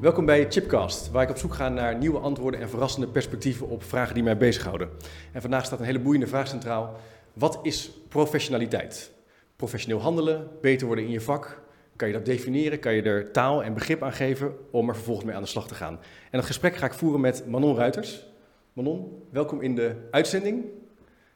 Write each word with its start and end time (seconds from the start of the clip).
Welkom 0.00 0.26
bij 0.26 0.46
Chipcast, 0.48 1.10
waar 1.10 1.22
ik 1.22 1.30
op 1.30 1.36
zoek 1.36 1.54
ga 1.54 1.68
naar 1.68 1.96
nieuwe 1.96 2.18
antwoorden 2.18 2.60
en 2.60 2.68
verrassende 2.68 3.08
perspectieven 3.08 3.68
op 3.68 3.82
vragen 3.82 4.14
die 4.14 4.22
mij 4.22 4.36
bezighouden. 4.36 4.88
En 5.32 5.40
vandaag 5.40 5.64
staat 5.64 5.78
een 5.78 5.84
hele 5.84 6.00
boeiende 6.00 6.26
vraag 6.26 6.48
centraal. 6.48 6.96
Wat 7.32 7.58
is 7.62 7.90
professionaliteit? 8.08 9.12
Professioneel 9.56 10.00
handelen, 10.00 10.48
beter 10.60 10.86
worden 10.86 11.04
in 11.04 11.10
je 11.10 11.20
vak. 11.20 11.62
Kan 11.96 12.08
je 12.08 12.14
dat 12.14 12.24
definiëren? 12.24 12.78
Kan 12.78 12.94
je 12.94 13.02
er 13.02 13.32
taal 13.32 13.62
en 13.64 13.74
begrip 13.74 14.02
aan 14.02 14.12
geven 14.12 14.54
om 14.70 14.88
er 14.88 14.94
vervolgens 14.94 15.26
mee 15.26 15.34
aan 15.34 15.42
de 15.42 15.48
slag 15.48 15.68
te 15.68 15.74
gaan? 15.74 15.94
En 16.30 16.38
dat 16.38 16.44
gesprek 16.44 16.76
ga 16.76 16.86
ik 16.86 16.94
voeren 16.94 17.20
met 17.20 17.46
Manon 17.46 17.76
Ruiters. 17.76 18.26
Manon, 18.72 19.22
welkom 19.30 19.60
in 19.60 19.74
de 19.74 19.94
uitzending. 20.10 20.64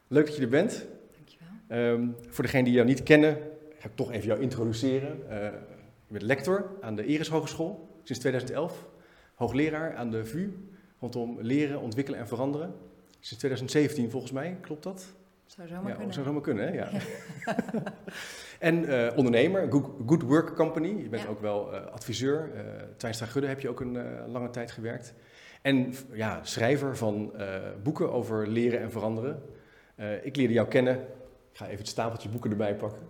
Leuk 0.07 0.25
dat 0.25 0.35
je 0.35 0.41
er 0.41 0.49
bent. 0.49 0.85
Dankjewel. 1.15 1.93
Um, 1.93 2.15
voor 2.29 2.43
degenen 2.43 2.65
die 2.65 2.73
jou 2.73 2.87
niet 2.87 3.03
kennen, 3.03 3.37
ga 3.79 3.87
ik 3.87 3.95
toch 3.95 4.11
even 4.11 4.27
jou 4.27 4.41
introduceren. 4.41 5.19
Uh, 5.29 5.37
je 6.07 6.13
bent 6.13 6.23
lector 6.23 6.71
aan 6.81 6.95
de 6.95 7.05
Iris 7.05 7.29
Hogeschool 7.29 7.89
sinds 8.11 8.19
2011. 8.19 8.87
Hoogleraar 9.35 9.95
aan 9.95 10.09
de 10.11 10.25
VU 10.25 10.53
rondom 10.99 11.37
leren, 11.41 11.79
ontwikkelen 11.79 12.19
en 12.19 12.27
veranderen. 12.27 12.73
Sinds 13.19 13.37
2017 13.37 14.09
volgens 14.09 14.31
mij, 14.31 14.57
klopt 14.61 14.83
dat? 14.83 15.05
Zou 15.45 15.67
zomaar 15.67 15.87
ja, 15.89 15.95
kunnen. 15.95 16.13
Zou 16.13 16.25
zomaar 16.25 16.41
kunnen, 16.41 16.67
hè? 16.67 16.73
Ja. 16.73 16.89
en 18.69 18.83
uh, 18.83 19.11
ondernemer, 19.15 19.71
Good, 19.71 19.89
Good 20.05 20.21
Work 20.21 20.55
Company. 20.55 20.87
Je 20.87 21.09
bent 21.09 21.23
Ja. 21.23 21.29
ook 21.29 21.41
wel 21.41 21.73
uh, 21.73 21.85
adviseur. 21.85 22.49
Uh, 22.55 22.61
Twijnstra 22.97 23.25
Gudde 23.25 23.47
heb 23.47 23.59
je 23.59 23.69
ook 23.69 23.79
een 23.79 23.95
uh, 23.95 24.03
lange 24.27 24.49
tijd 24.49 24.71
gewerkt. 24.71 25.13
En 25.61 25.93
ja, 26.11 26.39
schrijver 26.43 26.97
van 26.97 27.33
boeken 27.83 28.11
over 28.11 28.47
leren 28.47 28.79
en 28.79 28.91
veranderen. 28.91 29.41
Ik 30.21 30.35
leerde 30.35 30.53
jou 30.53 30.67
kennen. 30.67 30.95
Ik 31.51 31.57
ga 31.57 31.65
even 31.65 31.77
het 31.77 31.87
stapeltje 31.87 32.29
boeken 32.29 32.51
erbij 32.51 32.75
pakken. 32.75 33.01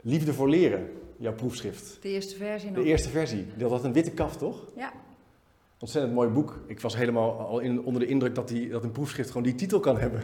Liefde 0.00 0.32
voor 0.32 0.48
leren, 0.48 0.88
jouw 1.18 1.34
proefschrift. 1.34 1.98
De 2.02 2.08
eerste 2.08 2.36
versie 2.36 2.70
nog. 2.70 2.82
De 2.82 2.88
eerste 2.88 3.08
versie. 3.08 3.46
Dat 3.56 3.70
had 3.70 3.84
een 3.84 3.92
witte 3.92 4.10
kaft, 4.10 4.38
toch? 4.38 4.72
Ja. 4.76 4.92
Ontzettend 5.78 6.14
mooi 6.14 6.28
boek. 6.28 6.60
Ik 6.66 6.80
was 6.80 6.96
helemaal 6.96 7.38
al 7.38 7.58
in, 7.58 7.82
onder 7.82 8.00
de 8.00 8.08
indruk 8.08 8.34
dat, 8.34 8.48
die, 8.48 8.68
dat 8.68 8.84
een 8.84 8.92
proefschrift 8.92 9.28
gewoon 9.28 9.42
die 9.42 9.54
titel 9.54 9.80
kan 9.80 9.98
hebben. 9.98 10.22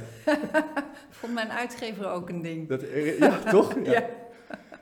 Vond 1.10 1.32
mijn 1.32 1.50
uitgever 1.50 2.10
ook 2.10 2.28
een 2.28 2.42
ding. 2.42 2.68
Dat, 2.68 2.82
ja, 3.18 3.38
toch? 3.38 3.74
Ja. 3.84 3.92
Ja. 3.92 4.08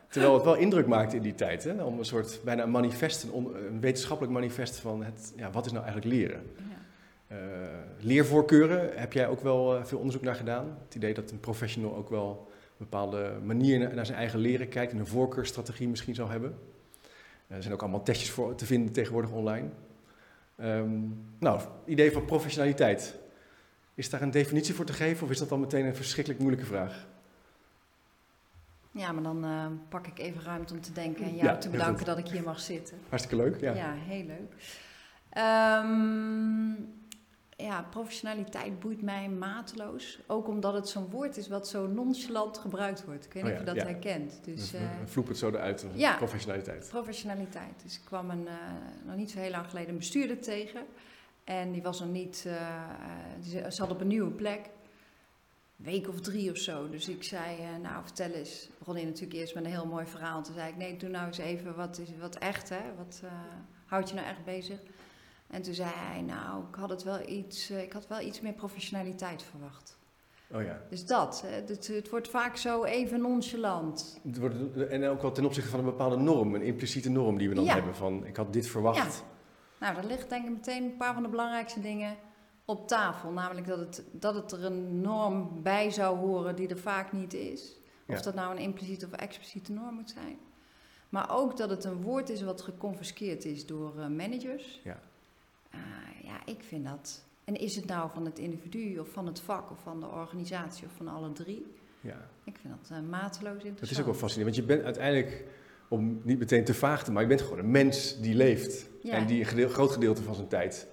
Terwijl 0.08 0.34
het 0.34 0.44
wel 0.44 0.54
indruk 0.54 0.86
maakte 0.86 1.16
in 1.16 1.22
die 1.22 1.34
tijd. 1.34 1.64
Hè? 1.64 1.82
Om 1.82 1.98
een 1.98 2.04
soort 2.04 2.40
bijna 2.44 2.62
een 2.62 2.70
manifest, 2.70 3.26
een, 3.34 3.80
wetenschappelijk 3.80 4.34
manifest 4.34 4.76
van 4.76 5.04
het, 5.04 5.32
ja, 5.36 5.50
wat 5.50 5.66
is 5.66 5.72
nou 5.72 5.84
eigenlijk 5.84 6.14
leren. 6.14 6.42
Ja. 6.56 7.36
Uh, 7.36 7.38
leervoorkeuren, 7.98 8.90
heb 8.94 9.12
jij 9.12 9.28
ook 9.28 9.40
wel 9.40 9.76
uh, 9.76 9.84
veel 9.84 9.98
onderzoek 9.98 10.22
naar 10.22 10.34
gedaan? 10.34 10.78
Het 10.84 10.94
idee 10.94 11.14
dat 11.14 11.30
een 11.30 11.40
professional 11.40 11.96
ook 11.96 12.10
wel 12.10 12.47
bepaalde 12.78 13.38
manier 13.44 13.94
naar, 13.94 14.06
zijn 14.06 14.18
eigen 14.18 14.38
leren 14.38 14.68
kijkt 14.68 14.92
en 14.92 14.98
een 14.98 15.06
voorkeurstrategie 15.06 15.88
misschien 15.88 16.14
zou 16.14 16.30
hebben. 16.30 16.58
Uh, 17.48 17.56
er 17.56 17.62
zijn 17.62 17.74
ook 17.74 17.82
allemaal 17.82 18.02
testjes 18.02 18.30
voor 18.30 18.54
te 18.54 18.66
vinden 18.66 18.92
tegenwoordig 18.92 19.30
online. 19.30 19.68
Um, 20.60 21.24
nou, 21.38 21.60
idee 21.84 22.12
van 22.12 22.24
professionaliteit. 22.24 23.18
Is 23.94 24.10
daar 24.10 24.22
een 24.22 24.30
definitie 24.30 24.74
voor 24.74 24.84
te 24.84 24.92
geven 24.92 25.24
of 25.24 25.30
is 25.30 25.38
dat 25.38 25.48
dan 25.48 25.60
meteen 25.60 25.86
een 25.86 25.96
verschrikkelijk 25.96 26.40
moeilijke 26.42 26.66
vraag? 26.66 27.06
Ja, 28.90 29.12
maar 29.12 29.22
dan 29.22 29.44
uh, 29.44 29.66
pak 29.88 30.06
ik 30.06 30.18
even 30.18 30.42
ruimte 30.42 30.74
om 30.74 30.80
te 30.80 30.92
denken 30.92 31.24
en 31.24 31.34
jou 31.34 31.46
Ja, 31.46 31.56
te 31.56 31.68
bedanken 31.68 32.04
dat 32.04 32.18
ik 32.18 32.28
hier 32.28 32.42
mag 32.42 32.60
zitten. 32.60 32.98
Hartstikke 33.08 33.44
leuk, 33.44 33.60
ja. 33.60 33.74
Ja, 33.74 33.92
heel 33.94 34.24
leuk. 34.24 34.52
Um, 35.84 36.97
ja, 37.64 37.82
professionaliteit 37.90 38.80
boeit 38.80 39.02
mij 39.02 39.28
mateloos. 39.28 40.18
Ook 40.26 40.48
omdat 40.48 40.74
het 40.74 40.88
zo'n 40.88 41.10
woord 41.10 41.36
is 41.36 41.48
wat 41.48 41.68
zo 41.68 41.86
nonchalant 41.86 42.58
gebruikt 42.58 43.04
wordt. 43.04 43.24
Ik 43.24 43.32
weet 43.32 43.42
niet 43.42 43.52
Oh 43.52 43.58
of 43.58 43.66
je 43.66 43.74
dat 43.74 43.82
ja. 43.84 43.90
herkent. 43.90 44.44
Dus, 44.44 44.74
uh, 44.74 44.80
we 44.80 45.06
vloepen 45.06 45.32
het 45.32 45.40
zo 45.40 45.48
eruit, 45.48 45.86
ja. 45.94 46.16
professionaliteit. 46.16 46.88
professionaliteit. 46.88 47.82
Dus 47.82 47.96
ik 47.96 48.04
kwam 48.04 48.30
een, 48.30 48.42
uh, 48.44 48.52
nog 49.06 49.16
niet 49.16 49.30
zo 49.30 49.38
heel 49.38 49.50
lang 49.50 49.66
geleden 49.66 49.90
een 49.90 49.96
bestuurder 49.98 50.40
tegen. 50.40 50.80
En 51.44 51.72
die 51.72 51.82
was 51.82 52.00
nog 52.00 52.08
niet, 52.08 52.44
uh, 52.46 52.54
die 53.40 53.70
zat 53.70 53.90
op 53.90 54.00
een 54.00 54.06
nieuwe 54.06 54.30
plek. 54.30 54.70
Een 55.78 55.84
week 55.84 56.08
of 56.08 56.20
drie 56.20 56.50
of 56.50 56.56
zo. 56.56 56.88
Dus 56.88 57.08
ik 57.08 57.22
zei, 57.22 57.56
nou 57.82 58.04
vertel 58.04 58.30
eens. 58.30 58.68
Begon 58.78 58.94
hij 58.94 59.04
natuurlijk 59.04 59.32
eerst 59.32 59.54
met 59.54 59.64
een 59.64 59.70
heel 59.70 59.86
mooi 59.86 60.06
verhaal. 60.06 60.42
Toen 60.42 60.54
zei 60.54 60.68
ik, 60.70 60.76
nee, 60.76 60.96
doe 60.96 61.08
nou 61.08 61.26
eens 61.26 61.38
even 61.38 61.74
wat, 61.74 61.98
is, 61.98 62.08
wat 62.20 62.36
echt, 62.36 62.68
hè. 62.68 62.94
Wat 62.96 63.22
houdt 63.86 64.08
je 64.08 64.14
nou 64.14 64.26
echt 64.26 64.44
bezig? 64.44 64.78
En 65.50 65.62
toen 65.62 65.74
zei 65.74 65.90
hij, 65.94 66.20
nou, 66.22 66.62
ik 66.68 66.74
had, 66.74 66.90
het 66.90 67.02
wel 67.02 67.28
iets, 67.28 67.70
uh, 67.70 67.82
ik 67.82 67.92
had 67.92 68.06
wel 68.06 68.20
iets 68.20 68.40
meer 68.40 68.52
professionaliteit 68.52 69.42
verwacht. 69.42 69.96
Oh 70.52 70.62
ja. 70.62 70.80
Dus 70.90 71.06
dat, 71.06 71.42
hè, 71.46 71.48
het, 71.50 71.86
het 71.86 72.10
wordt 72.10 72.28
vaak 72.28 72.56
zo 72.56 72.84
even 72.84 73.20
nonchalant. 73.20 74.18
Het 74.26 74.38
wordt- 74.38 74.76
En 74.88 75.04
ook 75.04 75.22
wel 75.22 75.32
ten 75.32 75.44
opzichte 75.44 75.70
van 75.70 75.78
een 75.78 75.84
bepaalde 75.84 76.16
norm, 76.16 76.54
een 76.54 76.62
impliciete 76.62 77.10
norm 77.10 77.38
die 77.38 77.48
we 77.48 77.54
dan 77.54 77.64
Ja. 77.64 77.74
hebben. 77.74 77.94
Van, 77.94 78.26
ik 78.26 78.36
had 78.36 78.52
dit 78.52 78.66
verwacht. 78.66 78.96
Ja. 78.96 79.26
Nou, 79.80 79.94
daar 79.94 80.04
ligt 80.04 80.28
denk 80.28 80.44
ik 80.44 80.50
meteen 80.50 80.84
een 80.84 80.96
paar 80.96 81.14
van 81.14 81.22
de 81.22 81.28
belangrijkste 81.28 81.80
dingen 81.80 82.16
op 82.64 82.88
tafel. 82.88 83.30
Namelijk 83.30 83.66
dat 83.66 83.78
het, 83.78 84.02
dat 84.12 84.34
het 84.34 84.52
er 84.52 84.64
een 84.64 85.00
norm 85.00 85.62
bij 85.62 85.90
zou 85.90 86.16
horen 86.18 86.56
die 86.56 86.68
er 86.68 86.78
vaak 86.78 87.12
niet 87.12 87.34
is. 87.34 87.76
Of 88.06 88.16
Ja. 88.16 88.22
dat 88.22 88.34
nou 88.34 88.50
een 88.56 88.62
impliciete 88.62 89.06
of 89.06 89.12
expliciete 89.12 89.72
norm 89.72 89.94
moet 89.94 90.10
zijn. 90.10 90.38
Maar 91.08 91.36
ook 91.36 91.56
dat 91.56 91.70
het 91.70 91.84
een 91.84 92.02
woord 92.02 92.28
is 92.28 92.42
wat 92.42 92.60
geconfiskeerd 92.60 93.44
is 93.44 93.66
door 93.66 93.92
uh, 93.98 94.06
managers. 94.06 94.80
Ja. 94.84 95.00
Uh, 95.74 95.80
ja, 96.22 96.40
ik 96.46 96.62
vind 96.62 96.84
dat. 96.84 97.24
En 97.44 97.56
is 97.56 97.76
het 97.76 97.86
nou 97.86 98.10
van 98.10 98.24
het 98.24 98.38
individu 98.38 98.98
of 98.98 99.08
van 99.08 99.26
het 99.26 99.40
vak 99.40 99.70
of 99.70 99.78
van 99.82 100.00
de 100.00 100.06
organisatie 100.06 100.86
of 100.86 100.92
van 100.96 101.08
alle 101.08 101.32
drie? 101.32 101.66
Ja. 102.00 102.28
Ik 102.44 102.56
vind 102.60 102.74
dat 102.80 102.98
uh, 102.98 103.08
mateloos 103.08 103.52
interessant. 103.52 103.80
Dat 103.80 103.90
is 103.90 103.98
ook 103.98 104.04
wel 104.04 104.14
fascinerend, 104.14 104.56
want 104.56 104.68
je 104.68 104.74
bent 104.74 104.84
uiteindelijk, 104.84 105.44
om 105.88 106.20
niet 106.24 106.38
meteen 106.38 106.64
te 106.64 106.74
vaag 106.74 107.04
te 107.04 107.12
maar 107.12 107.22
je 107.22 107.28
bent 107.28 107.42
gewoon 107.42 107.58
een 107.58 107.70
mens 107.70 108.20
die 108.20 108.34
leeft. 108.34 108.86
Ja. 109.02 109.12
En 109.12 109.26
die 109.26 109.40
een 109.40 109.46
gedeel- 109.46 109.68
groot 109.68 109.90
gedeelte 109.90 110.22
van 110.22 110.34
zijn 110.34 110.48
tijd 110.48 110.88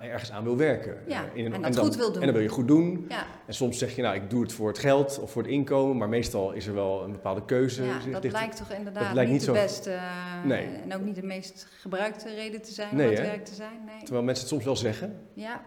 ergens 0.00 0.32
aan 0.32 0.44
wil 0.44 0.56
werken. 0.56 0.98
Ja, 1.06 1.24
Eh, 1.24 1.36
in 1.36 1.52
en 1.52 1.62
dat 1.62 1.72
dan, 1.72 1.84
goed 1.84 1.96
wil 1.96 2.06
doen. 2.12 2.20
En 2.20 2.24
dan 2.26 2.32
wil 2.34 2.42
je 2.42 2.48
goed 2.48 2.68
doen. 2.68 3.06
Ja, 3.08 3.26
En 3.46 3.54
soms 3.54 3.78
zeg 3.78 3.96
je, 3.96 4.02
nou, 4.02 4.14
ik 4.14 4.30
doe 4.30 4.42
het 4.42 4.52
voor 4.52 4.68
het 4.68 4.78
geld 4.78 5.18
of 5.22 5.30
voor 5.30 5.42
het 5.42 5.50
inkomen, 5.50 5.96
maar 5.96 6.08
meestal 6.08 6.52
is 6.52 6.66
er 6.66 6.74
wel 6.74 7.02
een 7.04 7.12
bepaalde 7.12 7.44
keuze. 7.44 7.84
ja 7.84 8.00
zich 8.00 8.12
dat 8.12 8.32
lijkt 8.32 8.56
toch 8.56 8.70
inderdaad 8.70 9.02
lijkt 9.14 9.30
niet 9.30 9.40
niet 9.40 9.40
de 9.40 9.46
zo- 9.46 9.52
beste 9.52 9.90
uh, 9.90 10.44
Nee. 10.44 10.66
en 10.66 10.94
ook 10.94 11.00
niet 11.02 11.14
de 11.14 11.22
meest 11.22 11.66
gebruikte 11.80 12.34
reden 12.34 12.62
te 12.62 12.72
zijn 12.72 12.96
Nee, 12.96 13.08
om 13.08 13.14
aan 13.16 13.20
het 13.20 13.30
werk 13.30 13.44
te 13.44 13.54
zijn. 13.54 13.84
Nee. 13.86 13.98
Terwijl 14.02 14.22
mensen 14.24 14.44
het 14.44 14.52
soms 14.52 14.64
wel 14.64 14.76
zeggen. 14.76 15.26
Ja, 15.32 15.62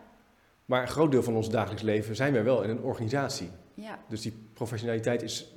Maar 0.66 0.82
een 0.82 0.88
groot 0.88 1.12
deel 1.12 1.24
van 1.24 1.36
ons 1.36 1.50
dagelijks 1.50 1.84
leven 1.84 2.16
zijn 2.16 2.34
wij 2.34 2.44
wel 2.44 2.62
in 2.64 2.70
een 2.70 2.82
organisatie. 2.82 3.50
ja, 3.74 4.00
Dus 4.08 4.22
die 4.22 4.50
professionaliteit 4.54 5.22
is 5.22 5.54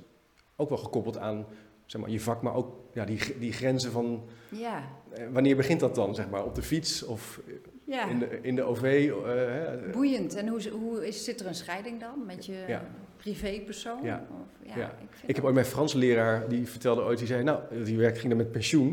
ook 0.57 0.69
wel 0.69 0.79
gekoppeld 0.79 1.19
aan 1.19 1.47
zeg 1.87 2.01
maar, 2.01 2.11
je 2.11 2.21
vak, 2.21 2.43
maar 2.43 2.55
ook 2.55 2.75
ja, 2.93 3.05
die, 3.05 3.39
die 3.39 3.53
grenzen 3.53 3.93
van 3.93 4.25
ja, 4.51 4.77
eh, 4.77 5.06
wanneer 5.33 5.57
begint 5.57 5.81
dat 5.81 5.95
dan, 5.95 6.15
zeg 6.15 6.29
maar, 6.29 6.45
op 6.45 6.55
de 6.55 6.63
fiets 6.63 7.03
of 7.03 7.41
ja. 7.85 8.09
in, 8.09 8.19
de, 8.19 8.39
in 8.43 8.55
de 8.57 8.63
OV? 8.63 8.83
eh? 9.27 9.93
Boeiend. 9.93 10.35
En 10.35 10.49
hoe, 10.49 10.69
hoe 10.71 11.07
is, 11.07 11.25
zit 11.25 11.41
er 11.41 11.47
een 11.47 11.55
scheiding 11.55 12.01
dan 12.01 12.27
met 12.27 12.47
je 12.47 12.65
Ja. 12.67 12.83
privépersoon? 13.17 14.03
Ja. 14.03 14.27
Of, 14.31 14.69
ja, 14.69 14.79
Ja. 14.79 14.95
Ik, 15.27 15.37
heb 15.37 15.45
ooit 15.45 15.55
mijn 15.55 15.67
Frans 15.67 15.93
leraar, 15.93 16.49
die 16.49 16.67
vertelde 16.69 17.03
ooit, 17.03 17.19
die 17.19 17.27
zei, 17.27 17.43
nou, 17.43 17.61
die 17.85 17.97
werkte, 17.99 18.19
ging 18.21 18.29
dan 18.33 18.43
met 18.43 18.53
pensioen. 18.53 18.89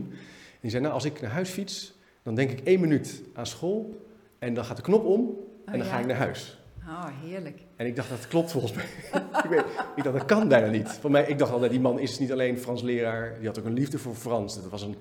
En 0.51 0.59
die 0.61 0.69
zei, 0.69 0.81
nou, 0.83 0.93
als 0.93 1.05
ik 1.05 1.21
naar 1.21 1.31
huis 1.31 1.49
fiets, 1.49 1.93
dan 2.23 2.35
denk 2.35 2.51
ik 2.51 2.59
één 2.59 2.79
minuut 2.79 3.21
aan 3.33 3.45
school 3.47 4.05
en 4.39 4.53
dan 4.53 4.65
gaat 4.65 4.75
de 4.77 4.83
knop 4.83 5.05
om 5.05 5.19
en 5.65 5.73
Oh, 5.73 5.79
dan 5.79 5.87
ga 5.89 5.99
ik 5.99 6.05
naar 6.05 6.17
huis. 6.17 6.61
Oh, 6.87 7.05
heerlijk. 7.23 7.59
En 7.75 7.85
ik 7.85 7.95
dacht, 7.95 8.09
dat 8.09 8.27
klopt 8.27 8.51
volgens 8.51 8.73
mij. 8.73 8.85
ik, 9.43 9.49
weet, 9.49 9.63
ik 9.95 10.03
dacht, 10.03 10.17
dat 10.17 10.25
kan 10.25 10.47
bijna 10.47 10.67
niet. 10.69 10.89
Voor 10.89 11.11
mij, 11.11 11.25
ik 11.27 11.37
dacht 11.37 11.51
altijd, 11.51 11.71
die 11.71 11.79
man 11.79 11.99
is 11.99 12.19
niet 12.19 12.31
alleen 12.31 12.57
Frans 12.57 12.81
leraar, 12.81 13.35
die 13.37 13.47
had 13.47 13.59
ook 13.59 13.65
een 13.65 13.73
liefde 13.73 13.97
voor 13.99 14.15
Frans. 14.15 14.55
Dat 14.61 14.69
was 14.69 14.81
een, 14.81 14.95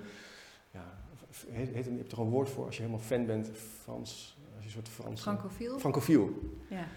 heet, 1.53 1.73
heet, 1.73 1.85
je 1.85 1.91
hebt 1.97 2.11
er 2.11 2.19
een 2.19 2.29
woord 2.29 2.49
voor 2.49 2.65
als 2.65 2.75
je 2.75 2.81
helemaal 2.81 3.05
fan 3.05 3.25
bent, 3.25 3.51
Frans, 3.81 4.37
als 4.55 4.59
je 4.59 4.65
een 4.65 4.69
soort 4.69 4.89
Frans... 4.89 5.21
Francofiel? 5.21 5.79
Francofiel. 5.79 6.51
Ja. 6.69 6.87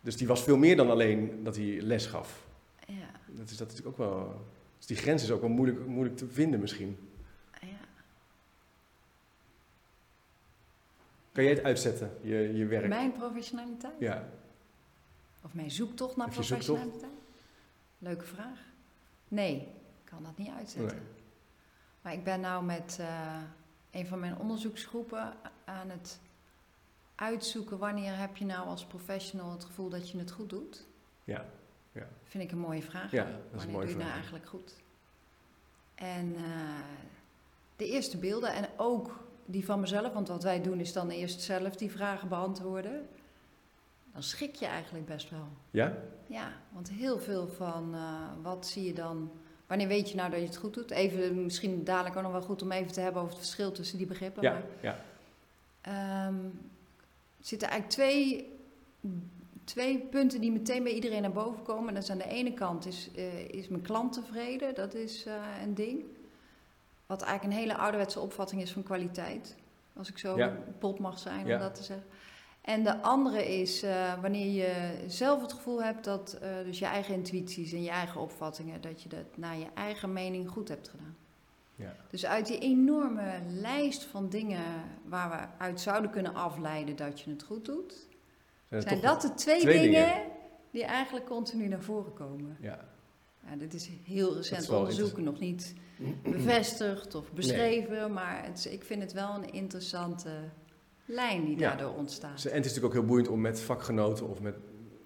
Dus 0.00 0.16
die 0.16 0.26
was 0.26 0.42
veel 0.42 0.56
meer 0.56 0.76
dan 0.76 0.90
alleen 0.90 1.44
dat 1.44 1.56
hij 1.56 1.80
les 1.80 2.06
gaf. 2.06 2.46
Ja. 2.86 3.10
Dat 3.26 3.50
is, 3.50 3.56
dat 3.56 3.70
is 3.70 3.74
natuurlijk 3.76 3.86
ook 3.86 3.96
wel... 3.96 4.46
Dus 4.76 4.86
die 4.86 4.96
grens 4.96 5.22
is 5.22 5.30
ook 5.30 5.40
wel 5.40 5.50
moeilijk, 5.50 5.86
moeilijk 5.86 6.16
te 6.16 6.26
vinden 6.26 6.60
misschien. 6.60 6.98
ja. 7.60 7.68
Kan 11.32 11.44
jij 11.44 11.52
het 11.52 11.62
uitzetten, 11.62 12.10
je, 12.20 12.56
je 12.56 12.66
werk? 12.66 12.88
Mijn 12.88 13.12
professionaliteit? 13.12 13.94
Ja. 13.98 14.28
Of 15.42 15.54
mijn 15.54 15.70
zoektocht 15.70 16.16
naar 16.16 16.32
zoektocht? 16.32 16.48
professionaliteit? 16.48 17.12
Leuke 17.98 18.24
vraag. 18.24 18.58
Nee, 19.28 19.56
ik 19.56 20.04
kan 20.04 20.22
dat 20.22 20.38
niet 20.38 20.50
uitzetten. 20.58 20.96
Nee. 20.96 21.06
Maar 22.02 22.12
ik 22.12 22.24
ben 22.24 22.40
nou 22.40 22.64
met 22.64 22.96
uh, 23.00 23.36
een 23.94 24.06
van 24.06 24.20
mijn 24.20 24.38
onderzoeksgroepen 24.38 25.32
aan 25.64 25.90
het 25.90 26.20
uitzoeken 27.14 27.78
wanneer 27.78 28.18
heb 28.18 28.36
je 28.36 28.44
nou 28.44 28.66
als 28.66 28.84
professional 28.84 29.50
het 29.50 29.64
gevoel 29.64 29.88
dat 29.88 30.10
je 30.10 30.18
het 30.18 30.30
goed 30.30 30.50
doet. 30.50 30.86
Ja. 31.24 31.44
ja. 31.92 32.08
Vind 32.24 32.44
ik 32.44 32.52
een 32.52 32.58
mooie 32.58 32.82
vraag. 32.82 33.10
Ja, 33.10 33.24
dat 33.24 33.32
is 33.32 33.40
een 33.42 33.56
wanneer 33.56 33.74
mooie 33.74 33.86
doe 33.86 33.96
je 33.96 34.02
nou 34.02 34.14
eigenlijk 34.14 34.46
goed? 34.46 34.76
En 35.94 36.34
uh, 36.34 36.40
de 37.76 37.86
eerste 37.86 38.18
beelden 38.18 38.54
en 38.54 38.68
ook 38.76 39.24
die 39.44 39.64
van 39.64 39.80
mezelf, 39.80 40.12
want 40.12 40.28
wat 40.28 40.42
wij 40.42 40.62
doen 40.62 40.80
is 40.80 40.92
dan 40.92 41.10
eerst 41.10 41.40
zelf 41.40 41.76
die 41.76 41.90
vragen 41.90 42.28
beantwoorden. 42.28 43.08
Dan 44.12 44.22
schrik 44.22 44.54
je 44.54 44.66
eigenlijk 44.66 45.06
best 45.06 45.30
wel. 45.30 45.48
Ja? 45.70 45.96
Ja, 46.26 46.52
want 46.72 46.90
heel 46.90 47.18
veel 47.18 47.48
van 47.48 47.94
uh, 47.94 48.28
wat 48.42 48.66
zie 48.66 48.84
je 48.84 48.92
dan 48.92 49.30
wanneer 49.78 49.96
weet 49.96 50.10
je 50.10 50.16
nou 50.16 50.30
dat 50.30 50.40
je 50.40 50.46
het 50.46 50.56
goed 50.56 50.74
doet? 50.74 50.90
Even, 50.90 51.44
misschien 51.44 51.84
dadelijk 51.84 52.16
ook 52.16 52.22
nog 52.22 52.32
wel 52.32 52.42
goed 52.42 52.62
om 52.62 52.72
even 52.72 52.92
te 52.92 53.00
hebben 53.00 53.20
over 53.22 53.34
het 53.34 53.42
verschil 53.44 53.72
tussen 53.72 53.98
die 53.98 54.06
begrippen. 54.06 54.42
Ja, 54.42 54.52
maar, 54.52 54.62
ja. 54.80 54.98
ehm, 55.80 56.34
er 57.38 57.50
zitten 57.50 57.68
eigenlijk 57.68 57.98
twee, 58.00 58.52
twee 59.64 59.98
punten 59.98 60.40
die 60.40 60.52
meteen 60.52 60.82
bij 60.82 60.92
iedereen 60.92 61.22
naar 61.22 61.32
boven 61.32 61.62
komen. 61.62 61.94
Dat 61.94 62.02
is 62.02 62.10
aan 62.10 62.18
de 62.18 62.28
ene 62.28 62.52
kant 62.54 62.86
is, 62.86 63.10
eh, 63.14 63.48
is 63.48 63.68
mijn 63.68 63.82
klant 63.82 64.12
tevreden, 64.12 64.74
dat 64.74 64.94
is 64.94 65.24
eh, 65.26 65.34
een 65.62 65.74
ding. 65.74 66.02
Wat 67.06 67.22
eigenlijk 67.22 67.54
een 67.54 67.60
hele 67.62 67.76
ouderwetse 67.80 68.20
opvatting 68.20 68.62
is 68.62 68.72
van 68.72 68.82
kwaliteit. 68.82 69.56
Als 69.96 70.08
ik 70.08 70.18
zo 70.18 70.36
Ja. 70.36 70.56
pot 70.78 70.98
mag 70.98 71.18
zijn 71.18 71.46
Ja. 71.46 71.54
om 71.54 71.60
dat 71.60 71.74
te 71.74 71.82
zeggen. 71.82 72.06
En 72.64 72.82
de 72.82 73.02
andere 73.02 73.60
is 73.60 73.82
eh, 73.82 74.20
wanneer 74.20 74.52
je 74.52 75.04
zelf 75.06 75.42
het 75.42 75.52
gevoel 75.52 75.82
hebt 75.82 76.04
dat 76.04 76.32
eh, 76.32 76.48
dus 76.64 76.78
je 76.78 76.84
eigen 76.84 77.14
intuïties 77.14 77.72
en 77.72 77.82
je 77.82 77.90
eigen 77.90 78.20
opvattingen, 78.20 78.80
dat 78.80 79.02
je 79.02 79.08
dat 79.08 79.36
naar 79.36 79.58
je 79.58 79.66
eigen 79.74 80.12
mening 80.12 80.48
goed 80.48 80.68
hebt 80.68 80.88
gedaan. 80.88 81.16
Ja. 81.74 81.96
Dus 82.10 82.26
uit 82.26 82.46
die 82.46 82.58
enorme 82.58 83.40
lijst 83.48 84.04
van 84.04 84.28
dingen 84.28 84.64
waar 85.04 85.30
we 85.30 85.64
uit 85.64 85.80
zouden 85.80 86.10
kunnen 86.10 86.34
afleiden 86.34 86.96
dat 86.96 87.20
je 87.20 87.30
het 87.30 87.42
goed 87.42 87.64
doet, 87.64 88.06
Zijn 88.68 89.00
dat 89.00 89.22
de 89.22 89.34
twee, 89.34 89.60
twee 89.60 89.80
dingen, 89.80 90.06
dingen? 90.06 90.30
die 90.70 90.84
eigenlijk 90.84 91.26
continu 91.26 91.68
naar 91.68 91.82
voren 91.82 92.12
komen. 92.12 92.56
Ja. 92.60 92.84
Ja, 93.48 93.56
dit 93.56 93.74
is 93.74 93.90
heel 94.04 94.34
recent 94.34 94.62
is 94.62 94.68
onderzoek, 94.68 95.18
nog 95.18 95.38
niet 95.38 95.74
bevestigd 96.22 97.14
of 97.14 97.32
beschreven, 97.32 98.12
maar 98.12 98.44
het 98.44 98.68
ik 98.70 98.84
vind 98.84 99.02
het 99.02 99.12
wel 99.12 99.34
een 99.34 99.52
interessante 99.52 100.30
lijn 101.04 101.44
die 101.44 101.58
Ja. 101.58 101.68
daardoor 101.68 101.94
ontstaat. 101.96 102.30
En 102.30 102.36
het 102.36 102.44
is 102.44 102.52
natuurlijk 102.54 102.84
ook 102.84 102.92
heel 102.92 103.04
boeiend 103.04 103.28
om 103.28 103.40
met 103.40 103.60
vakgenoten 103.60 104.28
of 104.28 104.40
met 104.40 104.54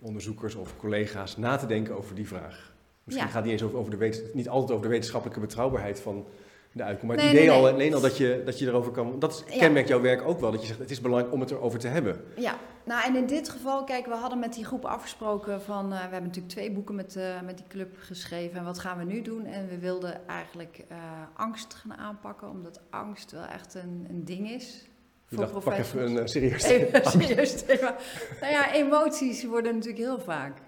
onderzoekers 0.01 0.55
of 0.55 0.77
collega's 0.77 1.37
na 1.37 1.57
te 1.57 1.67
denken 1.67 1.97
over 1.97 2.15
die 2.15 2.27
vraag. 2.29 2.73
Misschien 3.05 3.27
Ja. 3.27 3.33
gaat 3.33 3.43
het 3.45 3.53
niet 3.53 3.63
eens 3.63 3.73
over, 3.75 3.99
de 3.99 4.31
niet 4.35 4.49
altijd 4.49 4.71
over 4.71 4.83
de 4.83 4.89
wetenschappelijke 4.93 5.41
betrouwbaarheid 5.41 6.01
van 6.01 6.27
de 6.73 6.83
uitkomst. 6.83 7.07
Maar 7.17 7.25
het 7.25 7.35
Nee, 7.35 7.45
idee 7.45 7.57
nee, 7.57 7.67
al, 7.67 7.73
alleen 7.73 7.95
al 7.95 8.01
dat 8.01 8.17
je, 8.17 8.43
dat 8.45 8.59
je 8.59 8.67
erover 8.67 8.93
kan. 8.93 9.19
Dat 9.19 9.45
Ja. 9.51 9.59
kenmerkt 9.59 9.89
jouw 9.89 10.01
werk 10.01 10.23
ook 10.23 10.41
wel. 10.41 10.51
Dat 10.51 10.61
je 10.61 10.67
zegt 10.67 10.79
het 10.79 10.91
is 10.91 11.01
belangrijk 11.01 11.33
om 11.35 11.41
het 11.41 11.51
erover 11.51 11.79
te 11.79 11.89
hebben. 11.89 12.21
Ja, 12.37 12.59
nou 12.85 13.05
en 13.05 13.17
in 13.17 13.27
dit 13.27 13.49
geval, 13.49 13.85
kijk, 13.85 14.07
we 14.07 14.15
hadden 14.15 14.39
met 14.39 14.55
die 14.55 14.65
groep 14.65 14.85
afgesproken 14.85 15.63
van, 15.63 15.85
eh, 15.85 15.91
we 15.91 15.97
hebben 15.97 16.23
natuurlijk 16.23 16.49
twee 16.55 16.71
boeken 16.73 16.95
met, 16.95 17.17
eh, 17.17 17.41
met 17.45 17.57
die 17.57 17.67
club 17.69 17.97
geschreven 17.99 18.59
en 18.59 18.65
wat 18.65 18.79
gaan 18.79 18.99
we 18.99 19.05
nu 19.05 19.23
doen? 19.23 19.45
En 19.47 19.69
we 19.69 19.79
wilden 19.79 20.29
eigenlijk 20.29 20.85
eh, 20.89 20.97
angst 21.35 21.75
gaan 21.75 21.97
aanpakken, 21.97 22.49
omdat 22.51 22.81
angst 22.91 23.31
wel 23.31 23.45
echt 23.45 23.75
een, 23.75 24.07
een 24.11 24.25
ding 24.25 24.51
is 24.51 24.88
voor 25.29 25.39
dacht, 25.39 25.65
pak 25.65 25.75
even 25.79 26.03
een 26.07 26.19
eh, 26.19 26.27
serieus. 26.27 26.65
Een 26.65 27.05
serieus 27.05 27.63
thema. 27.65 27.97
Nou 28.41 28.53
ja, 28.53 28.73
emoties 28.73 29.45
worden 29.45 29.75
natuurlijk 29.75 30.03
heel 30.05 30.21
vaak 30.21 30.59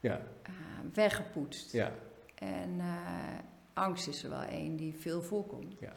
Ja, 0.00 0.20
eh, 0.42 0.52
weggepoetst. 0.94 1.72
ja, 1.72 1.92
En 2.34 2.74
eh, 2.78 2.86
angst 3.72 4.08
is 4.08 4.22
er 4.22 4.30
wel 4.30 4.42
één 4.42 4.76
die 4.76 4.94
veel 4.98 5.22
voorkomt. 5.22 5.74
Ja. 5.80 5.92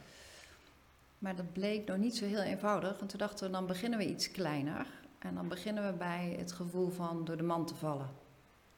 Maar 1.18 1.36
dat 1.36 1.54
bleek 1.54 1.88
nog 1.88 1.98
niet 1.98 2.16
zo 2.18 2.26
heel 2.26 2.42
eenvoudig. 2.42 3.00
En 3.00 3.08
toen 3.08 3.20
dachten 3.20 3.46
we, 3.46 3.52
dan 3.52 3.66
beginnen 3.68 4.00
we 4.00 4.06
iets 4.06 4.32
kleiner. 4.32 4.88
En 5.20 5.36
dan 5.36 5.48
beginnen 5.48 5.86
we 5.86 5.94
bij 5.98 6.36
het 6.38 6.52
gevoel 6.52 6.90
van 6.90 7.26
door 7.26 7.38
de 7.38 7.44
man 7.44 7.66
te 7.66 7.76
vallen. 7.76 8.10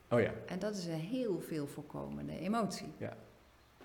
oh 0.09 0.19
ja, 0.21 0.31
En 0.45 0.59
dat 0.59 0.75
is 0.75 0.85
een 0.85 0.93
heel 0.99 1.41
veel 1.47 1.67
voorkomende 1.67 2.39
emotie. 2.39 2.93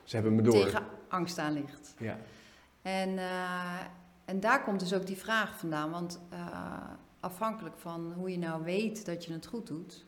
ze 0.04 0.14
hebben 0.16 0.34
me 0.34 0.42
door. 0.42 0.64
Tegen 0.64 0.84
angst 1.08 1.38
aan 1.38 1.52
ligt. 1.52 1.94
Ja, 1.98 2.18
En, 2.82 3.18
en 4.30 4.40
daar 4.40 4.62
komt 4.64 4.80
dus 4.80 4.94
ook 4.94 5.06
die 5.06 5.16
vraag 5.16 5.58
vandaan. 5.58 5.90
Want 5.90 6.20
eh, 6.30 6.90
afhankelijk 7.20 7.78
van 7.78 8.12
hoe 8.12 8.30
je 8.30 8.38
nou 8.38 8.62
weet 8.64 9.06
dat 9.06 9.24
je 9.24 9.32
het 9.32 9.46
goed 9.46 9.66
doet. 9.66 10.04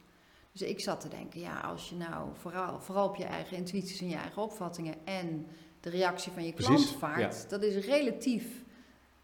Dus 0.53 0.63
ik 0.63 0.81
zat 0.81 1.01
te 1.01 1.09
denken, 1.09 1.41
ja, 1.41 1.61
als 1.61 1.89
je 1.89 1.97
nou 1.97 2.29
vooral, 2.35 2.81
vooral 2.81 3.09
op 3.09 3.17
je 3.17 3.25
eigen 3.25 3.57
intuïties 3.57 4.01
en 4.01 4.09
je 4.09 4.17
eigen 4.17 4.43
opvattingen 4.43 4.95
en 5.05 5.47
de 5.81 5.91
reactie 5.91 6.33
van 6.33 6.45
je 6.45 6.53
Precies, 6.53 6.87
klant 6.87 6.99
vaart, 6.99 7.51
dat 7.51 7.63
is 7.63 7.87
relatief 7.87 8.63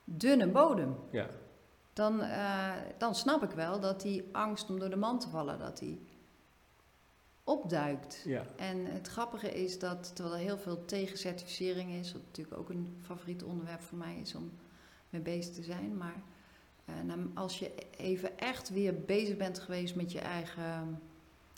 dunne 0.05 0.49
bodem. 0.49 0.97
ja, 1.11 1.27
Dan, 1.93 2.21
eh, 2.21 2.73
dan 2.99 3.15
snap 3.15 3.43
ik 3.43 3.51
wel 3.51 3.81
dat 3.81 4.01
die 4.01 4.29
angst 4.33 4.71
om 4.71 4.79
door 4.79 4.91
de 4.91 4.97
man 4.97 5.19
te 5.19 5.29
vallen, 5.29 5.59
dat 5.59 5.79
die 5.79 6.07
opduikt. 7.45 8.23
ja. 8.25 8.45
En 8.57 8.87
het 8.87 9.09
grappige 9.09 9.51
is 9.65 9.79
dat, 9.79 10.11
terwijl 10.15 10.37
er 10.37 10.43
heel 10.43 10.59
veel 10.59 10.85
tegencertificering 10.85 11.93
is, 11.93 12.13
wat 12.13 12.23
natuurlijk 12.27 12.59
ook 12.59 12.69
een 12.69 12.97
favoriet 13.03 13.43
onderwerp 13.43 13.83
voor 13.83 13.99
mij 13.99 14.17
is 14.21 14.35
om 14.35 14.51
mee 15.11 15.23
bezig 15.23 15.55
te 15.55 15.63
zijn, 15.63 15.97
maar 15.97 16.23
eh, 16.85 16.95
nou, 17.05 17.31
als 17.35 17.59
je 17.59 17.75
even 17.97 18.39
echt 18.39 18.69
weer 18.69 19.01
bezig 19.01 19.37
bent 19.37 19.59
geweest 19.59 19.95
met 19.95 20.13
je 20.13 20.19
eigen 20.19 21.01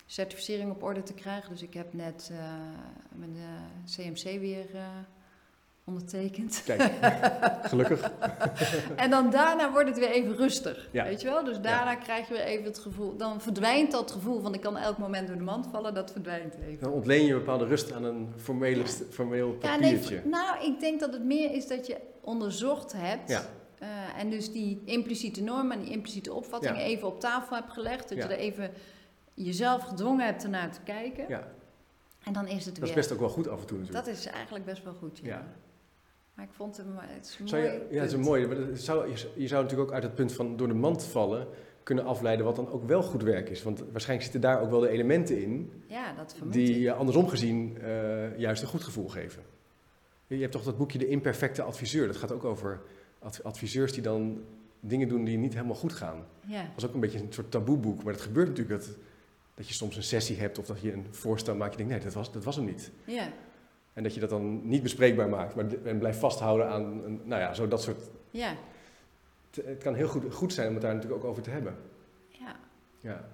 certificering 0.06 0.70
op 0.70 0.82
orde 0.82 1.02
te 1.02 1.14
krijgen, 1.14 1.50
dus 1.50 1.62
ik 1.62 1.75
heb 1.75 1.93
net 1.93 2.29
eh, 2.32 2.38
mijn 3.14 3.37
CMC 3.85 4.23
weer 4.41 4.75
eh, 4.75 4.99
ondertekend. 5.94 6.62
Kijk, 6.64 6.92
gelukkig. 7.62 8.00
En 8.96 9.10
dan 9.10 9.31
daarna 9.31 9.72
wordt 9.72 9.88
het 9.88 9.98
weer 9.98 10.10
even 10.10 10.37
rustig. 10.37 10.88
Ja. 10.92 11.04
Weet 11.04 11.20
je 11.20 11.28
wel? 11.28 11.44
Dus 11.44 11.60
daarna 11.60 11.94
krijg 11.94 12.28
je 12.28 12.34
weer 12.34 12.42
even 12.42 12.64
het 12.64 12.78
gevoel. 12.78 13.16
Dan 13.16 13.40
verdwijnt 13.40 13.90
dat 13.90 14.10
gevoel 14.10 14.40
van 14.40 14.54
ik 14.54 14.60
kan 14.60 14.76
elk 14.76 14.98
moment 14.98 15.28
door 15.28 15.37
de 15.37 15.42
mand 15.42 15.66
vallen. 15.72 15.94
Dat 15.94 16.12
verdwijnt 16.12 16.54
even. 16.69 16.81
Dan 16.81 16.92
ontleen 16.92 17.25
je 17.26 17.32
een 17.32 17.38
bepaalde 17.38 17.64
rust 17.66 17.92
aan 17.92 18.04
een 18.04 18.28
formele, 18.37 18.84
formeel 19.10 19.56
Ja, 19.60 19.76
nee, 19.76 19.92
papiertje. 19.98 20.28
nou, 20.28 20.64
ik 20.64 20.81
denk 20.81 21.00
dat 21.00 21.12
het 21.12 21.25
meer 21.25 21.50
is 21.52 21.66
dat 21.69 21.87
je 21.87 21.96
onderzocht 22.20 22.92
hebt. 22.96 23.31
Eh, 23.31 23.88
en 24.19 24.31
dus 24.31 24.52
die 24.52 24.82
impliciete 24.84 25.42
normen 25.42 25.76
en 25.76 25.82
die 25.82 25.92
impliciete 25.92 26.32
opvattingen 26.32 26.81
even 26.81 27.08
op 27.08 27.20
tafel 27.20 27.56
hebt 27.56 27.72
gelegd. 27.72 28.08
Dat 28.08 28.19
je 28.19 28.25
er 28.25 28.31
even 28.38 28.70
jezelf 29.34 29.82
gedwongen 29.82 30.25
hebt 30.26 30.42
ernaar 30.42 30.72
te 30.72 30.81
kijken. 30.84 31.25
Ja, 31.28 31.48
En 32.25 32.32
dan 32.32 32.46
is 32.46 32.64
het 32.64 32.75
dat 32.75 32.78
weer. 32.78 32.88
is 32.88 32.94
best 32.94 33.12
ook 33.12 33.19
wel 33.20 33.28
goed 33.28 33.48
af 33.48 33.60
en 33.60 33.66
toe 33.66 33.78
natuurlijk. 33.78 34.06
dat 34.06 34.14
is 34.16 34.26
eigenlijk 34.26 34.64
best 34.64 34.84
wel 34.84 34.94
goed. 34.94 35.19
Ja. 35.22 35.28
Ja. 35.28 35.44
Maar 36.40 36.48
ik 36.48 36.54
vond 36.54 36.76
het, 36.76 36.87
een- 36.87 36.92
het 36.98 37.26
is 37.26 37.38
een 37.40 37.48
Zou 37.48 37.62
mooi 37.62 37.75
je, 37.75 37.87
ja, 37.90 37.98
dat 38.00 38.06
is 38.08 38.12
een 38.12 38.20
mooie. 38.20 38.46
maar 38.46 38.56
dat 38.56 38.78
zou, 38.78 39.08
je, 39.10 39.28
je 39.37 39.46
zou 39.46 39.62
natuurlijk 39.62 39.88
ook 39.88 39.94
uit 39.94 40.02
het 40.02 40.14
punt 40.14 40.32
van 40.32 40.56
door 40.56 40.69
de 40.69 40.75
mand 40.75 41.04
vallen 41.04 41.46
kunnen 41.82 42.04
afleiden 42.04 42.44
wat 42.44 42.56
dan 42.56 42.69
ook 42.70 42.84
wel 42.87 43.02
goed 43.02 43.22
werk 43.22 43.48
is. 43.48 43.62
Want 43.62 43.78
waarschijnlijk 43.92 44.22
zitten 44.31 44.50
daar 44.50 44.60
ook 44.62 44.70
wel 44.70 44.81
de 44.81 44.88
elementen 44.88 45.42
in 45.42 45.72
Ja, 45.87 46.12
dat 46.16 46.37
die 46.50 46.81
ik. 46.87 46.88
andersom 46.94 47.28
gezien 47.28 47.78
eh, 47.81 48.38
juist 48.38 48.62
een 48.62 48.69
goed 48.69 48.84
gevoel 48.84 49.08
geven. 49.08 49.42
Je 50.26 50.37
hebt 50.40 50.52
toch 50.52 50.62
dat 50.62 50.76
boekje 50.78 50.98
De 50.98 51.08
Imperfecte 51.08 51.62
Adviseur. 51.62 52.06
Dat 52.06 52.16
gaat 52.16 52.32
ook 52.32 52.44
over 52.44 52.81
ad- 53.19 53.44
adviseurs 53.44 53.92
die 53.92 54.02
dan 54.02 54.40
dingen 54.81 55.08
doen 55.08 55.25
die 55.25 55.38
niet 55.38 55.54
helemaal 55.54 55.75
goed 55.76 55.92
gaan. 55.92 56.25
Ja. 56.46 56.62
Dat 56.62 56.70
is 56.76 56.87
ook 56.87 56.94
een 56.94 57.00
beetje 57.00 57.19
een 57.19 57.32
soort 57.32 57.50
taboeboek. 57.50 58.02
Maar 58.04 58.12
het 58.12 58.22
gebeurt 58.22 58.48
natuurlijk 58.48 58.81
dat, 58.81 58.96
dat 59.54 59.69
je 59.69 59.75
soms 59.75 59.96
een 59.96 60.02
sessie 60.02 60.37
hebt 60.37 60.58
of 60.58 60.66
dat 60.66 60.81
je 60.81 60.92
een 60.92 61.06
voorstel 61.10 61.54
maakt. 61.54 61.70
Je 61.72 61.76
denkt, 61.78 61.92
nee, 61.92 62.02
dat 62.02 62.12
was, 62.14 62.32
dat 62.32 62.44
was 62.44 62.56
hem 62.56 62.64
niet. 62.64 62.90
ja. 63.04 63.28
En 63.92 64.02
dat 64.02 64.14
je 64.14 64.20
dat 64.20 64.30
dan 64.30 64.68
niet 64.68 64.82
bespreekbaar 64.82 65.28
maakt, 65.28 65.54
maar 65.54 65.64
en 65.85 65.99
blijft 65.99 66.18
vasthouden 66.18 66.68
aan, 66.68 66.82
een, 67.04 67.20
nou 67.25 67.40
ja, 67.40 67.54
zo 67.54 67.68
dat 67.68 67.82
soort 67.82 68.02
Ja. 68.30 68.54
het, 69.50 69.64
het 69.66 69.82
kan 69.82 69.94
heel 69.94 70.09
goed, 70.09 70.35
goed 70.35 70.52
zijn 70.52 70.66
om 70.68 70.73
het 70.75 70.82
daar 70.82 70.94
natuurlijk 70.94 71.23
ook 71.25 71.30
over 71.30 71.42
te 71.42 71.50
hebben. 71.50 71.75
Ja. 72.28 72.56
Ja. 73.00 73.28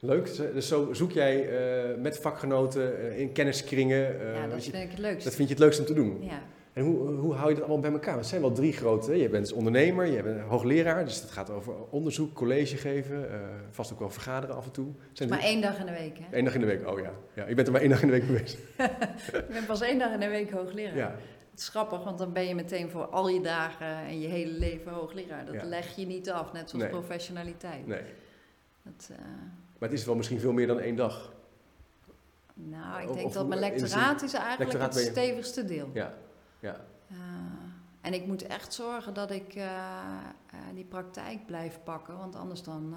Leuk. 0.00 0.36
Dus 0.36 0.68
zo 0.68 0.92
zoek 0.92 1.12
jij 1.12 1.48
eh, 1.48 1.96
met 2.00 2.18
vakgenoten 2.18 2.98
eh, 3.10 3.18
in 3.18 3.32
kenniskringen. 3.32 4.20
eh, 4.20 4.34
ja, 4.34 4.40
dat 4.40 4.50
want 4.50 4.64
je- 4.64 4.70
vind 4.70 4.82
ik 4.84 4.90
het 4.90 4.98
leukst. 4.98 5.24
dat 5.24 5.34
vind 5.34 5.48
je 5.48 5.54
het 5.54 5.62
leukst 5.62 5.80
om 5.80 5.86
te 5.86 5.94
doen. 5.94 6.18
Ja. 6.24 6.42
En 6.78 6.84
hoe, 6.84 7.08
hoe 7.08 7.34
hou 7.34 7.48
je 7.48 7.54
dat 7.54 7.64
allemaal 7.64 7.80
bij 7.82 7.92
elkaar? 7.92 8.16
Het 8.16 8.26
zijn 8.26 8.40
wel 8.40 8.52
drie 8.52 8.72
grote. 8.72 9.16
Je 9.16 9.28
bent 9.28 9.52
ondernemer, 9.52 10.06
je 10.06 10.22
bent 10.22 10.40
hoogleraar, 10.40 11.04
dus 11.04 11.20
het 11.20 11.30
gaat 11.30 11.50
over 11.50 11.74
onderzoek, 11.90 12.34
college 12.34 12.76
geven, 12.76 13.30
eh, 13.32 13.40
vast 13.70 13.92
ook 13.92 13.98
wel 13.98 14.10
vergaderen 14.10 14.56
af 14.56 14.64
en 14.64 14.70
toe. 14.70 14.86
Zijn 15.12 15.28
Maar 15.28 15.38
drie- 15.38 15.50
één 15.50 15.60
dag 15.60 15.78
in 15.78 15.86
de 15.86 15.92
week, 15.92 16.18
hè? 16.18 16.38
Eén 16.38 16.44
dag 16.44 16.54
in 16.54 16.60
de 16.60 16.66
week, 16.66 16.86
oh 16.88 17.00
ja. 17.00 17.12
ja. 17.34 17.44
Ik 17.44 17.56
ben 17.56 17.64
er 17.66 17.72
maar 17.72 17.80
één 17.80 17.90
dag 17.90 18.02
in 18.02 18.06
de 18.08 18.12
week 18.12 18.28
mee 18.28 18.40
bezig. 18.42 18.58
Ik 19.48 19.48
ben 19.48 19.66
pas 19.66 19.80
één 19.80 19.98
dag 19.98 20.12
in 20.12 20.20
de 20.20 20.28
week 20.28 20.50
hoogleraar. 20.50 20.96
Ja, 20.96 21.14
Het 21.50 21.60
is 21.60 21.68
grappig, 21.68 22.04
want 22.04 22.18
dan 22.18 22.32
ben 22.32 22.46
je 22.48 22.54
meteen 22.54 22.90
voor 22.90 23.04
al 23.06 23.28
je 23.28 23.40
dagen 23.40 23.86
en 23.96 24.20
je 24.20 24.28
hele 24.28 24.52
leven 24.52 24.92
hoogleraar. 24.92 25.44
Dat 25.44 25.54
Ja. 25.54 25.64
leg 25.64 25.96
je 25.96 26.06
niet 26.06 26.30
af, 26.30 26.52
net 26.52 26.70
zoals 26.70 26.84
Nee. 26.84 26.92
professionaliteit. 26.92 27.86
nee. 27.86 28.02
Dat, 28.82 29.08
eh, 29.12 29.18
Maar 29.78 29.88
het 29.88 29.98
is 29.98 30.04
wel 30.04 30.14
misschien 30.14 30.40
veel 30.40 30.52
meer 30.52 30.66
dan 30.66 30.80
één 30.80 30.96
dag. 30.96 31.32
nou, 32.54 33.02
ik 33.08 33.12
denk 33.14 33.26
of 33.26 33.32
dat 33.32 33.48
mijn 33.48 33.60
lectoraat 33.60 34.22
is 34.22 34.32
eigenlijk 34.32 34.72
lectoraat 34.72 34.94
het 34.94 35.04
stevigste 35.04 35.64
deel. 35.64 35.88
Ja, 35.92 36.14
ja. 36.60 36.84
Eh, 37.10 37.16
en 38.00 38.12
ik 38.14 38.26
moet 38.26 38.42
echt 38.46 38.72
zorgen 38.74 39.14
dat 39.14 39.30
ik 39.30 39.54
eh, 39.54 39.64
eh, 39.64 40.58
die 40.74 40.84
praktijk 40.84 41.46
blijf 41.46 41.80
pakken, 41.84 42.16
want 42.16 42.36
anders 42.36 42.62
dan 42.62 42.94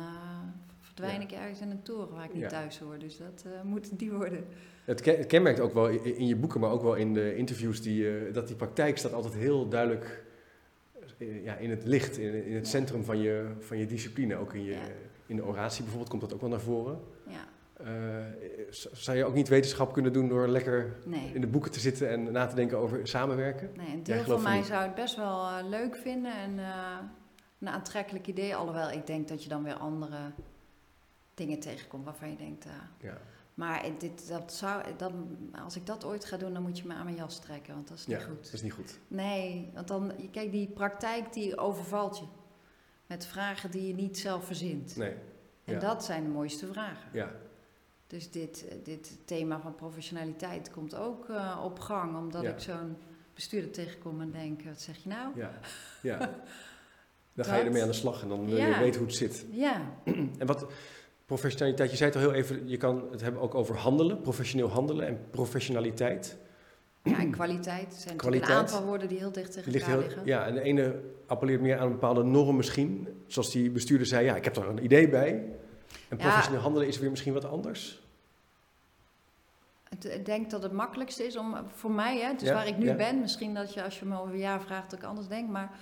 verdwijn 0.79 1.15
Ja. 1.15 1.21
ik 1.21 1.31
ergens 1.31 1.61
in 1.61 1.69
een 1.71 1.83
toren 1.83 2.13
waar 2.15 2.25
ik 2.25 2.33
niet 2.33 2.41
Ja. 2.41 2.47
thuis 2.49 2.79
hoor. 2.79 2.97
Dus 2.99 3.17
dat 3.17 3.45
moet 3.63 3.99
niet 3.99 4.11
worden. 4.11 4.45
Het, 4.85 5.01
ken- 5.01 5.17
het 5.17 5.25
kenmerkt 5.27 5.59
ook 5.59 5.73
wel 5.73 5.87
in, 5.87 6.27
je 6.27 6.35
boeken, 6.35 6.59
maar 6.59 6.71
ook 6.71 6.81
wel 6.81 6.95
in 6.95 7.13
de 7.13 7.35
interviews, 7.35 7.81
die, 7.81 8.31
dat 8.31 8.47
die 8.47 8.55
praktijk 8.55 8.97
staat 8.97 9.13
altijd 9.13 9.33
heel 9.33 9.67
duidelijk 9.69 10.23
ja, 11.43 11.55
in 11.55 11.69
het 11.69 11.83
licht, 11.85 12.17
in, 12.17 12.45
in 12.45 12.55
het 12.55 12.67
centrum 12.67 13.03
van 13.03 13.17
je, 13.19 13.51
van 13.59 13.77
je 13.77 13.85
discipline. 13.85 14.35
Ook 14.35 14.53
in, 14.53 14.63
je, 14.63 14.77
in 15.25 15.35
de 15.35 15.45
oratie 15.45 15.79
bijvoorbeeld 15.81 16.09
komt 16.09 16.21
dat 16.21 16.33
ook 16.33 16.41
wel 16.41 16.49
naar 16.49 16.59
voren. 16.59 16.99
Ja, 17.27 17.45
Eh, 17.83 18.71
zou 18.91 19.17
je 19.17 19.25
ook 19.25 19.33
niet 19.33 19.47
wetenschap 19.47 19.93
kunnen 19.93 20.13
doen 20.13 20.27
door 20.27 20.47
lekker 20.47 20.97
nee. 21.05 21.31
in 21.33 21.41
de 21.41 21.47
boeken 21.47 21.71
te 21.71 21.79
zitten 21.79 22.09
en 22.09 22.31
na 22.31 22.47
te 22.47 22.55
denken 22.55 22.77
over 22.77 23.07
samenwerken? 23.07 23.69
Nee, 23.75 23.93
een 23.93 24.03
deel 24.03 24.23
van 24.23 24.41
mij 24.41 24.57
niet? 24.57 24.65
zou 24.65 24.83
het 24.83 24.95
best 24.95 25.15
wel 25.15 25.47
eh, 25.47 25.67
leuk 25.69 25.95
vinden 25.95 26.33
en 26.33 26.59
eh, 26.59 26.97
een 27.59 27.69
aantrekkelijk 27.69 28.27
idee. 28.27 28.55
Alhoewel 28.55 28.91
ik 28.91 29.07
denk 29.07 29.27
dat 29.27 29.43
je 29.43 29.49
dan 29.49 29.63
weer 29.63 29.73
andere 29.73 30.17
dingen 31.33 31.59
tegenkomt 31.59 32.05
waarvan 32.05 32.29
je 32.29 32.35
denkt. 32.35 32.65
Ja. 32.99 33.17
Maar 33.53 33.83
dit, 33.97 34.27
dat 34.27 34.53
zou, 34.53 34.83
dat, 34.97 35.11
als 35.63 35.75
ik 35.75 35.85
dat 35.85 36.05
ooit 36.05 36.25
ga 36.25 36.37
doen, 36.37 36.53
dan 36.53 36.61
moet 36.61 36.77
je 36.77 36.87
me 36.87 36.93
aan 36.93 37.03
mijn 37.03 37.15
jas 37.15 37.39
trekken, 37.39 37.73
want 37.73 37.87
dat 37.87 37.97
is 37.97 38.07
niet 38.07 38.17
Ja, 38.17 38.23
goed. 38.23 38.43
dat 38.43 38.53
is 38.53 38.61
niet 38.61 38.73
goed. 38.73 38.99
Nee, 39.07 39.71
want 39.73 39.87
dan, 39.87 40.11
kijk, 40.31 40.51
die 40.51 40.67
praktijk 40.67 41.33
die 41.33 41.57
overvalt 41.57 42.17
je. 42.17 42.25
Met 43.07 43.25
vragen 43.25 43.71
die 43.71 43.87
je 43.87 43.93
niet 43.93 44.19
zelf 44.19 44.45
verzint. 44.45 44.95
Nee, 44.95 45.15
En 45.63 45.73
ja. 45.73 45.79
dat 45.79 46.03
zijn 46.03 46.23
de 46.23 46.29
mooiste 46.29 46.67
vragen. 46.67 47.09
ja. 47.13 47.31
Dus 48.11 48.31
dit, 48.31 48.65
eh, 48.69 48.75
dit 48.83 49.17
thema 49.25 49.59
van 49.59 49.75
professionaliteit 49.75 50.71
komt 50.71 50.95
ook 50.95 51.29
eh, 51.29 51.61
op 51.63 51.79
gang, 51.79 52.17
omdat 52.17 52.41
Ja. 52.43 52.49
ik 52.49 52.59
zo'n 52.59 52.95
bestuurder 53.33 53.71
tegenkom 53.71 54.21
en 54.21 54.31
denk, 54.31 54.61
wat 54.63 54.81
zeg 54.81 54.97
je 55.03 55.09
nou? 55.09 55.27
Ja, 55.35 55.51
ja. 56.01 56.17
Dan 57.33 57.45
ga 57.45 57.55
je 57.55 57.63
ermee 57.63 57.81
aan 57.81 57.87
de 57.87 57.93
slag 57.93 58.21
en 58.21 58.27
dan 58.29 58.45
wil 58.45 58.55
je 58.57 58.61
Ja. 58.67 58.79
weten 58.79 58.97
hoe 58.99 59.07
het 59.07 59.17
zit. 59.17 59.45
Ja, 59.51 59.81
En 60.39 60.45
wat 60.47 60.65
professionaliteit, 61.25 61.91
je 61.91 61.97
zei 61.97 62.09
het 62.11 62.19
al 62.19 62.25
heel 62.29 62.33
even, 62.39 62.67
je 62.69 62.77
kan 62.77 63.07
het 63.11 63.21
hebben 63.21 63.41
ook 63.41 63.55
over 63.55 63.75
handelen, 63.77 64.21
professioneel 64.21 64.69
handelen 64.69 65.07
en 65.07 65.19
professionaliteit. 65.29 66.37
ja 67.03 67.19
en 67.19 67.31
kwaliteit 67.31 67.93
zijn 67.93 68.17
Kwaliteit. 68.17 68.49
een 68.51 68.55
aantal 68.57 68.83
woorden 68.85 69.07
die 69.07 69.17
heel 69.17 69.31
dicht 69.31 69.51
tegen 69.51 69.73
elkaar 69.73 69.89
heel, 69.89 69.99
liggen. 69.99 70.25
ja, 70.25 70.45
en 70.45 70.53
de 70.53 70.61
ene 70.61 70.99
appelleert 71.27 71.61
meer 71.61 71.77
aan 71.77 71.85
een 71.85 71.91
bepaalde 71.91 72.23
norm 72.23 72.55
misschien. 72.55 73.07
Zoals 73.27 73.51
die 73.51 73.69
bestuurder 73.69 74.07
zei, 74.07 74.25
ja, 74.25 74.35
ik 74.35 74.43
heb 74.43 74.55
er 74.55 74.67
een 74.67 74.83
idee 74.83 75.09
bij. 75.09 75.29
En 76.09 76.17
Ja. 76.17 76.23
professioneel 76.23 76.61
handelen 76.61 76.87
is 76.87 76.99
weer 76.99 77.09
misschien 77.09 77.33
wat 77.33 77.45
anders. 77.45 78.00
Ik 79.99 80.25
denk 80.25 80.49
dat 80.49 80.63
het 80.63 80.71
makkelijkste 80.71 81.25
is 81.25 81.37
om, 81.37 81.55
voor 81.67 81.91
mij, 81.91 82.19
hè, 82.19 82.33
dus 82.33 82.47
Ja, 82.47 82.53
waar 82.53 82.67
ik 82.67 82.77
nu 82.77 82.85
ja. 82.85 82.95
ben, 82.95 83.19
misschien 83.19 83.53
dat 83.53 83.73
je 83.73 83.83
als 83.83 83.99
je 83.99 84.05
me 84.05 84.19
over 84.19 84.33
een 84.33 84.39
jaar 84.39 84.61
vraagt 84.61 84.89
dat 84.89 84.99
ik 84.99 85.05
anders 85.05 85.27
denk, 85.27 85.49
maar 85.49 85.79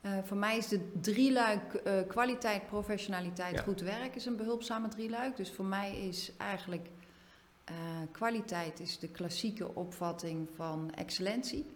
eh, 0.00 0.12
voor 0.24 0.36
mij 0.36 0.56
is 0.56 0.68
de 0.68 0.90
drieluik 1.00 1.74
eh, 1.74 1.92
kwaliteit, 2.08 2.66
professionaliteit, 2.66 3.54
Ja. 3.54 3.62
goed 3.62 3.80
werk 3.80 4.14
is 4.14 4.26
een 4.26 4.36
behulpzame 4.36 4.88
drieluik. 4.88 5.36
Dus 5.36 5.52
voor 5.52 5.64
mij 5.64 5.98
is 6.08 6.32
eigenlijk 6.36 6.88
eh, 7.64 7.74
kwaliteit 8.12 8.80
is 8.80 8.98
de 8.98 9.08
klassieke 9.08 9.74
opvatting 9.74 10.48
van 10.54 10.90
excellentie, 10.94 11.66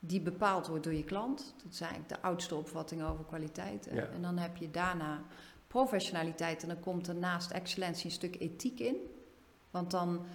die 0.00 0.20
bepaald 0.20 0.66
wordt 0.66 0.84
door 0.84 0.94
je 0.94 1.04
klant. 1.04 1.54
Dat 1.62 1.72
is 1.72 1.80
eigenlijk 1.80 2.10
de 2.10 2.20
oudste 2.20 2.54
opvatting 2.54 3.02
over 3.02 3.24
kwaliteit. 3.24 3.86
En 3.86 4.22
dan 4.22 4.38
heb 4.38 4.56
je 4.56 4.70
daarna 4.70 5.22
professionaliteit 5.66 6.62
en 6.62 6.68
dan 6.68 6.80
komt 6.80 7.08
er 7.08 7.14
naast 7.14 7.50
excellentie 7.50 8.04
een 8.04 8.10
stuk 8.10 8.40
ethiek 8.40 8.80
in. 8.80 8.96
Want 9.70 9.90
dan 9.90 10.26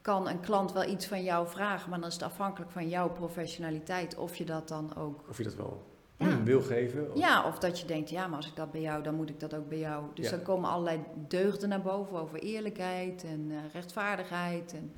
kan 0.00 0.28
een 0.28 0.40
klant 0.40 0.72
wel 0.72 0.88
iets 0.88 1.06
van 1.06 1.22
jou 1.22 1.48
vragen, 1.48 1.90
maar 1.90 1.98
dan 2.00 2.08
is 2.08 2.14
het 2.14 2.22
afhankelijk 2.22 2.70
van 2.70 2.88
jouw 2.88 3.10
professionaliteit 3.10 4.16
of 4.16 4.36
je 4.36 4.44
dat 4.44 4.68
dan 4.68 4.96
ook. 4.96 5.24
Of 5.28 5.36
je 5.38 5.44
dat 5.44 5.54
wel 5.54 5.82
Ja. 6.16 6.42
wil 6.52 6.62
geven. 6.62 7.10
Of- 7.12 7.18
Ja, 7.18 7.46
of 7.46 7.58
dat 7.58 7.80
je 7.80 7.86
denkt, 7.86 8.10
ja, 8.10 8.26
maar 8.26 8.36
als 8.36 8.48
ik 8.48 8.56
dat 8.56 8.70
bij 8.72 8.80
jou, 8.80 9.02
dan 9.02 9.14
moet 9.14 9.28
ik 9.28 9.40
dat 9.40 9.54
ook 9.54 9.68
bij 9.68 9.78
jou. 9.78 10.04
Dus 10.14 10.24
Ja. 10.24 10.30
dan 10.30 10.42
komen 10.42 10.70
allerlei 10.70 11.00
deugden 11.28 11.68
naar 11.68 11.82
boven 11.82 12.18
over 12.20 12.38
eerlijkheid 12.38 13.24
en 13.24 13.46
eh, 13.50 13.56
rechtvaardigheid 13.72 14.72
en 14.74 14.92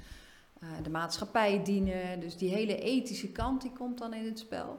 eh, 0.60 0.68
de 0.82 0.90
maatschappij 0.90 1.62
dienen. 1.64 2.20
Dus 2.20 2.36
die 2.36 2.54
hele 2.54 2.76
ethische 2.80 3.28
kant 3.32 3.62
die 3.62 3.72
komt 3.72 3.98
dan 3.98 4.14
in 4.14 4.24
het 4.24 4.38
spel. 4.38 4.78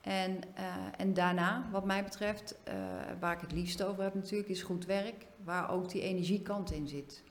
En, 0.00 0.38
eh, 0.54 0.64
en 0.96 1.14
daarna, 1.14 1.68
wat 1.72 1.84
mij 1.84 2.04
betreft, 2.04 2.58
waar 3.20 3.32
ik 3.34 3.40
het 3.40 3.52
liefst 3.52 3.82
over 3.82 4.02
heb 4.02 4.14
natuurlijk, 4.14 4.48
is 4.50 4.62
goed 4.62 4.86
werk, 4.86 5.26
waar 5.44 5.70
ook 5.70 5.88
die 5.90 6.02
energiekant 6.02 6.70
in 6.72 6.88
zit. 6.88 7.22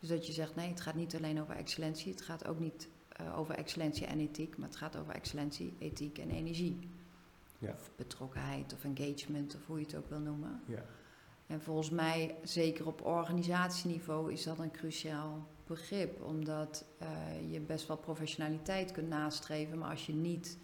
Dus 0.00 0.08
dat 0.08 0.26
je 0.26 0.32
zegt, 0.32 0.54
nee, 0.54 0.68
het 0.68 0.80
gaat 0.80 0.94
niet 0.94 1.16
alleen 1.16 1.40
over 1.40 1.56
excellentie, 1.56 2.12
het 2.12 2.22
gaat 2.22 2.46
ook 2.46 2.58
niet 2.58 2.88
eh, 3.08 3.38
over 3.38 3.54
excellentie 3.54 4.06
en 4.06 4.20
ethiek, 4.20 4.56
maar 4.56 4.68
het 4.68 4.76
gaat 4.76 4.96
over 4.96 5.14
excellentie, 5.14 5.74
ethiek 5.78 6.18
en 6.18 6.30
energie. 6.30 6.78
Ja. 7.58 7.70
Of 7.72 7.90
betrokkenheid 7.96 8.72
of 8.72 8.84
engagement, 8.84 9.54
of 9.54 9.66
hoe 9.66 9.78
je 9.78 9.84
het 9.84 9.94
ook 9.96 10.08
wil 10.08 10.18
noemen. 10.18 10.60
Ja. 10.66 10.84
En 11.46 11.60
volgens 11.60 11.90
mij, 11.90 12.34
zeker 12.42 12.86
op 12.86 13.04
organisatieniveau, 13.04 14.32
is 14.32 14.42
dat 14.42 14.58
een 14.58 14.70
cruciaal 14.70 15.46
begrip. 15.66 16.22
Omdat 16.22 16.84
eh, 16.98 17.08
je 17.52 17.60
best 17.60 17.86
wel 17.86 17.96
professionaliteit 17.96 18.92
kunt 18.92 19.08
nastreven, 19.08 19.78
maar 19.78 19.90
als 19.90 20.06
je 20.06 20.12
niet 20.14 20.58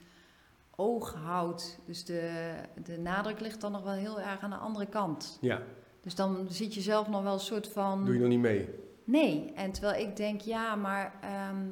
oog 0.76 1.14
houdt, 1.14 1.78
dus 1.84 2.04
de, 2.04 2.52
de 2.84 2.98
nadruk 2.98 3.40
ligt 3.40 3.60
dan 3.60 3.72
nog 3.72 3.82
wel 3.82 3.92
heel 3.92 4.20
erg 4.20 4.40
aan 4.40 4.50
de 4.50 4.56
andere 4.56 4.86
kant. 4.86 5.38
ja, 5.40 5.62
Dus 6.00 6.14
dan 6.14 6.46
zit 6.48 6.74
je 6.74 6.80
zelf 6.80 7.08
nog 7.08 7.22
wel 7.22 7.32
een 7.32 7.40
soort 7.40 7.68
van. 7.68 8.04
doe 8.04 8.14
je 8.14 8.20
nog 8.20 8.28
niet 8.28 8.38
mee. 8.38 8.68
Nee, 9.04 9.52
en 9.54 9.72
terwijl 9.72 10.06
ik 10.08 10.16
denk, 10.16 10.40
ja, 10.40 10.74
maar 10.76 11.14
ehm, 11.20 11.66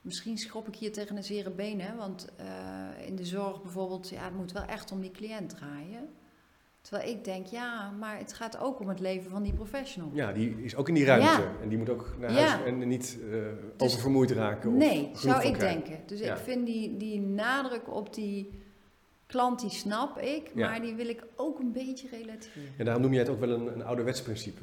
misschien 0.00 0.38
schrop 0.38 0.68
ik 0.68 0.74
hier 0.76 0.92
tegen 0.92 1.16
een 1.16 1.24
zere 1.24 1.50
been, 1.50 1.80
hè? 1.80 1.96
want 1.96 2.28
eh, 2.36 3.06
in 3.06 3.16
de 3.16 3.24
zorg 3.24 3.62
bijvoorbeeld, 3.62 4.08
ja, 4.08 4.24
het 4.24 4.34
moet 4.34 4.52
wel 4.52 4.62
echt 4.64 4.92
om 4.92 5.00
die 5.00 5.10
cliënt 5.10 5.48
draaien. 5.50 6.08
Terwijl 6.80 7.08
ik 7.10 7.24
denk, 7.24 7.46
ja, 7.46 7.90
maar 7.90 8.18
het 8.18 8.32
gaat 8.32 8.58
ook 8.58 8.80
om 8.80 8.88
het 8.88 9.00
leven 9.00 9.30
van 9.30 9.42
die 9.42 9.52
professional. 9.52 10.10
Ja, 10.12 10.32
die 10.32 10.62
is 10.62 10.76
ook 10.76 10.88
in 10.88 10.94
die 10.94 11.04
ruimte. 11.04 11.26
Ja. 11.42 11.52
En 11.62 11.68
die 11.68 11.78
moet 11.78 11.88
ook 11.88 12.14
naar 12.18 12.32
Ja. 12.32 12.36
huis 12.46 12.64
en 12.66 12.88
niet 12.88 13.18
eh, 13.32 13.38
oververmoeid 13.78 14.30
raken. 14.30 14.70
Of 14.70 14.76
nee, 14.76 15.10
zou 15.14 15.42
ik 15.42 15.52
krijgen. 15.52 15.80
denken. 15.84 16.06
Dus 16.06 16.20
Ja. 16.20 16.34
ik 16.34 16.40
vind 16.40 16.66
die, 16.66 16.96
die 16.96 17.20
nadruk 17.20 17.94
op 17.94 18.14
die 18.14 18.50
klant, 19.26 19.60
die 19.60 19.70
snap 19.70 20.18
ik, 20.18 20.54
maar 20.54 20.80
die 20.80 20.94
wil 20.94 21.08
ik 21.08 21.24
ook 21.36 21.58
een 21.58 21.72
beetje 21.72 22.08
relativeren. 22.08 22.72
En 22.76 22.84
daarom 22.84 23.02
noem 23.02 23.12
jij 23.12 23.22
het 23.22 23.30
ook 23.30 23.40
wel 23.40 23.50
een, 23.50 23.66
een 23.72 23.84
ouderwets 23.84 24.22
principe. 24.22 24.62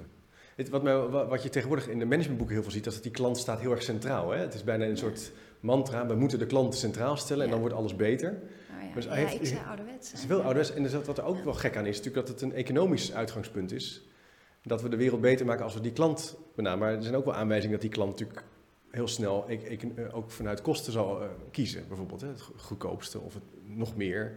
Het, 0.56 0.70
wat, 0.70 0.84
mij, 0.84 0.98
wa- 0.98 1.28
wat 1.28 1.44
je 1.44 1.50
tegenwoordig 1.50 1.88
in 1.88 2.00
de 2.00 2.06
managementboeken 2.06 2.56
heel 2.56 2.64
veel 2.64 2.74
ziet, 2.74 2.86
is 2.86 2.94
dat 2.94 3.04
die 3.04 3.12
klant 3.12 3.38
staat 3.38 3.60
heel 3.60 3.72
erg 3.72 3.84
centraal. 3.84 4.32
Hè? 4.32 4.40
Het 4.40 4.54
is 4.54 4.64
bijna 4.64 4.86
een 4.86 4.98
soort 4.98 5.32
mantra, 5.60 6.08
we 6.08 6.16
moeten 6.16 6.40
de 6.40 6.46
klant 6.46 6.76
centraal 6.76 7.18
stellen 7.18 7.40
en 7.42 7.46
Ja. 7.46 7.52
dan 7.52 7.60
wordt 7.62 7.76
alles 7.76 7.96
beter. 7.96 8.32
Nou 8.72 8.88
ja, 8.88 8.94
Dus 8.94 9.04
ja, 9.04 9.10
hij 9.10 9.20
heeft- 9.20 9.34
ik 9.34 9.46
zei 9.46 9.60
ouderwets. 9.68 10.12
Het 10.12 10.20
is 10.24 10.30
ouderwets. 10.32 10.74
En 10.74 10.84
dus 10.84 10.94
wat 10.94 11.06
wat 11.06 11.18
er 11.18 11.24
ook 11.24 11.44
wel 11.44 11.54
gek 11.54 11.78
aan 11.78 11.86
is, 11.86 11.98
natuurlijk 11.98 12.28
dat 12.28 12.40
het 12.40 12.50
een 12.50 12.54
economisch 12.58 13.14
uitgangspunt 13.14 13.72
is. 13.72 14.08
Dat 14.64 14.82
we 14.82 14.90
de 14.90 14.96
wereld 14.98 15.22
beter 15.22 15.46
maken 15.46 15.64
als 15.64 15.74
we 15.74 15.82
die 15.82 15.92
klant 15.92 16.38
benaderen. 16.56 16.80
Maar 16.88 16.96
er 16.98 17.04
zijn 17.04 17.16
ook 17.16 17.26
wel 17.26 17.34
aanwijzingen 17.34 17.72
dat 17.74 17.82
die 17.82 17.90
klant 17.92 18.10
natuurlijk 18.12 18.44
heel 18.92 19.08
snel 19.08 19.46
e- 19.48 19.56
econ- 19.58 19.98
eh, 19.98 20.16
ook 20.16 20.32
vanuit 20.32 20.62
kosten 20.62 20.92
zal 20.94 21.22
eh, 21.22 21.28
kiezen. 21.52 21.88
Bijvoorbeeld 21.88 22.22
hè, 22.22 22.28
het 22.28 22.42
go- 22.42 22.54
goedkoopste 22.58 23.20
of 23.20 23.34
het 23.34 23.44
nog 23.64 23.96
meer. 23.96 24.36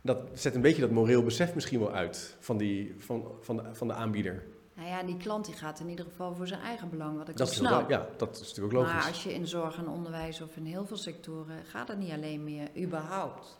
Dat 0.00 0.20
zet 0.32 0.54
een 0.54 0.60
beetje 0.60 0.80
dat 0.80 0.90
moreel 0.90 1.22
besef 1.22 1.54
misschien 1.54 1.78
wel 1.78 1.92
uit 1.92 2.36
van, 2.40 2.56
die, 2.56 2.94
van, 2.98 3.24
van, 3.40 3.56
de, 3.56 3.62
van 3.72 3.86
de 3.88 3.94
aanbieder. 3.94 4.42
Nou 4.76 4.88
ja, 4.88 5.02
die 5.02 5.16
klant 5.16 5.44
die 5.44 5.54
gaat 5.54 5.80
in 5.80 5.88
ieder 5.88 6.04
geval 6.04 6.34
voor 6.34 6.46
zijn 6.46 6.60
eigen 6.60 6.90
belang, 6.90 7.16
wat 7.16 7.28
ik 7.28 7.36
Dat 7.36 7.52
snap. 7.52 7.90
ja, 7.90 8.08
dat 8.16 8.34
is 8.34 8.48
natuurlijk 8.48 8.66
ook 8.74 8.80
logisch. 8.82 8.92
Maar 8.94 9.06
als 9.06 9.22
je 9.22 9.34
in 9.34 9.46
zorg 9.46 9.76
en 9.78 9.88
onderwijs 9.88 10.40
of 10.40 10.56
in 10.56 10.64
heel 10.64 10.86
veel 10.86 10.96
sectoren 10.96 11.64
gaat 11.64 11.88
het 11.88 11.98
niet 11.98 12.10
alleen 12.12 12.44
meer 12.44 12.68
überhaupt. 12.76 13.58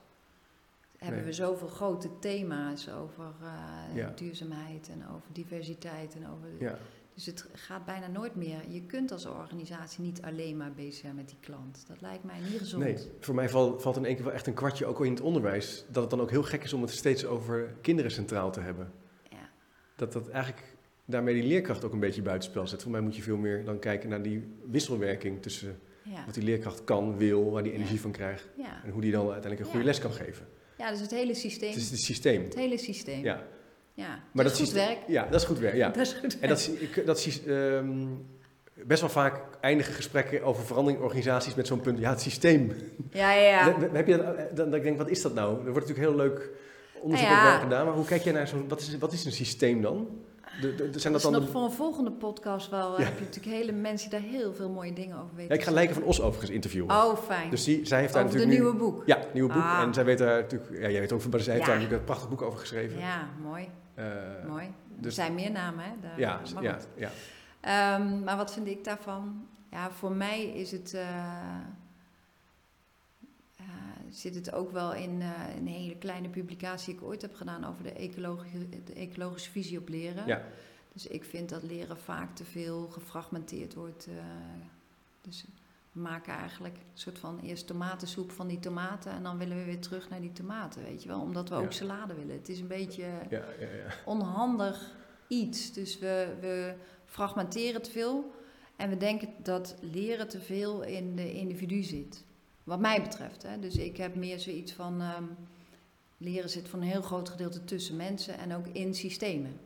Hebben 0.99 1.19
Nee. 1.19 1.27
we 1.29 1.33
zoveel 1.35 1.69
grote 1.69 2.09
thema's 2.19 2.89
over 2.89 3.25
eh, 3.43 3.97
Ja. 3.97 4.13
duurzaamheid 4.15 4.89
en 4.89 5.03
over 5.09 5.27
diversiteit 5.33 6.15
en 6.15 6.29
over. 6.31 6.49
ja. 6.59 6.79
Dus 7.15 7.27
het 7.27 7.47
gaat 7.53 7.85
bijna 7.85 8.07
nooit 8.07 8.35
meer. 8.35 8.69
Je 8.69 8.83
kunt 8.83 9.13
als 9.13 9.27
organisatie 9.27 10.03
niet 10.05 10.23
alleen 10.23 10.57
maar 10.57 10.73
bezig 10.73 10.95
zijn 10.95 11.15
met 11.15 11.29
die 11.29 11.37
klant. 11.41 11.85
Dat 11.89 12.01
lijkt 12.01 12.25
mij 12.25 12.41
niet 12.41 12.59
gezond. 12.59 12.83
Nee, 12.85 12.99
voor 13.21 13.35
mij 13.35 13.49
valt, 13.49 13.83
valt 13.83 13.97
in 13.97 14.05
één 14.05 14.15
keer 14.15 14.25
wel 14.25 14.33
echt 14.35 14.47
een 14.47 14.55
kwartje, 14.55 14.87
ook 14.87 14.99
al 14.99 15.05
in 15.05 15.11
het 15.13 15.21
onderwijs, 15.21 15.85
dat 15.89 16.03
het 16.03 16.11
dan 16.11 16.21
ook 16.21 16.31
heel 16.31 16.43
gek 16.43 16.65
is 16.65 16.73
om 16.73 16.81
het 16.83 16.91
steeds 16.91 17.25
over 17.25 17.75
kinderen 17.81 18.11
centraal 18.11 18.51
te 18.53 18.61
hebben. 18.61 18.93
Ja. 19.31 19.49
Dat 19.97 20.13
dat 20.13 20.29
eigenlijk 20.29 20.74
daarmee 21.07 21.35
die 21.35 21.43
leerkracht 21.43 21.85
ook 21.85 21.93
een 21.93 22.01
beetje 22.01 22.23
buitenspel 22.23 22.67
zet. 22.67 22.83
Voor 22.83 22.91
mij 22.91 23.01
moet 23.01 23.17
je 23.17 23.23
veel 23.23 23.37
meer 23.37 23.65
dan 23.65 23.79
kijken 23.79 24.09
naar 24.09 24.23
die 24.23 24.45
wisselwerking 24.71 25.43
tussen 25.43 25.79
Ja. 26.03 26.25
wat 26.25 26.35
die 26.35 26.43
leerkracht 26.45 26.85
kan, 26.85 27.17
wil, 27.17 27.51
waar 27.51 27.63
die 27.63 27.73
Ja. 27.73 27.79
energie 27.79 28.01
van 28.01 28.11
krijgt 28.11 28.49
Ja. 28.57 28.81
en 28.85 28.91
hoe 28.91 29.01
die 29.01 29.13
dan 29.13 29.23
uiteindelijk 29.23 29.61
een 29.61 29.67
goede 29.67 29.85
les 29.85 29.99
kan 29.99 30.13
geven. 30.13 30.47
ja, 30.79 30.91
dus 30.91 31.01
het 31.01 31.11
hele 31.11 31.35
systeem. 31.35 31.69
Het 31.71 31.79
is 31.79 31.91
het 31.91 32.01
systeem. 32.01 32.43
Het 32.45 32.55
hele 32.55 32.79
systeem. 32.79 33.23
Ja, 33.25 33.43
Ja. 33.95 34.23
maar 34.33 34.45
dat, 34.45 34.53
is 34.53 34.59
goed 34.59 34.69
systeem- 34.69 34.87
werk. 34.87 34.99
Ja, 35.09 35.25
dat 35.31 35.41
is 35.41 35.47
goed 35.47 35.59
werk. 35.59 35.75
Ja. 35.75 35.89
Dat 35.97 36.07
is 36.07 36.13
goed. 36.13 36.39
En 36.41 36.49
dat, 36.49 36.71
ik- 36.79 37.07
dat 37.07 37.21
zie 37.21 37.43
ehm, 37.55 38.07
best 38.87 39.01
wel 39.01 39.11
vaak 39.11 39.41
eindigen 39.61 39.95
gesprekken 39.95 40.43
over 40.43 40.65
verandering 40.65 40.99
in 41.01 41.07
organisaties 41.07 41.55
met 41.55 41.67
zo'n 41.67 41.81
punt. 41.81 41.99
Ja, 41.99 42.11
het 42.11 42.21
systeem. 42.21 42.73
Ja, 43.11 43.33
ja, 43.33 43.49
ja. 43.49 43.79
Heb 43.93 44.07
je 44.07 44.17
dat, 44.17 44.35
eh, 44.35 44.45
dan, 44.55 44.71
dan 44.71 44.75
ik 44.75 44.83
denk, 44.83 44.99
wat 44.99 45.11
is 45.11 45.23
dat 45.23 45.35
nou? 45.35 45.57
Er 45.67 45.73
wordt 45.73 45.89
natuurlijk 45.89 46.07
heel 46.09 46.17
leuk 46.17 46.51
onderzoek 47.01 47.29
Nou 47.29 47.41
ja. 47.41 47.49
over 47.49 47.61
gedaan, 47.63 47.87
maar 47.87 47.95
hoe 47.95 48.05
kijk 48.05 48.23
jij 48.23 48.33
naar 48.33 48.49
zo'n, 48.49 48.69
wat 48.69 48.81
is, 48.81 48.99
wat 48.99 49.13
is 49.13 49.25
een 49.25 49.33
systeem 49.33 49.83
dan? 49.83 50.09
De, 50.61 50.75
de, 50.75 50.91
de- 50.91 50.99
zijn 50.99 51.13
Dat 51.13 51.23
dat 51.23 51.33
is 51.33 51.39
dan 51.39 51.41
nog 51.41 51.51
voor 51.51 51.63
een 51.63 51.71
volgende 51.71 52.11
podcast 52.11 52.71
wel. 52.71 52.99
Ja. 52.99 53.05
Heb 53.05 53.19
je 53.19 53.25
natuurlijk 53.25 53.57
hele 53.57 53.73
mensen 53.73 54.11
die 54.11 54.21
daar 54.21 54.29
heel 54.29 54.55
veel 54.55 54.71
mooie 54.71 54.93
dingen 54.93 55.17
over 55.17 55.35
weten. 55.37 55.55
ja, 55.55 55.61
ik 55.61 55.67
ga 55.67 55.73
Lijken 55.73 55.95
van 55.95 56.05
Os 56.05 56.21
overigens 56.21 56.51
interviewen. 56.51 56.91
Oh, 56.97 57.17
fijn. 57.19 57.51
Dus 57.51 57.65
die, 57.65 57.87
zij 57.87 58.01
heeft 58.01 58.13
daar 58.13 58.25
over 58.25 58.37
natuurlijk 58.37 58.63
nu- 58.63 58.71
nieuwe 58.73 58.91
boek. 58.93 59.03
Ja, 59.07 59.19
nieuwe 59.33 59.53
boek. 59.53 59.63
Ah. 59.63 59.81
En 59.83 59.95
zij 59.95 60.05
weet 60.05 60.19
daar 60.19 60.41
natuurlijk, 60.41 60.71
ja, 60.73 60.89
jij 60.91 61.01
weet 61.01 61.13
ook 61.13 61.21
van, 61.21 61.31
maar 61.31 61.41
zij 61.41 61.55
heeft 61.55 61.67
daar 61.67 61.75
natuurlijk 61.75 62.01
een 62.01 62.07
prachtig 62.09 62.29
boek 62.31 62.43
over 62.43 62.59
geschreven. 62.59 62.99
Ja, 62.99 63.29
mooi. 63.43 63.69
Eh, 63.95 64.05
mooi. 64.49 64.65
er 64.65 65.03
dus- 65.03 65.15
zijn 65.15 65.35
meer 65.35 65.51
namen, 65.51 65.85
hè? 65.85 65.91
Daar, 66.01 66.19
ja, 66.21 66.41
maar 66.55 66.63
ja, 66.63 66.79
ja. 66.97 67.11
Ehm, 67.61 68.25
maar 68.25 68.37
wat 68.37 68.53
vind 68.53 68.67
ik 68.67 68.85
daarvan? 68.85 69.47
Ja, 69.71 69.91
voor 69.91 70.13
mij 70.13 70.45
is 70.45 70.71
het, 70.71 70.95
eh, 70.95 71.01
eh, 71.01 71.07
zit 74.15 74.35
het 74.35 74.53
ook 74.53 74.71
wel 74.73 74.95
in 74.95 75.21
eh, 75.23 75.31
een 75.57 75.67
hele 75.67 75.97
kleine 75.97 76.29
publicatie 76.29 76.93
die 76.95 77.03
ik 77.03 77.09
ooit 77.09 77.23
heb 77.23 77.35
gedaan 77.35 77.65
over 77.65 77.83
de 77.83 77.93
ecologische, 77.93 78.69
de 78.85 78.93
ecologische 78.93 79.51
visie 79.51 79.79
op 79.79 79.89
leren. 79.89 80.27
Ja. 80.27 80.43
Dus 80.93 81.07
ik 81.07 81.25
vind 81.25 81.49
dat 81.49 81.63
leren 81.63 81.97
vaak 81.99 82.37
te 82.37 82.45
veel 82.45 82.87
gefragmenteerd 82.89 83.75
wordt. 83.75 84.07
eh, 84.07 84.15
dus 85.21 85.45
we 85.93 86.01
maken 86.01 86.35
eigenlijk 86.35 86.75
een 86.77 86.83
soort 86.99 87.19
van 87.19 87.41
eerst 87.41 87.67
tomatensoep 87.67 88.31
van 88.33 88.47
die 88.47 88.59
tomaten 88.59 89.13
en 89.13 89.23
dan 89.23 89.39
willen 89.39 89.57
we 89.57 89.65
weer 89.65 89.81
terug 89.81 90.09
naar 90.11 90.21
die 90.21 90.33
tomaten, 90.33 90.83
weet 90.83 91.03
je 91.03 91.09
wel. 91.09 91.21
Omdat 91.21 91.49
we 91.49 91.55
Ja. 91.55 91.61
ook 91.61 91.73
salade 91.73 92.15
willen. 92.15 92.37
Het 92.37 92.49
is 92.49 92.61
een 92.61 92.67
beetje 92.67 93.03
ja, 93.03 93.29
ja, 93.31 93.45
ja. 93.61 93.95
onhandig 94.05 94.95
iets. 95.29 95.73
Dus 95.73 95.99
we, 95.99 96.35
we 96.41 96.75
fragmenteren 97.07 97.75
het 97.75 97.89
veel. 97.89 98.33
En 98.77 98.89
we 98.91 98.97
denken 98.97 99.29
dat 99.43 99.77
leren 99.81 100.29
te 100.29 100.41
veel 100.41 100.83
in 100.83 101.17
de 101.17 101.33
individu 101.33 101.83
zit. 101.83 102.25
Wat 102.65 102.81
mij 102.81 103.03
betreft. 103.03 103.43
Hè. 103.43 103.59
Dus 103.59 103.77
ik 103.77 103.97
heb 103.97 104.15
meer 104.15 104.39
zoiets 104.41 104.73
van. 104.73 105.01
ehm, 105.01 105.25
leren 106.25 106.51
zit 106.51 106.69
voor 106.69 106.79
een 106.79 106.85
heel 106.85 107.03
groot 107.03 107.29
gedeelte 107.29 107.65
tussen 107.65 107.97
mensen 107.97 108.39
en 108.39 108.55
ook 108.55 108.67
in 108.67 108.95
systemen. 108.95 109.61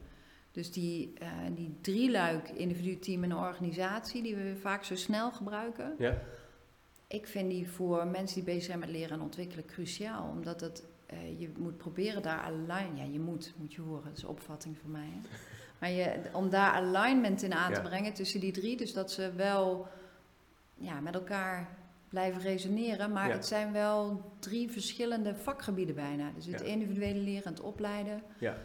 Dus 0.51 0.73
die, 0.73 1.13
eh 1.19 1.29
die 1.55 1.77
drieluik 1.81 2.49
individu, 2.49 2.99
team 2.99 3.25
en 3.25 3.37
organisatie, 3.37 4.23
die 4.23 4.37
we 4.37 4.57
vaak 4.61 4.85
zo 4.85 4.97
snel 4.97 5.31
gebruiken. 5.31 5.95
Ja. 5.99 6.19
Ik 7.07 7.27
vind 7.27 7.51
die 7.51 7.69
voor 7.69 8.07
mensen 8.07 8.35
die 8.35 8.45
bezig 8.45 8.63
zijn 8.63 8.79
met 8.79 8.89
leren 8.89 9.11
en 9.11 9.21
ontwikkelen 9.21 9.67
cruciaal. 9.67 10.29
Omdat 10.31 10.61
het, 10.61 10.83
eh, 11.07 11.41
je 11.41 11.51
moet 11.57 11.77
proberen 11.77 12.23
daar 12.23 12.41
align... 12.41 12.97
Ja, 12.97 13.05
je 13.05 13.21
moet, 13.21 13.53
moet 13.57 13.75
je 13.75 13.81
horen. 13.81 14.05
Dat 14.05 14.17
is 14.17 14.23
een 14.23 14.29
opvatting 14.29 14.77
van 14.81 14.91
mij. 14.91 15.09
Hè? 15.13 15.29
Maar 15.79 15.91
je, 15.91 16.21
om 16.33 16.51
daar 16.51 16.73
alignment 16.73 17.43
in 17.43 17.55
aan 17.55 17.73
te 17.73 17.81
brengen 17.81 18.13
tussen 18.13 18.41
die 18.41 18.53
drie. 18.53 18.77
Dus 18.77 18.93
dat 18.93 19.13
ze 19.13 19.33
wel 19.33 19.87
ja, 20.75 21.01
met 21.01 21.15
elkaar 21.15 21.78
blijven 22.09 22.41
resoneren. 22.43 23.13
Maar 23.13 23.29
Ja. 23.29 23.35
het 23.35 23.47
zijn 23.47 23.73
wel 23.73 24.23
drie 24.39 24.71
verschillende 24.71 25.35
vakgebieden 25.35 25.95
bijna. 25.95 26.31
Dus 26.35 26.47
het 26.47 26.61
Ja. 26.61 26.67
individuele 26.67 27.21
leren 27.21 27.45
en 27.45 27.51
het 27.51 27.61
opleiden. 27.61 28.23
Ja. 28.39 28.57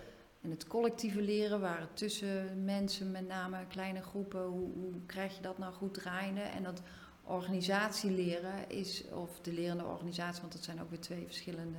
En 0.42 0.50
het 0.50 0.68
collectieve 0.68 1.22
leren, 1.22 1.60
waar 1.60 1.80
het 1.80 1.98
tussen 1.98 2.64
mensen, 2.64 3.12
met 3.12 3.28
name 3.28 3.58
kleine 3.68 4.02
groepen, 4.02 4.44
hoe, 4.46 4.72
hoe 4.74 4.94
krijg 5.06 5.36
je 5.36 5.42
dat 5.42 5.58
nou 5.58 5.74
goed 5.74 5.94
draaiende? 5.94 6.42
En 6.42 6.64
dat 6.64 6.82
organisatieleren 7.24 8.70
is, 8.70 9.04
of 9.12 9.40
de 9.42 9.54
lerende 9.54 9.84
organisatie, 9.86 10.42
want 10.42 10.54
dat 10.54 10.64
zijn 10.64 10.82
ook 10.82 10.90
weer 10.90 11.00
twee 11.00 11.26
verschillende 11.26 11.78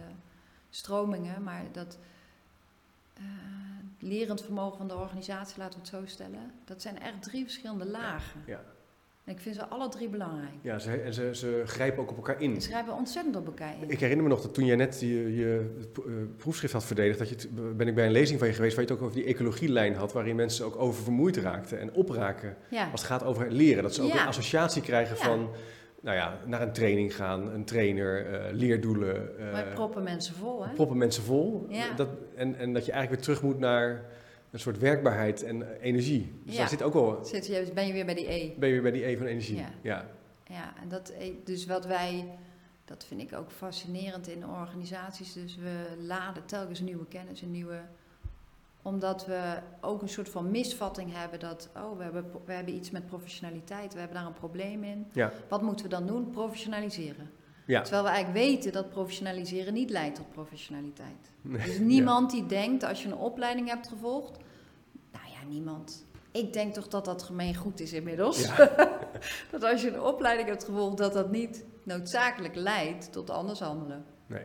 stromingen, 0.71 1.43
maar 1.43 1.63
dat 1.73 1.99
eh, 3.15 3.23
lerend 3.99 4.43
vermogen 4.43 4.79
van 4.79 4.89
de 4.89 4.97
organisatie, 4.97 5.59
laten 5.59 5.75
we 5.75 5.81
het 5.81 5.95
zo 5.95 6.07
stellen, 6.07 6.53
dat 6.65 6.83
zijn 6.83 7.01
echt 7.01 7.23
drie 7.23 7.43
verschillende 7.43 7.87
lagen. 7.87 8.43
ja. 8.47 8.61
En 9.25 9.33
ik 9.33 9.41
vind 9.41 9.55
ze 9.55 9.67
alle 9.67 9.89
drie 9.89 10.09
belangrijk. 10.09 10.53
ja 10.63 10.79
ze, 10.79 10.93
en 11.01 11.15
ze, 11.15 11.31
ze 11.33 11.63
grijpen 11.67 12.03
ook 12.03 12.11
op 12.11 12.17
elkaar 12.17 12.41
in. 12.43 12.55
Ze 12.55 12.61
schrijven 12.61 12.95
ontzettend 12.95 13.37
op 13.37 13.47
elkaar 13.47 13.75
in. 13.83 13.91
Ik 13.91 14.01
herinner 14.01 14.25
me 14.25 14.31
nog 14.33 14.43
dat 14.43 14.55
toen 14.55 14.65
jij 14.65 14.77
net 14.77 15.01
je, 15.01 15.35
je 15.37 15.75
eh, 15.97 16.13
proefschrift 16.37 16.73
had 16.73 16.85
verdedigd, 16.85 17.19
dat 17.19 17.29
je 17.29 17.35
het- 17.35 17.77
ben 17.77 17.89
ik 17.89 17.95
bij 17.95 18.07
een 18.07 18.13
lezing 18.13 18.39
van 18.39 18.49
je 18.49 18.55
geweest 18.55 18.77
waar 18.77 18.85
je 18.85 18.91
het 18.91 19.01
ook 19.01 19.07
over 19.09 19.21
die 19.21 19.29
ecologielijn 19.35 19.95
had, 19.95 20.13
waarin 20.13 20.37
mensen 20.37 20.65
ook 20.67 20.77
over 20.77 21.03
vermoeid 21.03 21.37
raakten 21.37 21.81
en 21.81 21.93
opraken 21.95 22.57
ja. 22.71 22.89
als 22.91 23.01
het 23.01 23.11
gaat 23.11 23.25
over 23.25 23.51
leren. 23.51 23.83
Dat 23.83 23.95
ze 23.95 24.03
ook 24.03 24.13
Ja. 24.13 24.21
een 24.23 24.27
associatie 24.29 24.83
krijgen 24.83 25.17
Ja. 25.17 25.23
van, 25.25 25.49
nou 26.01 26.17
ja, 26.17 26.39
naar 26.47 26.63
een 26.63 26.73
training 26.73 27.15
gaan, 27.17 27.49
een 27.53 27.65
trainer, 27.65 28.27
eh, 28.27 28.53
leerdoelen. 28.53 29.39
eh, 29.39 29.53
Wij 29.53 29.65
proppen 29.75 30.03
mensen 30.03 30.35
vol, 30.35 30.65
hè? 30.67 30.73
proppen 30.75 30.97
mensen 30.99 31.23
vol. 31.23 31.67
Ja. 31.69 31.93
Dat, 31.97 32.09
en, 32.35 32.55
en 32.59 32.73
dat 32.73 32.87
je 32.87 32.93
eigenlijk 32.93 33.23
weer 33.27 33.35
terug 33.35 33.51
moet 33.51 33.59
naar 33.59 34.05
een 34.55 34.61
soort 34.61 34.79
werkbaarheid 34.79 35.43
en 35.43 35.81
energie. 35.81 36.33
Dus 36.45 36.53
Ja. 36.53 36.59
daar 36.61 36.69
zit 36.69 36.83
ook 36.83 36.93
wel, 36.93 37.25
Zit 37.25 37.47
je, 37.47 37.71
ben 37.75 37.87
je 37.87 37.93
weer 37.93 38.05
bij 38.05 38.15
die 38.15 38.33
E. 38.33 38.53
ben 38.59 38.69
je 38.69 38.75
weer 38.75 38.83
bij 38.83 38.91
die 38.93 39.07
E 39.07 39.17
van 39.17 39.27
energie. 39.27 39.57
Ja. 39.57 39.69
Ja. 39.83 40.07
Ja, 40.45 40.75
en 40.83 40.89
dat, 40.89 41.09
eh, 41.09 41.33
dus 41.45 41.67
wat 41.67 41.87
wij, 41.87 42.39
dat 42.85 43.05
vind 43.05 43.21
ik 43.21 43.33
ook 43.33 43.51
fascinerend 43.51 44.29
in 44.29 44.47
organisaties. 44.47 45.33
Dus 45.33 45.57
we 45.57 46.03
laden 46.07 46.45
telkens 46.47 46.81
nieuwe 46.81 47.07
kennis 47.07 47.43
en 47.43 47.51
nieuwe. 47.51 47.81
Omdat 48.83 49.27
we 49.27 49.59
ook 49.81 50.03
een 50.03 50.09
soort 50.09 50.29
van 50.29 50.51
misvatting 50.51 51.13
hebben 51.13 51.39
dat, 51.41 51.69
oh, 51.77 51.97
we 51.97 52.03
hebben, 52.03 52.25
we 52.45 52.53
hebben 52.53 52.75
iets 52.75 52.91
met 52.91 53.07
professionaliteit, 53.07 53.93
we 53.93 53.99
hebben 53.99 54.17
daar 54.17 54.27
een 54.27 54.33
probleem 54.33 54.85
in. 54.85 55.07
Ja. 55.13 55.33
Wat 55.49 55.63
moeten 55.63 55.85
we 55.85 55.91
dan 55.91 56.07
doen? 56.07 56.31
Professionaliseren. 56.31 57.31
Ja. 57.65 57.81
Terwijl 57.81 58.03
we 58.05 58.09
eigenlijk 58.11 58.47
weten 58.47 58.73
dat 58.73 58.89
professionaliseren 58.91 59.73
niet 59.75 59.91
leidt 59.91 60.15
tot 60.17 60.31
professionaliteit. 60.33 61.31
Nee. 61.41 61.67
Dus 61.67 61.79
niemand 61.79 62.31
die 62.31 62.47
denkt, 62.47 62.83
als 62.83 63.03
je 63.03 63.09
een 63.09 63.17
opleiding 63.17 63.69
hebt 63.69 63.89
gevolgd, 63.89 64.39
nou 65.13 65.25
ja, 65.33 65.49
niemand. 65.49 66.07
Ik 66.31 66.53
denk 66.53 66.75
toch 66.75 66.89
dat 66.89 67.05
dat 67.05 67.23
gemeen 67.23 67.55
goed 67.55 67.81
is 67.81 67.93
inmiddels. 67.93 68.47
dat 69.51 69.65
als 69.65 69.83
je 69.83 69.91
een 69.93 70.01
opleiding 70.01 70.49
hebt 70.49 70.65
gevolgd, 70.65 70.97
dat 70.99 71.13
dat 71.13 71.31
niet 71.31 71.65
noodzakelijk 71.83 72.55
leidt 72.55 73.13
tot 73.13 73.31
anders 73.31 73.61
handelen. 73.61 74.05
Nee. 74.27 74.45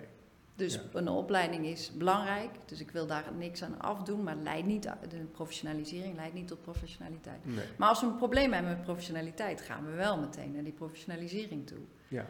Dus 0.55 0.73
Ja. 0.73 0.81
een 0.93 1.07
opleiding 1.07 1.65
is 1.65 1.91
belangrijk, 1.97 2.49
dus 2.65 2.79
ik 2.79 2.91
wil 2.91 3.07
daar 3.07 3.23
niks 3.37 3.63
aan 3.63 3.79
afdoen, 3.81 4.23
maar 4.23 4.35
leidt 4.35 4.67
niet, 4.67 4.83
de 4.83 5.17
professionalisering 5.31 6.15
leidt 6.15 6.33
niet 6.33 6.47
tot 6.47 6.61
professionaliteit. 6.61 7.45
Nee. 7.45 7.65
Maar 7.77 7.89
als 7.89 7.99
we 8.01 8.05
een 8.07 8.15
probleem 8.15 8.53
hebben 8.53 8.71
met 8.71 8.81
professionaliteit, 8.83 9.61
gaan 9.61 9.85
we 9.85 9.91
wel 9.91 10.17
meteen 10.19 10.51
naar 10.51 10.63
die 10.63 10.73
professionalisering 10.73 11.67
toe. 11.67 11.77
Ja. 12.07 12.25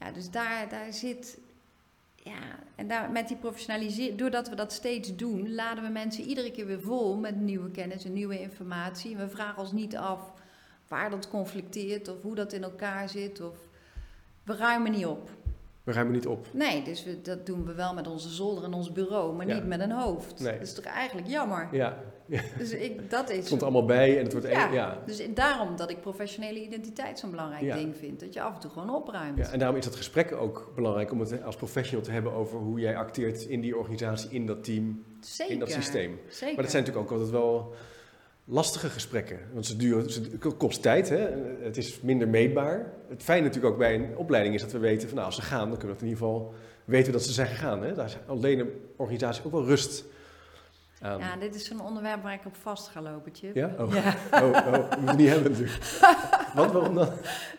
Ja, 0.00 0.10
dus 0.12 0.30
daar, 0.30 0.68
daar 0.68 0.92
zit. 0.92 1.38
Ja, 2.14 2.58
en 2.74 2.88
daar, 2.88 3.10
met 3.10 3.28
die 3.28 3.36
professionalisering, 3.36 4.18
doordat 4.18 4.48
we 4.48 4.54
dat 4.54 4.72
steeds 4.72 5.16
doen, 5.16 5.54
laden 5.54 5.84
we 5.84 5.90
mensen 5.90 6.24
iedere 6.24 6.50
keer 6.50 6.66
weer 6.66 6.80
vol 6.80 7.16
met 7.16 7.40
nieuwe 7.40 7.70
kennis 7.70 8.04
en 8.04 8.12
nieuwe 8.12 8.40
informatie. 8.40 9.16
We 9.16 9.28
vragen 9.28 9.62
ons 9.62 9.72
niet 9.72 9.96
af 9.96 10.32
waar 10.88 11.10
dat 11.10 11.28
conflicteert 11.28 12.08
of 12.08 12.22
hoe 12.22 12.34
dat 12.34 12.52
in 12.52 12.62
elkaar 12.62 13.08
zit. 13.08 13.40
Of 13.40 13.56
we 14.42 14.56
ruimen 14.56 14.90
niet 14.90 15.06
op. 15.06 15.30
We 15.84 15.92
ruimen 15.92 16.12
niet 16.14 16.26
op. 16.26 16.46
Nee, 16.52 16.82
dus 16.82 17.04
we, 17.04 17.20
dat 17.20 17.46
doen 17.46 17.64
we 17.66 17.74
wel 17.74 17.94
met 17.94 18.06
onze 18.08 18.28
zolder 18.28 18.64
en 18.64 18.72
ons 18.72 18.92
bureau, 18.92 19.34
maar 19.34 19.46
Ja. 19.46 19.54
niet 19.54 19.66
met 19.66 19.80
een 19.80 19.90
hoofd. 19.90 20.40
Nee. 20.40 20.52
Dat 20.52 20.62
is 20.62 20.74
toch 20.74 20.84
eigenlijk 20.84 21.28
jammer. 21.28 21.68
Ja. 21.72 21.96
Dus 22.58 22.70
ik, 22.72 23.10
dat 23.10 23.28
Het 23.28 23.36
is. 23.38 23.48
komt 23.48 23.60
er 23.60 23.66
allemaal 23.66 23.84
bij 23.86 24.16
en 24.18 24.22
het 24.24 24.32
wordt 24.32 24.48
Ja. 24.48 24.64
één. 24.64 24.72
Ja. 24.72 24.98
Dus 25.06 25.22
daarom 25.34 25.76
dat 25.76 25.90
ik 25.90 26.00
professionele 26.00 26.62
identiteit 26.62 27.18
zo'n 27.18 27.30
belangrijk 27.30 27.72
ding 27.72 27.96
vind. 27.96 28.20
Dat 28.20 28.34
je 28.34 28.40
af 28.40 28.54
en 28.54 28.60
toe 28.60 28.70
gewoon 28.70 28.94
opruimt. 28.94 29.38
Ja, 29.38 29.50
en 29.50 29.58
daarom 29.58 29.76
is 29.78 29.84
dat 29.84 29.96
gesprek 29.96 30.32
ook 30.32 30.72
belangrijk 30.74 31.12
om 31.12 31.20
het 31.20 31.42
als 31.42 31.56
professional 31.56 32.04
te 32.04 32.10
hebben 32.10 32.32
over 32.32 32.58
hoe 32.58 32.80
jij 32.80 32.96
acteert 32.96 33.42
in 33.42 33.60
die 33.60 33.76
organisatie, 33.76 34.30
in 34.30 34.46
dat 34.46 34.64
team, 34.64 35.04
Zeker. 35.20 35.52
in 35.52 35.58
dat 35.58 35.70
systeem. 35.70 36.20
Zeker. 36.28 36.54
Maar 36.54 36.62
dat 36.62 36.70
zijn 36.72 36.82
natuurlijk 36.84 37.12
ook 37.12 37.18
altijd 37.18 37.30
wel 37.40 37.74
lastige 38.44 38.88
gesprekken. 38.88 39.38
Want 39.52 39.66
ze 39.66 39.76
duren, 39.76 40.10
ze, 40.10 40.20
het 40.40 40.56
kost 40.56 40.82
tijd, 40.82 41.08
hè? 41.08 41.28
het 41.60 41.76
is 41.76 42.00
minder 42.00 42.28
meetbaar. 42.28 42.92
Het 43.08 43.22
fijne 43.22 43.46
natuurlijk 43.46 43.72
ook 43.72 43.78
bij 43.78 43.94
een 43.94 44.16
opleiding 44.16 44.54
is 44.54 44.60
dat 44.60 44.72
we 44.72 44.78
weten 44.78 45.06
van 45.06 45.14
nou, 45.16 45.26
als 45.26 45.36
ze 45.36 45.42
gaan, 45.42 45.68
dan 45.68 45.78
kunnen 45.78 45.96
we 45.96 46.02
in 46.02 46.08
ieder 46.08 46.24
geval 46.24 46.54
weten 46.84 47.12
dat 47.12 47.22
ze 47.22 47.32
zijn 47.32 47.46
gegaan. 47.46 47.82
Hè? 47.82 47.94
Daar 47.94 48.06
is 48.06 48.16
alleen 48.26 48.58
een 48.58 48.72
organisatie 48.96 49.44
ook 49.44 49.52
wel 49.52 49.64
rust 49.64 50.04
aan. 51.00 51.18
Ja, 51.18 51.36
dit 51.36 51.54
is 51.54 51.64
zo'n 51.64 51.80
onderwerp 51.80 52.22
waar 52.22 52.34
ik 52.34 52.46
op 52.46 52.56
vast 52.56 52.88
ga 52.88 53.02
lopen, 53.02 53.34
Chip. 53.34 53.54
Ja? 53.54 53.74
Oh. 53.78 53.94
Ja. 53.94 54.14
Oh, 54.42 54.48
oh, 54.48 54.90
we 54.90 54.96
moeten 54.96 55.16
niet 55.16 55.28
hebben 55.28 55.50
natuurlijk. 55.50 55.78
Wat, 56.54 56.72
waarom 56.72 56.94
dan? 56.94 57.08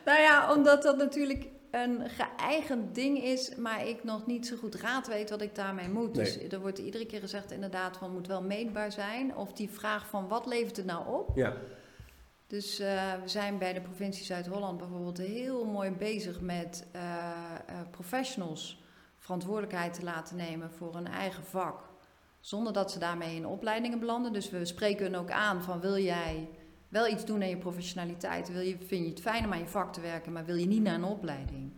Nou 0.06 0.20
ja, 0.20 0.54
omdat 0.54 0.84
dat 0.84 0.98
natuurlijk 0.98 1.48
een 1.76 2.10
geëigend 2.10 2.96
ding 2.96 3.24
is, 3.24 3.56
maar 3.56 3.88
ik 3.88 4.04
nog 4.04 4.26
niet 4.26 4.48
zo 4.48 4.56
goed 4.56 4.76
raad 4.76 5.08
weet 5.08 5.30
wat 5.30 5.42
ik 5.42 5.56
daarmee 5.56 5.90
moet. 5.90 6.16
Dus 6.16 6.38
er 6.38 6.60
wordt 6.60 6.78
iedere 6.78 7.06
keer 7.06 7.20
gezegd 7.20 7.52
inderdaad 7.52 7.98
van 7.98 8.14
moet 8.14 8.28
wel 8.28 8.42
meetbaar 8.42 8.92
zijn. 8.92 9.36
Of 9.36 9.54
die 9.54 9.70
vraag 9.70 10.08
van 10.08 10.28
wat 10.28 10.46
levert 10.46 10.78
het 10.78 10.86
nou 10.86 11.08
op? 11.08 11.32
Ja, 11.36 11.54
Dus 12.48 12.80
eh, 12.80 13.14
we 13.22 13.28
zijn 13.28 13.58
bij 13.58 13.74
de 13.74 13.82
provincie 13.82 14.26
Zuid-Holland 14.26 14.78
bijvoorbeeld 14.78 15.18
heel 15.18 15.66
mooi 15.66 15.92
bezig 15.92 16.42
met 16.42 16.88
eh, 16.92 17.02
eh, 17.02 17.76
professionals 17.92 18.84
verantwoordelijkheid 19.18 19.94
te 19.94 20.04
laten 20.04 20.36
nemen 20.36 20.72
voor 20.72 20.96
hun 20.96 21.08
eigen 21.08 21.44
vak. 21.44 21.84
Zonder 22.40 22.74
dat 22.74 22.92
ze 22.92 23.00
daarmee 23.00 23.36
in 23.36 23.46
opleidingen 23.46 24.00
belanden. 24.00 24.34
Dus 24.34 24.50
we 24.50 24.66
spreken 24.66 25.06
hun 25.06 25.16
ook 25.16 25.32
aan 25.32 25.64
van 25.64 25.80
wil 25.80 25.98
jij 25.98 26.50
wel 26.96 27.08
iets 27.08 27.26
doen 27.26 27.42
aan 27.42 27.50
je 27.50 27.58
professionaliteit? 27.58 28.52
Wil 28.52 28.62
je, 28.62 28.78
vind 28.78 29.04
je 29.06 29.10
het 29.10 29.22
fijn 29.22 29.46
om 29.46 29.52
aan 29.54 29.60
je 29.60 29.68
vak 29.68 29.94
te 29.94 30.02
werken, 30.02 30.32
maar 30.32 30.46
wil 30.46 30.56
je 30.56 30.66
niet 30.66 30.82
naar 30.82 30.94
een 30.96 31.04
opleiding? 31.04 31.72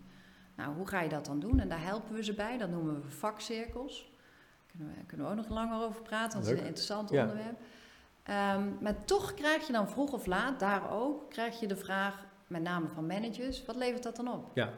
Nou, 0.56 0.76
hoe 0.76 0.88
ga 0.88 1.02
je 1.02 1.10
dat 1.10 1.26
dan 1.26 1.40
doen? 1.40 1.60
En 1.60 1.70
daar 1.70 1.84
helpen 1.84 2.16
we 2.16 2.24
ze 2.24 2.34
bij. 2.34 2.58
Dat 2.58 2.70
noemen 2.70 3.02
we 3.02 3.10
vakcirkels. 3.10 4.12
Daar 4.12 4.66
kunnen 4.78 4.88
we, 4.96 5.06
kunnen 5.06 5.26
we 5.26 5.32
ook 5.32 5.38
nog 5.38 5.50
langer 5.50 5.86
over 5.86 6.02
praten, 6.02 6.34
want 6.34 6.46
het 6.46 6.54
is 6.56 6.62
een 6.62 6.68
interessant 6.68 7.10
Ja. 7.10 7.22
onderwerp. 7.22 7.60
Ehm, 8.24 8.64
maar 8.82 9.06
toch 9.06 9.34
krijg 9.34 9.68
je 9.68 9.74
dan 9.74 9.90
vroeg 9.90 10.14
of 10.14 10.26
laat, 10.26 10.60
daar 10.60 10.92
ook, 10.92 11.30
krijg 11.30 11.60
je 11.60 11.68
de 11.68 11.76
vraag, 11.78 12.26
met 12.48 12.62
name 12.62 12.88
van 12.88 13.06
managers, 13.06 13.66
wat 13.66 13.76
levert 13.76 14.04
dat 14.04 14.16
dan 14.16 14.28
op? 14.32 14.52
Ja. 14.54 14.70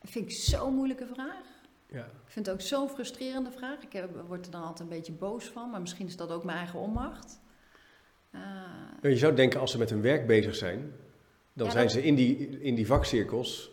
Dat 0.00 0.10
vind 0.10 0.24
ik 0.24 0.36
zo'n 0.36 0.74
moeilijke 0.74 1.06
vraag. 1.06 1.44
ja. 1.86 2.04
Ik 2.04 2.30
vind 2.36 2.46
het 2.46 2.54
ook 2.54 2.60
zo'n 2.60 2.88
frustrerende 2.88 3.50
vraag. 3.50 3.82
Ik 3.82 3.92
heb, 3.92 4.20
word 4.26 4.46
er 4.46 4.52
dan 4.52 4.62
altijd 4.62 4.80
een 4.80 4.96
beetje 4.96 5.12
boos 5.12 5.44
van, 5.44 5.70
maar 5.70 5.80
misschien 5.80 6.06
is 6.06 6.16
dat 6.16 6.30
ook 6.30 6.44
mijn 6.44 6.58
eigen 6.58 6.78
onmacht. 6.78 7.40
Ah, 8.32 8.40
Je 9.02 9.16
zou 9.16 9.34
denken 9.34 9.60
als 9.60 9.70
ze 9.70 9.78
met 9.78 9.90
hun 9.90 10.02
werk 10.02 10.26
bezig 10.26 10.54
zijn, 10.54 10.92
dan 11.52 11.66
Ja, 11.66 11.72
zijn 11.72 11.84
dat- 11.84 11.92
ze 11.92 12.02
in 12.02 12.14
die, 12.14 12.58
in 12.60 12.74
die 12.74 12.86
vakcirkels. 12.86 13.70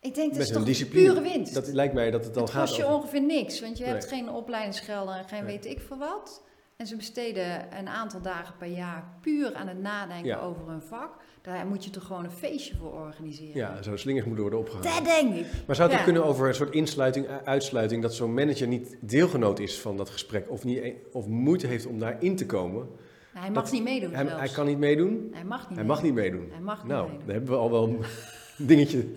ik 0.00 0.14
denk 0.14 0.32
dat 0.34 0.40
is 0.42 0.64
discipline. 0.64 1.12
pure 1.12 1.20
winst. 1.20 1.54
Dat 1.54 1.66
lijkt 1.66 1.94
mij 1.94 2.10
dat 2.10 2.24
het 2.24 2.34
dan 2.34 2.42
het 2.42 2.52
gaat 2.52 2.64
kost 2.64 2.76
je 2.76 2.84
over. 2.84 2.96
ongeveer 2.96 3.22
niks, 3.22 3.60
want 3.60 3.78
je 3.78 3.84
hebt 3.84 4.04
geen 4.08 4.30
opleidingsgelden 4.30 5.14
en 5.16 5.28
geen 5.28 5.44
Nee. 5.44 5.52
weet 5.52 5.66
ik 5.66 5.80
veel 5.80 5.98
wat. 5.98 6.42
En 6.76 6.86
ze 6.88 6.96
besteden 6.96 7.78
een 7.78 7.88
aantal 7.88 8.20
dagen 8.22 8.54
per 8.58 8.68
jaar 8.68 9.04
puur 9.20 9.54
aan 9.54 9.68
het 9.68 9.80
nadenken 9.80 10.26
Ja. 10.26 10.38
over 10.40 10.68
hun 10.68 10.82
vak. 10.82 11.10
Daar 11.42 11.66
moet 11.66 11.84
je 11.84 11.90
toch 11.90 12.04
gewoon 12.06 12.24
een 12.24 12.30
feestje 12.30 12.76
voor 12.76 12.92
organiseren. 12.92 13.56
Ja, 13.56 13.82
zo 13.82 13.96
slingers 13.96 14.24
moeten 14.26 14.42
worden 14.42 14.60
opgehaald. 14.60 14.84
Dat 14.84 15.04
denk 15.04 15.34
ik. 15.34 15.46
Maar 15.66 15.76
zou 15.76 15.88
het 15.88 15.98
Ja. 15.98 16.04
kunnen 16.04 16.24
over 16.24 16.48
een 16.48 16.54
soort 16.54 16.74
insluiting, 16.74 17.26
u- 17.26 17.30
uitsluiting, 17.44 18.02
dat 18.02 18.14
zo'n 18.14 18.34
manager 18.34 18.66
niet 18.66 18.96
deelgenoot 19.00 19.58
is 19.58 19.80
van 19.80 19.96
dat 19.96 20.10
gesprek 20.10 20.50
of, 20.50 20.64
niet, 20.64 20.78
e- 20.78 20.94
of 21.12 21.26
moeite 21.26 21.66
heeft 21.66 21.86
om 21.86 21.98
daarin 21.98 22.36
te 22.36 22.46
komen? 22.46 22.88
Hij 23.32 23.50
mag 23.50 23.62
Dat- 23.62 23.72
niet 23.72 23.82
meedoen 23.82 24.12
Hij, 24.14 24.24
hij 24.26 24.48
kan 24.48 24.66
niet 24.66 24.78
meedoen? 24.78 25.30
Hij 25.32 25.44
mag 25.44 25.68
niet 25.68 25.78
Hij 25.78 25.86
mag 25.86 26.02
niet 26.02 26.14
meedoen. 26.14 26.48
Hij 26.52 26.60
mag 26.60 26.78
niet 26.82 26.92
Nou, 26.92 27.02
meedoen. 27.08 27.26
dan 27.26 27.34
hebben 27.34 27.50
we 27.52 27.56
al 27.56 27.70
wel 27.70 27.84
een 27.88 27.98
dingetje 28.66 29.12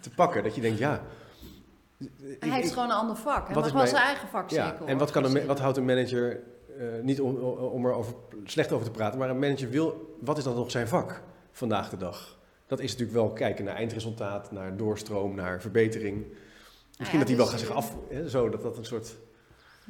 te 0.00 0.10
pakken. 0.10 0.42
Dat 0.42 0.54
je 0.54 0.60
denkt, 0.60 0.78
ja. 0.78 1.02
Hij 1.98 2.08
ik- 2.40 2.52
heeft 2.52 2.66
ik- 2.66 2.72
gewoon 2.72 2.88
een 2.90 2.96
ander 2.96 3.16
vak. 3.16 3.46
Hij 3.46 3.54
mag 3.56 3.72
wel 3.72 3.86
zijn 3.86 4.02
eigen 4.02 4.28
vakcirkel. 4.28 4.84
Ja, 4.86 4.92
en 4.92 4.98
wat, 4.98 5.10
kan 5.10 5.24
een, 5.24 5.46
wat 5.46 5.58
houdt 5.60 5.76
een 5.76 5.84
manager, 5.84 6.40
eh, 6.78 6.86
niet 7.02 7.20
om, 7.20 7.36
om 7.56 7.86
er 7.86 7.92
over, 7.92 8.14
slecht 8.44 8.72
over 8.72 8.86
te 8.86 8.92
praten, 8.92 9.18
maar 9.18 9.30
een 9.30 9.38
manager 9.38 9.70
wil, 9.70 10.16
wat 10.20 10.38
is 10.38 10.44
dan 10.44 10.54
nog 10.54 10.70
zijn 10.70 10.88
vak 10.88 11.22
vandaag 11.52 11.88
de 11.90 11.96
dag? 11.96 12.38
Dat 12.66 12.80
is 12.80 12.90
natuurlijk 12.90 13.18
wel 13.18 13.32
kijken 13.32 13.64
naar 13.64 13.74
eindresultaat, 13.74 14.52
naar 14.52 14.76
doorstroom, 14.76 15.34
naar 15.34 15.60
verbetering. 15.60 16.24
Misschien 16.98 17.18
ja, 17.18 17.18
dat 17.18 17.26
die 17.26 17.36
wel 17.36 17.50
dus, 17.50 17.54
gaan 17.54 17.76
zeggen 17.76 17.76
af, 17.76 17.96
hè, 18.08 18.28
zo, 18.28 18.48
dat 18.48 18.62
dat 18.62 18.78
een 18.78 18.84
soort... 18.84 19.16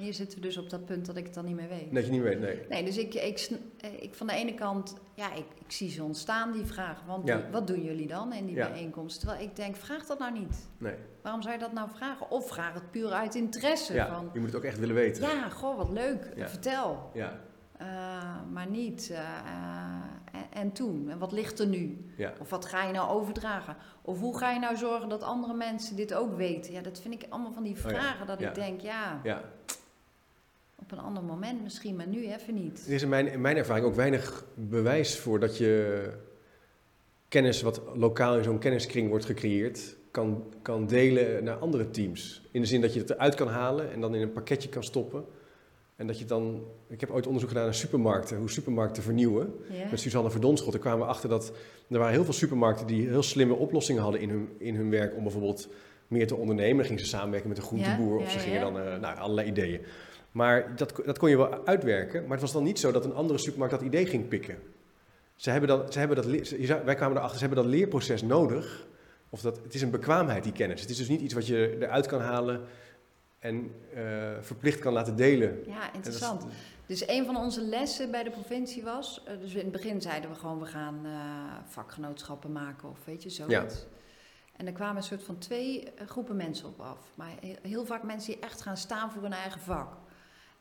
Hier 0.01 0.15
zitten 0.15 0.39
we 0.41 0.45
dus 0.47 0.57
op 0.57 0.71
dat 0.71 0.85
punt 0.85 1.07
dat 1.07 1.17
ik 1.17 1.25
het 1.25 1.35
dan 1.35 1.45
niet 1.45 1.55
meer 1.57 1.69
weet. 1.69 1.95
Dat 1.95 2.05
je 2.05 2.11
niet 2.11 2.23
weet, 2.23 2.41
nee. 2.41 2.61
Nee, 2.69 2.85
dus 2.85 2.97
ik, 2.99 3.15
ik, 3.15 3.51
eh, 3.81 4.03
ik 4.03 4.15
van 4.15 4.27
de 4.27 4.33
ene 4.33 4.55
kant, 4.55 4.95
ja, 5.15 5.33
ik, 5.35 5.45
ik 5.65 5.73
zie 5.73 5.91
ze 5.91 6.03
ontstaan, 6.05 6.53
die 6.53 6.65
vragen. 6.65 7.07
Want 7.07 7.27
Ja. 7.29 7.43
wat 7.51 7.67
doen 7.67 7.83
jullie 7.83 8.07
dan 8.07 8.33
in 8.33 8.47
die 8.47 8.57
Ja. 8.57 8.71
bijeenkomst? 8.71 9.21
Terwijl 9.21 9.43
ik 9.43 9.57
denk, 9.57 9.77
vraag 9.77 10.07
dat 10.07 10.19
nou 10.19 10.33
niet. 10.33 10.69
nee. 10.79 10.95
Waarom 11.23 11.43
zou 11.43 11.55
je 11.55 11.61
dat 11.61 11.73
nou 11.73 11.89
vragen? 11.97 12.31
Of 12.31 12.49
vraag 12.49 12.75
het 12.75 12.91
puur 12.91 13.11
uit 13.13 13.35
interesse. 13.35 13.93
Ja, 13.95 14.07
Van, 14.15 14.31
je 14.33 14.39
moet 14.39 14.49
het 14.49 14.57
ook 14.57 14.65
echt 14.65 14.79
willen 14.79 14.95
weten. 14.95 15.23
ja, 15.23 15.49
goh, 15.49 15.77
wat 15.77 15.91
leuk, 15.91 16.33
vertel. 16.37 17.11
Ja, 17.15 17.41
Eh, 17.81 17.87
maar 18.53 18.67
niet, 18.67 19.11
eh, 19.13 19.19
en, 20.33 20.43
en 20.53 20.73
toen? 20.73 21.11
En 21.11 21.19
wat 21.19 21.33
ligt 21.33 21.59
er 21.59 21.67
nu? 21.67 22.13
ja. 22.17 22.33
Of 22.41 22.51
wat 22.51 22.65
ga 22.65 22.85
je 22.85 22.93
nou 22.93 23.09
overdragen? 23.11 23.77
Of 24.03 24.21
hoe 24.21 24.39
ga 24.39 24.51
je 24.51 24.59
nou 24.59 24.77
zorgen 24.77 25.09
dat 25.09 25.23
andere 25.23 25.55
mensen 25.55 25.97
dit 25.97 26.15
ook 26.15 26.37
weten? 26.37 26.73
Ja, 26.73 26.81
dat 26.81 27.01
vind 27.01 27.15
ik 27.15 27.27
allemaal 27.29 27.53
van 27.53 27.63
die 27.63 27.73
Oh 27.77 27.83
ja, 27.83 27.89
vragen 27.89 28.27
dat 28.27 28.41
ja. 28.41 28.49
ik 28.49 28.55
denk, 28.55 28.81
ja, 28.81 29.21
ja. 29.23 29.41
Op 30.83 30.93
een 30.93 30.99
ander 30.99 31.23
moment 31.23 31.63
misschien, 31.63 31.97
maar 31.97 32.07
nu 32.07 32.33
even 32.33 32.55
niet. 32.55 32.85
Er 32.87 32.93
is 32.93 33.03
in 33.03 33.09
mijn, 33.09 33.33
in 33.33 33.41
mijn 33.41 33.57
ervaring 33.57 33.87
ook 33.87 33.95
weinig 33.95 34.45
bewijs 34.55 35.19
voor 35.19 35.41
dat 35.41 35.57
je 35.59 36.03
kennis 37.29 37.63
wat 37.63 37.83
lokaal 37.95 38.37
in 38.37 38.45
zo'n 38.45 38.59
kenniskring 38.59 39.09
wordt 39.09 39.25
gecreëerd, 39.25 39.97
kan, 40.11 40.45
kan 40.63 40.87
delen 40.87 41.45
naar 41.45 41.57
andere 41.57 41.91
teams. 41.91 42.43
In 42.51 42.61
de 42.61 42.67
zin 42.67 42.81
dat 42.81 42.95
je 42.95 43.01
het 43.01 43.11
eruit 43.11 43.35
kan 43.35 43.49
halen 43.49 43.93
en 43.93 44.01
dan 44.01 44.15
in 44.15 44.23
een 44.23 44.33
pakketje 44.33 44.69
kan 44.69 44.85
stoppen. 44.85 45.25
En 45.97 46.07
dat 46.07 46.19
je 46.19 46.25
dan, 46.25 46.65
ik 46.89 47.01
heb 47.01 47.11
ooit 47.11 47.27
onderzoek 47.27 47.49
gedaan 47.51 47.65
naar 47.65 47.75
supermarkten, 47.75 48.37
hoe 48.37 48.51
supermarkten 48.51 49.03
vernieuwen. 49.03 49.55
Met 49.91 50.01
Suzanne 50.01 50.31
Verdonschot. 50.31 50.73
Daar 50.73 50.81
kwamen 50.81 50.99
we 50.99 51.13
achter 51.13 51.29
dat 51.29 51.53
er 51.89 51.99
waren 51.99 52.15
heel 52.15 52.25
veel 52.25 52.33
supermarkten 52.33 52.87
die 52.87 53.09
heel 53.09 53.23
slimme 53.23 53.55
oplossingen 53.55 54.03
hadden 54.03 54.21
in 54.21 54.31
hun, 54.31 54.49
in 54.59 54.75
hun 54.75 54.91
werk 54.91 55.17
om 55.17 55.23
bijvoorbeeld 55.23 55.69
meer 56.09 56.27
te 56.27 56.37
ondernemen. 56.37 56.77
Dan 56.77 56.87
gingen 56.87 57.03
ze 57.03 57.09
samenwerken 57.09 57.49
met 57.49 57.59
een 57.59 57.65
groenteboer 57.65 58.19
Ja, 58.19 58.25
of 58.25 58.31
ze 58.31 58.39
gingen 58.39 58.59
ja. 58.59 58.71
dan 58.71 58.81
eh, 58.81 59.01
nou, 59.01 59.19
allerlei 59.19 59.49
ideeën. 59.49 59.81
Maar 60.33 60.77
dat, 60.77 60.93
dat 61.05 61.19
kon 61.19 61.31
je 61.31 61.37
wel 61.37 61.67
uitwerken. 61.67 62.23
Maar 62.23 62.31
het 62.31 62.41
was 62.41 62.53
dan 62.53 62.63
niet 62.63 62.79
zo 62.79 62.93
dat 62.93 63.05
een 63.05 63.15
andere 63.15 63.39
supermarkt 63.39 63.75
dat 63.75 63.83
idee 63.85 64.07
ging 64.07 64.29
pikken. 64.29 64.59
Ze 65.37 65.51
hebben 65.51 65.69
dat, 65.69 65.93
ze 65.93 65.99
hebben 65.99 66.17
dat, 66.17 66.27
wij 66.85 66.95
kwamen 66.95 67.17
erachter, 67.17 67.39
ze 67.39 67.45
hebben 67.47 67.63
dat 67.65 67.73
leerproces 67.73 68.23
nodig. 68.23 68.87
Of 69.29 69.41
dat, 69.41 69.57
het 69.63 69.75
is 69.75 69.83
een 69.83 69.91
bekwaamheid, 69.91 70.43
die 70.43 70.53
kennis. 70.53 70.81
Het 70.81 70.91
is 70.91 70.97
dus 70.97 71.09
niet 71.09 71.21
iets 71.21 71.35
wat 71.35 71.47
je 71.47 71.77
eruit 71.81 72.07
kan 72.07 72.21
halen 72.21 72.61
en 73.39 73.75
eh, 73.95 74.03
verplicht 74.41 74.79
kan 74.79 74.93
laten 74.93 75.17
delen. 75.17 75.59
Ja, 75.67 75.89
is- 75.89 75.95
interessant. 75.95 76.45
Dus 76.87 77.09
een 77.09 77.25
van 77.27 77.37
onze 77.37 77.61
lessen 77.63 78.11
bij 78.11 78.23
de 78.23 78.31
provincie 78.31 78.83
was, 78.83 79.23
eh, 79.27 79.35
dus 79.41 79.55
in 79.55 79.61
het 79.63 79.73
begin 79.73 80.01
zeiden 80.01 80.31
we 80.31 80.37
gewoon 80.37 80.59
we 80.59 80.67
gaan 80.67 81.01
eh, 81.05 81.11
vakgenootschappen 81.69 82.53
maken 82.53 82.89
of 82.91 82.99
weet 83.05 83.23
je 83.23 83.31
zoiets. 83.31 83.87
En 84.57 84.67
er 84.67 84.73
kwamen 84.73 84.97
een 84.97 85.03
soort 85.03 85.23
van 85.23 85.39
twee 85.39 85.89
groepen 86.07 86.37
mensen 86.37 86.67
op 86.69 86.81
af. 86.81 86.99
Maar 87.15 87.31
he- 87.41 87.69
heel 87.69 87.85
vaak 87.87 88.03
mensen 88.03 88.33
die 88.33 88.43
echt 88.43 88.61
gaan 88.63 88.77
staan 88.77 89.13
voor 89.13 89.23
hun 89.23 89.33
eigen 89.33 89.61
vak. 89.61 89.93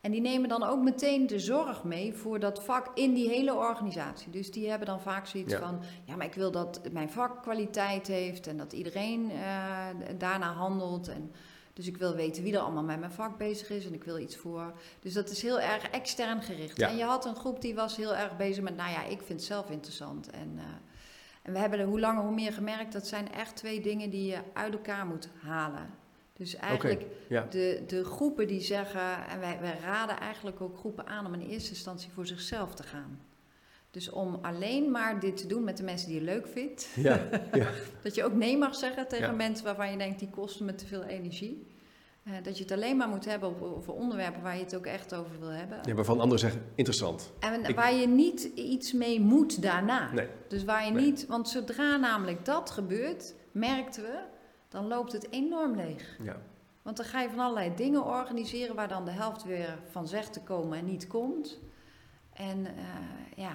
En 0.00 0.10
die 0.10 0.20
nemen 0.20 0.48
dan 0.48 0.62
ook 0.62 0.82
meteen 0.82 1.26
de 1.26 1.38
zorg 1.38 1.84
mee 1.84 2.14
voor 2.14 2.38
dat 2.38 2.64
vak 2.64 2.90
in 2.94 3.14
die 3.14 3.28
hele 3.28 3.54
organisatie. 3.54 4.30
Dus 4.30 4.50
die 4.50 4.68
hebben 4.68 4.86
dan 4.86 5.00
vaak 5.00 5.26
zoiets 5.26 5.52
Ja. 5.52 5.58
van: 5.58 5.80
ja, 6.04 6.16
maar 6.16 6.26
ik 6.26 6.34
wil 6.34 6.50
dat 6.50 6.80
mijn 6.92 7.10
vak 7.10 7.42
kwaliteit 7.42 8.06
heeft 8.06 8.46
en 8.46 8.56
dat 8.56 8.72
iedereen 8.72 9.30
eh, 9.30 9.86
daarna 10.18 10.52
handelt. 10.52 11.08
En 11.08 11.32
dus 11.72 11.86
ik 11.86 11.96
wil 11.96 12.14
weten 12.14 12.42
wie 12.42 12.54
er 12.54 12.60
allemaal 12.60 12.82
met 12.82 12.98
mijn 12.98 13.12
vak 13.12 13.38
bezig 13.38 13.70
is 13.70 13.86
en 13.86 13.94
ik 13.94 14.04
wil 14.04 14.18
iets 14.18 14.36
voor. 14.36 14.72
Dus 15.00 15.12
dat 15.12 15.30
is 15.30 15.42
heel 15.42 15.60
erg 15.60 15.90
extern 15.90 16.42
gericht. 16.42 16.76
Ja. 16.76 16.88
En 16.88 16.96
je 16.96 17.04
had 17.04 17.24
een 17.24 17.36
groep 17.36 17.60
die 17.60 17.74
was 17.74 17.96
heel 17.96 18.14
erg 18.14 18.36
bezig 18.36 18.62
met: 18.62 18.76
nou 18.76 18.90
ja, 18.90 19.02
ik 19.04 19.18
vind 19.22 19.28
het 19.38 19.44
zelf 19.48 19.70
interessant. 19.70 20.30
En, 20.30 20.52
eh, 20.56 20.64
en 21.42 21.52
we 21.52 21.58
hebben 21.58 21.78
er 21.78 21.86
hoe 21.86 22.00
langer 22.00 22.22
hoe 22.22 22.34
meer 22.34 22.52
gemerkt 22.52 22.92
dat 22.92 23.06
zijn 23.06 23.32
echt 23.32 23.56
twee 23.56 23.80
dingen 23.80 24.10
die 24.10 24.26
je 24.30 24.38
uit 24.52 24.72
elkaar 24.72 25.06
moet 25.06 25.28
halen. 25.42 25.98
Dus 26.40 26.54
eigenlijk 26.56 27.06
ja. 27.28 27.46
de, 27.50 27.82
de 27.86 28.04
groepen 28.04 28.46
die 28.46 28.60
zeggen, 28.60 29.26
en 29.28 29.40
wij, 29.40 29.58
wij 29.60 29.78
raden 29.84 30.18
eigenlijk 30.20 30.60
ook 30.60 30.78
groepen 30.78 31.06
aan 31.06 31.26
om 31.26 31.34
in 31.34 31.40
eerste 31.40 31.70
instantie 31.70 32.10
voor 32.14 32.26
zichzelf 32.26 32.74
te 32.74 32.82
gaan. 32.82 33.20
Dus 33.90 34.10
om 34.10 34.38
alleen 34.42 34.90
maar 34.90 35.20
dit 35.20 35.36
te 35.36 35.46
doen 35.46 35.64
met 35.64 35.76
de 35.76 35.82
mensen 35.82 36.08
die 36.08 36.18
je 36.18 36.24
leuk 36.24 36.46
vindt. 36.48 36.88
Ja, 36.94 37.20
ja. 37.52 37.66
Dat 38.02 38.14
je 38.14 38.24
ook 38.24 38.32
nee 38.34 38.58
mag 38.58 38.74
zeggen 38.74 39.08
tegen 39.08 39.26
Ja. 39.26 39.32
mensen 39.32 39.64
waarvan 39.64 39.90
je 39.90 39.96
denkt 39.98 40.18
die 40.18 40.30
kosten 40.30 40.64
me 40.64 40.74
te 40.74 40.86
veel 40.86 41.02
energie. 41.04 41.66
Eh, 42.24 42.32
dat 42.42 42.56
je 42.56 42.62
het 42.62 42.72
alleen 42.72 42.96
maar 42.96 43.08
moet 43.08 43.24
hebben 43.24 43.76
over 43.76 43.92
onderwerpen 43.92 44.42
waar 44.42 44.56
je 44.56 44.62
het 44.62 44.76
ook 44.76 44.86
echt 44.86 45.14
over 45.14 45.40
wil 45.40 45.48
hebben. 45.48 45.78
ja, 45.84 45.94
waarvan 45.94 46.20
anderen 46.20 46.38
zeggen, 46.38 46.62
interessant. 46.74 47.32
En 47.40 47.64
Ik- 47.64 47.76
waar 47.76 47.94
je 47.94 48.06
niet 48.08 48.42
iets 48.54 48.92
mee 48.92 49.20
moet 49.20 49.62
daarna. 49.62 50.12
Nee. 50.12 50.28
Dus 50.48 50.64
waar 50.64 50.84
je 50.86 50.90
Nee. 50.92 51.04
niet, 51.04 51.26
want 51.26 51.48
zodra 51.48 51.96
namelijk 51.96 52.44
dat 52.44 52.70
gebeurt, 52.70 53.34
merkten 53.52 54.02
we, 54.02 54.18
dan 54.70 54.86
loopt 54.88 55.12
het 55.12 55.30
enorm 55.30 55.76
leeg. 55.76 56.16
Ja. 56.22 56.36
Want 56.82 56.96
dan 56.96 57.06
ga 57.06 57.20
je 57.20 57.28
van 57.28 57.38
allerlei 57.38 57.74
dingen 57.74 58.04
organiseren 58.04 58.74
waar 58.74 58.88
dan 58.88 59.04
de 59.04 59.10
helft 59.10 59.44
weer 59.44 59.78
van 59.90 60.08
zegt 60.08 60.32
te 60.32 60.40
komen 60.40 60.78
en 60.78 60.84
niet 60.84 61.06
komt. 61.06 61.58
En 62.32 62.66
eh, 62.66 62.72
ja, 63.36 63.52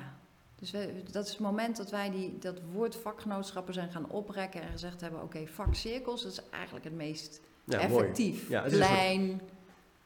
dus 0.55 0.71
we, 0.71 1.03
dat 1.11 1.25
is 1.25 1.31
het 1.31 1.39
moment 1.39 1.77
dat 1.77 1.91
wij 1.91 2.09
die, 2.11 2.37
dat 2.37 2.61
woord 2.71 2.95
vakgenootschappen 2.95 3.73
zijn 3.73 3.91
gaan 3.91 4.09
oprekken 4.09 4.61
en 4.61 4.69
gezegd 4.71 5.01
hebben: 5.01 5.21
oké, 5.21 5.47
vakcirkels, 5.47 6.23
dat 6.23 6.31
is 6.31 6.41
eigenlijk 6.49 6.85
het 6.85 6.93
meest 6.93 7.41
Ja, 7.63 7.87
mooi. 7.87 8.01
effectief. 8.01 8.49
Ja, 8.49 8.63
het 8.63 8.73
Klein. 8.73 9.41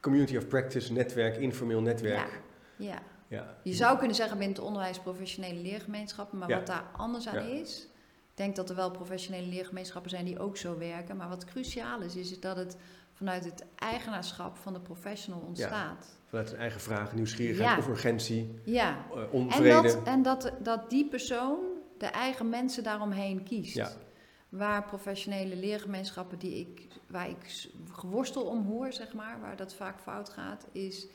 Community 0.00 0.36
of 0.36 0.48
practice, 0.48 0.92
netwerk, 0.92 1.36
informeel 1.36 1.80
netwerk. 1.80 2.40
Ja. 2.76 2.98
Ja. 3.28 3.56
Je 3.62 3.74
zou 3.74 3.98
kunnen 3.98 4.16
zeggen 4.16 4.38
binnen 4.38 4.56
het 4.56 4.66
onderwijs 4.66 4.98
professionele 4.98 5.60
leergemeenschappen, 5.60 6.38
maar 6.38 6.48
Ja. 6.48 6.56
wat 6.56 6.66
daar 6.66 6.84
anders 6.96 7.28
aan 7.28 7.48
Ja. 7.48 7.54
is. 7.60 7.88
Ik 8.30 8.36
denk 8.46 8.56
dat 8.56 8.70
er 8.70 8.76
wel 8.76 8.90
professionele 8.90 9.46
leergemeenschappen 9.46 10.10
zijn 10.10 10.24
die 10.24 10.38
ook 10.38 10.56
zo 10.56 10.78
werken. 10.78 11.16
Maar 11.16 11.28
wat 11.28 11.44
cruciaal 11.44 12.00
is, 12.00 12.16
is 12.16 12.40
dat 12.40 12.56
het 12.56 12.76
vanuit 13.12 13.44
het 13.44 13.64
eigenaarschap 13.76 14.56
van 14.56 14.72
de 14.72 14.80
professional 14.80 15.40
ontstaat. 15.40 16.18
Vanuit 16.26 16.52
een 16.52 16.58
eigen 16.58 16.80
vraag, 16.80 17.14
nieuwsgierigheid 17.14 17.68
Ja. 17.70 17.78
of 17.78 17.88
urgentie, 17.88 18.60
Ja, 18.64 19.04
eh, 19.14 19.20
en, 19.22 19.30
onvrede. 19.30 19.82
dat, 19.82 20.02
en 20.02 20.22
dat, 20.22 20.52
dat 20.62 20.90
die 20.90 21.08
persoon 21.08 21.58
de 21.98 22.06
eigen 22.06 22.48
mensen 22.48 22.82
daaromheen 22.82 23.42
kiest. 23.42 23.74
Ja. 23.74 23.90
Waar 24.48 24.84
professionele 24.84 25.56
leergemeenschappen 25.56 26.38
die 26.38 26.54
ik, 26.60 26.86
waar 27.08 27.28
ik 27.28 27.68
geworstel 27.92 28.42
om 28.42 28.66
hoor, 28.66 28.92
zeg 28.92 29.12
maar, 29.12 29.40
waar 29.40 29.56
dat 29.56 29.74
vaak 29.74 30.00
fout 30.00 30.28
gaat, 30.28 30.66
is 30.72 31.06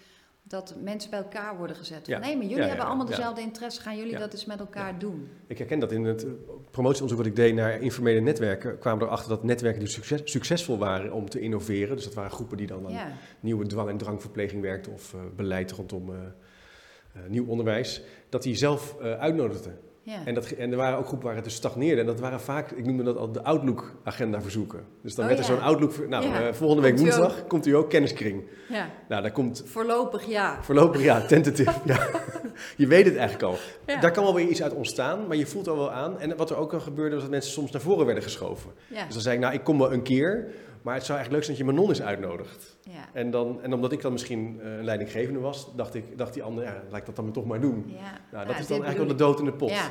dat 0.48 0.76
mensen 0.84 1.10
bij 1.10 1.20
elkaar 1.20 1.58
worden 1.58 1.76
gezet. 1.76 2.08
Ja. 2.08 2.20
Nee, 2.20 2.34
maar 2.36 2.42
jullie 2.44 2.56
Ja, 2.58 2.62
ja, 2.62 2.68
hebben 2.68 2.86
allemaal 2.86 3.06
ja. 3.10 3.16
dezelfde 3.16 3.42
interesse, 3.42 3.82
gaan 3.82 3.98
jullie 3.98 4.12
Ja. 4.12 4.20
dat 4.20 4.34
eens 4.34 4.46
met 4.46 4.60
elkaar 4.60 5.00
doen? 5.00 5.28
Ik 5.48 5.58
herken 5.58 5.80
dat 5.80 5.92
in 5.92 6.04
het 6.06 6.26
eh, 6.26 6.32
promotieonderzoek 6.72 7.18
wat 7.18 7.26
ik 7.26 7.36
deed 7.36 7.54
naar 7.56 7.82
informele 7.82 8.20
netwerken, 8.20 8.80
kwamen 8.80 9.00
we 9.00 9.06
erachter 9.06 9.30
dat 9.30 9.44
netwerken 9.44 9.80
die 9.80 9.90
succes- 9.90 10.22
succesvol 10.32 10.78
waren 10.78 11.12
om 11.12 11.30
te 11.30 11.40
innoveren, 11.40 11.96
dus 11.96 12.06
dat 12.06 12.14
waren 12.14 12.32
groepen 12.32 12.58
die 12.58 12.68
dan 12.68 12.86
aan 12.86 12.92
Ja, 12.92 13.08
nieuwe 13.40 13.66
dwang- 13.66 13.90
en 13.90 13.98
drangverpleging 13.98 14.62
werkten 14.62 14.92
of 14.94 15.14
eh, 15.14 15.20
beleid 15.36 15.72
rondom 15.72 16.10
eh, 16.10 16.16
eh, 17.14 17.22
nieuw 17.30 17.46
onderwijs, 17.48 18.02
dat 18.30 18.44
die 18.44 18.56
zelf 18.56 18.96
eh, 19.02 19.14
uitnodigden. 19.20 19.80
Ja. 20.06 20.22
En, 20.26 20.34
dat, 20.34 20.46
en 20.52 20.72
er 20.72 20.78
waren 20.78 20.98
ook 20.98 21.06
groepen 21.08 21.28
waar 21.28 21.36
het 21.36 21.44
dus 21.44 21.54
stagneerde. 21.56 22.02
En 22.02 22.08
dat 22.08 22.20
waren 22.20 22.40
vaak, 22.42 22.72
ik 22.72 22.86
noemde 22.86 23.04
dat 23.04 23.18
al 23.18 23.32
de 23.32 23.44
Outlook-agenda 23.44 24.42
verzoeken. 24.42 24.80
Dus 25.02 25.16
dan 25.16 25.26
Oh, 25.26 25.32
werd 25.32 25.44
er 25.46 25.52
ja. 25.52 25.56
zo'n 25.58 25.66
Outlook, 25.66 26.08
nou, 26.10 26.26
Ja. 26.26 26.48
eh, 26.48 26.54
volgende 26.54 26.82
week 26.82 26.96
Komt 26.96 27.08
u 27.08 27.12
woensdag 27.12 27.48
komt 27.48 27.66
u 27.66 27.72
ook 27.76 27.90
kenniskring. 27.90 28.44
ja. 28.70 28.90
Nou, 29.10 29.22
daar 29.22 29.32
komt 29.32 29.64
Voorlopig 29.66 30.26
ja. 30.26 30.58
voorlopig, 30.64 31.02
ja, 31.04 31.26
tentative. 31.26 31.72
ja. 31.86 32.08
Je 32.78 32.88
weet 32.88 33.06
het 33.06 33.16
eigenlijk 33.16 33.44
al. 33.44 33.58
Daar 34.02 34.12
kan 34.12 34.24
wel 34.24 34.34
weer 34.36 34.48
iets 34.48 34.64
uit 34.64 34.74
ontstaan, 34.74 35.28
maar 35.28 35.38
je 35.38 35.46
voelt 35.46 35.68
al 35.68 35.78
wel 35.78 35.92
aan. 35.92 36.20
En 36.20 36.38
wat 36.38 36.50
er 36.50 36.58
ook 36.58 36.74
al 36.74 36.80
gebeurde, 36.80 37.12
was 37.14 37.22
dat 37.24 37.32
mensen 37.32 37.52
soms 37.52 37.72
naar 37.72 37.82
voren 37.82 38.06
werden 38.06 38.24
geschoven. 38.24 38.72
Dus 38.90 38.98
dan 39.14 39.22
zei 39.22 39.36
ik, 39.36 39.42
nou, 39.42 39.54
ik 39.54 39.64
kom 39.64 39.78
wel 39.78 39.94
een 39.94 40.02
keer, 40.04 40.48
maar 40.86 40.94
het 40.96 41.06
zou 41.06 41.18
eigenlijk 41.18 41.32
leuk 41.32 41.44
zijn 41.44 41.58
dat 41.58 41.68
je 41.68 41.74
Manon 41.74 41.90
eens 41.90 42.02
uitnodigt. 42.02 42.78
Ja. 42.82 43.10
En, 43.14 43.32
dan, 43.32 43.62
en 43.62 43.74
omdat 43.74 43.92
ik 43.92 44.02
dan 44.02 44.12
misschien 44.12 44.60
eh, 44.62 44.78
een 44.78 44.84
leidinggevende 44.84 45.40
was, 45.40 45.76
dacht, 45.76 45.96
ik, 45.96 46.18
dacht 46.18 46.34
die 46.34 46.44
ander, 46.44 46.64
ja, 46.64 46.84
laat 46.90 47.06
dat 47.06 47.16
dan 47.16 47.26
maar 47.26 47.34
toch 47.34 47.46
maar 47.46 47.62
doen. 47.62 47.84
Ja. 47.88 48.18
Nou, 48.32 48.46
dat 48.46 48.56
Ja, 48.56 48.62
is 48.62 48.68
dan 48.68 48.84
eigenlijk 48.84 48.98
wel 48.98 49.18
de 49.18 49.24
dood 49.24 49.40
in 49.40 49.46
de 49.46 49.54
pot. 49.54 49.70
Ja. 49.70 49.90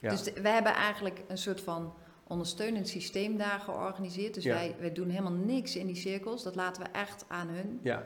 Dus 0.00 0.32
we 0.32 0.48
hebben 0.48 0.74
eigenlijk 0.74 1.22
een 1.28 1.38
soort 1.38 1.60
van 1.60 1.92
ondersteunend 2.26 2.88
systeem 2.88 3.36
daar 3.36 3.60
georganiseerd. 3.60 4.34
Dus 4.34 4.44
wij, 4.44 4.76
wij 4.78 4.92
doen 4.92 5.08
helemaal 5.08 5.32
niks 5.32 5.76
in 5.76 5.86
die 5.86 5.96
cirkels. 5.96 6.42
Dat 6.42 6.54
laten 6.54 6.82
we 6.82 6.88
echt 6.92 7.24
aan 7.28 7.48
hun. 7.48 7.80
Ja, 7.82 8.04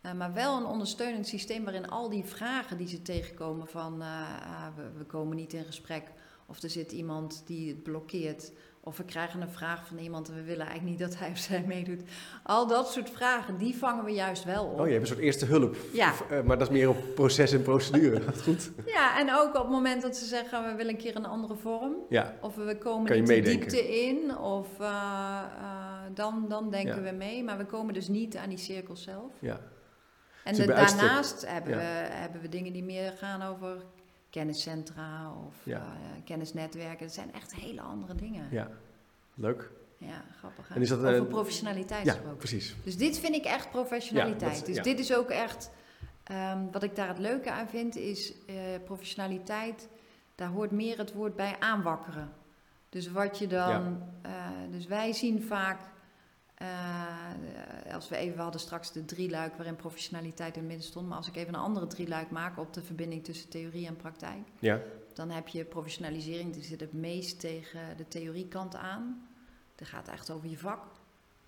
Eh, 0.00 0.12
maar 0.12 0.32
wel 0.32 0.56
een 0.56 0.66
ondersteunend 0.66 1.26
systeem 1.26 1.64
waarin 1.64 1.88
al 1.88 2.08
die 2.08 2.24
vragen 2.24 2.76
die 2.76 2.88
ze 2.88 3.02
tegenkomen 3.02 3.66
van 3.66 4.02
eh, 4.02 4.08
ah, 4.08 4.66
we, 4.76 4.82
we 4.98 5.04
komen 5.04 5.36
niet 5.36 5.52
in 5.52 5.64
gesprek. 5.64 6.02
Of 6.46 6.62
er 6.62 6.70
zit 6.70 6.92
iemand 6.92 7.42
die 7.46 7.68
het 7.68 7.82
blokkeert. 7.82 8.52
Of 8.84 8.96
we 8.96 9.04
krijgen 9.04 9.40
een 9.40 9.50
vraag 9.50 9.86
van 9.86 9.98
iemand 9.98 10.28
en 10.28 10.34
we 10.34 10.42
willen 10.42 10.66
eigenlijk 10.66 10.98
niet 10.98 11.08
dat 11.10 11.18
hij 11.18 11.30
of 11.30 11.38
zij 11.38 11.64
meedoet. 11.66 12.02
Al 12.42 12.66
dat 12.66 12.92
soort 12.92 13.10
vragen, 13.10 13.58
die 13.58 13.76
vangen 13.76 14.04
we 14.04 14.10
juist 14.10 14.44
wel 14.44 14.64
op. 14.64 14.80
Oh, 14.80 14.86
je 14.86 14.90
hebt 14.92 15.02
een 15.02 15.08
soort 15.08 15.20
eerste 15.20 15.44
hulp. 15.46 15.76
Ja. 15.92 16.12
Eh, 16.30 16.42
maar 16.42 16.58
dat 16.58 16.66
is 16.68 16.72
meer 16.72 16.88
op 16.88 16.96
proces 17.14 17.52
en 17.52 17.62
procedure. 17.62 18.22
Goed? 18.44 18.70
Ja, 18.86 19.18
en 19.18 19.34
ook 19.34 19.48
op 19.54 19.62
het 19.62 19.70
moment 19.70 20.02
dat 20.02 20.16
ze 20.16 20.24
zeggen 20.24 20.64
we 20.70 20.74
willen 20.74 20.92
een 20.92 20.98
keer 21.00 21.16
een 21.16 21.26
andere 21.26 21.56
vorm. 21.56 21.94
Ja, 22.08 22.34
Of 22.40 22.54
we 22.54 22.78
komen 22.78 23.12
niet 23.18 23.26
de 23.26 23.40
diepte 23.40 24.02
in, 24.06 24.38
of 24.38 24.68
eh, 24.80 24.86
eh, 24.86 26.00
dan, 26.14 26.46
dan 26.48 26.70
denken 26.70 26.96
Ja. 27.04 27.10
we 27.10 27.16
mee. 27.16 27.44
Maar 27.44 27.58
we 27.58 27.64
komen 27.66 27.94
dus 27.94 28.08
niet 28.08 28.36
aan 28.36 28.48
die 28.48 28.58
cirkels 28.58 29.02
zelf. 29.02 29.32
ja. 29.38 29.60
En 30.44 30.54
de- 30.54 30.66
daarnaast 30.66 31.46
hebben, 31.46 31.72
ja. 31.72 31.78
we, 31.78 31.84
hebben 32.14 32.40
we 32.40 32.48
dingen 32.48 32.72
die 32.72 32.84
meer 32.84 33.12
gaan 33.12 33.42
over 33.42 33.76
kenniscentra 34.32 35.32
of 35.46 35.54
Ja. 35.62 35.76
eh, 35.78 36.24
kennisnetwerken. 36.24 37.06
Dat 37.06 37.14
zijn 37.14 37.32
echt 37.32 37.54
hele 37.54 37.80
andere 37.80 38.14
dingen. 38.14 38.46
Ja, 38.50 38.60
Ja, 38.60 38.70
leuk. 39.34 39.70
grappig. 40.38 40.68
Hè? 40.68 40.74
En 40.74 40.80
is 40.80 40.88
dat, 40.88 40.98
Over 40.98 41.14
eh, 41.14 41.22
professionaliteit 41.26 42.04
Ja, 42.04 42.12
gesproken. 42.12 42.38
precies. 42.38 42.76
Dus 42.84 42.96
dit 42.96 43.18
vind 43.18 43.34
ik 43.34 43.44
echt 43.44 43.70
professionaliteit. 43.70 44.58
Ja, 44.58 44.64
dus 44.66 44.76
ja. 44.76 44.82
dit 44.82 44.98
is 44.98 45.14
ook 45.14 45.30
echt, 45.30 45.70
ehm, 46.24 46.58
wat 46.70 46.82
ik 46.82 46.96
daar 46.96 47.08
het 47.08 47.18
leuke 47.18 47.50
aan 47.50 47.68
vind, 47.68 47.96
is 47.96 48.32
eh, 48.46 48.54
professionaliteit. 48.84 49.88
Daar 50.34 50.48
hoort 50.48 50.70
meer 50.70 50.98
het 50.98 51.12
woord 51.12 51.36
bij 51.36 51.56
aanwakkeren. 51.58 52.32
Dus 52.88 53.10
wat 53.10 53.38
je 53.38 53.46
dan, 53.46 54.02
dus 54.70 54.86
wij 54.86 55.12
zien 55.12 55.42
vaak, 55.42 55.80
eh, 56.62 57.94
als 57.94 58.08
we 58.08 58.16
even, 58.16 58.36
we 58.36 58.42
hadden 58.42 58.60
straks 58.60 58.92
de 58.92 59.04
drieluik 59.04 59.54
waarin 59.56 59.76
professionaliteit 59.76 60.54
in 60.54 60.60
het 60.60 60.68
midden 60.68 60.86
stond, 60.86 61.08
maar 61.08 61.16
als 61.16 61.28
ik 61.28 61.36
even 61.36 61.54
een 61.54 61.60
andere 61.60 61.86
drieluik 61.86 62.30
maak 62.30 62.58
op 62.58 62.72
de 62.72 62.82
verbinding 62.82 63.24
tussen 63.24 63.48
theorie 63.48 63.86
en 63.86 63.96
praktijk, 63.96 64.48
Ja, 64.58 64.80
dan 65.12 65.30
heb 65.30 65.48
je 65.48 65.64
professionalisering, 65.64 66.52
die 66.52 66.62
zit 66.62 66.80
het 66.80 66.92
meest 66.92 67.40
tegen 67.40 67.96
de 67.96 68.08
theoriekant 68.08 68.76
aan. 68.76 69.28
Dat 69.74 69.88
gaat 69.88 70.08
echt 70.08 70.30
over 70.30 70.48
je 70.48 70.58
vak. 70.58 70.84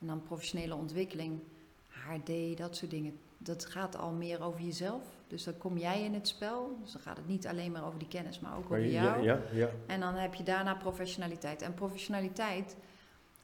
En 0.01 0.07
dan 0.07 0.23
professionele 0.23 0.75
ontwikkeling, 0.75 1.41
HD, 1.89 2.57
dat 2.57 2.77
soort 2.77 2.91
dingen. 2.91 3.19
Dat 3.39 3.65
gaat 3.65 3.97
al 3.97 4.13
meer 4.13 4.43
over 4.43 4.61
jezelf. 4.61 5.03
Dus 5.27 5.45
dan 5.45 5.59
kom 5.59 5.79
jij 5.79 6.03
in 6.03 6.15
het 6.15 6.29
spel. 6.29 6.79
Dus 6.83 6.93
dan 6.93 7.01
gaat 7.01 7.17
het 7.17 7.27
niet 7.27 7.47
alleen 7.47 7.73
maar 7.73 7.87
over 7.87 7.99
die 7.99 8.09
kennis, 8.09 8.41
maar 8.41 8.57
ook 8.57 8.69
maar 8.69 8.79
over 8.79 8.91
jou. 8.91 9.23
ja, 9.23 9.35
ja, 9.35 9.41
ja. 9.53 9.69
En 9.87 10.01
dan 10.01 10.15
heb 10.15 10.35
je 10.35 10.43
daarna 10.43 10.75
professionaliteit. 10.75 11.63
En 11.63 11.75
professionaliteit 11.75 12.77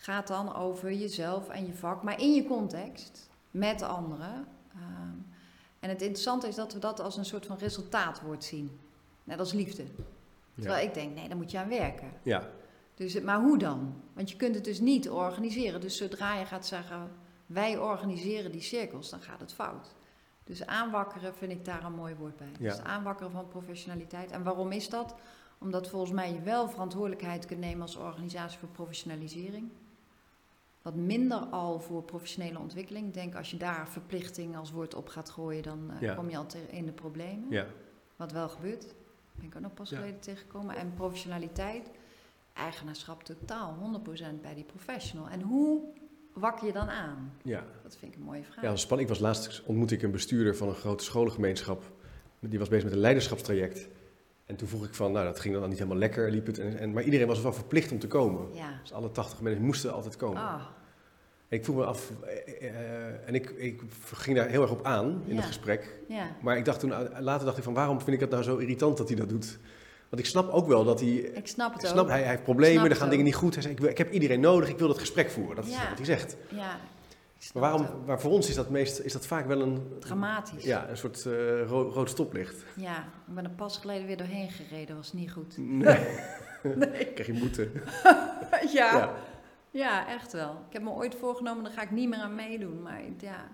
gaat 0.02 0.26
dan 0.26 0.54
over 0.54 0.92
jezelf 0.92 1.48
en 1.48 1.66
je 1.66 1.74
vak, 1.74 2.02
maar 2.02 2.20
in 2.20 2.34
je 2.34 2.44
context, 2.44 3.28
met 3.50 3.82
anderen. 3.82 4.46
Ehm, 4.74 5.16
en 5.80 5.88
het 5.88 6.02
interessante 6.02 6.48
is 6.48 6.54
dat 6.54 6.72
we 6.72 6.78
dat 6.78 7.00
als 7.00 7.16
een 7.16 7.24
soort 7.24 7.46
van 7.46 7.58
resultaatwoord 7.58 8.44
zien. 8.44 8.78
Net 9.24 9.38
als 9.38 9.52
liefde. 9.52 9.84
Terwijl 10.54 10.80
ja. 10.82 10.88
ik 10.88 10.94
denk, 10.94 11.14
nee, 11.14 11.28
daar 11.28 11.36
moet 11.36 11.50
je 11.50 11.58
aan 11.58 11.68
werken. 11.68 12.10
ja. 12.22 12.48
Dus, 12.94 13.14
het- 13.14 13.24
maar 13.24 13.40
hoe 13.40 13.58
dan? 13.58 13.94
Want 14.12 14.30
je 14.30 14.36
kunt 14.36 14.54
het 14.54 14.64
dus 14.64 14.80
niet 14.80 15.10
organiseren. 15.10 15.80
Dus 15.80 15.96
zodra 15.96 16.34
je 16.38 16.44
gaat 16.44 16.66
zeggen, 16.66 17.10
wij 17.46 17.78
organiseren 17.78 18.52
die 18.52 18.60
cirkels, 18.60 19.10
dan 19.10 19.20
gaat 19.20 19.40
het 19.40 19.52
fout. 19.52 19.94
Dus 20.44 20.66
aanwakkeren 20.66 21.34
vind 21.34 21.52
ik 21.52 21.64
daar 21.64 21.84
een 21.84 21.92
mooi 21.94 22.14
woord 22.14 22.36
bij. 22.36 22.52
Ja. 22.58 22.70
Dus 22.70 22.80
aanwakkeren 22.82 23.32
van 23.32 23.48
professionaliteit. 23.48 24.30
En 24.30 24.42
waarom 24.42 24.72
is 24.72 24.88
dat? 24.88 25.14
Omdat 25.58 25.88
volgens 25.88 26.12
mij 26.12 26.32
je 26.32 26.40
wel 26.40 26.68
verantwoordelijkheid 26.68 27.46
kunt 27.46 27.60
nemen 27.60 27.82
als 27.82 27.96
organisatie 27.96 28.58
voor 28.58 28.68
professionalisering. 28.68 29.70
Wat 30.90 30.98
minder 30.98 31.38
al 31.38 31.81
voor 31.81 32.03
professionele 32.03 32.59
ontwikkeling. 32.59 33.07
Ik 33.07 33.14
denk 33.14 33.35
als 33.35 33.50
je 33.50 33.57
daar 33.57 33.88
verplichting 33.88 34.57
als 34.57 34.70
woord 34.70 34.94
op 34.94 35.09
gaat 35.09 35.31
gooien, 35.31 35.62
dan 35.62 35.90
eh, 35.90 36.00
Ja. 36.00 36.14
kom 36.14 36.31
je 36.31 36.37
al 36.37 36.46
in 36.70 36.87
de 36.87 36.92
problemen. 36.92 37.46
ja. 37.50 37.66
Wat 38.16 38.33
wel 38.33 38.48
gebeurt. 38.48 38.87
Ben 39.35 39.46
ik 39.46 39.55
ook 39.57 39.62
nog 39.62 39.74
pas 39.74 39.90
Ja. 39.90 39.96
geleden 39.96 40.20
tegengekomen. 40.20 40.76
En 40.76 40.92
professionaliteit, 40.94 41.90
eigenaarschap 42.53 43.22
totaal 43.24 43.74
100% 43.79 44.42
bij 44.42 44.55
die 44.55 44.64
professional. 44.64 45.29
En 45.29 45.40
hoe 45.42 45.81
wak 46.33 46.59
je 46.61 46.72
dan 46.72 46.88
aan? 46.90 47.33
ja. 47.42 47.64
Dat 47.83 47.96
vind 47.96 48.12
ik 48.12 48.18
een 48.18 48.24
mooie 48.24 48.42
vraag. 48.44 48.64
Ja, 48.64 48.76
spannend. 48.76 49.11
Ik 49.11 49.16
was 49.16 49.24
laatst 49.24 49.62
ontmoette 49.64 49.94
ik 49.94 50.03
een 50.03 50.11
bestuurder 50.11 50.57
van 50.57 50.68
een 50.68 50.74
grote 50.74 51.05
scholengemeenschap. 51.05 51.83
Die 52.38 52.59
was 52.59 52.68
bezig 52.68 52.85
met 52.85 52.92
een 52.92 52.98
leiderschapstraject. 52.98 53.88
En 54.46 54.57
toen 54.57 54.68
vroeg 54.68 54.85
ik 54.85 54.94
van, 54.94 55.12
nou 55.12 55.24
dat 55.26 55.40
ging 55.40 55.55
dan 55.55 55.68
niet 55.68 55.79
helemaal 55.79 55.98
lekker, 55.98 56.31
liep 56.31 56.46
het. 56.46 56.59
En, 56.59 56.79
en, 56.79 56.92
maar 56.92 57.03
iedereen 57.03 57.26
was 57.26 57.40
wel 57.42 57.53
verplicht 57.53 57.92
om 57.92 57.98
te 57.98 58.07
komen. 58.07 58.55
Ja. 58.55 58.79
Dus 58.83 58.92
alle 58.92 59.11
80 59.11 59.40
mensen 59.40 59.64
moesten 59.64 59.92
altijd 59.92 60.16
komen. 60.16 60.42
Ah, 60.42 60.62
ik 61.50 61.64
vroeg 61.64 61.76
me 61.76 61.84
af, 61.84 62.10
eh, 62.24 62.68
eh, 62.68 63.28
en 63.28 63.34
ik, 63.34 63.50
ik 63.50 63.80
ging 64.14 64.36
daar 64.36 64.48
heel 64.48 64.62
erg 64.62 64.70
op 64.70 64.84
aan 64.84 65.22
in 65.26 65.30
Ja. 65.34 65.36
het 65.36 65.44
gesprek. 65.44 65.98
ja. 66.08 66.26
Maar 66.42 66.56
ik 66.56 66.64
dacht 66.64 66.80
toen, 66.80 66.92
eh, 66.92 67.20
later 67.20 67.44
dacht 67.46 67.58
ik 67.58 67.64
van, 67.64 67.74
waarom 67.74 67.98
vind 68.00 68.12
ik 68.14 68.20
het 68.20 68.30
nou 68.30 68.42
zo 68.42 68.56
irritant 68.56 68.96
dat 68.96 69.08
hij 69.08 69.16
dat 69.16 69.28
doet? 69.28 69.58
Want 70.08 70.22
ik 70.22 70.28
snap 70.28 70.50
ook 70.52 70.66
wel 70.66 70.84
dat 70.84 71.00
hij, 71.00 71.08
Ik 71.08 71.46
snap 71.46 71.72
het 71.72 71.82
ik 71.82 71.88
ook. 71.88 71.92
snap, 71.94 72.08
hij, 72.08 72.20
hij 72.20 72.28
heeft 72.30 72.42
problemen, 72.42 72.78
Snap 72.80 72.90
er 72.90 72.96
gaan 72.96 73.08
dingen 73.10 73.24
niet 73.24 73.34
goed. 73.34 73.52
Hij 73.52 73.62
zei, 73.62 73.74
ik, 73.74 73.80
wil- 73.80 73.90
ik 73.90 73.98
heb 73.98 74.12
iedereen 74.12 74.40
nodig, 74.40 74.68
ik 74.68 74.78
wil 74.78 74.88
dat 74.88 74.98
gesprek 74.98 75.30
voeren. 75.30 75.56
Dat 75.56 75.64
is 75.66 75.70
wat 75.88 75.96
hij 75.96 76.04
zegt. 76.04 76.36
Ja. 76.48 76.76
snap 77.38 77.62
Maar, 77.62 77.70
waarom, 77.72 78.04
maar 78.06 78.20
voor 78.20 78.30
ons 78.30 78.48
is 78.48 78.54
dat, 78.54 78.70
meest, 78.70 78.98
is 79.00 79.12
dat 79.12 79.26
vaak 79.26 79.46
wel 79.46 79.60
een, 79.60 79.82
Dramatisch. 79.98 80.64
ja, 80.64 80.88
een 80.88 80.96
soort 80.96 81.24
ro- 81.66 81.90
rood 81.94 82.10
stoplicht. 82.10 82.64
Ja, 82.76 82.98
ik 83.28 83.34
ben 83.34 83.44
er 83.44 83.50
pas 83.50 83.76
geleden 83.78 84.06
weer 84.06 84.16
doorheen 84.16 84.50
gereden. 84.50 84.96
Was 84.96 85.12
niet 85.12 85.30
goed. 85.32 85.54
Nee. 85.58 85.98
Krijg 87.14 87.26
je 87.26 87.32
boete. 87.38 87.68
ja. 88.72 89.14
Ja. 89.70 90.09
echt 90.09 90.33
wel. 90.33 90.64
Ik 90.66 90.72
heb 90.72 90.83
me 90.83 90.90
ooit 90.90 91.14
voorgenomen, 91.14 91.64
daar 91.64 91.72
ga 91.72 91.83
ik 91.83 91.90
niet 91.90 92.09
meer 92.09 92.18
aan 92.18 92.35
meedoen. 92.35 92.83
Maar 92.83 93.00
ja, 93.18 93.48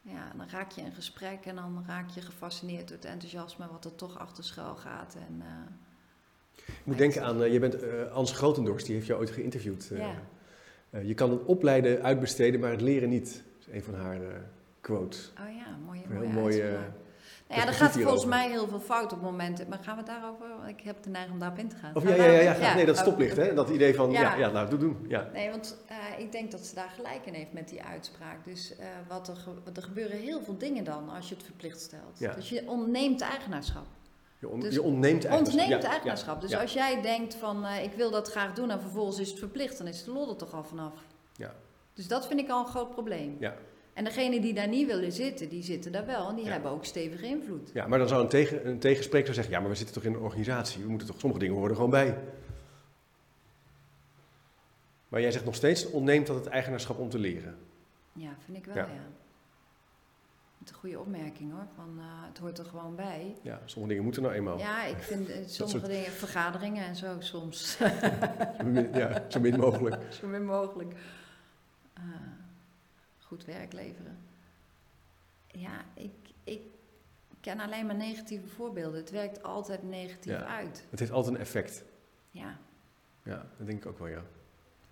ja, 0.00 0.32
dan 0.36 0.48
raak 0.50 0.70
je 0.70 0.80
in 0.80 0.92
gesprek 0.92 1.46
en 1.46 1.54
dan 1.54 1.84
raak 1.86 2.10
je 2.10 2.20
gefascineerd 2.20 2.88
door 2.88 2.96
het 2.96 3.06
enthousiasme 3.06 3.66
wat 3.70 3.84
er 3.84 3.94
toch 3.94 4.18
achter 4.18 4.44
schuil 4.44 4.76
gaat. 4.76 5.14
En, 5.28 5.42
eh, 5.42 6.64
Ik 6.66 6.84
moet 6.84 6.98
denken 6.98 7.22
aan, 7.24 7.42
eh, 7.42 7.52
je 7.52 7.58
bent 7.58 7.80
eh 7.80 8.12
Ans 8.12 8.32
Grotendorst, 8.32 8.86
die 8.86 8.94
heeft 8.94 9.06
jou 9.06 9.20
ooit 9.20 9.30
geïnterviewd. 9.30 9.90
Ja. 9.94 10.14
Je 11.02 11.14
kan 11.14 11.30
het 11.30 11.44
opleiden 11.44 12.02
uitbesteden, 12.02 12.60
maar 12.60 12.70
het 12.70 12.80
leren 12.80 13.08
niet. 13.08 13.42
Dat 13.58 13.68
is 13.68 13.74
een 13.74 13.82
van 13.82 13.94
haar 13.94 14.18
quotes. 14.80 15.32
oh 15.40 15.56
ja, 15.56 15.76
mooie, 15.84 16.02
Een 16.04 16.10
heel 16.10 16.20
mooie 16.20 16.32
mooie, 16.32 16.78
Nou 17.56 17.64
ja, 17.64 17.72
er 17.72 17.74
gaat 17.78 17.92
volgens 18.00 18.24
mij 18.24 18.50
heel 18.50 18.68
veel 18.68 18.80
fout 18.80 19.12
op 19.12 19.20
momenten. 19.20 19.68
Maar 19.68 19.78
gaan 19.82 19.94
we 19.96 20.02
het 20.02 20.10
daarover? 20.10 20.48
Want 20.56 20.68
Ik 20.68 20.80
heb 20.80 21.02
de 21.02 21.10
neiging 21.10 21.32
om 21.34 21.40
daarop 21.40 21.58
in 21.58 21.68
te 21.68 21.76
gaan. 21.76 21.94
Of 21.94 22.02
Gaan 22.04 22.16
ja, 22.16 22.24
ja, 22.24 22.52
ja, 22.54 22.74
nee, 22.74 22.86
dat 22.86 22.96
stoplicht, 22.96 23.36
hè? 23.36 23.54
Dat 23.54 23.68
idee 23.70 23.94
van, 23.94 24.10
ja, 24.10 24.34
Ja. 24.36 24.50
nou, 24.50 24.68
doe 24.70 24.78
doen. 24.78 25.04
Ja. 25.08 25.28
Nee, 25.32 25.50
want 25.50 25.76
eh, 25.88 25.96
ik 26.18 26.32
denk 26.32 26.50
dat 26.50 26.60
ze 26.60 26.74
daar 26.74 26.90
gelijk 26.96 27.26
in 27.26 27.34
heeft 27.34 27.52
met 27.52 27.68
die 27.68 27.82
uitspraak. 27.82 28.44
Dus 28.44 28.76
eh, 28.76 28.86
wat 29.08 29.28
er, 29.28 29.36
ge- 29.36 29.70
er 29.74 29.82
gebeuren 29.82 30.16
heel 30.16 30.42
veel 30.42 30.58
dingen 30.58 30.84
dan 30.84 31.08
als 31.08 31.28
je 31.28 31.34
het 31.34 31.44
verplicht 31.44 31.80
stelt. 31.80 32.18
Ja. 32.18 32.32
Dus 32.34 32.48
je 32.48 32.68
ontneemt 32.68 33.20
eigenaarschap. 33.20 33.86
Je, 34.38 34.48
on- 34.48 34.60
Dus 34.60 34.74
je 34.74 34.82
ontneemt 34.82 35.24
eigenaarschap. 35.24 35.60
Ontneemt 35.62 35.84
eigenaarschap. 35.84 36.40
Dus 36.40 36.54
als 36.56 36.72
jij 36.72 37.02
denkt 37.02 37.34
van 37.34 37.64
eh, 37.64 37.84
ik 37.84 37.92
wil 37.92 38.10
dat 38.10 38.30
graag 38.30 38.52
doen 38.54 38.70
en 38.70 38.80
vervolgens 38.80 39.18
is 39.18 39.30
het 39.30 39.38
verplicht, 39.38 39.78
dan 39.78 39.86
is 39.86 40.04
de 40.04 40.10
lol 40.12 40.28
er 40.30 40.36
toch 40.36 40.54
al 40.54 40.64
vanaf. 40.64 40.92
Ja. 41.36 41.54
Dus 41.94 42.08
dat 42.08 42.26
vind 42.26 42.40
ik 42.40 42.50
al 42.50 42.58
een 42.60 42.70
groot 42.70 42.90
probleem. 42.90 43.36
Ja. 43.40 43.54
En 43.92 44.04
degenen 44.04 44.40
die 44.40 44.54
daar 44.54 44.68
niet 44.68 44.86
willen 44.86 45.12
zitten, 45.12 45.48
die 45.48 45.62
zitten 45.62 45.92
daar 45.92 46.06
wel 46.06 46.28
en 46.28 46.34
die 46.34 46.44
Ja. 46.44 46.50
hebben 46.50 46.70
ook 46.70 46.84
stevige 46.84 47.26
invloed. 47.26 47.70
Ja, 47.74 47.86
maar 47.86 47.98
dan 47.98 48.08
zou 48.08 48.22
een, 48.22 48.28
tegen, 48.28 48.68
een 48.68 48.78
tegenspreker 48.78 49.34
zeggen, 49.34 49.52
ja, 49.52 49.60
maar 49.60 49.68
we 49.70 49.74
zitten 49.74 49.94
toch 49.94 50.04
in 50.04 50.14
een 50.14 50.20
organisatie. 50.20 50.82
We 50.82 50.88
moeten 50.88 51.06
toch, 51.08 51.18
sommige 51.20 51.40
dingen 51.40 51.54
horen 51.54 51.70
er 51.70 51.76
gewoon 51.76 51.90
bij. 51.90 52.18
Maar 55.08 55.20
jij 55.20 55.30
zegt 55.32 55.44
nog 55.44 55.54
steeds, 55.54 55.90
ontneemt 55.90 56.26
dat 56.26 56.36
het 56.36 56.46
eigenaarschap 56.46 56.98
om 56.98 57.08
te 57.08 57.18
leren. 57.18 57.56
Ja, 58.12 58.30
vind 58.44 58.56
ik 58.58 58.64
wel, 58.64 58.76
Ja. 58.76 58.88
is 60.64 60.70
een 60.70 60.74
goede 60.76 61.00
opmerking 61.00 61.52
hoor, 61.52 61.66
van 61.76 61.94
eh, 61.98 62.04
het 62.28 62.38
hoort 62.38 62.58
er 62.58 62.64
gewoon 62.64 62.94
bij. 62.96 63.34
Ja, 63.42 63.60
sommige 63.64 63.88
dingen 63.88 64.04
moeten 64.04 64.22
nou 64.22 64.34
eenmaal. 64.34 64.58
Ja, 64.58 64.84
ik 64.84 64.98
vind 64.98 65.28
eh, 65.28 65.34
sommige 65.46 65.78
soort- 65.78 65.90
dingen, 65.90 66.10
vergaderingen 66.12 66.84
en 66.86 66.96
zo 66.96 67.16
soms, 67.18 67.78
ja, 68.92 69.24
zo 69.28 69.40
min 69.40 69.56
mogelijk. 69.58 70.12
zo 70.20 70.26
min 70.26 70.44
mogelijk, 70.44 70.94
eh, 71.94 72.02
goed 73.32 73.44
werk 73.44 73.72
leveren. 73.72 74.18
Ja, 75.46 75.84
ik, 75.94 76.10
ik 76.44 76.60
ken 77.40 77.60
alleen 77.60 77.86
maar 77.86 77.94
negatieve 77.96 78.46
voorbeelden. 78.48 79.00
Het 79.00 79.10
werkt 79.10 79.42
altijd 79.42 79.82
negatief 79.82 80.32
Ja. 80.32 80.46
uit. 80.56 80.86
Het 80.90 80.98
heeft 80.98 81.12
altijd 81.12 81.34
een 81.34 81.40
effect. 81.40 81.84
Ja, 82.30 82.58
Ja, 83.22 83.46
dat 83.58 83.66
denk 83.66 83.78
ik 83.84 83.86
ook 83.86 83.98
wel, 83.98 84.08
ja. 84.08 84.22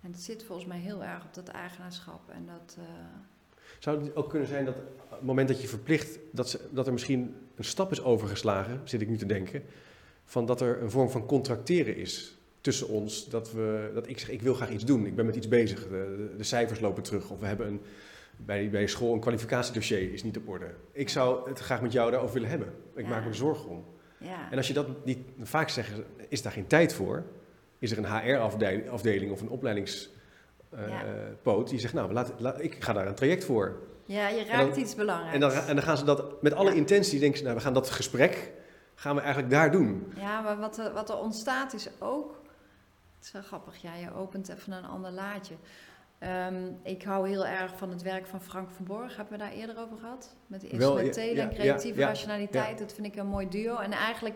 en 0.01 0.11
het 0.11 0.19
zit 0.21 0.43
volgens 0.43 0.67
mij 0.67 0.79
heel 0.79 1.03
erg 1.03 1.23
op 1.25 1.33
dat 1.33 1.47
eigenaarschap 1.47 2.29
en 2.29 2.45
dat... 2.45 2.77
eh, 2.79 2.83
Zou 3.79 4.03
het 4.03 4.15
ook 4.15 4.29
kunnen 4.29 4.47
zijn 4.47 4.65
dat 4.65 4.75
op 4.77 5.09
het 5.09 5.21
moment 5.21 5.47
dat 5.47 5.61
je 5.61 5.67
verplicht, 5.67 6.19
dat, 6.31 6.49
ze, 6.49 6.67
dat 6.71 6.85
er 6.87 6.93
misschien 6.93 7.35
een 7.55 7.63
stap 7.63 7.91
is 7.91 8.01
overgeslagen, 8.01 8.81
zit 8.83 9.01
ik 9.01 9.07
nu 9.09 9.17
te 9.17 9.25
denken, 9.25 9.63
van 10.25 10.45
dat 10.45 10.61
er 10.61 10.81
een 10.81 10.91
vorm 10.91 11.09
van 11.09 11.25
contracteren 11.25 11.95
is 11.95 12.37
tussen 12.61 12.87
ons. 12.87 13.29
Dat, 13.29 13.51
we, 13.51 13.91
dat 13.93 14.07
ik 14.07 14.19
zeg, 14.19 14.29
ik 14.29 14.41
wil 14.41 14.53
graag 14.53 14.69
iets 14.71 14.85
doen, 14.85 15.05
ik 15.05 15.15
ben 15.15 15.25
met 15.25 15.35
iets 15.35 15.47
bezig, 15.47 15.83
de, 15.83 15.89
de, 15.89 16.33
de 16.37 16.43
cijfers 16.43 16.79
lopen 16.79 17.03
terug 17.03 17.29
of 17.29 17.39
we 17.39 17.45
hebben 17.45 17.67
een, 17.67 17.81
bij, 18.45 18.69
bij 18.69 18.87
school 18.87 19.13
een 19.13 19.19
kwalificatiedossier 19.19 20.13
is 20.13 20.23
niet 20.23 20.37
op 20.37 20.47
orde. 20.49 20.73
Ik 20.91 21.09
zou 21.09 21.49
het 21.49 21.59
graag 21.59 21.81
met 21.81 21.91
jou 21.91 22.11
daarover 22.11 22.33
willen 22.33 22.49
hebben. 22.49 22.73
Ik 22.95 23.03
Ja. 23.03 23.09
maak 23.09 23.23
me 23.23 23.29
er 23.29 23.35
zorgen 23.35 23.69
om. 23.69 23.85
ja. 24.17 24.51
En 24.51 24.57
als 24.57 24.67
je 24.67 24.73
dat 24.73 25.05
niet, 25.05 25.19
vaak 25.41 25.69
zeggen, 25.69 25.95
ze, 25.95 26.03
is 26.29 26.41
daar 26.41 26.51
geen 26.51 26.67
tijd 26.67 26.93
voor, 26.93 27.23
is 27.79 27.91
er 27.91 27.97
een 27.97 28.05
HR-afdeling 28.19 29.31
of 29.31 29.41
een 29.41 29.49
opleidingspoot 29.49 30.09
Ja. 31.43 31.69
die 31.69 31.79
zegt, 31.79 31.93
nou, 31.93 32.13
laat, 32.13 32.33
laat, 32.37 32.61
ik 32.63 32.83
ga 32.83 32.93
daar 32.93 33.07
een 33.07 33.15
traject 33.15 33.43
voor. 33.45 33.79
ja, 34.05 34.27
je 34.27 34.43
raakt 34.45 34.71
dan- 34.73 34.79
iets 34.83 34.95
belangrijks. 34.95 35.33
En 35.33 35.39
dan, 35.39 35.51
en 35.51 35.75
dan 35.75 35.83
gaan 35.83 35.97
ze 35.97 36.05
dat 36.05 36.41
met 36.41 36.53
alle 36.53 36.75
intentie, 36.75 37.19
denken 37.19 37.37
ze, 37.37 37.43
nou, 37.43 37.55
we 37.55 37.61
gaan 37.61 37.73
dat 37.73 37.89
gesprek, 37.89 38.51
gaan 38.95 39.15
we 39.15 39.21
eigenlijk 39.21 39.51
daar 39.51 39.71
doen. 39.71 40.13
Ja, 40.15 40.41
maar 40.41 40.57
wat 40.57 40.77
er, 40.77 40.93
wat 40.93 41.09
er 41.09 41.17
ontstaat 41.17 41.73
is 41.73 41.89
ook. 41.99 42.39
Het 43.15 43.25
is 43.25 43.31
wel 43.31 43.41
grappig, 43.41 43.77
ja, 43.81 43.95
je 43.95 44.13
opent 44.13 44.49
even 44.49 44.73
een 44.73 44.85
ander 44.85 45.11
laadje. 45.11 45.53
Ehm, 46.21 46.71
ik 46.83 47.03
hou 47.03 47.29
heel 47.29 47.45
erg 47.45 47.77
van 47.77 47.89
het 47.89 48.01
werk 48.01 48.27
van 48.27 48.41
Frank 48.41 48.71
van 48.71 48.85
Borg. 48.85 49.15
Hebben 49.15 49.33
we 49.33 49.43
daar 49.43 49.51
eerder 49.51 49.79
over 49.79 49.97
gehad? 49.97 50.35
Met 50.47 50.63
instrumentele 50.63 51.35
ja, 51.35 51.41
en 51.41 51.53
creatieve 51.53 51.99
ja, 51.99 52.07
rationaliteit. 52.07 52.79
Dat 52.79 52.93
vind 52.93 53.07
ik 53.07 53.15
een 53.15 53.27
mooi 53.27 53.49
duo. 53.49 53.77
En 53.77 53.91
eigenlijk, 53.91 54.35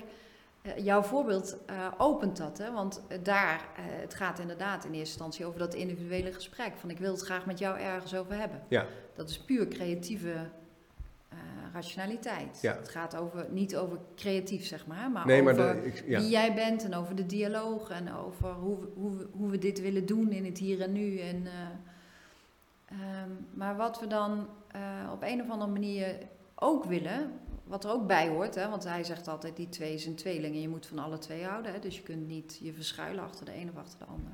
eh, 0.61 0.77
jouw 0.77 1.01
voorbeeld 1.01 1.57
eh, 1.65 1.91
opent 1.97 2.37
dat. 2.37 2.57
Hè? 2.57 2.71
Want 2.71 3.01
eh, 3.07 3.17
daar, 3.23 3.69
het 3.81 4.13
gaat 4.13 4.39
inderdaad 4.39 4.85
in 4.85 4.89
eerste 4.91 4.99
instantie 4.99 5.45
over 5.45 5.59
dat 5.59 5.73
individuele 5.73 6.33
gesprek. 6.33 6.71
Van 6.77 6.89
ik 6.89 6.97
wil 6.97 7.11
het 7.11 7.21
graag 7.21 7.45
met 7.45 7.59
jou 7.59 7.79
ergens 7.79 8.15
over 8.15 8.37
hebben. 8.37 8.61
Ja. 8.67 8.85
Dat 9.15 9.29
is 9.29 9.39
puur 9.39 9.67
creatieve 9.67 10.35
rationaliteit. 11.75 12.59
Ja. 12.61 12.75
Het 12.75 12.89
gaat 12.89 13.15
over, 13.15 13.45
niet 13.49 13.75
over 13.75 13.97
creatief, 14.15 14.65
zeg 14.65 14.87
maar, 14.87 15.11
maar 15.11 15.25
nee, 15.25 15.43
maar 15.43 15.53
over 15.53 15.81
de, 15.81 15.87
ik, 15.87 16.03
ja. 16.07 16.19
wie 16.19 16.29
jij 16.29 16.53
bent 16.53 16.83
en 16.83 16.93
over 16.93 17.15
de 17.15 17.25
dialoog 17.25 17.89
en 17.89 18.13
over 18.13 18.53
hoe 18.53 18.79
we, 18.79 18.87
hoe 18.95 19.27
hoe 19.31 19.49
we 19.49 19.57
dit 19.57 19.81
willen 19.81 20.05
doen 20.05 20.31
in 20.31 20.45
het 20.45 20.57
hier 20.57 20.81
en 20.81 20.91
nu. 20.91 21.19
En, 21.19 21.47
eh, 21.47 21.53
ehm, 22.85 23.29
maar 23.53 23.75
wat 23.75 23.99
we 23.99 24.07
dan 24.07 24.47
eh, 24.71 25.11
op 25.13 25.23
een 25.23 25.41
of 25.41 25.49
andere 25.49 25.71
manier 25.71 26.17
ook 26.55 26.85
willen, 26.85 27.31
wat 27.63 27.83
er 27.83 27.91
ook 27.91 28.07
bij 28.07 28.27
hoort, 28.27 28.55
hè, 28.55 28.69
want 28.69 28.83
hij 28.83 29.03
zegt 29.03 29.27
altijd 29.27 29.55
die 29.55 29.69
twee 29.69 29.93
is 29.93 30.05
een 30.05 30.15
tweeling 30.15 30.55
en 30.55 30.61
je 30.61 30.69
moet 30.69 30.85
van 30.85 30.99
alle 30.99 31.17
twee 31.17 31.43
houden. 31.43 31.73
Hè, 31.73 31.79
dus 31.79 31.95
je 31.95 32.03
kunt 32.03 32.27
niet 32.27 32.59
je 32.61 32.73
verschuilen 32.73 33.23
achter 33.23 33.45
de 33.45 33.55
een 33.55 33.69
of 33.69 33.77
achter 33.77 33.99
de 33.99 34.05
ander. 34.05 34.31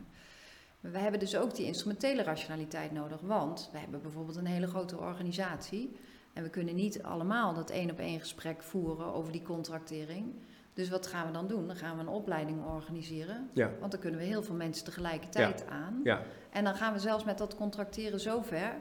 Maar 0.80 0.92
we 0.92 0.98
hebben 0.98 1.20
dus 1.20 1.36
ook 1.36 1.56
die 1.56 1.66
instrumentele 1.66 2.24
rationaliteit 2.24 2.92
nodig, 2.92 3.22
want 3.22 3.70
we 3.72 3.78
hebben 3.78 4.02
bijvoorbeeld 4.02 4.38
een 4.38 4.46
hele 4.46 4.68
grote 4.68 4.98
organisatie 4.98 5.96
en 6.34 6.44
we 6.44 6.50
kunnen 6.50 6.76
niet 6.76 7.04
allemaal 7.04 7.54
dat 7.54 7.70
één 7.70 7.92
op 7.92 8.00
één 8.00 8.20
gesprek 8.20 8.62
voeren 8.64 9.14
over 9.14 9.32
die 9.32 9.42
contractering. 9.42 10.34
Dus 10.74 10.90
wat 10.90 11.08
gaan 11.08 11.26
we 11.26 11.32
dan 11.34 11.48
doen? 11.48 11.68
Dan 11.68 11.76
gaan 11.76 11.96
we 11.96 12.02
een 12.02 12.08
opleiding 12.08 12.66
organiseren, 12.66 13.50
ja, 13.54 13.72
want 13.80 13.92
dan 13.92 14.02
kunnen 14.02 14.20
we 14.20 14.26
heel 14.26 14.44
veel 14.44 14.56
mensen 14.56 14.86
tegelijkertijd 14.86 15.66
aan. 15.68 16.00
ja, 16.04 16.22
En 16.50 16.64
dan 16.64 16.76
gaan 16.76 16.94
we 16.94 17.00
zelfs 17.00 17.24
met 17.24 17.38
dat 17.38 17.56
contracteren 17.56 18.20
zover 18.20 18.74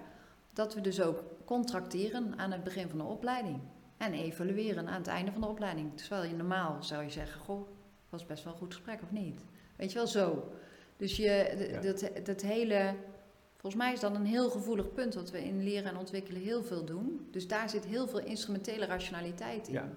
dat 0.52 0.74
we 0.74 0.80
dus 0.80 1.00
ook 1.00 1.22
contracteren 1.44 2.38
aan 2.38 2.52
het 2.52 2.64
begin 2.64 2.88
van 2.88 2.98
de 2.98 3.04
opleiding. 3.04 3.60
En 3.96 4.12
evalueren 4.12 4.88
aan 4.88 4.98
het 4.98 5.06
einde 5.06 5.32
van 5.32 5.40
de 5.40 5.46
opleiding. 5.46 5.96
Terwijl 5.96 6.24
je 6.24 6.36
normaal 6.36 6.82
zou 6.82 7.02
je 7.02 7.10
zeggen, 7.10 7.40
goh, 7.40 7.68
was 8.08 8.26
best 8.26 8.44
wel 8.44 8.52
een 8.52 8.58
goed 8.58 8.74
gesprek 8.74 9.02
of 9.02 9.10
niet? 9.10 9.40
Weet 9.76 9.92
je 9.92 9.98
wel, 9.98 10.06
zo. 10.06 10.52
Dus 10.96 11.16
je, 11.16 11.78
dat, 11.82 12.26
dat 12.26 12.40
hele, 12.40 12.94
volgens 13.60 13.82
mij 13.82 13.92
is 13.92 14.00
dat 14.00 14.14
een 14.14 14.24
heel 14.26 14.50
gevoelig 14.50 14.92
punt 14.92 15.14
wat 15.14 15.30
we 15.30 15.44
in 15.44 15.62
leren 15.62 15.90
en 15.90 15.96
ontwikkelen 15.96 16.42
heel 16.42 16.62
veel 16.62 16.84
doen. 16.84 17.28
Dus 17.30 17.48
daar 17.48 17.70
zit 17.70 17.84
heel 17.84 18.08
veel 18.08 18.20
instrumentele 18.20 18.86
rationaliteit 18.86 19.68
in. 19.68 19.74
Ja. 19.74 19.88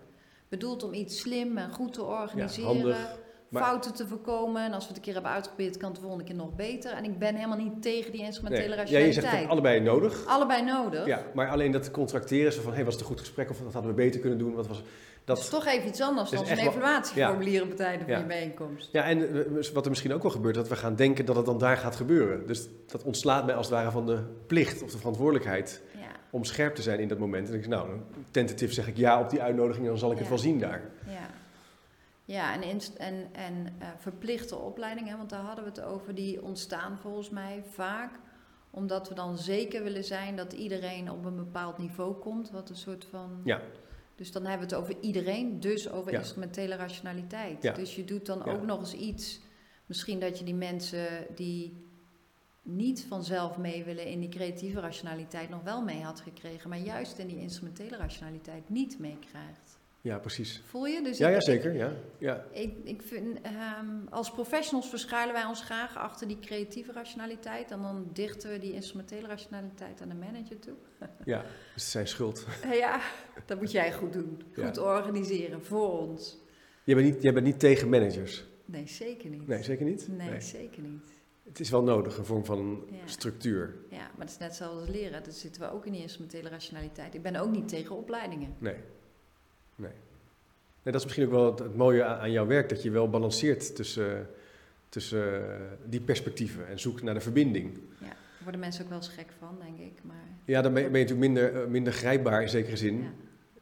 Bedoeld 0.50 0.84
om 0.84 0.94
iets 0.94 1.20
slim 1.20 1.58
en 1.58 1.72
goed 1.74 1.94
te 1.94 2.02
ja, 2.02 2.22
organiseren. 2.22 2.96
Maar- 3.50 3.64
fouten 3.64 3.94
te 3.94 4.08
voorkomen. 4.08 4.64
En 4.66 4.74
als 4.74 4.84
we 4.84 4.88
het 4.88 4.98
een 4.98 5.04
keer 5.04 5.14
hebben 5.14 5.32
uitgeprobeerd, 5.32 5.78
kan 5.78 5.86
het 5.86 5.96
de 5.96 6.02
volgende 6.02 6.26
keer 6.26 6.36
nog 6.36 6.56
beter. 6.56 6.92
En 6.92 7.04
ik 7.04 7.20
ben 7.20 7.36
helemaal 7.36 7.58
niet 7.58 7.82
tegen 7.82 8.12
die 8.12 8.22
instrumentele 8.22 8.68
Nee. 8.68 8.78
Ja, 8.78 8.84
je 8.84 8.92
rationaliteit. 8.92 9.34
zegt 9.34 9.50
allebei 9.50 9.80
nodig. 9.80 10.26
Allebei 10.26 10.64
nodig. 10.64 11.06
Ja, 11.06 11.24
maar 11.34 11.50
alleen 11.50 11.72
dat 11.72 11.92
contracteren, 11.92 12.54
zo 12.54 12.62
van, 12.62 12.74
hey, 12.74 12.84
was 12.86 12.94
het 12.94 13.02
een 13.02 13.10
goed 13.10 13.20
gesprek 13.20 13.50
of 13.50 13.58
dat 13.58 13.74
hadden 13.74 13.92
we 13.92 13.98
beter 13.98 14.20
kunnen 14.20 14.40
doen? 14.40 14.54
Wat 14.54 14.68
was, 14.68 14.84
Dat 15.26 15.38
is 15.38 15.50
toch 15.50 15.66
even 15.66 15.88
iets 15.88 16.02
anders 16.02 16.30
dan 16.30 16.48
een 16.48 16.58
evaluatieformulier 16.58 17.64
op 17.64 17.70
het 17.70 17.80
einde 17.80 18.04
van 18.04 18.14
Ja. 18.14 18.20
je 18.20 18.26
bijeenkomst. 18.26 18.90
ja, 18.92 19.04
en 19.04 19.46
eh, 19.58 19.64
wat 19.74 19.84
er 19.84 19.90
misschien 19.90 20.14
ook 20.14 20.22
wel 20.22 20.32
gebeurt, 20.32 20.56
dat 20.56 20.68
we 20.68 20.76
gaan 20.76 20.96
denken 20.96 21.26
dat 21.26 21.36
het 21.36 21.46
dan 21.46 21.58
daar 21.58 21.78
gaat 21.78 21.96
gebeuren. 21.96 22.48
Dus 22.48 22.68
dat 22.88 23.04
ontslaat 23.04 23.46
mij 23.46 23.56
als 23.56 23.66
het 23.68 23.76
ware 23.76 23.92
van 23.92 24.06
de 24.06 24.24
plicht 24.48 24.84
of 24.84 24.92
de 24.92 24.98
verantwoordelijkheid 24.98 25.82
Ja. 25.98 26.00
om 26.30 26.44
scherp 26.44 26.76
te 26.76 26.82
zijn 26.82 27.00
in 27.00 27.08
dat 27.08 27.18
moment. 27.18 27.48
En 27.50 27.54
ik 27.54 27.60
zeg, 27.64 27.70
nou, 27.70 27.90
tentatief 28.32 28.74
zeg 28.74 28.88
ik 28.88 28.98
ja 28.98 29.20
op 29.20 29.30
die 29.30 29.42
uitnodiging 29.42 29.88
dan 29.88 29.98
zal 29.98 30.12
ik 30.12 30.18
het 30.18 30.30
wel 30.30 30.38
zien 30.38 30.60
daar. 30.60 30.82
Ja, 31.08 31.30
ja 32.26 32.54
en, 32.54 32.64
inst- 32.64 32.96
en, 32.98 33.28
en 33.32 33.68
eh, 33.80 33.88
verplichte 33.98 34.56
opleidingen, 34.56 35.18
want 35.18 35.30
daar 35.30 35.42
hadden 35.44 35.64
we 35.64 35.70
het 35.70 35.82
over, 35.82 36.16
die 36.16 36.42
ontstaan 36.44 36.98
volgens 37.02 37.30
mij 37.30 37.64
vaak 37.74 38.12
omdat 38.70 39.10
we 39.10 39.16
dan 39.16 39.38
zeker 39.38 39.84
willen 39.84 40.04
zijn 40.04 40.36
dat 40.36 40.54
iedereen 40.54 41.12
op 41.12 41.26
een 41.26 41.36
bepaald 41.36 41.78
niveau 41.78 42.14
komt. 42.14 42.52
Wat 42.52 42.70
een 42.70 42.76
soort 42.76 43.06
van. 43.12 43.42
Ja. 43.44 43.60
Dus 44.16 44.32
dan 44.32 44.46
hebben 44.46 44.68
we 44.70 44.76
het 44.76 44.84
over 44.84 44.96
iedereen, 45.02 45.60
dus 45.60 45.90
over 45.90 46.12
Ja. 46.12 46.20
instrumentele 46.20 46.76
rationaliteit. 46.76 47.64
Ja. 47.64 47.74
Dus 47.74 47.96
je 47.96 48.06
doet 48.06 48.26
dan 48.26 48.42
Ja. 48.46 48.52
ook 48.52 48.64
nog 48.66 48.80
eens 48.80 48.94
iets. 48.94 49.40
Misschien 49.86 50.20
dat 50.20 50.40
je 50.40 50.46
die 50.46 50.56
mensen 50.56 51.08
die 51.36 51.88
niet 52.62 53.06
vanzelf 53.08 53.58
mee 53.58 53.84
willen 53.84 54.06
in 54.08 54.20
die 54.20 54.30
creatieve 54.30 54.80
rationaliteit 54.80 55.50
nog 55.50 55.64
wel 55.64 55.82
mee 55.82 56.02
had 56.02 56.20
gekregen, 56.22 56.70
maar 56.70 56.80
juist 56.80 57.18
in 57.18 57.28
die 57.28 57.40
instrumentele 57.40 57.98
rationaliteit 57.98 58.70
niet 58.70 59.00
meekrijgt. 59.00 59.73
Ja, 60.04 60.20
precies. 60.20 60.62
Voel 60.66 60.86
je? 60.86 61.02
Dus 61.04 61.18
Ja, 61.18 61.28
ik- 61.28 61.34
ja, 61.34 61.42
zeker. 61.42 61.74
Ja, 61.74 61.94
ja. 62.18 62.46
ik, 62.52 62.74
ik 62.84 63.02
vind, 63.02 63.42
ehm, 63.42 64.08
als 64.10 64.32
professionals 64.32 64.90
verschuilen 64.90 65.34
wij 65.34 65.46
ons 65.46 65.62
graag 65.64 65.98
achter 65.98 66.28
die 66.28 66.40
creatieve 66.40 66.92
rationaliteit. 66.92 67.72
En 67.72 67.82
dan 67.82 68.10
dichten 68.14 68.50
we 68.50 68.58
die 68.60 68.74
instrumentele 68.74 69.28
rationaliteit 69.28 70.02
aan 70.02 70.10
de 70.10 70.16
manager 70.16 70.60
toe. 70.60 70.74
ja. 71.26 71.38
Het 71.42 71.76
is 71.76 71.92
zijn 71.92 72.08
schuld. 72.08 72.46
ja, 72.86 73.02
dat 73.46 73.60
moet 73.60 73.72
jij 73.72 73.94
goed 73.94 74.14
doen. 74.14 74.42
Ja. 74.56 74.66
Goed 74.66 74.78
organiseren 74.78 75.64
voor 75.66 76.00
ons. 76.00 76.38
Jij 76.84 76.96
bent 76.96 77.14
niet, 77.14 77.22
jij 77.24 77.34
bent 77.34 77.46
niet 77.46 77.60
tegen 77.60 77.90
managers. 77.90 78.46
Nee, 78.66 78.88
zeker 78.88 79.30
niet. 79.30 79.48
Nee, 79.48 79.64
zeker 79.64 79.86
niet? 79.86 80.08
Nee, 80.08 80.42
zeker 80.42 80.82
niet. 80.82 81.12
Het 81.44 81.60
is 81.60 81.70
wel 81.70 81.84
nodig, 81.84 82.18
een 82.18 82.26
vorm 82.26 82.46
van 82.46 82.84
Ja. 82.92 82.98
structuur. 83.06 83.76
Ja, 83.90 83.98
maar 83.98 84.26
het 84.26 84.30
is 84.30 84.38
net 84.38 84.56
zoals 84.56 84.80
als 84.80 84.90
leren. 84.90 85.24
Dat 85.24 85.34
zitten 85.34 85.62
we 85.62 85.72
ook 85.72 85.86
in 85.86 85.92
die 85.92 86.02
instrumentele 86.02 86.50
rationaliteit. 86.50 87.14
Ik 87.14 87.22
ben 87.22 87.36
ook 87.36 87.52
niet 87.52 87.68
tegen 87.68 87.96
opleidingen. 87.96 88.56
Nee. 88.58 88.76
Nee. 89.76 89.92
nee 90.84 90.94
dat 90.94 90.96
is 90.96 91.04
misschien 91.04 91.26
ook 91.26 91.32
wel 91.32 91.46
het, 91.46 91.60
het 91.60 91.76
mooie 91.76 92.04
aan, 92.04 92.20
aan 92.20 92.32
jouw 92.32 92.46
werk, 92.48 92.70
dat 92.70 92.84
je 92.84 92.92
wel 92.92 93.10
balanceert 93.10 93.76
tussen, 93.76 94.28
tussen 94.90 95.42
die 95.86 96.02
perspectieven 96.02 96.68
en 96.68 96.80
zoekt 96.80 97.04
naar 97.04 97.14
de 97.14 97.20
verbinding. 97.20 97.80
Ja, 97.98 98.06
daar 98.08 98.16
worden 98.42 98.60
mensen 98.60 98.84
ook 98.84 98.90
wel 98.90 98.98
eens 98.98 99.08
gek 99.08 99.28
van, 99.40 99.58
denk 99.60 99.80
ik. 99.92 100.00
Maar 100.04 100.16
Ja, 100.46 100.62
dan 100.62 100.74
ben 100.74 100.84
je, 100.84 100.90
ben 100.90 101.00
je 101.00 101.06
natuurlijk 101.06 101.34
minder, 101.34 101.62
eh, 101.64 101.68
minder 101.70 101.94
grijpbaar 101.94 102.42
in 102.42 102.50
zekere 102.50 102.78
zin. 102.78 103.02
ja, 103.02 103.10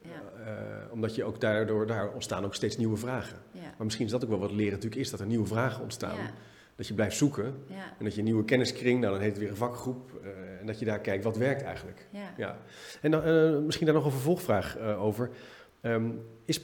ja, 0.02 0.10
Eh, 0.46 0.92
omdat 0.92 1.16
je 1.16 1.24
ook 1.24 1.42
daardoor, 1.42 1.88
daar 1.88 2.12
ontstaan 2.14 2.46
ook 2.46 2.56
steeds 2.56 2.78
nieuwe 2.78 2.98
vragen. 2.98 3.38
ja. 3.52 3.62
Maar 3.62 3.86
misschien 3.86 4.06
is 4.06 4.12
dat 4.12 4.24
ook 4.24 4.30
wel 4.30 4.40
wat 4.40 4.52
leren 4.52 4.74
natuurlijk 4.74 5.02
is, 5.02 5.10
dat 5.10 5.20
er 5.20 5.26
nieuwe 5.26 5.48
vragen 5.48 5.84
ontstaan. 5.84 6.16
Ja, 6.16 6.32
Dat 6.76 6.88
je 6.88 6.94
blijft 6.94 7.18
zoeken 7.18 7.46
en 7.98 8.04
dat 8.04 8.14
je 8.14 8.20
een 8.20 8.26
nieuwe 8.26 8.46
kenniskring, 8.46 9.00
nou 9.00 9.12
dan 9.14 9.22
heet 9.22 9.30
het 9.32 9.40
weer 9.40 9.50
een 9.50 9.56
vakgroep. 9.56 10.12
eh, 10.24 10.60
en 10.60 10.66
dat 10.66 10.80
je 10.80 10.86
daar 10.86 11.00
kijkt, 11.00 11.24
wat 11.24 11.38
werkt 11.38 11.62
eigenlijk? 11.62 12.08
ja. 12.12 12.34
Ja. 12.38 12.58
En 13.02 13.12
dan, 13.12 13.66
misschien 13.66 13.86
daar 13.86 13.96
nog 13.96 14.06
een 14.06 14.12
vervolgvraag 14.12 14.78
over. 14.80 15.30
Ehm, 15.82 16.10
is 16.46 16.62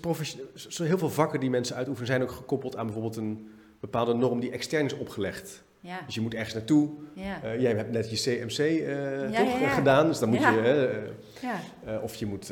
zo 0.54 0.84
heel 0.84 0.98
veel 0.98 1.10
vakken 1.10 1.40
die 1.40 1.50
mensen 1.50 1.76
uitoefenen 1.76 2.08
zijn 2.10 2.22
ook 2.22 2.32
gekoppeld 2.32 2.76
aan 2.76 2.86
bijvoorbeeld 2.86 3.16
een 3.16 3.50
bepaalde 3.80 4.14
norm 4.14 4.40
die 4.40 4.52
extern 4.52 4.86
is 4.86 4.94
opgelegd. 4.98 5.64
ja, 5.80 6.00
Dus 6.06 6.16
je 6.16 6.22
moet 6.22 6.34
ergens 6.34 6.54
naartoe. 6.54 6.90
ja. 7.14 7.42
Eh, 7.44 7.62
jij 7.62 7.76
hebt 7.76 7.92
net 7.92 8.10
je 8.10 8.16
CMC 8.38 8.58
eh, 8.58 9.32
Ja, 9.32 9.44
toch 9.44 9.62
eh, 9.62 9.74
gedaan, 9.76 10.08
dus 10.08 10.20
dan 10.20 10.30
moet 10.30 10.40
je... 10.40 11.14
ja. 11.42 11.60
eh, 11.86 12.04
of 12.04 12.16
je 12.16 12.26
moet 12.26 12.50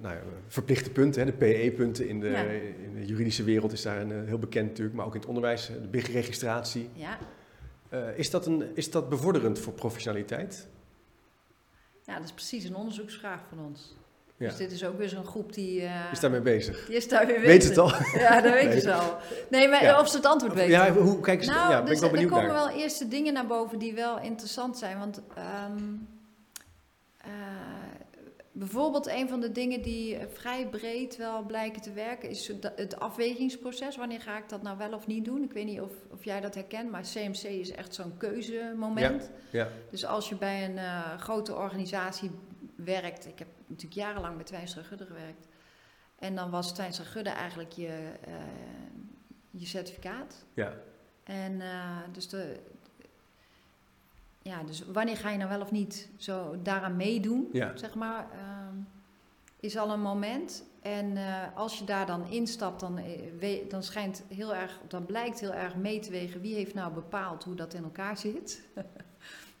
nou 0.00 0.16
verplichte 0.48 0.90
punten, 0.90 1.20
hè, 1.20 1.26
de 1.26 1.36
PE-punten 1.36 2.08
in, 2.08 2.20
de- 2.20 2.28
Ja. 2.28 2.42
in 2.84 2.94
de 2.94 3.06
juridische 3.06 3.44
wereld 3.44 3.72
is 3.72 3.82
daar 3.82 4.00
een, 4.00 4.26
heel 4.26 4.38
bekend 4.38 4.68
natuurlijk, 4.68 4.96
maar 4.96 5.06
ook 5.06 5.14
in 5.14 5.20
het 5.20 5.28
onderwijs, 5.28 5.66
de 5.66 5.88
BIG-registratie. 5.88 6.88
ja. 6.94 7.18
Is, 8.16 8.30
dat 8.30 8.46
een, 8.46 8.76
is 8.76 8.90
dat 8.90 9.08
bevorderend 9.08 9.58
voor 9.58 9.72
professionaliteit? 9.72 10.68
Ja, 12.02 12.14
dat 12.14 12.24
is 12.24 12.32
precies 12.32 12.64
een 12.64 12.74
onderzoeksvraag 12.74 13.40
van 13.48 13.58
ons. 13.58 13.96
Ja. 14.36 14.48
Dus 14.48 14.56
dit 14.56 14.72
is 14.72 14.84
ook 14.84 14.98
weer 14.98 15.08
zo'n 15.08 15.24
groep 15.24 15.52
die... 15.52 15.82
eh, 15.82 16.12
Is 16.12 16.20
daarmee 16.20 16.40
bezig? 16.40 16.86
Die 16.86 16.96
is 16.96 17.08
daar 17.08 17.26
weer 17.26 17.40
Weet 17.40 17.62
het 17.64 17.74
bezig. 17.74 18.12
al? 18.14 18.20
Ja, 18.20 18.40
dat 18.40 18.52
weet 18.52 18.72
je 18.72 18.80
zo. 18.80 19.16
Nee, 19.50 19.68
maar 19.68 19.82
Ja. 19.82 20.00
of 20.00 20.08
ze 20.08 20.16
het 20.16 20.26
antwoord 20.26 20.54
weten. 20.54 20.70
Ja, 20.70 20.92
hoe, 20.92 21.20
kijk 21.20 21.38
eens, 21.38 21.48
nou, 21.48 21.70
ja, 21.70 21.76
ben 21.76 21.86
dus 21.86 22.00
ik 22.00 22.10
wel 22.10 22.20
er 22.20 22.28
komen 22.28 22.44
naar. 22.44 22.54
wel 22.54 22.68
eerste 22.76 23.08
dingen 23.08 23.32
naar 23.32 23.46
boven 23.46 23.78
die 23.78 23.94
wel 23.94 24.20
interessant 24.20 24.78
zijn. 24.78 24.98
Want 24.98 25.20
ehm, 25.34 25.78
eh, 27.16 27.30
bijvoorbeeld 28.52 29.06
een 29.06 29.28
van 29.28 29.40
de 29.40 29.52
dingen 29.52 29.82
die 29.82 30.16
eh, 30.16 30.26
vrij 30.32 30.66
breed 30.70 31.16
wel 31.16 31.42
blijken 31.42 31.82
te 31.82 31.92
werken... 31.92 32.28
is 32.28 32.48
het- 32.76 32.98
afwegingsproces. 33.00 33.96
Wanneer 33.96 34.20
ga 34.20 34.36
ik 34.38 34.48
dat 34.48 34.62
nou 34.62 34.78
wel 34.78 34.92
of 34.92 35.06
niet 35.06 35.24
doen? 35.24 35.42
Ik 35.42 35.52
weet 35.52 35.64
niet 35.66 35.80
of, 35.80 35.90
of 36.12 36.24
jij 36.24 36.40
dat 36.40 36.54
herkent, 36.54 36.90
maar 36.90 37.02
CMC 37.14 37.42
is 37.42 37.70
echt 37.70 37.94
zo'n 37.94 38.16
keuzemoment. 38.16 39.30
Ja, 39.50 39.68
Dus 39.90 40.06
als 40.06 40.28
je 40.28 40.34
bij 40.36 40.64
een 40.64 40.78
grote 41.18 41.54
organisatie 41.54 42.30
werkt, 42.76 43.26
ik 43.26 43.38
heb 43.38 43.48
natuurlijk 43.74 44.00
jarenlang 44.06 44.36
bij 44.36 44.44
Twijnstra 44.44 44.82
Gudde 44.82 45.06
gewerkt, 45.06 45.46
en 46.18 46.34
dan 46.34 46.50
was 46.50 46.74
Twijnstra 46.74 47.04
Gudde 47.04 47.30
eigenlijk 47.30 47.72
je, 47.72 48.12
eh, 48.26 48.32
je 49.50 49.66
certificaat. 49.66 50.44
ja, 50.54 50.74
En 51.24 51.60
eh, 51.60 51.98
dus, 52.12 52.28
de, 52.28 52.60
ja, 54.42 54.62
dus 54.62 54.84
wanneer 54.86 55.16
ga 55.16 55.30
je 55.30 55.36
nou 55.38 55.50
wel 55.50 55.60
of 55.60 55.70
niet 55.70 56.08
zo 56.16 56.62
daaraan 56.62 56.96
meedoen, 56.96 57.48
ja, 57.52 57.76
zeg 57.76 57.94
maar, 57.94 58.26
ehm, 58.32 58.76
is 59.60 59.76
al 59.76 59.90
een 59.92 60.00
moment. 60.00 60.64
En 60.82 61.16
eh, 61.16 61.42
als 61.56 61.78
je 61.78 61.84
daar 61.84 62.06
dan 62.06 62.26
instapt, 62.28 62.80
dan, 62.80 62.94
we- 63.38 63.64
dan 63.68 63.82
schijnt 63.82 64.22
heel 64.28 64.54
erg, 64.54 64.80
dan 64.88 65.06
blijkt 65.06 65.40
heel 65.40 65.54
erg 65.54 65.76
mee 65.76 65.98
te 66.00 66.10
wegen 66.10 66.40
wie 66.40 66.54
heeft 66.54 66.74
nou 66.74 66.92
bepaald 66.92 67.44
hoe 67.44 67.54
dat 67.54 67.74
in 67.74 67.82
elkaar 67.84 68.16
zit. 68.18 68.62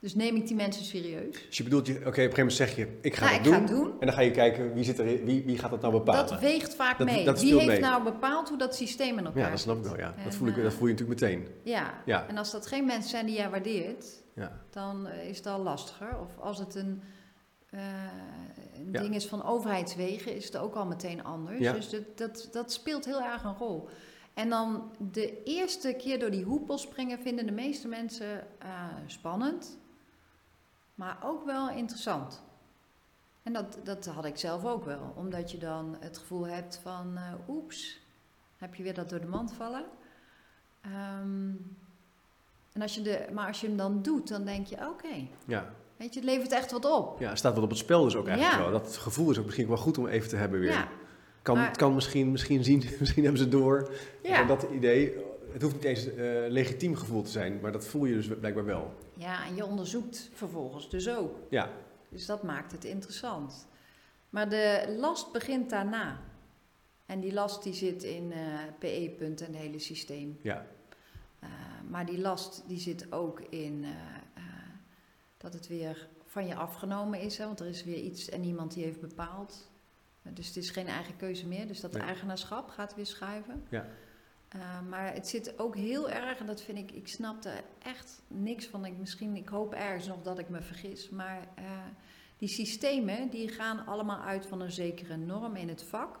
dus 0.04 0.14
neem 0.14 0.36
ik 0.36 0.46
die 0.46 0.56
mensen 0.56 0.84
serieus. 0.84 1.46
Dus 1.46 1.56
je 1.56 1.62
bedoelt, 1.62 1.86
je, 1.86 1.92
oké, 1.92 2.00
op 2.00 2.06
een 2.06 2.14
gegeven 2.14 2.38
moment 2.38 2.56
zeg 2.56 2.76
je, 2.76 2.98
ik 3.00 3.14
ga 3.14 3.24
Nou, 3.24 3.36
dat 3.36 3.38
ik 3.38 3.44
doen. 3.44 3.54
ga 3.54 3.60
het 3.60 3.68
doen. 3.68 4.00
En 4.00 4.06
dan 4.06 4.12
ga 4.14 4.20
je 4.20 4.30
kijken, 4.30 4.74
wie, 4.74 4.84
zit 4.84 4.98
er, 4.98 5.24
wie, 5.24 5.42
wie 5.44 5.58
gaat 5.58 5.70
dat 5.70 5.80
nou 5.80 5.92
bepalen? 5.92 6.26
Dat 6.26 6.40
weegt 6.40 6.74
vaak 6.74 6.98
Dat- 6.98 7.06
mee. 7.06 7.24
dat 7.24 7.40
wie 7.40 7.54
heeft 7.54 7.66
mee. 7.66 7.80
nou 7.80 8.02
bepaald 8.04 8.48
hoe 8.48 8.58
dat 8.58 8.74
systeem 8.74 9.18
in 9.18 9.24
elkaar 9.26 9.42
ja, 9.42 9.50
dat 9.50 9.58
snap 9.60 9.76
ik 9.76 9.84
wel, 9.84 9.98
ja. 9.98 10.14
Dat 10.24 10.34
voel, 10.34 10.48
ik, 10.48 10.56
eh, 10.56 10.62
dat 10.62 10.72
voel 10.74 10.86
je 10.86 10.92
natuurlijk 10.92 11.20
meteen. 11.20 11.48
Ja. 11.62 12.02
Ja. 12.04 12.26
en 12.28 12.36
als 12.36 12.50
dat 12.50 12.66
geen 12.66 12.84
mensen 12.86 13.10
zijn 13.10 13.26
die 13.26 13.34
jij 13.36 13.50
waardeert, 13.50 14.06
Ja, 14.34 14.60
dan 14.70 15.06
eh, 15.06 15.28
is 15.28 15.36
het 15.36 15.46
al 15.46 15.60
lastiger. 15.62 16.18
Of 16.20 16.38
als 16.38 16.58
het 16.58 16.74
een, 16.74 17.02
eh, 17.70 17.80
een 18.78 18.88
Ja. 18.92 19.00
ding 19.00 19.14
is 19.14 19.26
van 19.26 19.44
overheidswegen, 19.44 20.34
is 20.36 20.44
het 20.44 20.56
ook 20.56 20.74
al 20.74 20.86
meteen 20.86 21.24
anders. 21.24 21.58
Ja. 21.58 21.72
Dus 21.72 21.88
dat, 21.90 22.02
dat, 22.18 22.48
dat 22.52 22.72
speelt 22.72 23.04
heel 23.04 23.22
erg 23.22 23.44
een 23.44 23.56
rol. 23.56 23.88
En 24.34 24.48
dan 24.48 24.90
de 24.98 25.42
eerste 25.42 25.94
keer 25.98 26.18
door 26.18 26.30
die 26.30 26.44
hoepel 26.44 26.78
springen 26.78 27.18
vinden 27.18 27.46
de 27.46 27.52
meeste 27.52 27.88
mensen 27.88 28.40
eh, 28.58 28.68
spannend, 29.06 29.78
maar 30.94 31.16
ook 31.24 31.44
wel 31.44 31.70
interessant. 31.70 32.42
En 33.42 33.52
dat, 33.52 33.78
dat 33.82 34.06
had 34.06 34.24
ik 34.24 34.36
zelf 34.36 34.64
ook 34.64 34.84
wel. 34.84 35.12
Omdat 35.16 35.50
je 35.50 35.58
dan 35.58 35.96
het 36.00 36.18
gevoel 36.18 36.46
hebt 36.46 36.80
van, 36.82 37.16
eh, 37.16 37.32
oeps, 37.48 38.00
heb 38.56 38.74
je 38.74 38.82
weer 38.82 38.94
dat 38.94 39.08
door 39.10 39.20
de 39.20 39.26
mand 39.26 39.52
vallen. 39.52 39.84
Ehm, 40.80 41.50
en 42.72 42.82
als 42.82 42.94
je 42.94 43.02
de, 43.02 43.26
maar 43.32 43.46
als 43.46 43.60
je 43.60 43.66
hem 43.66 43.76
dan 43.76 44.02
doet, 44.02 44.28
dan 44.28 44.44
denk 44.44 44.66
je, 44.66 44.76
oké, 44.88 45.26
Ja. 45.46 45.70
weet 45.96 46.14
je, 46.14 46.20
het 46.20 46.28
levert 46.28 46.52
echt 46.52 46.70
wat 46.72 46.84
op. 46.84 47.20
ja, 47.20 47.30
er 47.30 47.36
staat 47.36 47.54
wat 47.54 47.62
op 47.64 47.68
het 47.70 47.78
spel 47.78 48.04
dus 48.04 48.16
ook 48.16 48.26
eigenlijk 48.26 48.58
Ja. 48.58 48.70
wel. 48.70 48.80
Dat 48.80 48.96
gevoel 48.96 49.30
is 49.30 49.38
ook 49.38 49.44
misschien 49.44 49.68
wel 49.68 49.76
goed 49.76 49.98
om 49.98 50.06
even 50.06 50.28
te 50.28 50.36
hebben 50.36 50.60
weer. 50.60 50.70
Ja, 50.72 50.88
kan, 51.42 51.56
maar- 51.56 51.66
het 51.66 51.76
kan 51.76 51.94
misschien, 51.94 52.30
misschien 52.30 52.64
zien, 52.64 52.82
misschien 53.00 53.22
hebben 53.24 53.40
ze 53.42 53.48
het 53.48 53.56
door. 53.58 53.90
ja. 54.22 54.40
En 54.40 54.46
dat 54.46 54.62
idee, 54.62 55.23
het 55.54 55.62
hoeft 55.62 55.74
niet 55.74 55.84
eens 55.84 56.04
een 56.04 56.50
legitiem 56.50 56.94
gevoel 56.96 57.22
te 57.22 57.30
zijn, 57.30 57.60
maar 57.60 57.72
dat 57.72 57.86
voel 57.86 58.04
je 58.04 58.14
dus 58.14 58.26
blijkbaar 58.38 58.64
wel. 58.64 58.94
ja, 59.14 59.46
en 59.46 59.54
je 59.54 59.64
onderzoekt 59.66 60.30
vervolgens 60.34 60.90
dus 60.90 61.08
ook. 61.08 61.36
Ja, 61.50 61.70
Dus 62.08 62.26
dat 62.26 62.42
maakt 62.42 62.72
het 62.72 62.84
interessant. 62.84 63.66
Maar 64.30 64.48
de 64.48 64.94
last 64.98 65.32
begint 65.32 65.70
daarna. 65.70 66.20
En 67.06 67.20
die 67.20 67.32
last 67.32 67.62
die 67.62 67.74
zit 67.74 68.02
in 68.02 68.32
eh 68.32 68.38
PE-punten 68.78 69.46
en 69.46 69.52
het 69.52 69.62
hele 69.62 69.78
systeem. 69.78 70.38
ja, 70.42 70.66
Eh, 71.40 71.48
maar 71.90 72.06
die 72.06 72.20
last 72.20 72.64
die 72.66 72.78
zit 72.78 73.12
ook 73.12 73.40
in 73.40 73.84
dat 75.36 75.52
het 75.52 75.66
weer 75.68 76.08
van 76.26 76.46
je 76.46 76.54
afgenomen 76.54 77.20
is. 77.20 77.38
Hè, 77.38 77.44
want 77.44 77.60
er 77.60 77.66
is 77.66 77.84
weer 77.84 77.96
iets 77.98 78.28
en 78.28 78.44
iemand 78.44 78.74
die 78.74 78.84
heeft 78.84 79.00
bepaald. 79.00 79.70
Dus 80.22 80.46
het 80.46 80.56
is 80.56 80.70
geen 80.70 80.86
eigen 80.86 81.16
keuze 81.16 81.46
meer. 81.46 81.66
Dus 81.66 81.80
dat 81.80 81.92
Nee. 81.92 82.02
eigenaarschap 82.02 82.68
gaat 82.68 82.94
weer 82.94 83.06
schuiven. 83.06 83.64
Ja. 83.70 83.86
Eh, 84.54 84.80
maar 84.88 85.14
het 85.14 85.28
zit 85.28 85.58
ook 85.58 85.76
heel 85.76 86.10
erg, 86.10 86.38
en 86.38 86.46
dat 86.46 86.62
vind 86.62 86.78
ik, 86.78 86.90
ik 86.90 87.08
snap 87.08 87.44
er 87.44 87.64
echt 87.78 88.22
niks 88.28 88.66
van. 88.66 88.84
Ik, 88.84 88.98
misschien, 88.98 89.36
ik 89.36 89.48
hoop 89.48 89.72
ergens 89.74 90.06
nog 90.06 90.22
dat 90.22 90.38
ik 90.38 90.48
me 90.48 90.62
vergis. 90.62 91.10
Maar 91.10 91.48
eh, 91.54 91.64
die 92.38 92.48
systemen 92.48 93.30
die 93.30 93.48
gaan 93.48 93.86
allemaal 93.86 94.20
uit 94.20 94.46
van 94.46 94.60
een 94.60 94.72
zekere 94.72 95.16
norm 95.16 95.56
in 95.56 95.68
het 95.68 95.82
vak. 95.82 96.18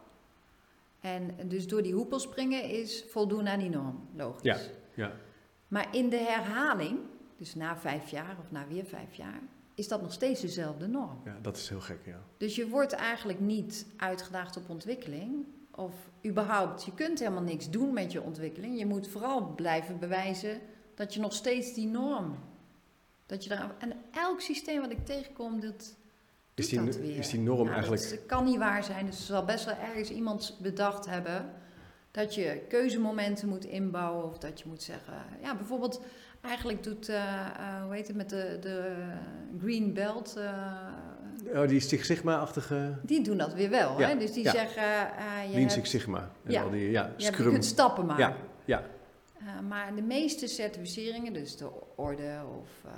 En 1.00 1.48
dus 1.48 1.68
door 1.68 1.82
die 1.82 1.94
hoepel 1.94 2.18
springen 2.18 2.62
is 2.64 3.04
voldoen 3.08 3.48
aan 3.48 3.58
die 3.58 3.70
norm, 3.70 4.08
logisch. 4.16 4.42
Ja. 4.42 4.58
ja, 4.94 5.12
Maar 5.68 5.94
in 5.94 6.08
de 6.08 6.16
herhaling, 6.16 6.98
dus 7.36 7.54
na 7.54 7.76
vijf 7.76 8.10
jaar 8.10 8.36
of 8.40 8.50
na 8.50 8.66
weer 8.66 8.84
vijf 8.84 9.14
jaar, 9.14 9.40
is 9.74 9.88
dat 9.88 10.02
nog 10.02 10.12
steeds 10.12 10.40
dezelfde 10.40 10.86
norm. 10.86 11.20
ja, 11.24 11.38
dat 11.42 11.56
is 11.56 11.68
heel 11.68 11.80
gek, 11.80 12.06
ja. 12.06 12.22
Dus 12.36 12.56
je 12.56 12.68
wordt 12.68 12.92
eigenlijk 12.92 13.40
niet 13.40 13.86
uitgedaagd 13.96 14.56
op 14.56 14.68
ontwikkeling. 14.68 15.44
Of 15.70 15.94
überhaupt, 16.26 16.84
je 16.84 16.94
kunt 16.94 17.18
helemaal 17.18 17.42
niks 17.42 17.70
doen 17.70 17.92
met 17.92 18.12
je 18.12 18.22
ontwikkeling. 18.22 18.78
Je 18.78 18.86
moet 18.86 19.08
vooral 19.08 19.54
blijven 19.54 19.98
bewijzen 19.98 20.60
dat 20.94 21.14
je 21.14 21.20
nog 21.20 21.32
steeds 21.32 21.74
die 21.74 21.86
norm. 21.86 22.38
Dat 23.26 23.42
je 23.42 23.48
daar, 23.48 23.74
en 23.78 23.92
elk 24.10 24.40
systeem 24.40 24.80
wat 24.80 24.90
ik 24.90 25.06
tegenkom, 25.06 25.60
dat. 25.60 25.96
Is 26.54 26.68
die, 26.68 26.84
dat 26.84 26.96
weer. 26.96 27.16
is 27.18 27.28
die 27.30 27.40
norm 27.40 27.58
Nou, 27.62 27.70
eigenlijk... 27.70 28.10
Dat 28.10 28.26
kan 28.26 28.44
niet 28.44 28.58
waar 28.58 28.84
zijn. 28.84 29.06
Dus 29.06 29.18
er 29.18 29.24
zal 29.24 29.44
best 29.44 29.64
wel 29.64 29.76
ergens 29.76 30.10
iemand 30.10 30.58
bedacht 30.62 31.06
hebben 31.06 31.52
dat 32.10 32.34
je 32.34 32.64
keuzemomenten 32.68 33.48
moet 33.48 33.64
inbouwen. 33.64 34.24
Of 34.24 34.38
dat 34.38 34.60
je 34.60 34.68
moet 34.68 34.82
zeggen. 34.82 35.14
Ja, 35.42 35.56
bijvoorbeeld, 35.56 36.00
eigenlijk 36.40 36.82
doet, 36.82 37.08
eh, 37.08 37.46
eh, 37.46 37.82
hoe 37.82 37.94
heet 37.94 38.06
het 38.06 38.16
met 38.16 38.30
de, 38.30 38.58
de 38.60 39.06
Green 39.60 39.92
Belt. 39.92 40.36
eh, 40.36 40.92
Oh, 41.54 41.68
die 41.68 41.80
Six 41.80 42.06
Sigma-achtige... 42.06 42.98
die 43.02 43.22
doen 43.22 43.36
dat 43.36 43.54
weer 43.54 43.70
wel. 43.70 44.00
Ja, 44.00 44.08
hè? 44.08 44.16
Dus 44.16 44.32
die 44.32 44.44
ja. 44.44 44.50
zeggen. 44.50 44.82
je 45.46 45.48
Lean 45.48 45.60
hebt, 45.60 45.72
Six 45.72 45.90
Sigma. 45.90 46.30
En 46.44 46.52
Ja. 46.52 46.62
al 46.62 46.70
die, 46.70 46.80
ja, 46.80 46.86
je, 46.90 46.98
hebt- 47.08 47.20
je 47.22 47.26
Scrum. 47.26 47.50
kunt 47.50 47.64
stappen 47.64 48.06
maken. 48.06 48.24
Ja, 48.24 48.36
ja, 48.64 48.82
Eh, 49.38 49.60
maar 49.68 49.94
de 49.94 50.02
meeste 50.02 50.46
certificeringen, 50.46 51.32
dus 51.32 51.56
de 51.56 51.70
orde 51.96 52.40
of 52.60 52.90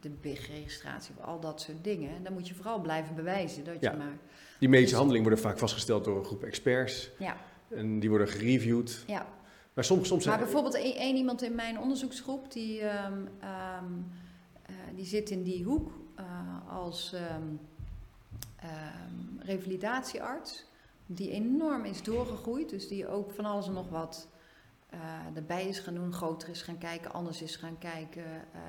de 0.00 0.10
BIG-registratie 0.10 1.14
of 1.18 1.24
al 1.24 1.40
dat 1.40 1.60
soort 1.60 1.84
dingen, 1.84 2.22
dan 2.22 2.32
moet 2.32 2.48
je 2.48 2.54
vooral 2.54 2.80
blijven 2.80 3.14
bewijzen 3.14 3.64
dat 3.64 3.76
je 3.80 3.92
maar. 3.98 4.16
die 4.58 4.68
medische 4.68 4.88
Dus- 4.90 4.98
handelingen 4.98 5.28
worden 5.28 5.44
vaak 5.44 5.58
vastgesteld 5.58 6.04
door 6.04 6.18
een 6.18 6.24
groep 6.24 6.42
experts. 6.44 7.10
Ja, 7.18 7.36
En 7.68 8.00
die 8.00 8.08
worden 8.08 8.28
gereviewd. 8.28 9.04
ja. 9.06 9.26
Maar 9.74 9.84
soms, 9.84 10.08
soms 10.08 10.26
Maar 10.26 10.38
bijvoorbeeld 10.38 10.74
één 10.74 10.96
één 10.96 11.16
iemand 11.16 11.42
in 11.42 11.54
mijn 11.54 11.78
onderzoeksgroep, 11.80 12.52
die, 12.52 12.80
ehm, 12.80 13.12
ehm, 13.40 13.84
eh, 14.62 14.74
die 14.94 15.04
zit 15.04 15.30
in 15.30 15.42
die 15.42 15.64
hoek 15.64 15.90
als 16.68 17.12
ehm, 17.12 17.42
ehm, 18.70 19.46
revalidatiearts, 19.46 20.64
die 21.06 21.30
enorm 21.30 21.84
is 21.84 22.02
doorgegroeid, 22.02 22.68
dus 22.68 22.88
die 22.88 23.08
ook 23.08 23.30
van 23.30 23.44
alles 23.44 23.66
en 23.66 23.72
nog 23.72 23.88
wat 23.88 24.28
eh, 24.86 25.00
erbij 25.34 25.68
is 25.68 25.78
gaan 25.78 25.94
doen, 25.94 26.12
groter 26.12 26.48
is 26.48 26.62
gaan 26.62 26.78
kijken, 26.78 27.12
anders 27.12 27.42
is 27.42 27.56
gaan 27.56 27.78
kijken, 27.78 28.24
eh, 28.24 28.60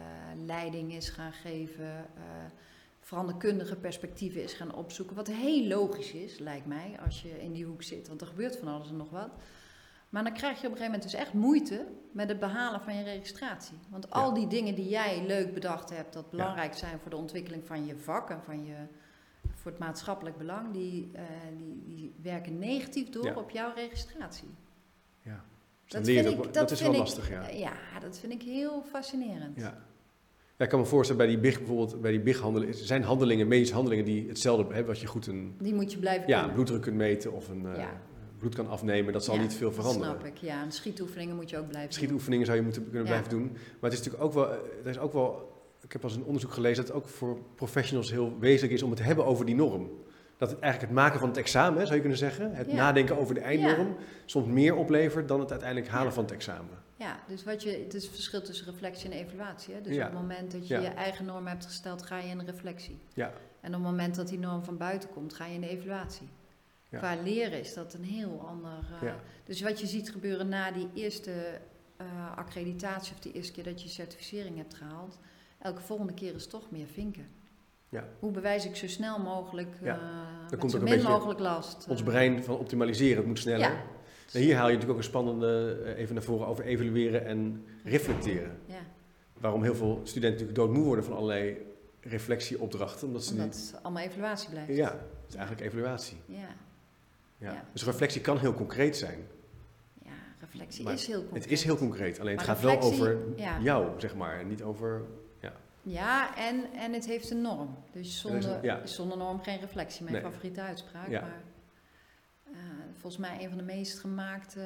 leiding 0.45 0.93
is 0.93 1.09
gaan 1.09 1.33
geven, 1.33 1.95
eh 2.15 2.23
veranderkundige 3.07 3.75
perspectieven 3.75 4.43
is 4.43 4.53
gaan 4.53 4.75
opzoeken, 4.75 5.15
wat 5.15 5.27
heel 5.27 5.67
logisch 5.67 6.11
is, 6.11 6.39
lijkt 6.39 6.65
mij, 6.65 6.97
als 7.05 7.21
je 7.21 7.41
in 7.41 7.51
die 7.51 7.65
hoek 7.65 7.83
zit, 7.83 8.07
want 8.07 8.21
er 8.21 8.27
gebeurt 8.27 8.57
van 8.57 8.67
alles 8.67 8.89
en 8.89 8.97
nog 8.97 9.09
wat. 9.09 9.29
Maar 10.09 10.23
dan 10.23 10.33
krijg 10.33 10.61
je 10.61 10.67
op 10.67 10.71
een 10.71 10.77
gegeven 10.77 10.91
moment 10.91 11.11
dus 11.11 11.21
echt 11.21 11.33
moeite 11.33 11.87
met 12.11 12.29
het 12.29 12.39
behalen 12.39 12.81
van 12.81 12.95
je 12.95 13.03
registratie. 13.03 13.77
Want 13.89 14.11
al 14.11 14.33
die 14.33 14.47
dingen 14.47 14.75
die 14.75 14.89
jij 14.89 15.25
leuk 15.25 15.53
bedacht 15.53 15.89
hebt, 15.89 16.13
dat 16.13 16.29
belangrijk 16.29 16.73
zijn 16.73 16.99
voor 16.99 17.09
de 17.09 17.15
ontwikkeling 17.17 17.65
van 17.65 17.85
je 17.85 17.97
vak 17.97 18.29
en 18.29 18.43
van 18.43 18.65
je, 18.65 18.75
voor 19.67 19.75
het 19.75 19.85
maatschappelijk 19.85 20.37
belang, 20.37 20.73
die, 20.73 21.09
eh, 21.13 21.21
die, 21.57 21.83
die 21.95 22.13
werken 22.21 22.59
negatief 22.59 23.09
door 23.09 23.25
Ja. 23.25 23.33
op 23.35 23.49
jouw 23.49 23.71
registratie. 23.75 24.47
ja. 25.21 25.43
Dus 25.83 25.91
Dat, 25.95 26.05
vind 26.05 26.17
ik, 26.27 26.45
is 26.45 26.67
vind 26.67 26.79
wel 26.79 26.91
ik- 26.91 26.97
lastig, 26.97 27.29
ja. 27.29 27.47
Ja, 27.49 27.73
dat 28.01 28.17
vind 28.19 28.33
ik 28.33 28.41
heel 28.41 28.83
fascinerend. 28.91 29.57
Ja. 29.59 29.77
Ja, 30.57 30.63
ik 30.63 30.69
kan 30.69 30.79
me 30.79 30.85
voorstellen, 30.85 31.21
bij 31.21 31.31
die 31.31 31.39
big 31.41 31.57
bijvoorbeeld, 31.57 32.01
bij 32.01 32.11
die 32.11 32.19
big 32.19 32.39
handelen, 32.39 32.73
zijn 32.75 33.03
handelingen, 33.03 33.47
medische 33.47 33.73
handelingen 33.73 34.05
die 34.05 34.27
hetzelfde 34.27 34.63
hebben, 34.73 34.85
wat 34.93 34.99
je 35.01 35.07
goed 35.07 35.27
een 35.27 35.55
Die 35.59 35.73
moet 35.73 35.91
je 35.91 35.97
blijven 35.97 36.27
ja, 36.27 36.47
bloeddruk 36.47 36.81
kunt 36.81 36.95
meten 36.95 37.33
of 37.33 37.49
een 37.49 37.65
eh, 37.65 37.87
bloed 38.37 38.55
kan 38.55 38.67
afnemen, 38.67 39.13
dat 39.13 39.23
zal 39.23 39.35
Ja, 39.35 39.41
niet 39.41 39.53
veel 39.53 39.71
veranderen. 39.71 40.09
Snap 40.19 40.25
ik, 40.25 40.37
ja. 40.37 40.61
En 40.63 40.71
schietoefeningen 40.71 41.35
moet 41.35 41.49
je 41.49 41.57
ook 41.57 41.67
blijven 41.67 41.89
doen. 41.89 41.97
Schietoefeningen 41.97 42.45
zou 42.45 42.57
je 42.57 42.63
moeten 42.63 42.83
kunnen 42.83 43.01
Ja. 43.01 43.07
blijven 43.07 43.29
doen. 43.29 43.43
Maar 43.51 43.89
het 43.89 43.93
is 43.93 43.97
natuurlijk 43.97 44.23
ook 44.23 44.33
wel, 44.33 44.49
eh, 44.51 44.57
er 44.83 44.89
is 44.89 44.97
ook 44.99 45.13
wel, 45.13 45.46
ik 45.87 45.93
heb 45.93 46.03
als 46.03 46.15
een 46.15 46.23
onderzoek 46.23 46.51
gelezen 46.53 46.85
dat 46.85 46.93
het 46.93 47.03
ook 47.03 47.09
voor 47.09 47.37
professionals 47.55 48.11
heel 48.11 48.39
wezenlijk 48.39 48.73
is 48.73 48.81
om 48.83 48.89
het 48.89 48.97
te 48.99 49.05
hebben 49.05 49.25
over 49.25 49.45
die 49.45 49.55
norm. 49.55 49.89
Dat 50.37 50.49
het 50.49 50.59
eigenlijk 50.59 50.91
het 50.91 51.01
maken 51.03 51.19
van 51.19 51.27
het 51.29 51.37
examen, 51.37 51.81
zou 51.81 51.93
je 51.93 51.99
kunnen 51.99 52.17
zeggen, 52.17 52.55
het 52.55 52.67
Ja. 52.67 52.75
nadenken 52.75 53.17
over 53.17 53.33
de 53.33 53.39
eindnorm, 53.41 53.95
soms 54.25 54.47
meer 54.47 54.75
oplevert 54.75 55.27
dan 55.27 55.39
het 55.39 55.51
uiteindelijk 55.51 55.89
halen 55.89 56.07
Ja. 56.07 56.13
van 56.13 56.23
het 56.23 56.33
examen. 56.33 56.77
Ja, 56.95 57.19
dus 57.27 57.43
wat 57.43 57.63
je, 57.63 57.69
het 57.69 57.93
is 57.93 58.03
het 58.03 58.13
verschil 58.13 58.41
tussen 58.41 58.65
reflectie 58.65 59.11
en 59.11 59.17
evaluatie. 59.17 59.73
Hè? 59.73 59.81
Dus 59.81 59.95
op 59.95 60.01
het 60.03 60.13
moment 60.13 60.51
dat 60.51 60.67
je 60.67 60.79
je 60.79 60.87
eigen 60.87 61.25
norm 61.25 61.47
hebt 61.47 61.65
gesteld, 61.65 62.01
ga 62.03 62.17
je 62.17 62.27
in 62.29 62.37
de 62.37 62.45
reflectie. 62.45 62.97
Ja. 63.13 63.31
En 63.61 63.67
op 63.75 63.81
het 63.81 63.91
moment 63.91 64.15
dat 64.15 64.27
die 64.27 64.39
norm 64.39 64.63
van 64.63 64.77
buiten 64.77 65.09
komt, 65.09 65.33
ga 65.33 65.45
je 65.45 65.53
in 65.53 65.61
de 65.61 65.69
evaluatie. 65.69 66.27
Ja. 66.89 66.97
Qua 66.97 67.15
leren 67.23 67.59
is 67.59 67.73
dat 67.73 67.93
een 67.93 68.03
heel 68.03 68.45
ander. 68.47 68.85
Ja. 69.01 69.15
Dus 69.45 69.61
wat 69.61 69.79
je 69.79 69.87
ziet 69.87 70.11
gebeuren 70.11 70.47
na 70.49 70.71
die 70.71 70.87
eerste 70.93 71.31
eh, 71.97 72.05
accreditatie 72.37 73.13
of 73.13 73.19
die 73.19 73.31
eerste 73.31 73.51
keer 73.53 73.63
dat 73.63 73.81
je 73.81 73.89
certificering 73.89 74.57
hebt 74.57 74.73
gehaald, 74.73 75.17
elke 75.67 75.81
volgende 75.81 76.13
keer 76.13 76.35
is 76.35 76.47
toch 76.47 76.71
meer 76.71 76.87
vinken. 76.87 77.27
Ja. 77.89 78.07
Hoe 78.19 78.31
bewijs 78.31 78.65
ik 78.65 78.75
zo 78.75 78.87
snel 78.87 79.19
mogelijk, 79.19 79.67
Ja. 79.81 79.99
komt 80.57 80.71
zo 80.71 80.81
min 80.81 81.01
mogelijk 81.01 81.39
last? 81.39 81.85
Ons 81.89 82.03
brein 82.03 82.43
van 82.43 82.57
optimaliseren, 82.57 83.17
het 83.17 83.25
moet 83.25 83.39
sneller. 83.39 83.59
Ja. 83.59 83.83
En 84.33 84.41
hier 84.41 84.55
haal 84.55 84.67
je 84.67 84.73
natuurlijk 84.73 84.91
ook 84.91 84.97
een 84.97 85.09
spannende, 85.09 85.81
eh, 85.85 86.01
even 86.01 86.13
naar 86.15 86.23
voren, 86.23 86.47
over 86.47 86.63
evalueren 86.63 87.25
en 87.25 87.65
reflecteren. 87.83 88.57
Ja, 88.65 88.79
Waarom 89.39 89.63
heel 89.63 89.75
veel 89.75 89.99
studenten 90.03 90.29
natuurlijk 90.39 90.57
doodmoe 90.57 90.85
worden 90.85 91.03
van 91.05 91.13
allerlei 91.13 91.57
reflectieopdrachten. 92.01 93.07
Omdat 93.07 93.23
ze 93.23 93.31
omdat 93.31 93.45
niet... 93.45 93.71
het 93.71 93.83
allemaal 93.83 94.03
evaluatie 94.03 94.49
blijft. 94.49 94.75
Ja, 94.75 94.91
het 94.91 95.29
is 95.29 95.35
eigenlijk 95.35 95.67
evaluatie. 95.67 96.17
ja. 96.25 96.55
Ja. 97.39 97.65
Dus 97.73 97.85
reflectie 97.85 98.21
kan 98.21 98.37
heel 98.37 98.53
concreet 98.53 98.97
zijn. 98.97 99.27
Ja, 100.03 100.11
reflectie 100.39 100.83
Maar 100.83 100.93
is 100.93 101.07
heel 101.07 101.19
concreet. 101.21 101.43
Het 101.43 101.51
is 101.51 101.63
heel 101.63 101.77
concreet, 101.77 102.19
alleen 102.19 102.35
het 102.35 102.45
gaat 102.45 102.61
wel 102.61 102.81
over 102.81 103.17
jou, 103.59 103.87
zeg 103.97 104.15
maar. 104.15 104.39
En 104.39 104.47
niet 104.47 104.63
over... 104.63 105.05
Ja, 105.89 106.35
en, 106.37 106.73
en 106.73 106.93
het 106.93 107.05
heeft 107.05 107.29
een 107.31 107.41
norm. 107.41 107.75
Dus 107.91 108.07
Er 108.23 108.29
zonder, 108.29 108.55
een- 108.55 108.63
ja. 108.63 108.85
zonder 108.85 109.17
norm 109.17 109.41
geen 109.41 109.59
reflectie. 109.59 110.03
Mijn 110.03 110.15
Nee. 110.15 110.31
favoriete 110.31 110.61
uitspraak. 110.61 111.09
Ja. 111.09 111.21
Maar 111.21 111.41
eh, 112.43 112.59
volgens 112.93 113.17
mij 113.17 113.43
een 113.43 113.49
van 113.49 113.57
de 113.57 113.63
meest 113.63 113.99
gemaakte, 113.99 114.59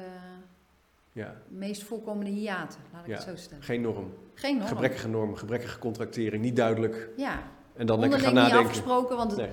Ja, 1.12 1.34
meest 1.48 1.82
voorkomende 1.82 2.30
hiaten. 2.30 2.80
Laat 2.92 3.06
ik 3.06 3.12
het 3.12 3.22
zo 3.22 3.36
stellen. 3.36 3.64
geen 3.64 3.80
norm. 3.80 4.14
Geen 4.34 4.56
norm. 4.56 4.68
Gebrekkige 4.68 5.08
normen, 5.08 5.38
gebrekkige 5.38 5.78
contractering, 5.78 6.42
niet 6.42 6.56
duidelijk. 6.56 7.08
Ja, 7.16 7.42
En 7.76 7.86
dan 7.86 7.98
lekker 8.00 8.18
gaan 8.18 8.28
onderling 8.28 8.32
niet 8.32 8.34
nadenken. 8.34 8.58
afgesproken. 8.60 9.16
Want 9.16 9.30
het- 9.30 9.40
Nee. 9.40 9.50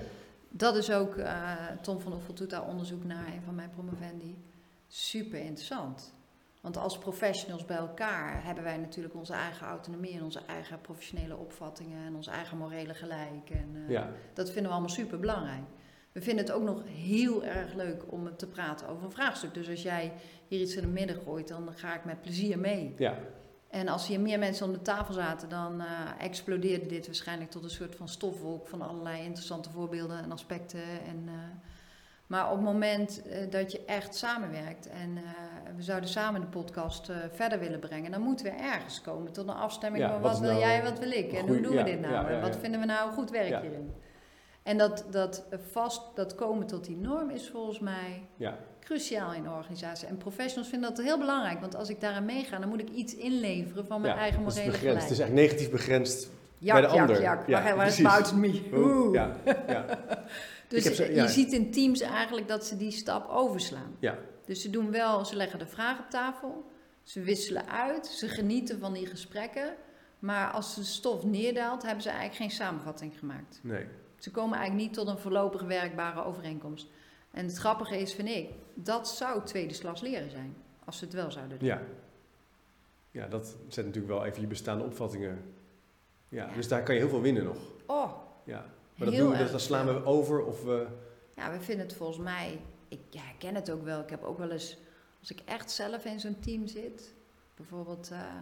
dat 0.50 0.76
is 0.76 0.92
ook, 0.92 1.16
eh, 1.16 1.54
Tom 1.82 2.00
van 2.00 2.14
Oefel 2.14 2.34
doet 2.34 2.50
daar 2.50 2.66
onderzoek 2.68 3.04
naar, 3.04 3.28
een 3.28 3.42
van 3.46 3.56
mijn 3.56 3.70
promovendi. 3.70 4.38
Super 4.88 5.40
interessant. 5.40 6.14
Want 6.62 6.78
als 6.78 6.98
professionals 6.98 7.66
bij 7.66 7.78
elkaar 7.78 8.46
hebben 8.46 8.64
wij 8.64 8.78
natuurlijk 8.78 9.16
onze 9.16 9.34
eigen 9.34 9.68
autonomie 9.68 10.14
en 10.14 10.24
onze 10.24 10.42
eigen 10.48 10.82
professionele 10.82 11.38
opvattingen 11.38 12.06
en 12.06 12.16
ons 12.16 12.28
eigen 12.28 12.58
morele 12.58 12.94
gelijk. 12.94 13.50
En, 13.50 13.70
eh, 13.76 13.90
Ja, 13.90 14.10
Dat 14.34 14.46
vinden 14.46 14.64
we 14.64 14.70
allemaal 14.70 14.90
super 14.90 15.20
belangrijk. 15.20 15.64
We 16.12 16.22
vinden 16.22 16.46
het 16.46 16.54
ook 16.54 16.64
nog 16.64 16.84
heel 16.86 17.44
erg 17.44 17.74
leuk 17.74 18.12
om 18.12 18.36
te 18.38 18.48
praten 18.48 18.88
over 18.88 19.04
een 19.06 19.12
vraagstuk. 19.12 19.54
Dus 19.54 19.70
als 19.70 19.82
jij 19.82 20.14
hier 20.48 20.60
iets 20.62 20.76
in 20.76 20.84
het 20.84 20.92
midden 20.92 21.16
gooit, 21.22 21.48
dan 21.48 21.74
ga 21.76 21.96
ik 21.96 22.06
met 22.06 22.22
plezier 22.22 22.60
mee. 22.60 22.94
ja, 22.98 23.18
En 23.68 23.88
als 23.88 24.08
hier 24.08 24.20
meer 24.20 24.40
mensen 24.40 24.66
om 24.66 24.72
de 24.74 24.82
tafel 24.82 25.14
zaten, 25.14 25.50
dan 25.50 25.82
eh, 25.82 25.88
explodeerde 26.20 26.86
dit 26.86 27.06
waarschijnlijk 27.06 27.52
tot 27.52 27.64
een 27.64 27.70
soort 27.70 27.96
van 27.96 28.08
stofwolk 28.08 28.68
van 28.68 28.82
allerlei 28.82 29.24
interessante 29.24 29.70
voorbeelden 29.70 30.24
en 30.24 30.32
aspecten. 30.32 30.84
En, 31.08 31.24
uh, 31.26 31.34
maar 32.30 32.46
op 32.46 32.56
het 32.56 32.66
moment 32.66 33.22
uh, 33.26 33.34
dat 33.50 33.72
je 33.72 33.86
echt 33.86 34.16
samenwerkt 34.16 34.90
en 34.90 35.18
we 35.76 35.84
zouden 35.84 36.10
samen 36.10 36.42
de 36.42 36.48
podcast 36.48 37.12
verder 37.34 37.60
willen 37.60 37.80
brengen, 37.80 38.12
dan 38.12 38.22
moeten 38.22 38.46
we 38.46 38.52
ergens 38.52 39.02
komen 39.02 39.32
tot 39.32 39.48
een 39.48 39.56
afstemming 39.56 40.04
Ja, 40.04 40.10
van 40.12 40.22
wat 40.22 40.40
wil 40.40 40.50
nou 40.50 40.62
jij, 40.62 40.84
wat 40.84 41.00
wil 41.00 41.12
ik 41.12 41.34
en 41.34 41.48
hoe 41.48 41.62
doen 41.62 41.74
ja, 41.74 41.84
we 41.84 41.92
dit 41.92 42.02
nou 42.02 42.28
en 42.28 42.42
wat 42.42 42.58
vinden 42.58 42.80
we 42.80 42.86
nou 42.86 43.12
goed 43.12 43.30
werk 43.32 43.62
hierin. 43.62 43.94
En 44.64 44.78
dat, 44.78 45.06
dat 45.12 45.44
vast, 45.72 46.02
dat 46.16 46.36
komen 46.36 46.68
tot 46.68 46.86
die 46.86 46.98
norm 46.98 47.30
is 47.30 47.50
volgens 47.50 47.80
mij 47.80 48.28
Ja, 48.36 48.58
cruciaal 48.80 49.34
in 49.34 49.50
organisatie. 49.50 50.08
En 50.08 50.18
professionals 50.18 50.70
vinden 50.70 50.96
dat 50.96 51.06
heel 51.06 51.18
belangrijk, 51.18 51.60
want 51.60 51.76
als 51.76 51.90
ik 51.90 52.02
daaraan 52.02 52.26
meega, 52.26 52.60
dan 52.60 52.70
moet 52.70 52.80
ik 52.80 52.90
iets 52.90 53.16
inleveren 53.16 53.86
van 53.86 54.02
mijn 54.02 54.18
eigen 54.18 54.44
morele 54.44 54.72
begrensd. 54.72 55.02
Het 55.02 55.12
is 55.12 55.20
echt 55.20 55.32
negatief 55.32 55.70
begrensd. 55.70 56.30
Jak, 56.58 56.74
bij 56.74 56.90
de 56.90 56.96
jak, 56.96 57.08
ander. 57.08 57.22
jak. 57.22 57.48
Ja, 57.48 57.76
waar 57.76 57.88
is 57.88 57.96
precies. 58.02 58.06
about 58.06 58.34
me? 58.34 58.62
Oeh. 58.74 59.14
Ja, 59.14 59.36
ja, 59.68 59.86
Dus 60.70 60.84
heb 60.84 60.94
je 61.08 61.14
ja. 61.14 61.28
ziet 61.28 61.52
in 61.54 61.72
teams 61.72 62.02
eigenlijk 62.02 62.48
dat 62.48 62.66
ze 62.66 62.78
die 62.78 62.92
stap 62.92 63.30
overslaan. 63.30 63.96
ja, 64.00 64.18
Dus 64.46 64.62
ze 64.62 64.70
doen 64.70 64.92
wel, 64.92 65.26
ze 65.26 65.36
leggen 65.36 65.60
de 65.60 65.68
vraag 65.68 66.00
op 66.00 66.10
tafel, 66.10 66.72
ze 67.04 67.22
wisselen 67.22 67.68
uit, 67.70 68.06
ze 68.08 68.28
genieten 68.28 68.80
van 68.80 68.94
die 68.94 69.06
gesprekken. 69.06 69.76
Maar 70.20 70.52
als 70.52 70.76
de 70.76 70.84
stof 70.84 71.24
neerdaalt, 71.24 71.82
hebben 71.84 72.02
ze 72.04 72.10
eigenlijk 72.10 72.40
geen 72.40 72.52
samenvatting 72.52 73.20
gemaakt. 73.20 73.60
nee. 73.64 73.86
Ze 74.18 74.32
komen 74.32 74.58
eigenlijk 74.58 74.88
niet 74.88 74.98
tot 74.98 75.08
een 75.08 75.18
voorlopig 75.18 75.62
werkbare 75.62 76.24
overeenkomst. 76.24 76.88
En 77.32 77.46
het 77.46 77.58
grappige 77.58 77.98
is, 77.98 78.14
vind 78.14 78.28
ik, 78.30 78.50
dat 78.74 79.08
zou 79.10 79.44
tweede 79.46 79.74
slags 79.74 80.02
leren 80.02 80.30
zijn. 80.32 80.56
Als 80.86 80.98
ze 80.98 81.04
het 81.06 81.14
wel 81.14 81.32
zouden 81.32 81.60
doen. 81.60 81.68
Ja. 81.68 81.82
Ja, 83.12 83.28
dat 83.28 83.56
zet 83.68 83.86
natuurlijk 83.86 84.14
wel 84.14 84.26
even 84.26 84.42
je 84.42 84.48
bestaande 84.48 84.84
opvattingen. 84.84 85.42
Ja, 86.30 86.48
Ja. 86.48 86.54
dus 86.56 86.68
daar 86.68 86.84
kan 86.84 86.96
je 86.96 87.02
heel 87.02 87.10
veel 87.10 87.22
winnen 87.22 87.44
nog. 87.44 87.58
Oh, 87.86 88.12
Ja. 88.44 88.66
Maar 89.00 89.08
dat 89.08 89.18
doen 89.18 89.30
we, 89.30 89.38
erg 89.38 89.52
dat 89.52 89.62
slaan 89.62 89.86
we 89.86 90.06
over 90.06 90.46
of 90.46 90.64
we... 90.64 90.88
ja, 91.36 91.52
we 91.52 91.62
vinden 91.62 91.86
het 91.86 91.96
volgens 91.96 92.20
mij, 92.20 92.62
ik 92.88 93.00
ja, 93.10 93.24
ken 93.38 93.56
het 93.56 93.72
ook 93.72 93.84
wel. 93.84 94.00
Ik 94.00 94.10
heb 94.10 94.24
ook 94.24 94.38
wel 94.38 94.52
eens, 94.52 94.78
als 95.20 95.32
ik 95.32 95.42
echt 95.46 95.72
zelf 95.72 96.06
in 96.06 96.20
zo'n 96.20 96.40
team 96.40 96.68
zit, 96.68 97.16
bijvoorbeeld, 97.56 98.10
eh 98.12 98.36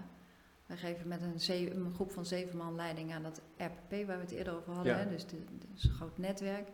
wij 0.67 0.77
geven 0.77 1.07
met 1.07 1.21
een, 1.21 1.91
groep 1.93 2.11
van 2.11 2.25
zeven 2.25 2.57
man 2.57 2.75
leiding 2.75 3.13
aan 3.13 3.23
dat 3.23 3.41
RPP 3.57 4.07
waar 4.07 4.17
we 4.17 4.23
het 4.23 4.31
eerder 4.31 4.55
over 4.55 4.73
hadden, 4.73 4.97
Ja. 4.97 5.03
dus 5.03 5.25
is 5.75 5.83
een 5.83 5.95
groot 5.95 6.17
netwerk. 6.17 6.67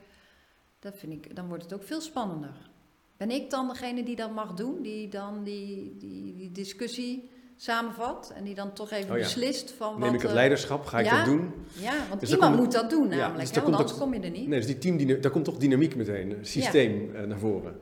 Dat 0.79 0.97
vind 0.97 1.13
ik, 1.13 1.35
dan 1.35 1.47
wordt 1.47 1.63
het 1.63 1.73
ook 1.73 1.83
veel 1.83 2.01
spannender. 2.01 2.69
Ben 3.17 3.31
ik 3.31 3.49
dan 3.49 3.67
degene 3.67 4.03
die 4.03 4.15
dat 4.15 4.31
mag 4.31 4.53
doen, 4.53 4.81
die 4.81 5.07
dan 5.07 5.43
die, 5.43 5.97
die, 5.97 6.35
die 6.35 6.51
discussie 6.51 7.29
samenvat 7.57 8.33
en 8.35 8.43
die 8.43 8.55
dan 8.55 8.73
toch 8.73 8.91
even 8.91 9.11
Oh 9.11 9.17
ja. 9.17 9.23
beslist 9.23 9.71
van 9.71 9.91
Neem 9.91 9.99
wat... 10.01 10.13
ik 10.13 10.19
het 10.19 10.29
eh, 10.29 10.35
leiderschap? 10.35 10.85
Ga 10.85 10.99
ik 10.99 11.05
ja. 11.05 11.15
dat 11.17 11.25
doen? 11.25 11.53
Ja, 11.79 11.93
want 12.09 12.19
Dus 12.19 12.31
iemand 12.31 12.55
moet 12.55 12.71
dat 12.71 12.89
doen 12.89 13.07
namelijk, 13.07 13.39
dus 13.39 13.49
hè, 13.55 13.61
want 13.61 13.73
anders 13.75 13.93
ook- 13.93 13.99
kom 13.99 14.13
je 14.13 14.19
er 14.19 14.29
niet. 14.29 14.47
Nee, 14.47 14.59
dus 14.61 14.77
die 14.79 14.95
team, 14.97 15.21
daar 15.21 15.31
komt 15.31 15.45
toch 15.45 15.57
dynamiek 15.57 15.95
meteen, 15.95 16.31
een 16.37 16.45
systeem 16.45 17.15
eh, 17.15 17.23
naar 17.23 17.39
voren. 17.39 17.75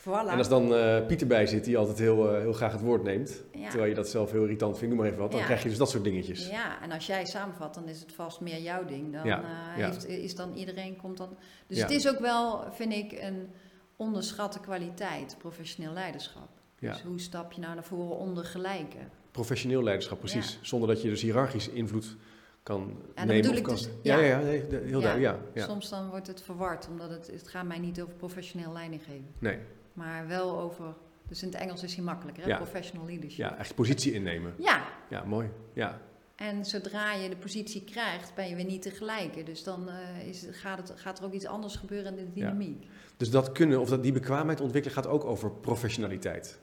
Voilà. 0.00 0.06
En 0.30 0.38
als 0.38 0.48
dan 0.48 0.74
eh 0.74 1.06
Pieter 1.06 1.26
bij 1.26 1.46
zit, 1.46 1.64
die 1.64 1.78
altijd 1.78 1.98
heel, 1.98 2.34
eh, 2.34 2.40
heel 2.40 2.52
graag 2.52 2.72
het 2.72 2.80
woord 2.80 3.02
neemt, 3.02 3.42
Ja. 3.52 3.68
terwijl 3.68 3.88
je 3.88 3.94
dat 3.94 4.08
zelf 4.08 4.30
heel 4.30 4.42
irritant 4.42 4.78
vindt, 4.78 4.94
noem 4.94 5.02
maar 5.02 5.06
even 5.12 5.20
wat, 5.22 5.30
dan 5.30 5.40
Ja. 5.40 5.46
krijg 5.46 5.62
je 5.62 5.68
dus 5.68 5.78
dat 5.78 5.90
soort 5.90 6.04
dingetjes. 6.04 6.48
Ja, 6.48 6.82
en 6.82 6.90
als 6.90 7.06
jij 7.06 7.24
samenvat, 7.26 7.74
dan 7.74 7.88
is 7.88 8.00
het 8.00 8.12
vast 8.12 8.40
meer 8.40 8.60
jouw 8.60 8.84
ding. 8.84 9.12
Dan 9.12 9.24
Ja, 9.26 9.38
eh. 9.76 9.84
Heeft, 9.84 10.08
is 10.08 10.34
dan 10.34 10.54
iedereen 10.54 10.96
komt 10.96 11.16
dan. 11.16 11.36
Dus 11.66 11.80
het 11.80 11.90
is 11.90 12.08
ook 12.08 12.18
wel, 12.18 12.64
vind 12.72 12.92
ik, 12.92 13.12
een 13.12 13.48
onderschatte 13.96 14.60
kwaliteit, 14.60 15.36
professioneel 15.38 15.92
leiderschap. 15.92 16.48
Ja. 16.84 16.92
Dus 16.92 17.02
hoe 17.02 17.20
stap 17.20 17.52
je 17.52 17.60
nou 17.60 17.74
naar 17.74 17.84
voren 17.84 18.16
onder 18.16 18.44
gelijken? 18.44 19.10
Professioneel 19.30 19.82
leiderschap, 19.82 20.18
precies. 20.18 20.52
Ja. 20.52 20.58
Zonder 20.66 20.88
dat 20.88 21.02
je 21.02 21.08
dus 21.08 21.22
hiërarchisch 21.22 21.68
invloed 21.68 22.16
kan 22.62 22.96
nemen. 23.14 23.50
of 23.50 23.60
kan... 23.60 23.74
dus- 23.74 23.88
ja, 24.02 24.18
ja. 24.18 24.26
ja, 24.26 24.38
nee, 24.38 24.64
heel 24.70 25.00
duidelijk. 25.00 25.38
Ja. 25.54 25.66
Soms 25.66 25.88
dan 25.88 26.08
wordt 26.10 26.26
het 26.26 26.42
verward, 26.42 26.88
omdat 26.88 27.10
het, 27.10 27.26
het 27.26 27.48
gaat 27.48 27.64
mij 27.64 27.78
niet 27.78 28.00
over 28.00 28.14
professioneel 28.14 28.72
leiding 28.72 29.02
geven. 29.04 29.26
Nee, 29.38 29.58
Maar 29.92 30.26
wel 30.26 30.58
over, 30.60 30.94
dus 31.28 31.42
in 31.42 31.48
het 31.48 31.56
Engels 31.56 31.82
is 31.82 31.94
hij 31.94 32.04
makkelijker, 32.04 32.44
hè? 32.44 32.56
Professional 32.56 33.06
leadership. 33.06 33.38
ja, 33.38 33.56
echt 33.58 33.74
positie 33.74 34.12
innemen. 34.12 34.54
ja, 34.58 34.84
Ja, 35.10 35.24
mooi. 35.24 35.48
Ja, 35.72 36.00
En 36.36 36.64
zodra 36.64 37.12
je 37.12 37.28
de 37.28 37.36
positie 37.36 37.84
krijgt, 37.84 38.34
ben 38.34 38.48
je 38.48 38.54
weer 38.54 38.64
niet 38.64 38.82
tegelijk. 38.82 39.46
Dus 39.46 39.62
dan 39.64 39.88
eh, 39.88 40.28
is, 40.28 40.46
gaat, 40.50 40.78
het, 40.88 41.00
gaat 41.00 41.18
er 41.18 41.24
ook 41.24 41.32
iets 41.32 41.46
anders 41.46 41.76
gebeuren 41.76 42.18
in 42.18 42.24
de 42.24 42.32
dynamiek. 42.32 42.86
dus 43.16 43.30
dat 43.30 43.52
kunnen, 43.52 43.80
of 43.80 43.88
dat 43.88 44.02
die 44.02 44.12
bekwaamheid 44.12 44.60
ontwikkelen, 44.60 44.96
gaat 44.96 45.06
ook 45.06 45.24
over 45.24 45.50
professionaliteit. 45.50 46.58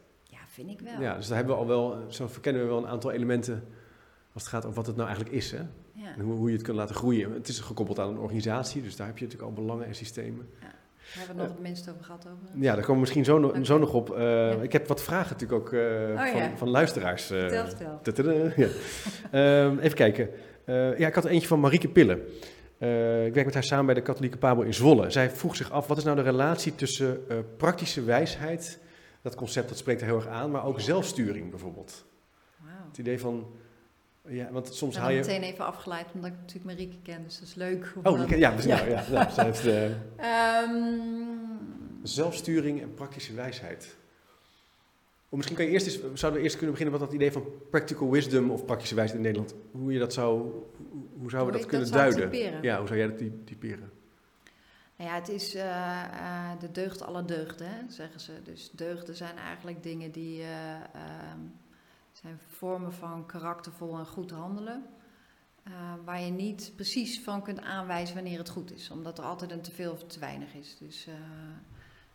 Ja, 0.58 0.64
vind 0.64 0.70
ik 0.70 0.80
wel. 0.80 1.02
Ja, 1.02 1.16
dus 1.16 1.28
daar 1.28 1.38
hebben 1.38 1.56
we 1.56 1.62
al 1.62 1.68
wel, 1.68 1.97
zo 2.08 2.28
verkennen 2.28 2.62
we 2.62 2.68
wel 2.68 2.78
een 2.78 2.88
aantal 2.88 3.12
elementen 3.12 3.64
als 4.34 4.43
het 4.43 4.52
gaat 4.52 4.66
om 4.66 4.74
wat 4.74 4.86
het 4.88 4.95
nou 4.95 5.08
eigenlijk 5.08 5.38
is. 5.38 5.52
Hè? 5.52 5.58
Ja. 5.93 6.14
En 6.18 6.22
hoe, 6.24 6.34
hoe 6.34 6.47
je 6.49 6.54
het 6.56 6.64
kunt 6.64 6.78
laten 6.78 6.95
groeien. 6.95 7.34
Het 7.34 7.47
is 7.47 7.60
gekoppeld 7.60 7.99
aan 7.99 8.10
een 8.10 8.18
organisatie, 8.20 8.82
dus 8.82 8.95
daar 8.95 9.08
heb 9.08 9.18
je 9.18 9.24
natuurlijk 9.26 9.52
al 9.52 9.64
belangen 9.64 9.86
en 9.88 9.95
systemen. 9.95 10.49
Daar 10.60 10.70
hebben 11.18 11.36
we 11.36 11.41
het 11.41 11.49
nog 11.49 11.58
het 11.58 11.68
minst 11.68 11.89
over 11.89 12.04
gehad. 12.04 12.26
Over. 12.26 12.62
Ja, 12.64 12.74
daar 12.76 12.86
komen 12.86 12.93
we 12.93 12.99
misschien 12.99 13.26
zo, 13.26 13.54
zo 13.62 13.78
nog 13.78 13.93
op. 13.93 14.10
Eh, 14.16 14.64
Ik 14.64 14.72
heb 14.72 14.88
wat 14.88 15.02
vragen 15.04 15.32
natuurlijk 15.38 15.62
ook 15.62 15.74
eh, 15.74 15.80
Oh, 16.12 16.28
van, 16.32 16.38
ja. 16.41 16.58
van 16.58 16.70
luisteraars. 16.70 17.30
eh. 17.30 17.47
Tadaa, 18.02 18.34
ja. 18.56 18.68
Ehm, 19.32 19.78
even 19.80 19.97
kijken. 19.97 20.30
Eh, 20.66 20.97
ja, 20.99 21.08
ik 21.08 21.16
had 21.16 21.26
eentje 21.26 21.47
van 21.47 21.60
Marieke 21.60 21.88
Pillen. 21.89 22.22
Eh, 22.78 23.26
ik 23.26 23.34
werk 23.34 23.45
met 23.45 23.54
haar 23.54 23.64
samen 23.64 23.86
bij 23.86 23.95
de 23.95 24.02
katholieke 24.02 24.38
Pabel 24.38 24.64
in 24.64 24.74
Zwolle. 24.74 25.10
Zij 25.10 25.30
vroeg 25.30 25.56
zich 25.56 25.72
af, 25.72 25.88
wat 25.88 25.97
is 25.97 26.04
nou 26.04 26.16
de 26.16 26.22
relatie 26.22 26.76
tussen 26.76 27.24
eh, 27.30 27.38
praktische 27.58 28.04
wijsheid, 28.04 28.80
dat 29.22 29.36
concept 29.36 29.70
dat 29.70 29.78
spreekt 29.78 30.02
er 30.02 30.08
heel 30.08 30.16
erg 30.16 30.28
aan, 30.28 30.52
maar 30.52 30.66
ook 30.66 30.80
zelfsturing 30.80 31.50
bijvoorbeeld. 31.50 32.06
Wauw. 32.58 32.74
Het 32.88 32.98
idee 32.98 33.20
van, 33.20 33.46
ja, 34.28 34.52
want 34.52 34.74
soms 34.74 34.96
Ik 34.96 35.02
haal 35.02 35.10
je... 35.12 35.20
meteen 35.20 35.42
even 35.44 35.66
afgeleid, 35.66 36.06
omdat 36.14 36.30
ik 36.32 36.36
natuurlijk 36.38 36.66
Marieke 36.66 36.98
ken. 37.04 37.24
Dus 37.24 37.40
dat 37.40 37.48
is 37.48 37.56
leuk. 37.56 37.94
Oh, 38.04 38.26
ken- 38.28 38.40
ja, 38.40 38.56
dus, 38.56 38.66
nou, 38.66 38.90
ja, 38.90 39.04
nou, 39.12 39.42
heeft 39.42 39.66
eh, 39.68 39.86
Ehm, 40.18 41.00
zelfsturing 42.04 42.82
en 42.82 42.94
praktische 42.94 43.34
wijsheid. 43.34 43.96
Of 45.30 45.38
misschien 45.38 45.58
kan 45.58 45.66
je 45.66 45.72
eerst 45.72 45.86
eens, 45.86 46.00
zouden 46.14 46.40
we 46.40 46.46
eerst 46.46 46.58
kunnen 46.58 46.76
beginnen 46.76 47.00
met 47.00 47.10
dat 47.10 47.16
idee 47.20 47.32
van 47.32 47.44
practical 47.70 48.10
wisdom 48.12 48.52
of 48.52 48.66
praktische 48.66 48.96
wijsheid 48.96 49.20
in 49.20 49.26
Nederland. 49.26 49.56
Hoe 49.72 49.94
je 49.94 50.00
dat 50.00 50.14
zou, 50.14 50.52
hoe 51.20 51.30
zouden 51.30 51.46
we 51.46 51.52
dat 51.52 51.62
ik 51.62 51.68
kunnen 51.68 51.88
dat 51.92 51.98
duiden? 51.98 52.30
typeren? 52.32 52.62
Ja, 52.62 52.78
hoe 52.78 52.88
zou 52.88 53.00
jij 53.00 53.08
dat 53.08 53.18
ty- 53.18 53.32
typeren? 53.46 53.92
Nou 55.02 55.14
ja, 55.14 55.20
het 55.20 55.30
is 55.30 55.56
eh, 55.56 56.04
eh, 56.04 56.60
de 56.60 56.72
deugd 56.72 57.02
alle 57.02 57.26
deugden, 57.26 57.68
hè, 57.68 57.89
zeggen 57.89 58.20
ze. 58.20 58.41
Dus 58.43 58.72
deugden 58.72 59.16
zijn 59.16 59.38
eigenlijk 59.38 59.84
dingen 59.84 60.12
die 60.12 60.41
eh, 60.41 60.74
ehm, 60.74 61.39
zijn 62.12 62.39
vormen 62.47 62.93
van 62.93 63.26
karaktervol 63.26 63.97
en 63.97 64.06
goed 64.06 64.32
handelen. 64.32 64.86
waar 66.06 66.22
je 66.22 66.32
niet 66.32 66.72
precies 66.76 67.22
van 67.22 67.41
kunt 67.41 67.62
aanwijzen 67.62 68.16
wanneer 68.16 68.38
het 68.38 68.49
goed 68.49 68.74
is, 68.74 68.89
omdat 68.89 69.18
er 69.18 69.24
altijd 69.24 69.52
een 69.52 69.62
te 69.62 69.72
veel 69.72 69.91
of 69.91 70.04
te 70.04 70.20
weinig 70.20 70.54
is. 70.54 70.78
Dus 70.78 71.08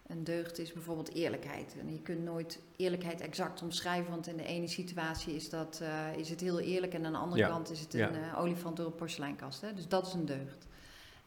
een 0.06 0.24
deugd 0.24 0.58
is 0.58 0.72
bijvoorbeeld 0.72 1.14
eerlijkheid. 1.14 1.76
En 1.78 1.92
je 1.92 2.02
kunt 2.02 2.24
nooit 2.24 2.60
eerlijkheid 2.76 3.20
exact 3.20 3.62
omschrijven, 3.62 4.10
want 4.10 4.26
in 4.26 4.36
de 4.36 4.44
ene 4.44 4.68
situatie 4.68 5.34
is, 5.34 5.50
dat, 5.50 5.82
is 6.16 6.30
het 6.30 6.40
heel 6.40 6.60
eerlijk 6.60 6.94
en 6.94 7.06
aan 7.06 7.12
de 7.12 7.18
andere 7.18 7.40
Ja, 7.40 7.48
kant 7.48 7.70
is 7.70 7.80
het 7.80 7.94
een 7.94 8.34
olifant 8.34 8.76
door 8.76 8.86
een 8.86 8.94
porseleinkast. 8.94 9.60
Hè? 9.60 9.74
Dus 9.74 9.88
dat 9.88 10.06
is 10.06 10.12
een 10.12 10.26
deugd. 10.26 10.66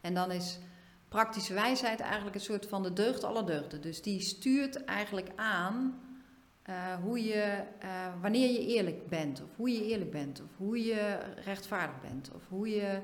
En 0.01 0.14
dan 0.14 0.32
is 0.32 0.60
praktische 1.10 1.53
wijsheid 1.53 1.99
eigenlijk 1.99 2.36
een 2.36 2.41
soort 2.41 2.66
van 2.66 2.84
de 2.84 2.93
deugd 2.93 3.24
aller 3.24 3.45
deugden. 3.45 3.82
Dus 3.82 4.01
die 4.01 4.22
stuurt 4.22 4.84
eigenlijk 4.84 5.30
aan 5.36 5.99
eh, 6.70 6.93
hoe 7.01 7.24
je, 7.24 7.64
eh, 7.80 7.89
wanneer 8.22 8.51
je 8.51 8.66
eerlijk 8.66 9.07
bent, 9.07 9.43
of 9.43 9.49
hoe 9.55 9.72
je 9.72 9.86
eerlijk 9.86 10.12
bent, 10.12 10.41
of 10.41 10.57
hoe 10.57 10.86
je 10.86 11.20
rechtvaardig 11.43 12.01
bent, 12.01 12.32
of 12.36 12.47
hoe 12.47 12.70
je 12.70 12.99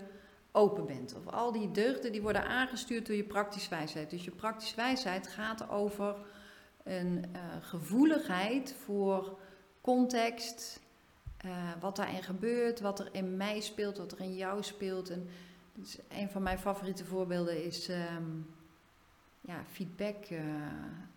open 0.51 0.86
bent. 0.86 1.16
Of 1.16 1.34
al 1.34 1.51
die 1.51 1.72
deugden 1.72 2.12
die 2.12 2.22
worden 2.22 2.47
aangestuurd 2.47 3.06
door 3.06 3.16
je 3.16 3.24
praktische 3.24 3.70
wijsheid. 3.70 4.10
Dus 4.10 4.26
je 4.26 4.32
praktische 4.32 4.76
wijsheid 4.76 5.28
gaat 5.28 5.70
over 5.70 6.16
een 6.84 7.26
eh, 7.32 7.41
gevoeligheid 7.62 8.76
voor 8.84 9.39
context, 9.82 10.84
wat 11.80 11.95
daarin 11.95 12.24
gebeurt, 12.24 12.80
wat 12.80 12.99
er 12.99 13.10
in 13.12 13.38
mij 13.38 13.60
speelt, 13.60 13.97
wat 13.97 14.12
er 14.12 14.20
in 14.20 14.36
jou 14.36 14.64
speelt. 14.64 15.10
En 15.10 15.28
dus 15.76 15.98
een 16.10 16.30
van 16.30 16.44
mijn 16.44 16.60
favoriete 16.60 17.06
voorbeelden 17.06 17.64
is 17.64 17.88
ehm, 17.88 18.24
ja, 19.42 19.64
feedback, 19.72 20.26
eh, 20.26 20.40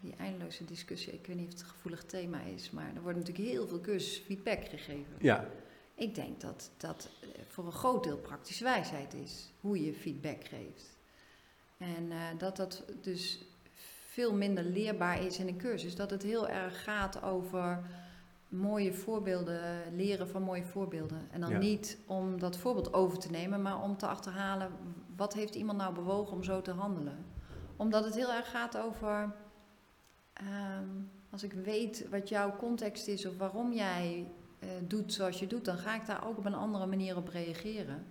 die 0.00 0.14
eindeloze 0.18 0.64
discussie. 0.64 1.12
Ik 1.12 1.26
weet 1.26 1.36
niet 1.36 1.46
of 1.46 1.52
het 1.52 1.60
een 1.60 1.68
gevoelig 1.68 2.04
thema 2.04 2.40
is, 2.40 2.70
maar 2.70 2.90
er 2.94 3.02
wordt 3.02 3.18
natuurlijk 3.18 3.48
heel 3.48 3.66
veel 3.66 3.80
cursussen 3.80 4.24
feedback 4.24 4.64
gegeven. 4.64 5.16
Ja, 5.18 5.48
Ik 5.94 6.14
denk 6.14 6.40
dat 6.40 6.70
dat 6.76 7.08
eh, 7.20 7.28
voor 7.48 7.66
een 7.66 7.72
groot 7.72 8.04
deel 8.04 8.18
praktische 8.18 8.64
wijsheid 8.64 9.14
is, 9.14 9.52
hoe 9.60 9.84
je 9.84 9.92
feedback 9.92 10.44
geeft. 10.44 10.96
En 11.78 12.10
eh, 12.10 12.18
dat 12.38 12.56
dat 12.56 12.84
dus 13.02 13.40
veel 14.10 14.34
minder 14.34 14.64
leerbaar 14.64 15.24
is 15.24 15.38
in 15.38 15.48
een 15.48 15.58
cursus. 15.58 15.96
Dat 15.96 16.10
het 16.10 16.22
heel 16.22 16.48
erg 16.48 16.82
gaat 16.82 17.22
over 17.22 17.82
mooie 18.48 18.92
voorbeelden, 18.92 19.60
leren 19.96 20.28
van 20.28 20.42
mooie 20.42 20.64
voorbeelden. 20.64 21.28
En 21.30 21.40
dan 21.40 21.50
Ja. 21.50 21.58
niet 21.58 21.98
om 22.06 22.38
dat 22.40 22.56
voorbeeld 22.56 22.92
over 22.92 23.18
te 23.18 23.30
nemen, 23.30 23.62
maar 23.62 23.82
om 23.82 23.96
te 23.96 24.06
achterhalen 24.06 24.70
wat 25.16 25.34
heeft 25.34 25.54
iemand 25.54 25.78
nou 25.78 25.94
bewogen 25.94 26.32
om 26.36 26.42
zo 26.42 26.62
te 26.62 26.70
handelen. 26.70 27.24
Omdat 27.76 28.04
het 28.04 28.14
heel 28.14 28.32
erg 28.32 28.50
gaat 28.50 28.78
over, 28.78 29.34
ehm, 30.32 30.88
als 31.30 31.42
ik 31.42 31.52
weet 31.52 32.08
wat 32.10 32.28
jouw 32.28 32.56
context 32.56 33.08
is 33.08 33.26
of 33.26 33.36
waarom 33.36 33.72
jij 33.72 34.32
eh, 34.58 34.68
doet 34.82 35.12
zoals 35.12 35.38
je 35.38 35.46
doet, 35.46 35.64
dan 35.64 35.78
ga 35.78 35.94
ik 35.94 36.06
daar 36.06 36.26
ook 36.26 36.38
op 36.38 36.44
een 36.44 36.54
andere 36.54 36.86
manier 36.86 37.16
op 37.16 37.28
reageren. 37.28 38.06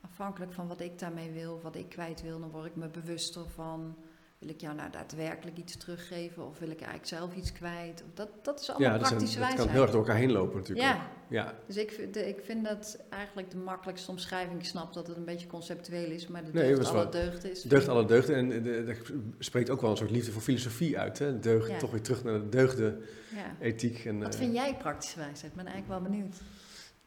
Afhankelijk 0.00 0.52
van 0.52 0.68
wat 0.68 0.80
ik 0.80 0.98
daarmee 0.98 1.30
wil, 1.30 1.60
wat 1.62 1.76
ik 1.76 1.88
kwijt 1.88 2.22
wil, 2.22 2.40
dan 2.40 2.50
word 2.50 2.66
ik 2.66 2.76
me 2.76 2.88
bewuster 2.88 3.48
van. 3.48 3.96
Wil 4.44 4.52
ik 4.54 4.60
jou 4.60 4.74
nou 4.74 4.90
daadwerkelijk 4.90 5.56
iets 5.58 5.76
teruggeven 5.76 6.46
of 6.46 6.58
wil 6.58 6.68
ik 6.70 6.76
eigenlijk 6.76 7.08
zelf 7.08 7.34
iets 7.34 7.52
kwijt? 7.52 8.02
Of 8.06 8.14
Dat, 8.14 8.28
dat 8.42 8.60
is 8.60 8.70
allemaal 8.70 8.88
Ja, 8.88 8.98
dat, 8.98 9.06
zijn- 9.06 9.18
praktische 9.18 9.38
dat 9.38 9.48
kan 9.48 9.56
wijsheid. 9.56 9.70
heel 9.76 9.82
erg 9.82 9.90
door 9.90 10.00
elkaar 10.00 10.16
heen 10.16 10.32
lopen 10.32 10.56
natuurlijk. 10.56 10.86
Ja, 10.86 11.10
ja. 11.28 11.54
dus 11.66 11.76
ik, 11.76 11.90
vind- 11.90 12.14
de, 12.14 12.28
ik 12.28 12.40
vind 12.44 12.64
dat 12.64 12.98
eigenlijk 13.08 13.50
de 13.50 13.56
makkelijkste 13.56 14.10
omschrijving. 14.10 14.58
Ik 14.58 14.64
snap 14.64 14.92
dat 14.94 15.06
het 15.06 15.16
een 15.16 15.24
beetje 15.24 15.46
conceptueel 15.46 16.10
is, 16.10 16.26
maar 16.26 16.44
de 16.44 16.50
Nee, 16.52 16.62
deugd 16.64 16.76
dat 16.76 16.86
is 16.86 16.92
alle 17.00 17.08
deugd 17.08 17.44
is. 17.44 17.62
Deugd 17.62 17.88
alle 17.88 18.04
deugden. 18.04 18.36
En 18.36 18.62
de, 18.62 18.72
er 18.86 18.98
spreekt 19.38 19.70
ook 19.70 19.80
wel 19.80 19.90
een 19.90 19.96
soort 19.96 20.10
liefde 20.10 20.32
voor 20.32 20.42
filosofie 20.42 20.98
uit. 20.98 21.18
Hè? 21.18 21.38
Deugd, 21.40 21.68
Ja. 21.68 21.78
toch 21.78 21.90
weer 21.90 22.02
terug 22.02 22.24
naar 22.24 22.38
de 22.38 22.48
deugden, 22.48 23.02
Ja. 23.34 23.56
ethiek. 23.60 24.04
En, 24.04 24.18
Wat 24.20 24.32
eh, 24.34 24.40
vind 24.40 24.54
jij 24.54 24.76
praktische 24.76 25.18
wijsheid? 25.18 25.52
Ik 25.52 25.56
ben 25.56 25.66
eigenlijk 25.66 26.00
wel 26.00 26.10
benieuwd. 26.10 26.36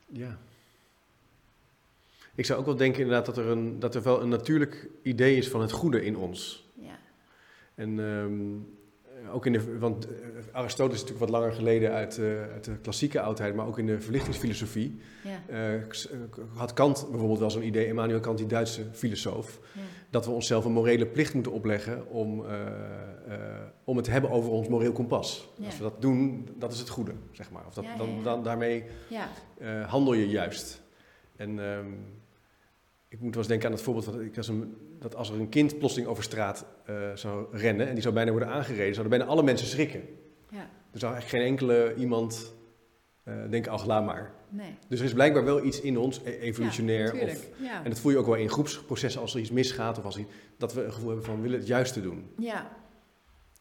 Ja. 0.07 0.37
Ik 2.35 2.45
zou 2.45 2.59
ook 2.59 2.65
wel 2.65 2.75
denken 2.75 3.01
inderdaad 3.01 3.25
dat 3.25 3.37
er, 3.37 3.45
een, 3.47 3.79
dat 3.79 3.95
er 3.95 4.01
wel 4.03 4.21
een 4.21 4.29
natuurlijk 4.29 4.87
idee 5.01 5.37
is 5.37 5.47
van 5.49 5.61
het 5.61 5.71
goede 5.71 6.05
in 6.05 6.17
ons. 6.17 6.65
En 7.77 7.99
ehm, 7.99 8.59
ook 9.31 9.45
in 9.45 9.53
de, 9.53 9.77
want 9.79 10.07
eh, 10.07 10.13
Aristoteles 10.51 11.01
is 11.01 11.07
natuurlijk 11.07 11.31
wat 11.31 11.41
langer 11.41 11.55
geleden 11.55 11.91
uit, 11.91 12.17
eh, 12.17 12.41
uit 12.41 12.63
de 12.63 12.77
klassieke 12.77 13.21
oudheid, 13.21 13.55
maar 13.55 13.67
ook 13.67 13.79
in 13.79 13.85
de 13.85 14.01
verlichtingsfilosofie 14.01 14.99
ja, 15.23 15.41
eh, 15.47 15.81
had 16.53 16.73
Kant 16.73 17.07
bijvoorbeeld 17.09 17.39
wel 17.39 17.51
zo'n 17.51 17.65
idee, 17.65 17.87
Immanuel 17.87 18.19
Kant, 18.19 18.37
die 18.37 18.47
Duitse 18.47 18.85
filosoof, 18.91 19.59
ja. 19.73 19.81
dat 20.09 20.25
we 20.25 20.31
onszelf 20.31 20.65
een 20.65 20.71
morele 20.71 21.05
plicht 21.05 21.33
moeten 21.33 21.51
opleggen 21.51 22.09
om, 22.09 22.45
om 23.83 23.95
het 23.95 24.05
te 24.05 24.11
hebben 24.11 24.31
over 24.31 24.51
ons 24.51 24.67
moreel 24.67 24.91
kompas. 24.91 25.49
Ja. 25.55 25.65
Als 25.65 25.77
we 25.77 25.83
dat 25.83 26.01
doen, 26.01 26.47
dat 26.55 26.71
is 26.73 26.79
het 26.79 26.89
goede, 26.89 27.11
zeg 27.31 27.51
maar. 27.51 27.65
Of 27.67 27.73
dat, 27.73 27.85
dan, 27.97 28.23
dan, 28.23 28.43
daarmee 28.43 28.83
ja. 29.09 29.29
handel 29.87 30.13
je 30.13 30.29
juist. 30.29 30.81
En 31.35 31.59
ehm, 31.59 31.87
ik 33.07 33.19
moet 33.19 33.29
wel 33.29 33.37
eens 33.37 33.47
denken 33.47 33.67
aan 33.67 33.73
het 33.73 33.81
voorbeeld 33.83 34.05
dat, 34.05 34.19
ik, 34.19 34.37
als 34.37 34.47
een, 34.47 34.75
dat 34.99 35.15
als 35.15 35.29
er 35.29 35.39
een 35.39 35.49
kind 35.49 35.77
plotseling 35.77 36.09
over 36.09 36.23
straat 36.23 36.65
eh, 36.85 36.95
zou 37.15 37.45
rennen 37.51 37.87
en 37.87 37.93
die 37.93 38.01
zou 38.01 38.13
bijna 38.13 38.31
worden 38.31 38.49
aangereden, 38.49 38.93
zouden 38.95 39.17
bijna 39.17 39.31
alle 39.33 39.43
mensen 39.43 39.67
schrikken. 39.67 40.01
ja. 40.49 40.69
Er 40.91 40.99
zou 40.99 41.13
eigenlijk 41.13 41.43
geen 41.43 41.51
enkele 41.51 41.93
iemand 41.95 42.53
eh, 43.23 43.33
denken, 43.49 43.71
ach 43.71 43.85
laat 43.85 44.05
maar. 44.05 44.33
Nee. 44.49 44.75
Dus 44.87 44.99
er 44.99 45.05
is 45.05 45.13
blijkbaar 45.13 45.43
wel 45.43 45.63
iets 45.65 45.81
in 45.81 45.97
ons, 45.97 46.21
e- 46.23 46.29
evolutionair, 46.37 47.15
Ja, 47.15 47.21
of, 47.21 47.47
ja. 47.61 47.83
en 47.83 47.89
dat 47.89 47.99
voel 47.99 48.11
je 48.11 48.17
ook 48.17 48.25
wel 48.25 48.35
in 48.35 48.49
groepsprocessen 48.49 49.21
als 49.21 49.33
er 49.33 49.39
iets 49.39 49.51
misgaat 49.51 49.97
of 49.97 50.05
als 50.05 50.17
iets, 50.17 50.29
dat 50.57 50.73
we 50.73 50.83
een 50.83 50.91
gevoel 50.93 51.07
hebben 51.07 51.25
van 51.25 51.35
we 51.35 51.41
willen 51.41 51.57
het 51.59 51.67
juiste 51.67 52.01
doen. 52.01 52.29
ja. 52.37 52.75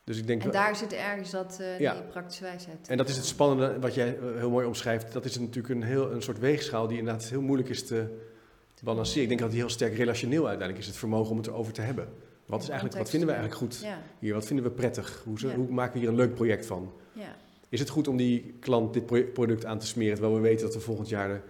Dus 0.05 0.19
ik 0.19 0.27
denk 0.27 0.43
En 0.43 0.51
wel- 0.53 0.63
daar 0.63 0.77
zit 0.77 0.93
ergens 0.93 1.31
dat, 1.31 1.59
eh 1.61 1.79
Ja. 1.81 1.93
die 1.93 2.03
praktische 2.03 2.43
wijsheid. 2.43 2.89
En 2.89 2.97
dat 2.97 3.09
is 3.09 3.17
het 3.17 3.25
spannende 3.27 3.81
wat 3.81 3.95
jij 3.95 4.19
heel 4.37 4.51
mooi 4.51 4.67
omschrijft. 4.67 5.13
Dat 5.13 5.25
is 5.25 5.39
natuurlijk 5.39 5.69
een, 5.75 5.83
heel, 5.83 6.13
een 6.13 6.23
soort 6.23 6.39
weegschaal 6.39 6.87
die 6.89 6.99
inderdaad 6.99 7.25
heel 7.25 7.41
moeilijk 7.41 7.69
is 7.69 7.87
te, 7.87 8.07
Ik 9.15 9.29
denk 9.29 9.41
dat 9.41 9.51
die 9.51 9.59
heel 9.61 9.69
sterk 9.69 9.95
relationeel 9.97 10.41
uiteindelijk 10.49 10.79
is, 10.79 10.87
het 10.87 10.97
vermogen 10.97 11.31
om 11.31 11.37
het 11.37 11.47
erover 11.47 11.73
te 11.73 11.81
hebben. 11.81 12.09
Wat, 12.47 12.63
is 12.63 12.69
eigenlijk, 12.69 12.99
wat 12.99 13.11
vinden 13.11 13.29
we 13.29 13.35
eigenlijk 13.35 13.63
goed 13.65 13.81
Ja, 13.83 13.99
hier? 14.19 14.35
Wat 14.35 14.47
vinden 14.47 14.65
we 14.65 14.71
prettig? 14.71 15.23
Hoe, 15.25 15.39
ze- 15.39 15.49
Ja. 15.49 15.55
hoe 15.55 15.69
maken 15.69 15.93
we 15.93 15.99
hier 15.99 16.09
een 16.09 16.15
leuk 16.15 16.35
project 16.35 16.67
van? 16.67 16.93
ja. 17.13 17.37
Is 17.69 17.81
het 17.81 17.89
goed 17.89 18.09
om 18.09 18.17
die 18.17 18.55
klant 18.61 18.93
dit 18.93 19.07
pro- 19.07 19.25
product 19.33 19.65
aan 19.65 19.79
te 19.79 19.87
smeren, 19.87 20.13
terwijl 20.15 20.35
we 20.37 20.41
weten 20.41 20.65
dat 20.67 20.75
we 20.75 20.81
volgend 20.81 21.09
jaar 21.09 21.31
er, 21.31 21.43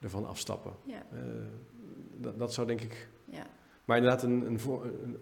ervan 0.00 0.26
afstappen? 0.26 0.72
Eh, 0.86 1.18
dat, 2.16 2.38
dat 2.38 2.54
zou 2.54 2.66
denk 2.66 2.80
ik... 2.80 3.08
ja. 3.24 3.46
Maar 3.84 3.96
inderdaad, 3.96 4.22
een, 4.22 4.46
een, 4.46 4.58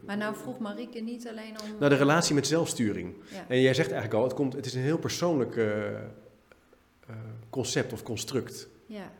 Maar 0.07 0.16
nou 0.16 0.34
vroeg 0.36 0.59
Marieke 0.59 1.00
niet 1.00 1.28
alleen 1.28 1.61
om... 1.62 1.68
nou, 1.78 1.90
de 1.90 1.96
relatie 1.96 2.34
met 2.34 2.46
zelfsturing. 2.46 3.14
En 3.48 3.61
jij 3.61 3.74
zegt 3.74 3.90
eigenlijk 3.90 4.20
al, 4.20 4.24
het, 4.28 4.34
komt, 4.34 4.53
het 4.53 4.66
is 4.66 4.74
een 4.74 4.80
heel 4.80 4.98
persoonlijk 4.98 5.57
eh, 5.57 5.94
eh, 5.94 6.00
concept 7.50 7.92
of 7.92 8.03
construct. 8.03 8.68
ja. 8.86 9.11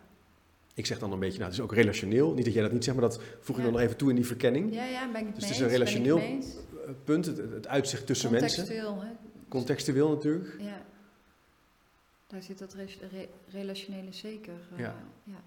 Ik 0.75 0.87
zeg 0.87 0.99
dan 0.99 1.12
een 1.12 1.18
beetje, 1.18 1.39
nou, 1.39 1.51
het 1.51 1.59
is 1.59 1.64
ook 1.64 1.75
relationeel. 1.75 2.35
Niet 2.35 2.45
dat 2.45 2.55
jij 2.55 2.62
dat 2.62 2.73
niet 2.73 2.85
zegt, 2.85 2.97
maar 2.99 3.09
dat 3.09 3.20
voeg 3.41 3.57
ik 3.57 3.57
Ja. 3.57 3.62
dan 3.62 3.73
nog 3.73 3.81
even 3.81 3.97
toe 3.97 4.09
in 4.11 4.14
die 4.16 4.27
verkenning. 4.27 4.75
ja, 4.75 4.85
ja, 4.85 5.11
ben 5.12 5.20
ik 5.20 5.27
het 5.27 5.35
Dus 5.35 5.45
het 5.45 5.55
is 5.55 5.61
een 5.61 5.68
relationeel. 5.68 6.18
Eh, 6.18 6.39
Punt, 7.05 7.27
het, 7.27 7.37
het 7.37 7.66
uitzicht 7.66 8.07
tussen 8.07 8.31
mensen. 8.31 8.49
Contextueel, 8.64 9.03
hè. 9.03 9.11
Contextueel 9.49 10.09
natuurlijk. 10.09 10.55
Ja. 10.61 10.83
Daar 12.27 12.43
zit 12.43 12.59
dat 12.59 12.75
re- 12.75 13.09
re- 13.11 13.29
relationele 13.51 14.12
zeker. 14.12 14.55
eh, 14.73 14.79
Ja. 14.79 14.95
ja. 15.25 15.43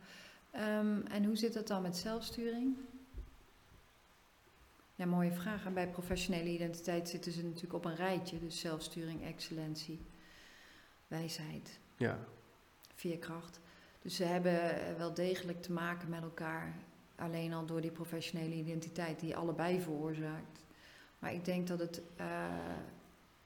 Ehm, 0.51 1.01
en 1.11 1.23
hoe 1.26 1.36
zit 1.36 1.53
het 1.53 1.67
dan 1.67 1.82
met 1.82 1.97
zelfsturing? 1.97 2.76
Ja, 4.95 5.05
mooie 5.05 5.32
vraag. 5.32 5.65
En 5.65 5.73
bij 5.73 5.88
professionele 5.89 6.49
identiteit 6.49 7.09
zitten 7.09 7.32
ze 7.32 7.43
natuurlijk 7.43 7.73
op 7.73 7.86
een 7.86 7.95
rijtje. 7.95 8.39
Dus 8.39 8.59
zelfsturing, 8.59 9.23
excellentie, 9.26 9.99
wijsheid, 11.07 11.80
Ja, 11.97 12.19
veerkracht. 12.95 13.59
Dus 14.06 14.16
ze 14.16 14.24
hebben 14.24 14.88
eh, 14.88 14.95
wel 14.97 15.14
degelijk 15.14 15.62
te 15.62 15.72
maken 15.72 16.10
met 16.10 16.22
elkaar. 16.22 16.76
Alleen 17.16 17.53
al 17.53 17.66
door 17.66 17.82
die 17.82 17.91
professionele 17.91 18.56
identiteit 18.56 19.20
die 19.20 19.36
allebei 19.36 19.82
veroorzaakt. 19.82 20.66
Maar 21.20 21.34
ik 21.34 21.45
denk 21.45 21.68
dat 21.68 21.80
het 21.80 22.01
eh, 22.16 22.28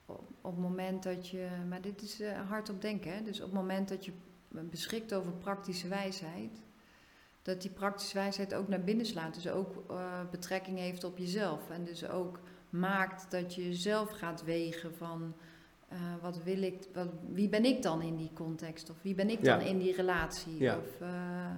op, 0.06 0.28
het 0.42 0.58
moment 0.58 1.02
dat 1.02 1.28
je. 1.28 1.48
Maar 1.68 1.80
dit 1.80 2.02
is 2.02 2.20
eh, 2.20 2.48
hard 2.48 2.70
op 2.70 2.80
denken. 2.80 3.12
Hè? 3.12 3.22
Dus 3.22 3.40
op 3.40 3.46
het 3.46 3.54
moment 3.54 3.88
dat 3.88 4.04
je 4.04 4.12
beschikt 4.48 5.14
over 5.14 5.32
praktische 5.32 5.88
wijsheid. 5.88 6.62
Dat 7.42 7.62
die 7.62 7.70
praktische 7.70 8.14
wijsheid 8.14 8.54
ook 8.54 8.68
naar 8.68 8.84
binnen 8.84 9.06
slaat. 9.06 9.34
Dus 9.34 9.48
ook 9.48 9.84
betrekking 10.30 10.78
heeft 10.78 11.04
op 11.04 11.18
jezelf. 11.18 11.70
En 11.70 11.84
dus 11.84 12.08
ook 12.08 12.40
maakt 12.70 13.30
dat 13.30 13.54
je 13.54 13.74
zelf 13.74 14.10
gaat 14.10 14.44
wegen 14.44 14.94
van. 14.94 15.34
Eh, 15.90 15.98
wat 16.22 16.42
wil 16.42 16.62
ik, 16.62 16.86
wat, 16.94 17.08
wie 17.28 17.48
ben 17.48 17.64
ik 17.64 17.82
dan 17.82 18.02
in 18.02 18.16
die 18.16 18.32
context? 18.32 18.90
Of 18.90 19.02
wie 19.02 19.14
ben 19.14 19.30
ik 19.30 19.44
Ja. 19.44 19.56
dan 19.56 19.66
in 19.66 19.78
die 19.78 19.94
relatie? 19.94 20.58
Ja. 20.58 20.76
Of 20.78 21.00
eh, 21.00 21.50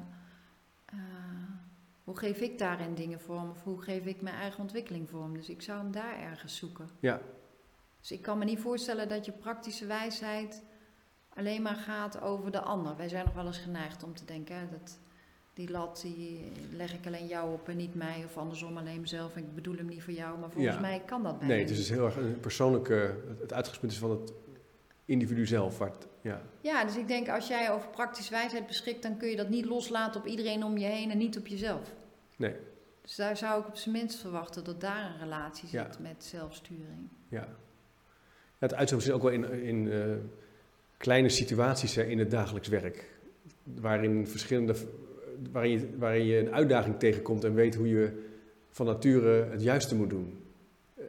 eh, 0.84 0.98
hoe 2.04 2.16
geef 2.16 2.40
ik 2.40 2.58
daarin 2.58 2.94
dingen 2.94 3.20
vorm? 3.20 3.50
Of 3.50 3.62
hoe 3.62 3.82
geef 3.82 4.04
ik 4.04 4.20
mijn 4.22 4.34
eigen 4.36 4.60
ontwikkeling 4.60 5.10
vorm? 5.10 5.34
Dus 5.36 5.48
ik 5.48 5.62
zou 5.62 5.78
hem 5.78 5.92
daar 5.92 6.18
ergens 6.18 6.56
zoeken. 6.56 6.88
ja, 7.00 7.20
Dus 8.00 8.12
ik 8.12 8.22
kan 8.22 8.38
me 8.38 8.44
niet 8.44 8.60
voorstellen 8.60 9.08
dat 9.08 9.24
je 9.24 9.32
praktische 9.32 9.86
wijsheid 9.86 10.62
alleen 11.34 11.62
maar 11.62 11.76
gaat 11.76 12.20
over 12.20 12.50
de 12.50 12.60
ander. 12.60 12.96
Wij 12.96 13.08
zijn 13.08 13.24
nog 13.24 13.34
wel 13.34 13.46
eens 13.46 13.58
geneigd 13.58 14.02
om 14.02 14.14
te 14.14 14.24
denken, 14.24 14.56
hè, 14.56 14.68
dat 14.68 14.98
die 15.54 15.70
lat 15.70 16.00
die 16.02 16.52
leg 16.70 16.94
ik 16.94 17.06
alleen 17.06 17.26
jou 17.26 17.52
op 17.52 17.68
en 17.68 17.76
niet 17.76 17.94
mij. 17.94 18.22
Of 18.24 18.36
andersom 18.36 18.76
alleen 18.76 19.00
mezelf 19.00 19.36
en 19.36 19.42
ik 19.42 19.54
bedoel 19.54 19.76
hem 19.76 19.86
niet 19.86 20.02
voor 20.02 20.12
jou. 20.12 20.38
Maar 20.38 20.50
volgens 20.50 20.74
Ja. 20.74 20.80
mij 20.80 21.02
kan 21.06 21.22
dat 21.22 21.38
bijna 21.38 21.54
nee, 21.54 21.62
dus 21.66 21.70
het 21.70 21.80
is 21.80 21.88
niet. 21.90 21.98
heel 21.98 22.06
erg 22.06 22.16
een 22.16 22.40
persoonlijke, 22.40 23.14
het- 23.40 23.52
uitgangspunt 23.52 23.92
is 23.92 23.98
van 23.98 24.10
het 24.10 24.32
individu 25.04 25.46
zelf. 25.46 25.78
Waar 25.78 25.88
het- 25.88 26.06
ja. 26.20 26.42
Ja, 26.60 26.84
dus 26.84 26.96
ik 26.96 27.08
denk 27.08 27.28
als 27.28 27.48
jij 27.48 27.70
over 27.70 27.88
praktische 27.88 28.30
wijsheid 28.32 28.66
beschikt, 28.66 29.02
dan 29.02 29.16
kun 29.16 29.28
je 29.28 29.36
dat 29.36 29.48
niet 29.48 29.64
loslaten 29.64 30.20
op 30.20 30.26
iedereen 30.26 30.64
om 30.64 30.76
je 30.78 30.86
heen 30.86 31.10
en 31.10 31.18
niet 31.18 31.38
op 31.38 31.46
jezelf. 31.46 31.92
Nee. 32.36 32.54
Dus 33.02 33.14
daar 33.16 33.36
zou 33.36 33.60
ik 33.60 33.66
op 33.68 33.76
zijn 33.76 33.94
minst 33.94 34.18
verwachten 34.20 34.64
dat 34.64 34.80
daar 34.80 35.10
een 35.10 35.18
relatie 35.18 35.68
Ja. 35.72 35.84
zit 35.84 35.98
met 35.98 36.24
zelfsturing. 36.24 37.08
Ja. 37.28 37.38
ja 37.40 37.48
het 38.58 38.74
uitzicht 38.74 39.02
is 39.02 39.10
ook 39.10 39.22
wel 39.22 39.30
in, 39.30 39.52
in 39.62 39.92
eh, 39.92 40.00
kleine 40.96 41.28
situaties 41.28 41.94
hè, 41.94 42.02
in 42.04 42.18
het 42.18 42.30
dagelijks 42.30 42.68
werk. 42.68 43.10
Waarin, 43.62 44.26
verschillende, 44.26 44.74
waarin, 45.52 45.70
je, 45.70 45.88
waarin 45.98 46.24
je 46.24 46.38
een 46.38 46.52
uitdaging 46.52 46.98
tegenkomt 46.98 47.44
en 47.44 47.54
weet 47.54 47.74
hoe 47.74 47.88
je 47.88 48.10
van 48.70 48.86
nature 48.86 49.46
het 49.50 49.62
juiste 49.62 49.94
moet 49.96 50.10
doen. 50.10 50.38
Eh, 50.96 51.04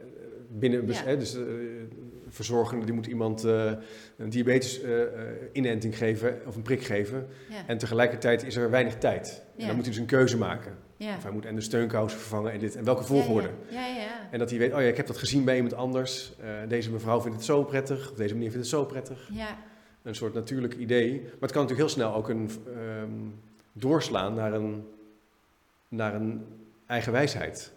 Binnen, 0.48 0.86
Ja. 0.86 1.02
hè, 1.04 1.16
dus 1.16 1.34
eh, 1.36 1.42
verzorgende, 2.28 2.84
die 2.84 2.94
moet 2.94 3.06
iemand 3.06 3.44
eh, 3.44 3.72
een 4.16 4.30
diabetes 4.30 4.80
inenting 5.52 5.96
geven 5.96 6.40
of 6.46 6.56
een 6.56 6.62
prik 6.62 6.82
geven. 6.82 7.26
Ja, 7.50 7.66
En 7.66 7.78
tegelijkertijd 7.78 8.44
is 8.44 8.56
er 8.56 8.70
weinig 8.70 8.98
tijd. 8.98 9.42
En 9.56 9.66
dan 9.66 9.74
moet 9.76 9.84
hij 9.84 9.92
dus 9.94 10.00
een 10.02 10.06
keuze 10.06 10.38
maken. 10.38 10.72
Of 11.16 11.22
hij 11.22 11.32
moet 11.32 11.44
en 11.44 11.54
de 11.54 11.60
steunkousen 11.60 12.18
vervangen 12.18 12.52
en 12.52 12.58
dit. 12.58 12.76
En 12.76 12.84
welke 12.84 13.04
volgorde. 13.04 13.50
Ja, 13.70 13.86
ja, 13.86 13.94
ja. 13.96 14.28
En 14.30 14.38
dat 14.38 14.50
hij 14.50 14.58
weet, 14.58 14.72
oh 14.72 14.80
ja, 14.80 14.86
ik 14.86 14.96
heb 14.96 15.06
dat 15.06 15.18
gezien 15.18 15.44
bij 15.44 15.54
iemand 15.54 15.74
anders. 15.74 16.32
Deze 16.68 16.90
mevrouw 16.90 17.20
vindt 17.20 17.36
het 17.36 17.46
zo 17.46 17.64
prettig, 17.64 18.10
of 18.10 18.16
deze 18.16 18.34
meneer 18.34 18.50
vindt 18.50 18.66
het 18.66 18.74
zo 18.74 18.84
prettig. 18.84 19.28
ja. 19.32 19.58
Een 20.02 20.14
soort 20.14 20.34
natuurlijk 20.34 20.74
idee. 20.74 21.20
Maar 21.20 21.30
het 21.40 21.52
kan 21.52 21.62
natuurlijk 21.62 21.78
heel 21.78 21.88
snel 21.88 22.14
ook 22.14 22.28
een, 22.28 22.50
ehm, 22.66 23.10
doorslaan 23.78 24.34
naar 24.34 24.52
een, 24.52 24.88
naar 25.88 26.14
een 26.14 26.46
eigen 26.86 27.12
wijsheid. 27.12 27.72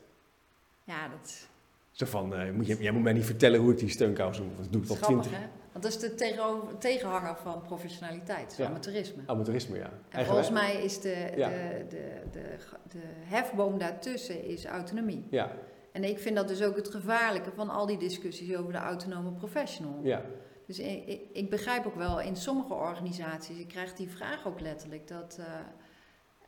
ja 0.83 1.07
dat 1.07 1.47
Zo 1.91 2.05
van, 2.05 2.35
eh, 2.35 2.51
moet 2.51 2.67
je, 2.67 2.77
jij 2.79 2.91
moet 2.91 3.03
mij 3.03 3.13
niet 3.13 3.25
vertellen 3.25 3.59
hoe 3.59 3.71
ik 3.71 3.77
die 3.77 3.89
steunkousen 3.89 4.45
moet. 4.45 4.57
Dat 4.57 4.71
doe 4.71 4.83
ik 4.83 4.89
al 4.89 4.95
twintig. 4.95 5.31
Want 5.71 5.83
dat 5.83 6.01
is 6.01 6.09
de 6.09 6.15
tegenover, 6.15 6.77
tegenhanger 6.77 7.35
van 7.35 7.61
professionaliteit, 7.61 8.55
Ja. 8.57 8.65
amateurisme. 8.67 9.23
Amateurisme, 9.25 9.77
ja. 9.77 9.83
En 9.85 9.91
Eigen 10.09 10.33
volgens 10.33 10.59
mij 10.59 10.83
is 10.83 11.01
de, 11.01 11.31
Ja. 11.35 11.49
de, 11.49 11.85
de, 11.89 12.21
de, 12.31 12.41
de 12.89 12.99
hefboom 13.03 13.77
daartussen 13.77 14.43
is 14.43 14.65
autonomie. 14.65 15.27
Ja, 15.29 15.51
En 15.91 16.03
ik 16.03 16.19
vind 16.19 16.35
dat 16.35 16.47
dus 16.47 16.61
ook 16.63 16.75
het 16.75 16.87
gevaarlijke 16.89 17.51
van 17.55 17.69
al 17.69 17.85
die 17.85 17.97
discussies 17.97 18.55
over 18.55 18.71
de 18.71 18.77
autonome 18.77 19.31
professional. 19.31 19.99
ja, 20.03 20.21
Dus 20.65 20.79
ik, 20.79 21.05
ik, 21.07 21.21
ik 21.33 21.49
begrijp 21.49 21.85
ook 21.85 21.95
wel 21.95 22.21
in 22.21 22.35
sommige 22.35 22.73
organisaties, 22.73 23.57
ik 23.59 23.67
krijg 23.67 23.93
die 23.93 24.09
vraag 24.09 24.47
ook 24.47 24.59
letterlijk, 24.59 25.07
dat, 25.07 25.37
eh, 25.39 25.45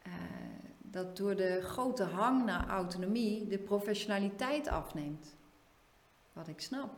eh, 0.04 0.12
dat 0.82 1.18
door 1.18 1.36
de 1.36 1.62
grote 1.62 2.04
hang 2.04 2.45
naar 2.45 2.68
autonomie 2.68 3.47
de 3.47 3.58
professionaliteit 3.58 4.68
afneemt. 4.68 5.36
Wat 6.34 6.47
ik 6.47 6.62
snap. 6.62 6.89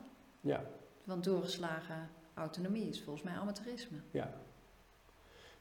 ja, 0.42 0.64
Want 1.04 1.24
doorgeslagen 1.24 2.10
autonomie 2.34 2.90
is 2.90 3.02
volgens 3.02 3.26
mij 3.26 3.34
amateurisme. 3.34 3.98
ja. 4.12 4.32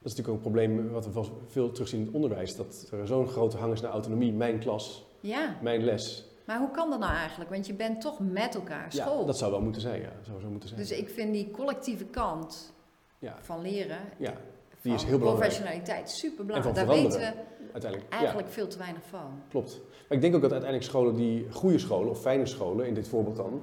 Dat 0.02 0.10
is 0.12 0.16
natuurlijk 0.16 0.28
ook 0.28 0.34
een 0.46 0.52
probleem 0.66 0.90
wat 0.90 1.12
we 1.12 1.30
veel 1.48 1.72
terugzien 1.72 2.00
in 2.00 2.06
het 2.06 2.14
onderwijs. 2.14 2.56
Dat 2.56 2.88
er 2.92 3.06
zo'n 3.06 3.28
grote 3.28 3.56
hang 3.56 3.72
is 3.72 3.80
naar 3.80 3.90
autonomie. 3.90 4.32
Mijn 4.32 4.58
klas, 4.58 5.06
Ja, 5.20 5.56
mijn 5.62 5.84
les. 5.84 6.24
maar 6.46 6.58
hoe 6.58 6.70
kan 6.70 6.90
dat 6.90 6.98
nou 6.98 7.12
eigenlijk? 7.14 7.50
Want 7.50 7.66
je 7.66 7.74
bent 7.74 8.00
toch 8.00 8.18
met 8.20 8.54
elkaar 8.54 8.92
school. 8.92 9.20
Ja, 9.20 9.26
dat 9.26 9.38
zou 9.38 9.50
wel 9.50 9.60
moeten 9.60 9.80
zijn, 9.80 10.00
ja. 10.00 10.12
Zou 10.22 10.40
zo 10.40 10.48
moeten 10.50 10.68
zijn. 10.68 10.80
Dus 10.80 10.90
ik 10.90 11.08
vind 11.08 11.32
die 11.32 11.50
collectieve 11.50 12.04
kant 12.04 12.72
Ja. 13.18 13.36
van 13.40 13.60
leren, 13.60 14.00
Ja, 14.18 14.34
van 14.80 14.92
is 14.92 15.02
heel 15.04 15.18
belangrijk. 15.18 15.50
professionaliteit, 15.52 16.10
super 16.10 16.40
En 16.40 16.46
belangrijk. 16.46 16.76
van 16.76 16.86
Daar 16.86 16.96
weten 16.96 17.18
we 17.20 17.32
uiteindelijk. 17.72 18.12
eigenlijk 18.12 18.48
veel 18.48 18.66
te 18.66 18.78
weinig 18.78 19.02
van. 19.08 19.42
Klopt. 19.48 19.80
Maar 20.08 20.18
ik 20.18 20.20
denk 20.20 20.34
ook 20.34 20.42
dat 20.42 20.52
uiteindelijk 20.52 20.90
scholen 20.90 21.14
die 21.14 21.46
goede 21.50 21.78
scholen, 21.78 22.10
of 22.10 22.20
fijne 22.20 22.46
scholen, 22.46 22.86
in 22.86 22.94
dit 22.94 23.08
voorbeeld 23.08 23.36
dan, 23.36 23.62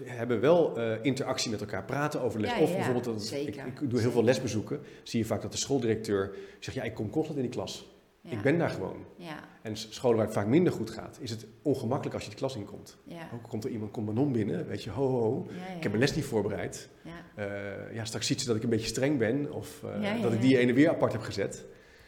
hebben 0.00 0.40
wel 0.40 0.76
eh, 0.78 0.92
interactie 1.02 1.50
met 1.50 1.60
elkaar, 1.60 1.84
praten 1.84 2.20
over 2.20 2.40
les. 2.40 2.50
Ja, 2.50 2.60
of 2.60 2.72
bijvoorbeeld, 2.72 3.04
dat, 3.04 3.22
zeker. 3.22 3.66
ik, 3.66 3.80
ik 3.80 3.90
doe 3.90 4.00
heel 4.00 4.10
veel 4.10 4.24
lesbezoeken, 4.24 4.80
zie 5.02 5.20
je 5.20 5.26
vaak 5.26 5.42
dat 5.42 5.52
de 5.52 5.58
schooldirecteur 5.58 6.34
zegt, 6.58 6.76
ja, 6.76 6.82
ik 6.82 6.94
kom 6.94 7.10
constant 7.10 7.36
in 7.38 7.44
die 7.44 7.52
klas. 7.52 7.94
Ik 8.28 8.42
ben 8.42 8.58
daar 8.58 8.70
gewoon. 8.70 8.96
Ja, 9.16 9.38
En 9.66 9.76
scholen 9.76 10.16
waar 10.16 10.26
het 10.26 10.34
vaak 10.34 10.46
minder 10.46 10.72
goed 10.72 10.90
gaat, 10.90 11.18
is 11.20 11.30
het 11.30 11.46
ongemakkelijk 11.62 12.14
als 12.14 12.24
je 12.24 12.30
de 12.30 12.36
klas 12.36 12.56
inkomt. 12.56 12.96
ja. 13.04 13.28
Ook 13.34 13.42
komt 13.48 13.64
er 13.64 13.70
iemand, 13.70 13.90
komt 13.90 14.06
Manon 14.06 14.32
binnen, 14.32 14.66
weet 14.66 14.82
je, 14.84 14.90
ho, 14.90 15.08
ho, 15.08 15.20
ho. 15.20 15.46
ja, 15.50 15.54
ja. 15.56 15.74
Ik 15.74 15.82
heb 15.82 15.92
mijn 15.92 15.98
les 16.04 16.14
niet 16.14 16.24
voorbereid. 16.24 16.88
Ja. 17.02 17.12
Eh, 17.34 17.94
ja, 17.94 18.04
straks 18.04 18.26
ziet 18.26 18.40
ze 18.40 18.46
dat 18.46 18.56
ik 18.56 18.62
een 18.62 18.68
beetje 18.68 18.86
streng 18.86 19.18
ben 19.18 19.52
of 19.52 19.82
eh, 19.84 20.22
dat 20.22 20.32
ik 20.32 20.40
die 20.40 20.58
ene 20.58 20.72
weer 20.72 20.88
apart 20.88 21.12
heb 21.12 21.20
gezet. 21.22 21.64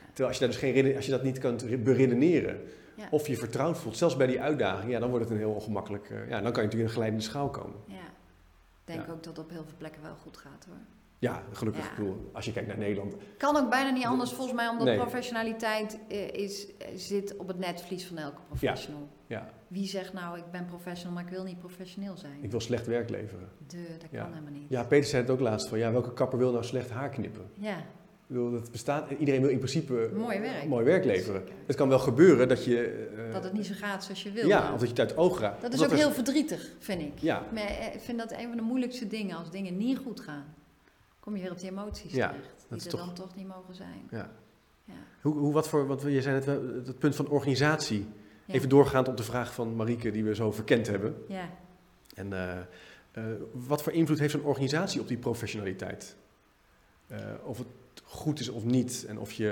Terwijl 0.06 0.28
als 0.28 0.38
je, 0.38 0.44
daar 0.44 0.48
dus 0.48 0.58
geen, 0.84 0.96
als 0.96 1.04
je 1.04 1.10
dat 1.10 1.22
niet 1.22 1.38
kunt 1.38 1.62
re- 1.62 1.76
beredeneren 1.78 2.60
of 3.10 3.26
je 3.26 3.36
vertrouwd 3.36 3.78
voelt, 3.78 3.96
zelfs 3.96 4.16
bij 4.16 4.26
die 4.26 4.40
uitdaging, 4.40 4.90
ja, 4.92 4.98
dan 4.98 5.08
wordt 5.10 5.24
het 5.24 5.32
een 5.34 5.40
heel 5.40 5.52
ongemakkelijk. 5.52 6.10
eh, 6.10 6.16
ja, 6.28 6.40
dan 6.40 6.52
kan 6.52 6.62
je 6.62 6.68
natuurlijk 6.68 6.72
in 6.72 6.84
een 6.84 6.90
geleidende 6.90 7.24
schaal 7.24 7.50
komen. 7.50 7.76
Ja. 7.86 7.94
Ik 8.84 8.94
denk 8.94 9.00
ook 9.00 9.22
dat 9.22 9.36
het 9.36 9.38
op 9.44 9.50
heel 9.50 9.64
veel 9.64 9.76
plekken 9.78 10.02
wel 10.02 10.14
goed 10.16 10.36
gaat 10.36 10.64
hoor. 10.68 10.76
Ja, 11.20 11.42
gelukkig. 11.52 11.84
Ja. 11.84 11.94
Bedoel, 11.96 12.30
als 12.32 12.44
je 12.44 12.52
kijkt 12.52 12.68
naar 12.68 12.78
Nederland. 12.78 13.14
Kan 13.38 13.56
ook 13.56 13.70
bijna 13.70 13.90
niet 13.90 14.04
anders 14.04 14.32
volgens 14.32 14.56
mij, 14.56 14.68
omdat 14.68 14.86
Nee. 14.86 14.96
professionaliteit 14.96 15.98
eh, 16.08 16.28
is, 16.32 16.66
eh, 16.76 16.86
zit 16.96 17.36
op 17.36 17.48
het 17.48 17.58
netvlies 17.58 18.06
van 18.06 18.16
elke 18.18 18.40
professional. 18.48 19.08
Ja, 19.26 19.50
Wie 19.68 19.86
zegt 19.86 20.12
nou, 20.12 20.38
ik 20.38 20.50
ben 20.52 20.64
professional, 20.64 21.14
maar 21.14 21.24
ik 21.24 21.30
wil 21.30 21.44
niet 21.44 21.58
professioneel 21.58 22.16
zijn? 22.16 22.38
ik 22.42 22.50
wil 22.50 22.60
slecht 22.60 22.86
werk 22.86 23.10
leveren. 23.10 23.48
De, 23.66 23.86
dat 23.98 24.08
Ja. 24.10 24.22
kan 24.22 24.32
helemaal 24.32 24.52
niet. 24.52 24.66
Ja, 24.68 24.84
Peter 24.84 25.08
zei 25.08 25.22
het 25.22 25.30
ook 25.30 25.40
laatst 25.40 25.68
van, 25.68 25.78
ja, 25.78 25.92
welke 25.92 26.12
kapper 26.12 26.38
wil 26.38 26.52
nou 26.52 26.64
slecht 26.64 26.90
haar 26.90 27.08
knippen? 27.08 27.44
Ja, 27.54 27.76
Ik 27.76 28.34
bedoel, 28.34 28.50
dat 28.50 28.70
bestaat, 28.70 29.10
iedereen 29.18 29.40
wil 29.40 29.50
in 29.50 29.58
principe 29.58 30.10
mooi 30.14 30.40
werk. 30.40 30.64
mooi 30.66 30.84
werk 30.84 31.04
leveren. 31.04 31.40
Zeker. 31.40 31.54
Het 31.66 31.76
kan 31.76 31.88
wel 31.88 31.98
gebeuren 31.98 32.48
dat 32.48 32.64
je... 32.64 33.08
eh, 33.26 33.32
Dat 33.32 33.44
het 33.44 33.52
niet 33.52 33.66
zo 33.66 33.74
gaat 33.76 34.04
zoals 34.04 34.22
je 34.22 34.30
wil. 34.32 34.46
Ja, 34.48 34.64
of 34.64 34.70
dat 34.70 34.80
je 34.80 34.86
het 34.88 34.98
uit 35.00 35.10
het 35.10 35.18
oog 35.18 35.40
raakt. 35.40 35.62
dat 35.62 35.72
is 35.72 35.82
ook 35.84 35.90
er- 35.90 35.96
heel 35.96 36.10
verdrietig, 36.10 36.68
vind 36.78 37.00
ik. 37.00 37.12
Ja, 37.18 37.42
Maar 37.52 37.70
ik 37.94 38.00
vind 38.00 38.18
dat 38.18 38.32
een 38.32 38.48
van 38.48 38.56
de 38.56 38.62
moeilijkste 38.62 39.06
dingen, 39.06 39.36
als 39.36 39.50
dingen 39.50 39.76
niet 39.76 39.98
goed 39.98 40.20
gaan. 40.20 40.44
Kom 41.28 41.36
je 41.36 41.42
weer 41.42 41.52
op 41.52 41.58
die 41.58 41.70
emoties 41.70 42.12
Ja, 42.12 42.28
terecht, 42.28 42.66
die 42.68 42.80
er 42.80 42.88
toch- 42.88 43.00
dan 43.00 43.14
toch 43.14 43.34
niet 43.36 43.46
mogen 43.46 43.74
zijn. 43.74 44.08
ja. 44.10 44.30
Ja. 44.84 44.94
Hoe, 45.20 45.34
hoe, 45.38 45.52
wat 45.52 45.68
voor, 45.68 45.86
wat, 45.86 46.02
je 46.02 46.22
zei 46.22 46.34
net, 46.34 46.44
wel, 46.44 46.62
het 46.84 46.98
punt 46.98 47.16
van 47.16 47.28
organisatie. 47.28 48.06
Ja. 48.44 48.54
Even 48.54 48.68
doorgaand 48.68 49.08
op 49.08 49.16
de 49.16 49.22
vraag 49.22 49.54
van 49.54 49.76
Marieke, 49.76 50.10
die 50.10 50.24
we 50.24 50.34
zo 50.34 50.52
verkend 50.52 50.86
hebben. 50.86 51.24
Ja. 51.28 51.50
En 52.14 52.32
eh, 52.32 52.58
eh, 53.10 53.24
wat 53.52 53.82
voor 53.82 53.92
invloed 53.92 54.18
heeft 54.18 54.32
zo'n 54.32 54.42
organisatie 54.42 55.00
op 55.00 55.08
die 55.08 55.16
professionaliteit? 55.16 56.16
Eh, 57.06 57.18
of 57.44 57.58
het 57.58 57.66
goed 58.04 58.40
is 58.40 58.48
of 58.48 58.64
niet. 58.64 59.04
En 59.08 59.18
of 59.18 59.32
je. 59.32 59.44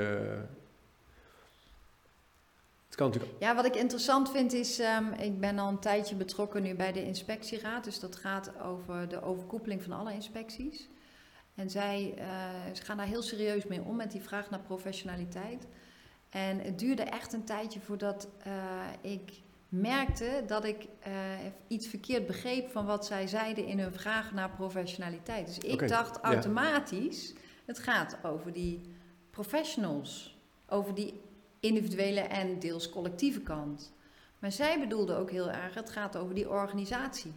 Het 2.87 2.95
kan 2.97 3.07
natuurlijk. 3.07 3.41
Ja, 3.41 3.55
wat 3.55 3.65
ik 3.67 3.77
interessant 3.77 4.31
vind 4.31 4.53
is, 4.53 4.79
ehm, 4.79 5.13
ik 5.13 5.41
ben 5.41 5.59
al 5.59 5.69
een 5.69 5.79
tijdje 5.79 6.15
betrokken 6.15 6.63
nu 6.63 6.75
bij 6.75 6.93
de 6.93 7.05
inspectieraad. 7.05 7.85
Dus 7.85 8.01
dat 8.01 8.17
gaat 8.17 8.61
over 8.61 9.09
de 9.09 9.23
overkoepeling 9.23 9.83
van 9.83 9.93
alle 9.93 10.13
inspecties. 10.13 10.89
En 11.57 11.71
zij 11.71 12.15
eh, 12.17 12.27
ze 12.73 12.83
gaan 12.83 12.97
daar 12.97 13.07
heel 13.07 13.23
serieus 13.23 13.67
mee 13.67 13.83
om 13.83 13.97
met 13.97 14.11
die 14.11 14.23
vraag 14.23 14.51
naar 14.51 14.61
professionaliteit. 14.61 15.67
En 16.31 16.61
het 16.61 16.79
duurde 16.79 17.03
echt 17.03 17.33
een 17.33 17.45
tijdje 17.45 17.81
voordat 17.81 18.29
eh, 18.43 18.53
ik 19.01 19.41
merkte 19.69 20.43
dat 20.47 20.65
ik 20.65 20.87
eh, 21.01 21.13
iets 21.67 21.87
verkeerd 21.87 22.27
begreep 22.27 22.71
van 22.71 22.87
wat 22.87 23.07
zij 23.07 23.27
zeiden 23.27 23.67
in 23.67 23.79
hun 23.79 23.93
vraag 23.93 24.33
naar 24.33 24.51
professionaliteit. 24.51 25.47
Dus 25.47 25.59
ik 25.59 25.89
dacht 25.89 26.17
ja. 26.17 26.23
automatisch, 26.23 27.35
het 27.65 27.79
gaat 27.79 28.19
over 28.23 28.53
die 28.53 28.81
professionals, 29.31 30.39
over 30.69 30.95
die 30.95 31.21
individuele 31.61 32.21
en 32.21 32.59
deels 32.59 32.91
collectieve 32.91 33.41
kant. 33.41 33.93
Maar 34.39 34.53
zij 34.53 34.81
bedoelde 34.81 35.15
ook 35.15 35.31
heel 35.31 35.51
erg, 35.51 35.75
het 35.75 35.91
gaat 35.91 36.17
over 36.17 36.35
die 36.35 36.49
organisatie. 36.49 37.33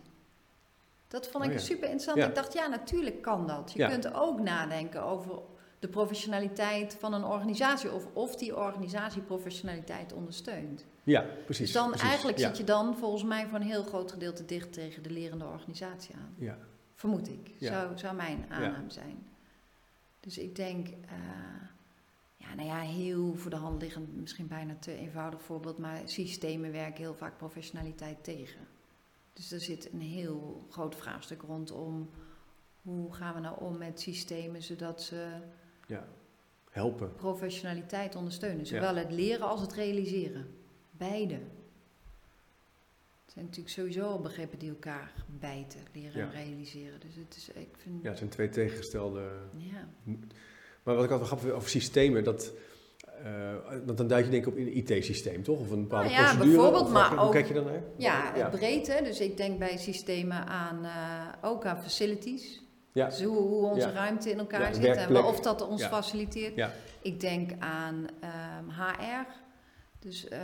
Dat 1.10 1.28
vond 1.28 1.44
ik 1.44 1.50
Oh 1.50 1.56
ja. 1.56 1.62
super 1.62 1.84
interessant. 1.84 2.18
Ja. 2.18 2.28
Ik 2.28 2.36
dacht, 2.36 2.54
ja, 2.54 2.68
natuurlijk 2.68 3.22
kan 3.22 3.48
dat. 3.48 3.72
Je 3.74 3.80
Ja. 3.80 3.90
kunt 3.90 4.14
ook 4.14 4.40
nadenken 4.40 5.04
over 5.04 5.40
de 5.80 5.88
professionaliteit 5.88 6.98
van 7.00 7.14
een 7.14 7.24
organisatie 7.24 7.92
of 7.94 8.08
of 8.14 8.36
die 8.36 8.58
organisatie 8.58 9.22
professionaliteit 9.22 10.14
ondersteunt. 10.14 10.86
Ja, 11.04 11.26
precies. 11.46 11.66
dus 11.66 11.72
dan 11.82 11.90
precies. 11.90 12.08
eigenlijk 12.08 12.40
zit 12.40 12.58
je 12.58 12.64
dan 12.64 12.98
volgens 12.98 13.24
mij 13.24 13.48
voor 13.48 13.60
een 13.60 13.66
heel 13.66 13.84
groot 13.84 14.12
gedeelte 14.12 14.46
dicht 14.46 14.74
tegen 14.74 15.04
de 15.04 15.10
lerende 15.10 15.46
organisatie 15.46 16.16
aan. 16.16 16.36
Ja, 16.38 16.58
Vermoed 16.94 17.28
ik. 17.30 17.52
Ja. 17.58 17.72
Zou, 17.72 17.98
zou 17.98 18.16
mijn 18.16 18.46
aanname 18.50 18.92
zijn. 18.92 19.28
Dus 20.20 20.38
ik 20.38 20.56
denk, 20.56 20.88
eh, 20.88 20.94
ja, 22.36 22.56
nou 22.56 22.68
ja, 22.68 22.80
heel 22.80 23.34
voor 23.36 23.50
de 23.52 23.58
hand 23.58 23.82
liggend, 23.82 24.16
misschien 24.22 24.48
bijna 24.48 24.76
te 24.80 24.96
eenvoudig 24.98 25.42
voorbeeld, 25.42 25.78
maar 25.78 26.02
systemen 26.06 26.72
werken 26.72 27.02
heel 27.04 27.16
vaak 27.16 27.38
professionaliteit 27.38 28.24
tegen. 28.24 28.68
Dus 29.40 29.52
er 29.52 29.60
zit 29.60 29.94
een 29.94 30.02
heel 30.02 30.66
groot 30.70 30.96
vraagstuk 30.96 31.42
rondom 31.42 32.10
hoe 32.82 33.14
gaan 33.14 33.34
we 33.34 33.40
nou 33.40 33.60
om 33.60 33.78
met 33.78 34.00
systemen 34.00 34.64
zodat 34.64 35.02
ze 35.02 35.28
ja. 35.88 36.08
Helpen. 36.70 37.16
professionaliteit 37.16 38.16
ondersteunen. 38.16 38.66
Zowel 38.66 38.96
het 38.96 39.12
leren 39.12 39.48
als 39.48 39.62
het 39.62 39.74
realiseren. 39.74 40.48
Beide. 40.92 41.34
Het 43.24 43.34
zijn 43.34 43.46
natuurlijk 43.46 43.74
sowieso 43.74 44.02
al 44.04 44.20
begrippen 44.22 44.60
die 44.60 44.70
elkaar 44.70 45.14
bijten, 45.40 45.80
leren 45.94 46.22
en 46.22 46.32
realiseren. 46.32 47.00
Dus 47.00 47.16
het 47.16 47.36
is, 47.36 47.50
ik 47.50 47.76
vind, 47.78 48.04
Ja, 48.04 48.10
het 48.10 48.18
zijn 48.18 48.30
twee 48.30 48.50
tegengestelde. 48.50 49.32
ja. 49.58 49.90
Maar 50.84 50.96
wat 50.96 51.04
ik 51.04 51.12
altijd 51.12 51.28
grappig 51.28 51.40
vind 51.48 51.58
over 51.58 51.70
systemen, 51.70 52.24
dat. 52.24 52.54
Eh, 53.24 53.78
want 53.86 53.98
dan 53.98 54.08
duik 54.08 54.26
je 54.26 54.32
denk 54.32 54.46
ik 54.46 54.52
op 54.52 54.58
een 54.58 54.78
IT-systeem, 54.78 55.44
toch? 55.44 55.60
Of 55.60 55.70
een 55.72 55.82
bepaalde 55.82 56.10
Nou 56.10 56.18
ja, 56.20 56.24
procedure? 56.24 56.52
bijvoorbeeld, 56.56 56.86
Of 56.86 56.92
maar 56.92 57.10
hoe 57.10 57.20
ook- 57.20 57.32
kijk 57.32 57.48
je 57.48 57.54
dan 57.54 57.66
naar? 57.66 57.82
Ja, 57.98 58.32
Ja. 58.36 58.42
het 58.50 58.52
breed, 58.60 58.88
hè. 58.88 59.04
Dus 59.04 59.20
ik 59.20 59.38
denk 59.38 59.60
bij 59.60 59.78
systemen 59.78 60.46
aan, 60.48 60.86
eh, 60.86 61.50
ook 61.50 61.66
aan 61.66 61.82
facilities. 61.82 62.62
Ja. 62.92 63.06
Dus 63.06 63.24
hoe, 63.24 63.38
hoe 63.38 63.66
onze 63.66 63.88
Ja. 63.88 63.94
ruimte 63.94 64.30
in 64.30 64.40
elkaar 64.40 64.62
Ja, 64.62 64.74
zit 64.74 64.96
en 64.96 65.24
of 65.24 65.40
dat 65.40 65.68
ons 65.68 65.86
faciliteert. 65.86 66.70
Ik 67.02 67.20
denk 67.20 67.52
aan 67.60 68.08
ehm, 68.20 68.70
HR. 68.70 69.26
Dus 70.00 70.28
eh, 70.28 70.40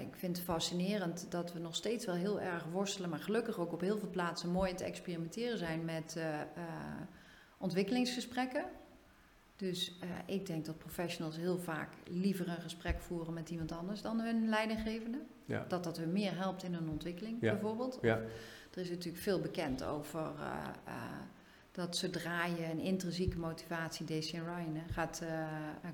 ik 0.00 0.16
vind 0.16 0.36
het 0.36 0.46
fascinerend 0.46 1.26
dat 1.30 1.52
we 1.52 1.58
nog 1.58 1.74
steeds 1.74 2.06
wel 2.06 2.14
heel 2.14 2.40
erg 2.40 2.64
worstelen, 2.72 3.10
maar 3.10 3.18
gelukkig 3.18 3.58
ook 3.58 3.72
op 3.72 3.80
heel 3.80 3.98
veel 3.98 4.10
plaatsen 4.10 4.50
mooi 4.50 4.68
aan 4.70 4.76
het 4.76 4.84
experimenteren 4.84 5.58
zijn 5.58 5.84
met 5.84 6.16
ontwikkelingsgesprekken. 7.58 8.64
Dus 9.56 9.98
eh, 10.00 10.08
ik 10.34 10.46
denk 10.46 10.64
dat 10.64 10.78
professionals 10.78 11.36
heel 11.36 11.58
vaak 11.58 11.88
liever 12.10 12.48
een 12.48 12.60
gesprek 12.60 13.00
voeren 13.00 13.34
met 13.34 13.50
iemand 13.50 13.72
anders 13.72 14.02
dan 14.02 14.20
hun 14.20 14.48
leidinggevende. 14.48 15.18
Ja. 15.44 15.64
Dat 15.68 15.84
dat 15.84 15.96
hun 15.96 16.12
meer 16.12 16.36
helpt 16.36 16.62
in 16.62 16.74
hun 16.74 16.88
ontwikkeling, 16.88 17.36
Ja. 17.40 17.50
bijvoorbeeld. 17.52 17.98
Ja. 18.02 18.20
Er 18.74 18.82
is 18.82 18.90
natuurlijk 18.90 19.22
veel 19.22 19.40
bekend 19.40 19.84
over 19.84 20.20
eh, 20.20 20.68
eh, 20.84 20.94
dat 21.72 21.96
zodra 21.96 22.44
je 22.44 22.64
een 22.70 22.80
intrinsieke 22.80 23.38
motivatie, 23.38 24.06
Daisy 24.06 24.36
en 24.36 24.44
Ryan, 24.44 24.82
gaat 24.92 25.22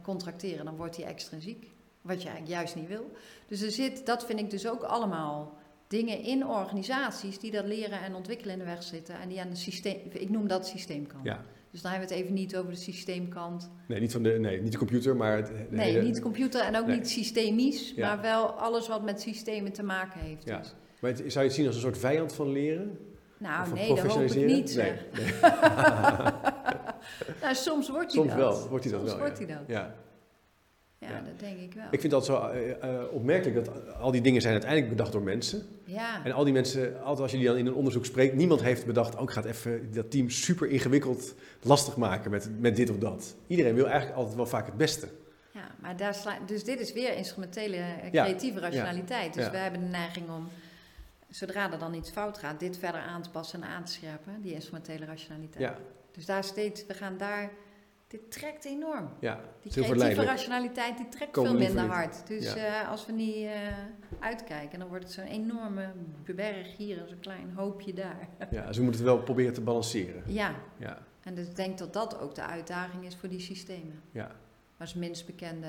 contracteren, 0.03 0.65
dan 0.65 0.77
wordt 0.77 0.97
die 0.97 1.05
extrinsiek. 1.05 1.71
Wat 2.01 2.23
je 2.23 2.29
eigenlijk 2.29 2.59
juist 2.59 2.75
niet 2.75 2.89
wil. 2.89 3.11
Dus 3.47 3.61
er 3.61 3.71
zit, 3.71 4.07
dat 4.07 4.27
vind 4.27 4.39
ik 4.39 4.51
dus 4.51 4.69
ook 4.69 4.83
allemaal 4.83 5.59
dingen 5.87 6.23
in 6.23 6.47
organisaties 6.47 7.39
die 7.39 7.51
dat 7.51 7.65
leren 7.67 8.01
en 8.01 8.15
ontwikkelen 8.15 8.53
in 8.53 8.59
de 8.59 8.65
weg 8.65 8.83
zitten. 8.83 9.21
En 9.21 9.29
die 9.29 9.41
aan 9.41 9.51
de 9.51 9.57
systeem, 9.57 10.01
ik 10.11 10.29
noem 10.31 10.49
dat 10.49 10.67
systeemkant. 10.67 11.25
Ja. 11.25 11.45
Dus 11.73 11.83
dan 11.83 11.91
hebben 11.91 12.09
we 12.09 12.15
het 12.15 12.25
even 12.25 12.35
niet 12.37 12.57
over 12.57 12.71
de 12.71 12.77
systeemkant. 12.79 13.71
Nee, 13.89 14.01
niet, 14.01 14.13
van 14.13 14.23
de, 14.23 14.31
nee, 14.31 14.61
niet 14.63 14.73
de 14.73 14.79
computer, 14.79 15.17
maar 15.17 15.37
het, 15.37 15.47
de 15.47 15.67
Nee, 15.71 15.91
hele- 15.93 16.03
niet 16.05 16.21
computer 16.21 16.61
en 16.61 16.77
ook 16.77 16.87
Nee. 16.87 16.97
niet 16.97 17.09
systemisch, 17.11 17.93
Ja. 17.97 18.07
maar 18.15 18.23
wel 18.23 18.51
alles 18.51 18.89
wat 18.89 19.03
met 19.05 19.21
systemen 19.21 19.73
te 19.73 19.83
maken 19.83 20.21
heeft. 20.21 20.45
Ja. 20.45 20.59
Dus. 20.59 20.75
Maar 21.01 21.11
het- 21.11 21.19
zou 21.19 21.33
je 21.39 21.41
het 21.41 21.53
zien 21.53 21.67
als 21.67 21.75
een 21.75 21.81
soort 21.81 21.99
vijand 21.99 22.33
van 22.35 22.49
leren? 22.53 22.99
Nou, 23.39 23.67
van 23.69 23.79
nee, 23.79 23.89
dat 23.89 23.99
hoop 23.99 24.23
ik 24.23 24.47
niet. 24.47 24.77
Nee, 24.77 24.93
nee. 25.13 25.33
Nou, 27.43 27.55
soms 27.55 27.89
wordt 27.89 28.13
hij 28.13 28.23
Soms 28.23 28.29
dat. 28.29 28.37
wel, 28.39 28.69
wordt 28.69 28.85
hij 28.85 28.93
dat 28.93 29.01
Soms 29.03 29.13
wel. 29.13 29.21
wordt 29.21 29.39
ja. 29.39 29.47
hij 29.47 29.55
dat. 29.57 29.65
Ja. 29.67 29.95
Ja, 31.03 31.09
Ja. 31.09 31.21
dat 31.21 31.39
denk 31.41 31.59
ik 31.59 31.75
wel. 31.75 31.85
Ik 31.91 32.01
vind 32.01 32.13
dat 32.13 32.25
zo 32.25 32.37
eh, 32.49 32.71
eh, 32.71 33.13
opmerkelijk 33.13 33.65
dat 33.65 33.95
al 33.95 34.11
die 34.11 34.21
dingen 34.21 34.41
zijn 34.41 34.53
uiteindelijk 34.53 34.91
bedacht 34.91 35.13
door 35.13 35.23
mensen. 35.23 35.63
ja. 35.85 36.25
En 36.25 36.33
al 36.33 36.45
die 36.45 36.53
mensen, 36.53 36.95
altijd 37.03 37.21
als 37.21 37.31
je 37.31 37.37
die 37.37 37.47
dan 37.47 37.57
in 37.57 37.67
een 37.67 37.75
onderzoek 37.75 38.05
spreekt, 38.05 38.35
niemand 38.35 38.63
heeft 38.63 38.87
bedacht, 38.87 39.17
ook 39.17 39.33
gaat 39.33 39.45
even 39.45 39.93
dat 39.93 40.11
team 40.11 40.31
super 40.31 40.69
ingewikkeld 40.69 41.35
lastig 41.63 41.97
maken 41.97 42.31
met, 42.31 42.49
met 42.61 42.77
dit 42.77 42.91
of 42.91 42.99
dat. 42.99 43.35
Iedereen 43.47 43.75
wil 43.75 43.87
eigenlijk 43.87 44.17
altijd 44.17 44.37
wel 44.37 44.47
vaak 44.47 44.67
het 44.67 44.77
beste. 44.77 45.09
ja, 45.51 45.71
maar 45.81 45.97
daar 45.97 46.15
sla 46.15 46.39
dus 46.47 46.65
dit 46.65 46.81
is 46.81 46.93
weer 46.93 47.17
instrumentele 47.17 47.77
eh, 47.77 48.13
Ja. 48.13 48.25
creatieve 48.25 48.61
rationaliteit. 48.61 49.35
Dus 49.35 49.51
we 49.51 49.57
hebben 49.57 49.81
de 49.81 49.87
neiging 49.87 50.29
om, 50.31 50.49
zodra 51.29 51.73
er 51.73 51.79
dan 51.79 51.95
iets 51.95 52.11
fout 52.11 52.39
gaat, 52.39 52.61
dit 52.61 52.79
verder 52.79 53.01
aan 53.01 53.23
te 53.23 53.31
passen 53.31 53.63
en 53.63 53.69
aan 53.69 53.85
te 53.85 53.93
scherpen, 53.93 54.33
die 54.43 54.53
instrumentele 54.55 55.05
rationaliteit. 55.05 55.63
Ja, 55.65 55.77
Dus 56.13 56.27
daar 56.27 56.45
steeds, 56.45 56.87
we 56.87 56.95
gaan 56.95 57.17
daar 57.17 57.51
dit 58.13 58.31
trekt 58.31 58.65
enorm. 58.65 59.09
Ja, 59.21 59.41
Die 59.61 59.73
creatieve 59.73 60.25
rationaliteit 60.25 60.97
die 60.97 61.09
trekt 61.09 61.31
Komen 61.33 61.51
veel 61.51 61.61
minder 61.61 61.85
hard. 61.87 62.27
Dus 62.27 62.53
Ja. 62.55 62.83
eh, 62.83 62.89
als 62.91 63.07
we 63.07 63.13
niet 63.13 63.45
eh, 63.47 63.53
uitkijken, 64.21 64.79
dan 64.79 64.89
wordt 64.89 65.05
het 65.05 65.13
zo'n 65.13 65.25
enorme 65.25 65.93
berg 66.35 66.77
hier 66.77 67.01
en 67.01 67.09
zo'n 67.09 67.21
klein 67.21 67.53
hoopje 67.55 67.93
daar. 67.95 68.29
Ja, 68.51 68.67
dus 68.67 68.77
we 68.77 68.83
moeten 68.83 69.05
het 69.05 69.11
wel 69.15 69.23
proberen 69.23 69.53
te 69.55 69.61
balanceren. 69.61 70.23
ja, 70.27 70.55
Ja, 70.79 70.99
en 71.23 71.35
dus 71.35 71.47
ik 71.47 71.57
denk 71.57 71.79
dat 71.79 71.93
dat 71.93 72.19
ook 72.21 72.35
de 72.35 72.43
uitdaging 72.45 73.05
is 73.05 73.17
voor 73.17 73.29
die 73.29 73.41
systemen. 73.41 74.03
ja. 74.11 74.31
Is 74.79 74.89
het 74.91 74.99
minst 74.99 75.27
bekende 75.27 75.69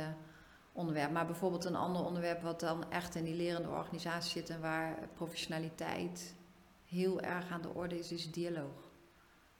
onderwerp. 0.72 1.12
Maar 1.12 1.26
bijvoorbeeld 1.26 1.66
een 1.66 1.76
ander 1.76 2.06
onderwerp 2.06 2.42
wat 2.42 2.60
dan 2.60 2.92
echt 2.92 3.16
in 3.16 3.24
die 3.24 3.36
lerende 3.36 3.70
organisatie 3.70 4.32
zit 4.32 4.50
en 4.50 4.62
waar 4.62 4.98
professionaliteit 5.14 6.36
heel 6.86 7.22
erg 7.22 7.52
aan 7.52 7.62
de 7.62 7.74
orde 7.74 8.00
is, 8.00 8.12
is 8.12 8.32
dialoog. 8.32 8.92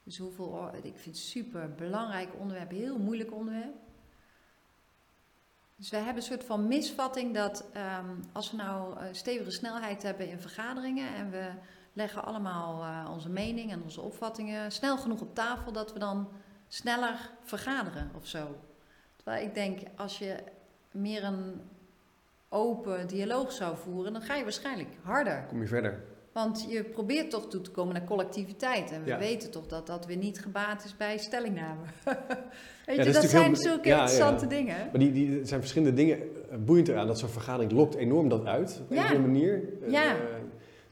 Dus 0.04 0.18
hoeveel, 0.18 0.46
or- 0.46 0.74
ik 0.74 0.98
vind 0.98 1.16
het 1.16 1.24
super 1.24 1.74
belangrijk 1.74 2.28
onderwerp, 2.38 2.70
heel 2.70 2.98
moeilijk 2.98 3.32
onderwerp. 3.32 3.74
Dus 5.76 5.90
we 5.90 5.96
hebben 5.96 6.16
een 6.16 6.22
soort 6.22 6.44
van 6.44 6.68
misvatting 6.68 7.34
dat 7.34 7.64
ehm, 7.72 8.14
als 8.32 8.50
we 8.50 8.56
nou 8.56 8.98
eh, 8.98 9.06
stevige 9.12 9.50
snelheid 9.50 10.02
hebben 10.02 10.28
in 10.28 10.40
vergaderingen 10.40 11.14
en 11.14 11.30
we 11.30 11.50
leggen 11.92 12.24
allemaal 12.24 12.82
eh, 12.82 13.10
onze 13.12 13.28
mening 13.28 13.70
en 13.70 13.82
onze 13.82 14.00
opvattingen 14.00 14.72
snel 14.72 14.98
genoeg 14.98 15.20
op 15.20 15.34
tafel, 15.34 15.72
dat 15.72 15.92
we 15.92 15.98
dan 15.98 16.28
sneller 16.68 17.30
vergaderen 17.42 18.10
of 18.16 18.26
zo. 18.26 18.56
Terwijl 19.16 19.46
ik 19.46 19.54
denk, 19.54 19.80
als 19.96 20.18
je 20.18 20.36
meer 20.90 21.24
een 21.24 21.60
open 22.48 23.06
dialoog 23.06 23.52
zou 23.52 23.76
voeren, 23.76 24.12
dan 24.12 24.22
ga 24.22 24.34
je 24.34 24.42
waarschijnlijk 24.42 24.88
harder. 25.02 25.44
Kom 25.48 25.60
je 25.60 25.66
verder. 25.66 26.04
Want 26.34 26.66
je 26.68 26.82
probeert 26.84 27.30
toch 27.30 27.48
toe 27.48 27.60
te 27.60 27.70
komen 27.70 27.94
naar 27.94 28.04
collectiviteit. 28.04 28.90
En 28.92 29.02
we 29.02 29.08
Ja. 29.08 29.18
weten 29.18 29.50
toch 29.50 29.66
dat 29.66 29.86
dat 29.86 30.06
weer 30.06 30.16
niet 30.16 30.40
gebaat 30.40 30.84
is 30.84 30.96
bij 30.96 31.18
stellingname. 31.18 31.80
Weet 32.86 32.96
dat 32.96 33.06
je, 33.06 33.12
dat 33.12 33.24
zijn 33.24 33.44
heel- 33.44 33.56
zulke 33.56 33.88
ja, 33.88 33.94
interessante 34.00 34.46
dingen. 34.46 34.76
Maar 34.76 34.98
die, 35.00 35.12
die 35.12 35.44
zijn 35.44 35.60
verschillende 35.60 35.94
dingen 35.94 36.18
eh, 36.50 36.56
boeiend 36.58 36.88
eraan. 36.88 37.06
Dat 37.06 37.18
zo'n 37.18 37.28
vergadering 37.28 37.72
lokt 37.72 37.94
enorm 37.94 38.28
dat 38.28 38.44
uit. 38.46 38.80
Op 38.88 38.96
een 38.96 39.20
manier. 39.20 39.62
Eh, 39.92 40.10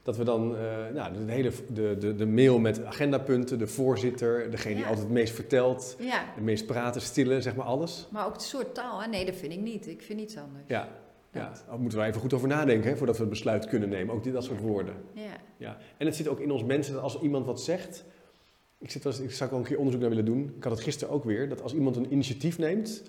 dat 0.03 0.17
we 0.17 0.23
dan 0.23 0.55
eh, 0.57 0.61
nou, 0.93 1.25
de, 1.25 1.31
hele, 1.31 1.51
de, 1.73 1.95
de, 1.99 2.15
de 2.15 2.25
mail 2.25 2.59
met 2.59 2.85
agendapunten, 2.85 3.59
de 3.59 3.67
voorzitter, 3.67 4.51
degene 4.51 4.75
die 4.75 4.83
altijd 4.83 5.03
het 5.03 5.13
meest 5.13 5.33
vertelt, 5.33 5.97
het 6.35 6.43
meest 6.43 6.65
praten, 6.65 7.01
stille, 7.01 7.41
zeg 7.41 7.55
maar 7.55 7.65
alles. 7.65 8.07
maar 8.11 8.25
ook 8.25 8.33
het 8.33 8.41
soort 8.41 8.73
taal. 8.75 9.01
Hè? 9.01 9.07
Nee, 9.07 9.25
dat 9.25 9.35
vind 9.35 9.53
ik 9.53 9.59
niet. 9.61 9.87
Ik 9.87 10.01
vind 10.01 10.19
iets 10.19 10.37
anders. 10.37 10.63
Ja, 10.67 10.87
ja. 11.33 11.53
Daar 11.67 11.79
moeten 11.79 11.99
we 11.99 12.05
even 12.05 12.21
goed 12.21 12.33
over 12.33 12.47
nadenken 12.47 12.89
hè, 12.89 12.97
voordat 12.97 13.15
we 13.15 13.21
het 13.21 13.31
besluit 13.31 13.65
kunnen 13.65 13.89
nemen. 13.89 14.15
Ook 14.15 14.23
dit, 14.23 14.33
dat 14.33 14.43
soort 14.43 14.59
woorden. 14.59 14.93
Ja. 15.13 15.37
Ja. 15.57 15.77
En 15.97 16.05
het 16.05 16.15
zit 16.15 16.27
ook 16.27 16.39
in 16.39 16.51
ons 16.51 16.63
mensen 16.63 16.93
dat 16.93 17.03
als 17.03 17.21
iemand 17.21 17.45
wat 17.45 17.61
zegt. 17.61 18.05
Ik, 18.79 18.91
zit 18.91 19.03
wel 19.03 19.13
eens, 19.13 19.21
ik 19.21 19.31
zou 19.31 19.51
ook 19.51 19.59
een 19.59 19.65
keer 19.65 19.77
onderzoek 19.77 20.01
naar 20.01 20.09
willen 20.09 20.25
doen. 20.25 20.53
Ik 20.57 20.63
had 20.63 20.71
het 20.71 20.81
gisteren 20.81 21.13
ook 21.13 21.23
weer. 21.23 21.49
Dat 21.49 21.61
als 21.61 21.73
iemand 21.73 21.95
een 21.95 22.11
initiatief 22.11 22.57
neemt. 22.57 23.03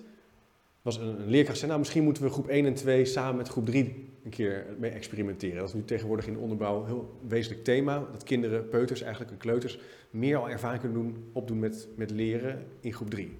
Was 0.81 0.97
een, 0.97 1.19
een 1.19 1.29
leerkracht 1.29 1.57
zei, 1.57 1.67
nou 1.67 1.79
misschien 1.81 2.03
moeten 2.03 2.23
we 2.23 2.29
groep 2.29 2.47
1 2.47 2.65
en 2.65 2.73
2 2.73 3.05
samen 3.05 3.35
met 3.35 3.47
groep 3.47 3.65
3 3.65 4.13
een 4.23 4.31
keer 4.31 4.65
mee 4.79 4.91
experimenteren. 4.91 5.57
Dat 5.57 5.67
is 5.67 5.73
nu 5.73 5.85
tegenwoordig 5.85 6.27
in 6.27 6.33
de 6.33 6.39
onderbouw 6.39 6.79
een 6.79 6.85
heel 6.85 7.19
wezenlijk 7.27 7.63
thema. 7.63 8.07
Dat 8.11 8.23
kinderen, 8.23 8.69
peuters 8.69 9.01
eigenlijk 9.01 9.31
en 9.31 9.37
kleuters, 9.37 9.79
meer 10.09 10.37
al 10.37 10.49
ervaring 10.49 10.81
kunnen 10.81 11.01
doen, 11.01 11.29
opdoen 11.31 11.59
met, 11.59 11.87
met 11.95 12.11
leren 12.11 12.65
in 12.79 12.93
groep 12.93 13.09
3. 13.09 13.37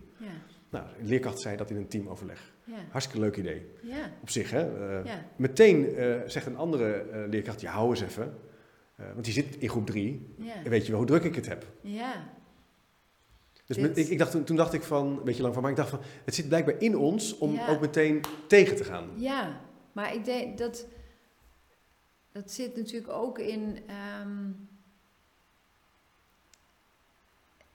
Ja. 0.76 0.82
Nou, 0.82 1.00
een 1.00 1.08
leerkracht 1.08 1.40
zei 1.40 1.58
dat 1.58 1.70
in 1.70 1.76
een 1.78 1.88
teamoverleg. 1.88 2.54
Ja. 2.64 2.76
Hartstikke 2.90 3.22
leuk 3.22 3.38
idee. 3.38 3.66
Ja. 3.82 4.12
Op 4.22 4.30
zich, 4.30 4.52
hè. 4.52 4.98
Eh, 5.00 5.06
Ja. 5.06 5.26
Meteen 5.36 5.96
eh, 5.96 6.16
zegt 6.26 6.46
een 6.46 6.58
andere 6.58 6.94
eh, 6.94 7.22
leerkracht, 7.30 7.62
ja 7.62 7.72
hou 7.72 7.90
eens 7.90 8.02
even. 8.02 8.38
Want 8.96 9.24
die 9.24 9.34
zit 9.34 9.56
in 9.58 9.70
groep 9.70 9.86
3. 9.86 10.34
Ja. 10.38 10.54
En 10.64 10.70
weet 10.70 10.84
je 10.86 10.90
wel 10.90 10.98
hoe 11.00 11.08
druk 11.10 11.24
ik 11.24 11.36
het 11.36 11.48
heb? 11.48 11.66
Ja. 11.82 12.30
Dus 13.66 13.78
met- 13.78 13.98
ik, 13.98 14.08
ik 14.08 14.18
dacht, 14.18 14.32
toen, 14.32 14.44
toen 14.44 14.56
dacht 14.56 14.74
ik 14.74 14.84
van, 14.84 15.08
een 15.08 15.24
beetje 15.24 15.42
lang 15.42 15.54
van, 15.54 15.62
maar 15.64 15.72
ik 15.72 15.78
dacht 15.78 15.90
van, 15.90 16.00
het 16.26 16.36
zit 16.36 16.48
blijkbaar 16.48 16.82
in 16.82 16.98
ons 16.98 17.38
om 17.38 17.60
ook 17.70 17.80
meteen 17.82 18.22
tegen 18.48 18.76
te 18.76 18.84
gaan. 18.84 19.10
Ja, 19.16 19.62
maar 19.92 20.14
ik 20.16 20.26
denk 20.26 20.58
dat. 20.58 20.86
Dat 22.32 22.52
zit 22.52 22.76
natuurlijk 22.76 23.12
ook 23.14 23.40
in. 23.40 23.78
ehm, 23.88 24.52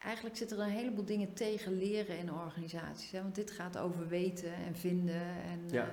eigenlijk 0.05 0.37
zitten 0.37 0.59
er 0.59 0.65
een 0.65 0.71
heleboel 0.71 1.05
dingen 1.05 1.33
tegen 1.35 1.79
leren 1.79 2.19
in 2.19 2.33
organisaties. 2.33 3.11
Hè? 3.11 3.23
Want 3.23 3.35
dit 3.35 3.51
gaat 3.51 3.79
over 3.79 4.09
weten 4.09 4.55
en 4.55 4.77
vinden. 4.77 5.23
En, 5.25 5.61
Ja. 5.71 5.85
eh, 5.85 5.89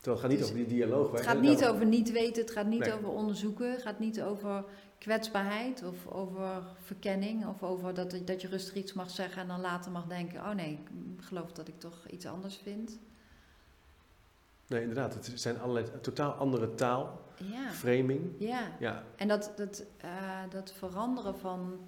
Terwijl 0.00 0.22
het 0.22 0.30
gaat 0.32 0.38
niet 0.38 0.38
Dus 0.38 0.58
over 0.58 0.68
die 0.68 0.78
dialoog. 0.78 1.10
het 1.12 1.20
gaat 1.20 1.40
niet 1.40 1.64
over 1.66 1.86
niet 1.86 2.10
weten, 2.12 2.42
het 2.42 2.50
gaat 2.52 2.66
niet 2.66 2.78
Nee. 2.80 2.92
over 2.94 3.08
onderzoeken, 3.08 3.70
het 3.70 3.82
gaat 3.82 3.98
niet 3.98 4.22
over 4.22 4.64
kwetsbaarheid 4.98 5.82
of 5.82 6.06
over 6.06 6.62
verkenning 6.82 7.46
of 7.46 7.62
over 7.62 7.94
dat, 7.94 8.20
dat 8.24 8.40
je 8.40 8.48
rustig 8.48 8.74
iets 8.74 8.92
mag 8.92 9.10
zeggen 9.10 9.42
en 9.42 9.48
dan 9.48 9.60
later 9.60 9.90
mag 9.92 10.06
denken: 10.06 10.40
oh 10.40 10.50
nee, 10.50 10.72
ik 11.18 11.24
geloof 11.24 11.52
dat 11.52 11.68
ik 11.68 11.78
toch 11.80 12.06
iets 12.10 12.26
anders 12.26 12.56
vind. 12.56 12.98
Nee, 14.66 14.80
inderdaad. 14.80 15.14
Het 15.14 15.32
zijn 15.34 15.60
allerlei 15.60 15.86
totaal 16.00 16.32
andere 16.32 16.74
taal, 16.74 17.20
Ja, 17.36 17.70
framing. 17.70 18.30
ja. 18.38 18.70
Ja, 18.78 19.04
En 19.16 19.28
dat, 19.28 19.52
dat, 19.56 19.84
eh, 19.96 20.10
dat 20.50 20.72
veranderen 20.72 21.38
van 21.38 21.80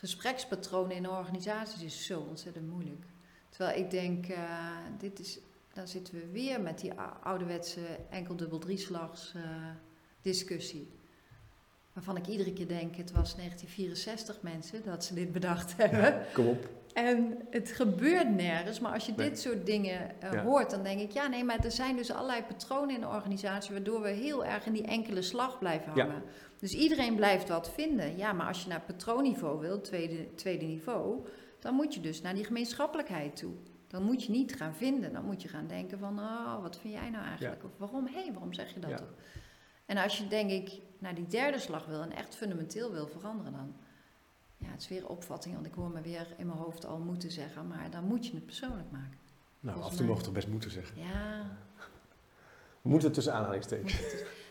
gesprekspatronen 0.00 0.96
in 0.96 1.08
organisaties 1.08 1.82
is 1.82 2.06
zo 2.06 2.20
ontzettend 2.20 2.70
moeilijk. 2.70 3.04
Terwijl 3.48 3.78
ik 3.78 3.90
denk, 3.90 4.26
eh, 4.26 4.66
dit 4.98 5.18
is, 5.18 5.38
dan 5.72 5.88
zitten 5.88 6.14
we 6.14 6.26
weer 6.32 6.60
met 6.60 6.78
die 6.80 6.92
ou- 6.92 7.22
ouderwetse 7.22 7.80
enkel-dubbel-drieslags 8.10 9.32
eh, 9.34 9.42
discussie. 10.22 10.88
Waarvan 11.92 12.16
ik 12.16 12.26
iedere 12.26 12.52
keer 12.52 12.68
denk, 12.68 12.96
het 12.96 13.12
was 13.12 13.34
1964 13.36 14.42
mensen 14.42 14.82
dat 14.84 15.04
ze 15.04 15.14
dit 15.14 15.32
bedacht 15.32 15.76
hebben. 15.76 16.24
kom 16.32 16.46
op. 16.46 16.68
En 16.94 17.38
het 17.50 17.70
gebeurt 17.72 18.30
nergens, 18.34 18.80
maar 18.80 18.92
als 18.92 19.06
je 19.06 19.12
Nee. 19.16 19.28
dit 19.28 19.40
soort 19.40 19.66
dingen 19.66 20.20
eh, 20.22 20.32
Ja. 20.32 20.42
hoort, 20.42 20.70
dan 20.70 20.82
denk 20.82 21.00
ik, 21.00 21.10
ja, 21.10 21.26
nee, 21.26 21.44
maar 21.44 21.64
er 21.64 21.70
zijn 21.70 21.96
dus 21.96 22.10
allerlei 22.12 22.42
patronen 22.42 22.94
in 22.94 23.00
de 23.00 23.06
organisatie 23.08 23.72
waardoor 23.72 24.00
we 24.02 24.08
heel 24.08 24.44
erg 24.44 24.66
in 24.66 24.72
die 24.72 24.82
enkele 24.86 25.22
slag 25.22 25.58
blijven 25.58 25.92
Ja. 25.94 26.04
hangen. 26.06 26.22
Dus 26.58 26.72
iedereen 26.74 27.14
blijft 27.14 27.48
wat 27.48 27.70
vinden. 27.70 28.16
Ja, 28.16 28.32
maar 28.32 28.46
als 28.46 28.62
je 28.62 28.68
naar 28.68 28.80
patroonniveau 28.80 29.60
wil, 29.60 29.80
tweede, 29.80 30.34
tweede 30.34 30.64
niveau, 30.64 31.26
dan 31.58 31.74
moet 31.74 31.94
je 31.94 32.00
dus 32.00 32.20
naar 32.20 32.34
die 32.34 32.44
gemeenschappelijkheid 32.44 33.36
toe. 33.36 33.52
Dan 33.86 34.02
moet 34.02 34.24
je 34.24 34.30
niet 34.32 34.54
gaan 34.56 34.74
vinden, 34.74 35.12
dan 35.12 35.24
moet 35.24 35.42
je 35.42 35.48
gaan 35.48 35.66
denken 35.66 35.98
van, 35.98 36.18
oh, 36.18 36.62
wat 36.62 36.78
vind 36.78 36.94
jij 36.94 37.10
nou 37.10 37.24
eigenlijk? 37.24 37.64
Of 37.64 37.70
waarom, 37.76 38.06
hé, 38.06 38.32
waarom 38.32 38.52
zeg 38.52 38.74
je 38.74 38.80
dat? 38.80 39.02
En 39.86 39.96
als 39.96 40.18
je, 40.18 40.26
denk 40.28 40.50
ik, 40.50 40.70
naar 40.98 41.14
die 41.14 41.26
derde 41.26 41.58
slag 41.58 41.86
wil 41.86 42.02
en 42.02 42.12
echt 42.12 42.36
fundamenteel 42.36 42.92
wil 42.92 43.06
veranderen, 43.06 43.52
dan 43.52 43.74
ja, 44.60 44.66
het 44.70 44.80
is 44.80 44.88
weer 44.88 45.08
opvatting, 45.08 45.54
want 45.54 45.66
ik 45.66 45.74
hoor 45.74 45.90
me 45.90 46.00
weer 46.00 46.26
in 46.36 46.46
mijn 46.46 46.58
hoofd 46.58 46.86
al 46.86 46.98
moeten 46.98 47.30
zeggen, 47.30 47.66
maar 47.66 47.90
dan 47.90 48.04
moet 48.04 48.26
je 48.26 48.34
het 48.34 48.46
persoonlijk 48.46 48.90
maken. 48.90 49.18
Nou, 49.60 49.74
Volgens 49.74 49.84
af 49.84 49.90
en 49.90 49.96
toe 49.96 50.06
mogen 50.06 50.18
we 50.20 50.24
toch 50.24 50.34
best 50.34 50.48
moeten 50.48 50.70
zeggen. 50.70 50.94
Ja. 50.98 51.42
We 52.82 52.88
moeten 52.88 53.06
het 53.08 53.14
tussen 53.14 53.34
aanhalingstekens. 53.34 53.94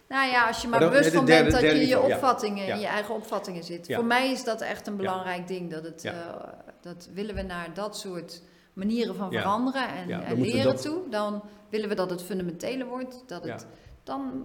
Nou 0.10 0.30
ja, 0.32 0.48
als 0.48 0.62
je 0.62 0.68
maar 0.68 0.80
Maar 0.80 0.90
bewust 0.90 1.14
van 1.14 1.26
bent 1.26 1.52
dat 1.52 1.62
je 1.62 1.88
je 1.88 2.00
opvattingen, 2.00 2.66
Ja. 2.66 2.74
in 2.74 2.80
je 2.80 2.88
eigen 2.88 3.16
opvattingen 3.16 3.64
zit. 3.64 3.88
Ja. 3.88 3.96
Voor 3.96 4.06
mij 4.06 4.32
is 4.32 4.44
dat 4.44 4.62
echt 4.62 4.88
een 4.88 4.96
belangrijk 4.98 5.48
ding. 5.48 5.72
Dat 5.72 5.84
het, 5.84 6.06
eh, 6.06 6.14
dat 6.82 7.10
willen 7.14 7.36
we 7.36 7.42
naar 7.42 7.74
dat 7.74 7.98
soort 7.98 8.42
manieren 8.74 9.16
van 9.16 9.32
veranderen 9.32 9.88
en, 9.90 10.42
leren 10.42 10.64
dat- 10.64 10.82
toe. 10.82 11.10
Dan 11.10 11.44
willen 11.70 11.90
we 11.90 11.96
dat 11.96 12.10
het 12.10 12.24
fundamentele 12.24 12.86
wordt. 12.86 13.24
Dat 13.28 13.44
het. 13.44 13.66
Dan, 14.10 14.44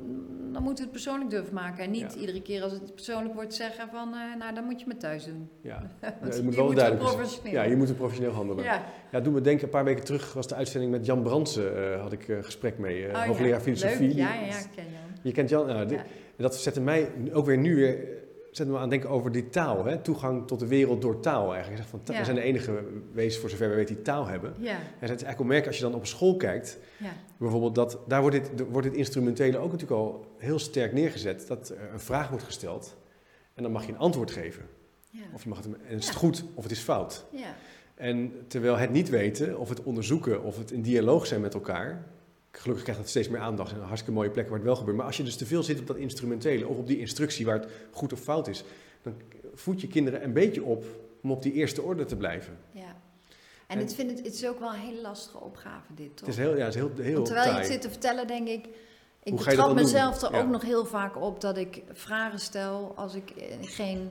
dan 0.53 0.63
moeten 0.63 0.85
we 0.85 0.91
het 0.91 0.91
persoonlijk 0.91 1.31
durven 1.31 1.55
maken. 1.55 1.85
En 1.85 1.91
niet 1.91 2.13
Ja. 2.15 2.21
iedere 2.21 2.43
keer 2.43 2.63
als 2.63 2.73
het 2.73 2.95
persoonlijk 2.95 3.35
wordt 3.35 3.55
zeggen 3.55 3.89
van, 3.91 4.09
eh, 4.15 4.37
nou 4.39 4.55
dan 4.55 4.65
moet 4.65 4.81
je 4.81 4.87
me 4.87 4.97
thuis 4.97 5.25
doen. 5.25 5.49
Ja, 5.61 5.83
Ja, 6.03 6.15
hier 6.33 6.45
moet 6.45 6.55
wel 6.55 6.75
duidelijk 6.75 7.05
professioneel. 7.15 7.53
ja 7.53 7.63
je 7.63 7.77
moet 7.77 7.97
professioneel 7.97 8.33
handelen. 8.33 8.65
Ja, 8.65 8.83
Ja. 9.11 9.21
doe 9.21 9.33
me 9.33 9.41
denken, 9.41 9.65
een 9.65 9.71
paar 9.71 9.85
weken 9.85 10.05
terug 10.05 10.33
was 10.33 10.47
de 10.49 10.55
uitzending 10.55 10.93
met 10.93 11.07
Jan 11.07 11.23
Bransen, 11.23 11.93
eh, 11.95 12.01
had 12.01 12.13
ik 12.13 12.29
eh, 12.29 12.37
gesprek 12.43 12.79
mee. 12.79 13.09
Oh, 13.09 13.23
hoogleraar 13.25 13.49
ja. 13.53 13.61
filosofie. 13.61 14.09
Leuk. 14.09 14.17
Ja, 14.17 14.35
ja, 14.35 14.41
ja, 14.41 14.59
ik 14.59 14.67
ken 14.75 14.85
Jan. 14.85 15.01
Je 15.23 15.33
kent 15.33 15.49
Jan, 15.49 15.67
nou, 15.67 15.87
dit- 15.87 16.01
dat 16.37 16.55
zette 16.57 16.81
mij 16.81 17.11
ook 17.33 17.47
weer 17.47 17.59
nu 17.59 17.75
weer, 17.75 17.99
zette 18.57 18.71
me 18.73 18.75
aan 18.77 18.83
het 18.83 18.91
denken 18.91 19.11
over 19.11 19.33
die 19.33 19.49
taal. 19.49 19.85
Hè? 19.85 19.99
Toegang 19.99 20.47
tot 20.47 20.59
de 20.61 20.67
wereld 20.67 21.03
door 21.03 21.21
taal 21.21 21.53
eigenlijk. 21.55 21.83
Zeg 21.83 21.91
van, 21.91 22.01
Ja. 22.05 22.19
We 22.19 22.25
zijn 22.25 22.37
de 22.37 22.43
enige 22.43 22.85
wezens 23.13 23.41
voor 23.41 23.51
zover 23.51 23.69
we 23.69 23.75
weten 23.75 23.95
die 23.95 24.05
taal 24.05 24.27
hebben. 24.27 24.55
Ja, 24.59 24.71
En 24.73 24.79
het 25.09 25.17
is 25.17 25.23
eigenlijk 25.23 25.45
merken 25.45 25.67
als 25.67 25.77
je 25.77 25.83
dan 25.83 25.95
op 25.95 26.07
school 26.07 26.37
kijkt, 26.37 26.79
ja, 26.97 27.13
bijvoorbeeld 27.37 27.75
dat, 27.75 27.99
daar 28.07 28.21
wordt 28.21 28.37
dit, 28.37 28.69
wordt 28.71 28.87
dit 28.89 28.97
instrumentele 28.97 29.59
ook 29.59 29.73
natuurlijk 29.73 30.01
al 30.01 30.27
heel 30.39 30.59
sterk 30.59 30.93
neergezet. 30.93 31.47
Dat 31.47 31.69
er 31.69 31.93
een 31.93 32.01
vraag 32.01 32.29
wordt 32.29 32.45
gesteld 32.45 32.97
en 33.55 33.63
dan 33.63 33.73
mag 33.73 33.87
je 33.87 33.93
een 33.93 33.99
antwoord 33.99 34.31
geven. 34.31 34.63
ja. 35.11 35.21
Of 35.35 35.43
je 35.43 35.49
mag 35.49 35.59
het, 35.59 35.67
en 35.67 35.97
is 35.97 36.07
het 36.07 36.17
goed 36.17 36.45
of 36.55 36.63
het 36.63 36.73
is 36.73 36.81
fout. 36.81 37.25
ja. 37.31 37.55
En 37.95 38.33
terwijl 38.47 38.77
het 38.77 38.91
niet 38.91 39.09
weten, 39.09 39.59
of 39.59 39.69
het 39.69 39.83
onderzoeken, 39.83 40.43
of 40.43 40.59
het 40.59 40.71
in 40.71 40.83
dialoog 40.83 41.27
zijn 41.27 41.41
met 41.41 41.55
elkaar. 41.55 42.05
Gelukkig 42.59 42.83
krijgt 42.85 43.01
dat 43.01 43.11
steeds 43.11 43.29
meer 43.29 43.41
aandacht 43.41 43.71
en 43.73 43.77
een 43.79 43.83
hartstikke 43.85 44.15
mooie 44.15 44.31
plekken 44.31 44.51
waar 44.53 44.59
het 44.61 44.69
wel 44.69 44.77
gebeurt. 44.79 44.97
Maar 44.97 45.07
als 45.07 45.17
je 45.17 45.23
dus 45.23 45.37
te 45.37 45.47
veel 45.47 45.63
zit 45.63 45.81
op 45.81 45.87
dat 45.87 45.97
instrumentele 45.97 46.67
of 46.69 46.77
op 46.77 46.87
die 46.87 46.99
instructie 46.99 47.47
waar 47.47 47.61
het 47.61 47.69
goed 47.91 48.13
of 48.13 48.21
fout 48.21 48.49
is, 48.49 48.65
dan 49.03 49.15
voed 49.55 49.81
je 49.81 49.87
kinderen 49.87 50.25
een 50.25 50.33
beetje 50.33 50.63
op 50.63 50.85
om 51.23 51.31
op 51.31 51.43
die 51.43 51.53
eerste 51.53 51.83
orde 51.83 52.05
te 52.05 52.17
blijven. 52.17 52.57
Ja. 52.71 52.97
En, 53.67 53.79
En- 53.79 53.81
ik 53.81 53.91
vind 53.91 54.11
het, 54.11 54.19
het 54.27 54.35
is 54.35 54.47
ook 54.47 54.59
wel 54.59 54.69
een 54.73 54.79
hele 54.81 55.01
lastige 55.01 55.39
opgave 55.41 55.95
dit, 55.95 56.17
toch? 56.17 56.27
Het 56.27 56.37
is 56.39 56.43
heel, 56.45 56.57
ja, 56.57 56.65
het 56.65 56.75
is 56.75 56.81
heel, 56.81 56.91
heel 56.97 57.15
Want 57.15 57.27
terwijl 57.27 57.51
je 57.51 57.57
het 57.59 57.67
zit 57.67 57.81
te 57.81 57.91
vertellen, 57.91 58.27
denk 58.27 58.49
ik... 58.49 58.67
Ik 59.23 59.33
Hoe 59.33 59.45
betrap 59.45 59.67
doen? 59.67 59.75
mezelf 59.75 60.23
er 60.23 60.33
Ja. 60.33 60.41
ook 60.41 60.49
nog 60.49 60.63
heel 60.63 60.87
vaak 60.87 61.17
op 61.17 61.41
dat 61.41 61.57
ik 61.57 61.83
vragen 61.93 62.39
stel 62.39 62.93
als 62.97 63.15
ik 63.15 63.31
eh, 63.31 63.47
geen 63.61 64.11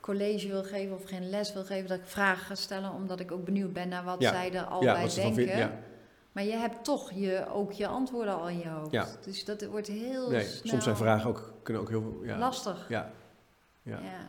college 0.00 0.48
wil 0.48 0.62
geven 0.64 0.94
of 0.94 1.04
geen 1.04 1.30
les 1.30 1.52
wil 1.52 1.64
geven, 1.64 1.88
dat 1.88 1.98
ik 1.98 2.06
vragen 2.06 2.44
ga 2.46 2.54
stellen, 2.54 2.92
omdat 2.92 3.20
ik 3.20 3.32
ook 3.32 3.44
benieuwd 3.44 3.72
ben 3.72 3.88
naar 3.88 4.04
wat 4.04 4.20
Ja. 4.20 4.30
zij 4.30 4.52
er 4.52 4.64
al 4.64 4.82
ja, 4.82 4.92
bij 4.92 5.10
van 5.10 5.34
denken. 5.34 5.58
Ja. 5.58 5.78
Maar 6.36 6.44
je 6.44 6.56
hebt 6.56 6.84
toch 6.84 7.10
je, 7.12 7.46
ook 7.52 7.72
je 7.72 7.86
antwoorden 7.86 8.34
al 8.34 8.48
in 8.48 8.58
je 8.58 8.68
hoofd. 8.68 8.90
Ja. 8.90 9.06
Dus 9.24 9.44
dat 9.44 9.66
wordt 9.66 9.86
heel 9.86 10.30
Nee, 10.30 10.44
snel 10.44 10.60
soms 10.64 10.84
zijn 10.84 10.96
vragen 10.96 11.28
ook, 11.28 11.52
kunnen 11.62 11.82
ook 11.82 11.88
heel... 11.88 12.20
Ja. 12.22 12.38
lastig. 12.38 12.86
Ja. 12.88 13.10
Ja. 13.82 13.98
Ja. 14.02 14.26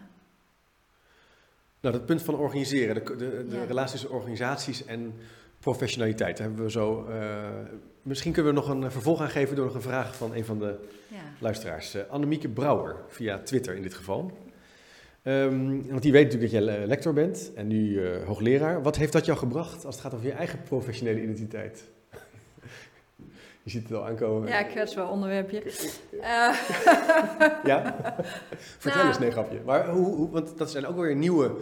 Nou, 1.80 1.96
dat 1.96 2.06
punt 2.06 2.22
van 2.22 2.36
organiseren, 2.36 2.96
de, 2.96 3.16
de, 3.16 3.46
de 3.50 3.66
relatie 3.66 3.92
tussen 3.92 4.10
organisaties 4.10 4.86
en 4.86 5.14
professionaliteit, 5.60 6.38
hebben 6.38 6.64
we 6.64 6.72
zo... 6.72 7.06
eh, 7.06 7.46
misschien 8.02 8.32
kunnen 8.34 8.54
we 8.54 8.60
nog 8.60 8.70
een 8.70 8.92
vervolg 8.92 9.22
aan 9.22 9.30
geven 9.30 9.56
door 9.56 9.66
nog 9.66 9.76
een 9.76 9.82
vraag 9.82 10.16
van 10.16 10.36
een 10.36 10.46
van 10.46 10.60
de 10.60 10.80
luisteraars. 11.40 11.94
eh 11.94 12.10
Annemieke 12.10 12.50
Brouwer, 12.50 12.96
via 13.08 13.40
Twitter 13.40 13.76
in 13.76 13.82
dit 13.82 13.94
geval. 13.94 14.32
Ehm, 15.24 15.82
want 15.90 16.02
die 16.02 16.12
weet 16.12 16.24
natuurlijk 16.24 16.52
dat 16.52 16.64
jij 16.64 16.82
eh, 16.82 16.88
lector 16.88 17.14
bent 17.14 17.52
en 17.56 17.68
nu 17.68 18.06
eh, 18.06 18.26
hoogleraar. 18.26 18.82
Wat 18.82 18.96
heeft 18.96 19.14
dat 19.14 19.26
jou 19.26 19.38
gebracht 19.38 19.86
als 19.86 19.96
het 19.96 20.04
gaat 20.04 20.14
over 20.14 20.26
je 20.26 20.32
eigen 20.32 20.64
professionele 20.64 21.22
identiteit? 21.22 21.84
Je 23.68 23.74
ziet 23.74 23.90
het 23.90 23.98
al 23.98 24.06
aankomen. 24.06 24.48
ja, 24.50 24.64
kwetsbaar 24.64 25.10
onderwerpje. 25.12 25.62
Eh, 26.22 26.56
Ja? 27.64 27.96
Vertel 28.80 28.96
Nou. 29.02 29.08
eens, 29.08 29.20
nee, 29.20 29.32
grapje. 29.32 29.62
Maar 29.66 29.90
hoe, 29.90 30.16
hoe, 30.16 30.30
want 30.30 30.58
dat 30.58 30.72
zijn 30.72 30.86
ook 30.86 30.96
weer 30.96 31.16
nieuwe 31.16 31.56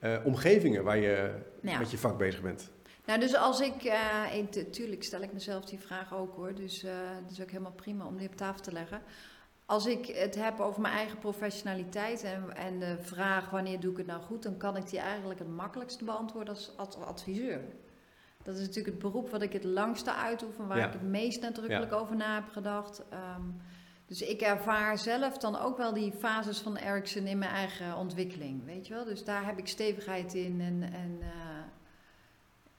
eh, 0.00 0.16
omgevingen 0.24 0.84
waar 0.84 0.96
je 0.98 1.30
Ja. 1.62 1.78
met 1.78 1.90
je 1.90 1.98
vak 1.98 2.18
bezig 2.18 2.40
bent. 2.42 2.70
Nou, 3.04 3.20
dus 3.20 3.34
als 3.36 3.60
ik, 3.60 3.82
eh 3.84 4.24
ik- 4.34 4.72
tuurlijk 4.72 5.04
stel 5.04 5.22
ik 5.22 5.32
mezelf 5.32 5.64
die 5.64 5.78
vraag 5.78 6.14
ook 6.14 6.36
hoor, 6.36 6.54
dus 6.54 6.84
eh 6.84 6.90
dat 7.22 7.30
is 7.30 7.40
ook 7.42 7.50
helemaal 7.50 7.72
prima 7.72 8.04
om 8.06 8.16
die 8.16 8.28
op 8.28 8.36
tafel 8.36 8.62
te 8.62 8.72
leggen. 8.72 9.02
Als 9.66 9.86
ik 9.86 10.06
het 10.06 10.34
heb 10.42 10.60
over 10.60 10.80
mijn 10.80 10.94
eigen 10.94 11.18
professionaliteit 11.18 12.22
en, 12.22 12.56
en 12.56 12.78
de 12.78 12.96
vraag 13.02 13.50
wanneer 13.50 13.80
doe 13.80 13.90
ik 13.90 13.96
het 13.96 14.06
nou 14.06 14.20
goed, 14.22 14.42
dan 14.42 14.56
kan 14.56 14.76
ik 14.76 14.90
die 14.90 14.98
eigenlijk 14.98 15.38
het 15.38 15.48
makkelijkste 15.56 16.04
beantwoorden 16.04 16.54
als, 16.54 16.72
als 16.76 16.96
adviseur. 16.96 17.60
Dat 18.44 18.54
is 18.54 18.60
natuurlijk 18.60 18.86
het 18.86 18.98
beroep 18.98 19.30
wat 19.30 19.42
ik 19.42 19.52
het 19.52 19.64
langste 19.64 20.14
uitoefen, 20.14 20.66
waar 20.66 20.78
Ja. 20.78 20.86
ik 20.86 20.92
het 20.92 21.02
meest 21.02 21.40
nadrukkelijk 21.40 21.92
over 21.92 22.16
na 22.16 22.34
heb 22.34 22.48
gedacht. 22.48 23.02
Ehm, 23.08 23.42
dus 24.06 24.22
ik 24.22 24.40
ervaar 24.40 24.98
zelf 24.98 25.38
dan 25.38 25.58
ook 25.58 25.76
wel 25.76 25.92
die 25.92 26.12
fases 26.12 26.58
van 26.58 26.76
Ericsson 26.76 27.26
in 27.26 27.38
mijn 27.38 27.50
eigen 27.50 27.96
ontwikkeling, 27.96 28.64
weet 28.64 28.86
je 28.86 28.94
wel. 28.94 29.04
Dus 29.04 29.24
daar 29.24 29.46
heb 29.46 29.58
ik 29.58 29.68
stevigheid 29.68 30.34
in 30.34 30.60
en, 30.60 30.82
en 30.82 31.18
eh, 31.20 31.28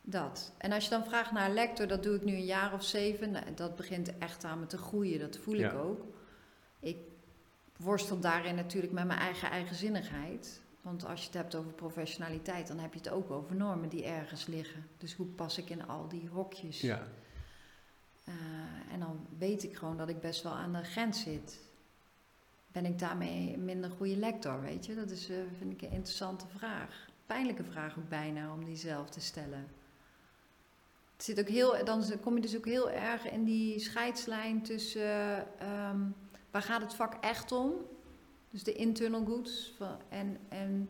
dat. 0.02 0.54
En 0.58 0.72
als 0.72 0.84
je 0.84 0.90
dan 0.90 1.06
vraagt 1.06 1.32
naar 1.32 1.50
lector, 1.50 1.88
dat 1.88 2.04
doe 2.04 2.16
ik 2.16 2.24
nu 2.24 2.34
een 2.34 2.46
jaar 2.46 2.74
of 2.74 2.84
zeven. 2.84 3.32
Nou, 3.32 3.46
dat 3.56 3.76
begint 3.76 4.18
echt 4.18 4.44
aan 4.44 4.60
me 4.60 4.66
te 4.66 4.78
groeien, 4.78 5.20
dat 5.20 5.38
voel 5.38 5.56
ik 5.56 5.74
ook. 5.74 6.06
Ik 6.80 6.98
worstel 7.78 8.20
daarin 8.20 8.56
natuurlijk 8.56 8.94
met 8.94 9.06
mijn 9.08 9.20
eigen 9.20 9.50
eigenzinnigheid. 9.50 10.62
Want 10.90 11.06
als 11.06 11.20
je 11.20 11.26
het 11.26 11.36
hebt 11.36 11.56
over 11.56 11.72
professionaliteit, 11.72 12.68
dan 12.68 12.80
heb 12.80 12.94
je 12.94 13.00
het 13.00 13.10
ook 13.10 13.32
over 13.32 13.56
normen 13.56 13.90
die 13.90 14.06
ergens 14.06 14.46
liggen. 14.46 14.88
Dus 14.98 15.14
hoe 15.14 15.26
pas 15.26 15.58
ik 15.58 15.70
in 15.70 15.88
al 15.88 16.08
die 16.08 16.28
hokjes? 16.28 16.82
Ja, 16.82 17.08
Eh, 18.24 18.94
en 18.94 19.00
dan 19.00 19.28
weet 19.38 19.64
ik 19.64 19.76
gewoon 19.76 19.98
dat 19.98 20.10
ik 20.10 20.20
best 20.20 20.44
wel 20.44 20.52
aan 20.52 20.74
de 20.74 20.84
grens 20.84 21.22
zit. 21.22 21.60
Ben 22.68 22.86
ik 22.86 23.00
daarmee 23.00 23.54
een 23.54 23.66
minder 23.66 23.92
goede 23.92 24.18
lector, 24.18 24.62
weet 24.62 24.86
je? 24.86 24.96
Dat 24.96 25.10
is, 25.10 25.30
eh, 25.30 25.38
vind 25.58 25.72
ik 25.72 25.82
een 25.82 25.92
interessante 25.92 26.48
vraag. 26.48 27.08
Pijnlijke 27.26 27.64
vraag 27.64 27.98
ook 27.98 28.10
bijna 28.10 28.54
om 28.54 28.66
die 28.66 28.76
zelf 28.76 29.10
te 29.10 29.20
stellen. 29.20 29.68
Het 31.14 31.24
zit 31.24 31.40
ook 31.40 31.48
heel, 31.48 31.86
dan 31.86 32.04
kom 32.22 32.36
je 32.36 32.42
dus 32.42 32.58
ook 32.58 32.66
heel 32.66 32.92
erg 32.92 33.30
in 33.32 33.44
die 33.44 33.80
scheidslijn 33.80 34.64
tussen 34.64 35.02
eh, 35.02 35.38
ehm, 35.60 36.00
waar 36.52 36.62
gaat 36.62 36.82
het 36.82 36.94
vak 36.94 37.14
echt 37.22 37.52
om? 37.52 37.74
Dus 38.50 38.64
de 38.64 38.74
internal 38.74 39.26
goods. 39.26 39.74
van- 39.78 39.98
En, 40.10 40.38
en, 40.50 40.90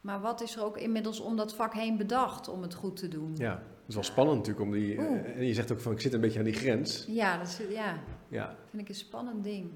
maar 0.00 0.20
wat 0.20 0.40
is 0.40 0.56
er 0.56 0.64
ook 0.64 0.76
inmiddels 0.78 1.20
om 1.20 1.36
dat 1.36 1.54
vak 1.54 1.74
heen 1.74 1.96
bedacht 1.96 2.48
om 2.48 2.62
het 2.62 2.74
goed 2.74 2.96
te 2.96 3.08
doen? 3.08 3.34
ja. 3.36 3.62
Het 3.82 3.90
is 3.90 3.94
wel 3.94 4.04
spannend 4.12 4.38
natuurlijk 4.38 4.66
om 4.66 4.72
die... 4.72 4.96
eh, 4.96 5.10
Oeh. 5.10 5.36
en 5.36 5.46
je 5.46 5.54
zegt 5.54 5.72
ook 5.72 5.80
van, 5.80 5.92
ik 5.92 6.00
zit 6.00 6.12
een 6.12 6.20
beetje 6.20 6.38
aan 6.38 6.44
die 6.44 6.54
grens. 6.54 7.04
Ja, 7.08 7.38
dat 7.38 7.46
is, 7.46 7.58
ja. 7.70 7.98
Ja, 8.28 8.56
vind 8.70 8.82
ik 8.82 8.88
een 8.88 8.94
spannend 8.94 9.44
ding. 9.44 9.70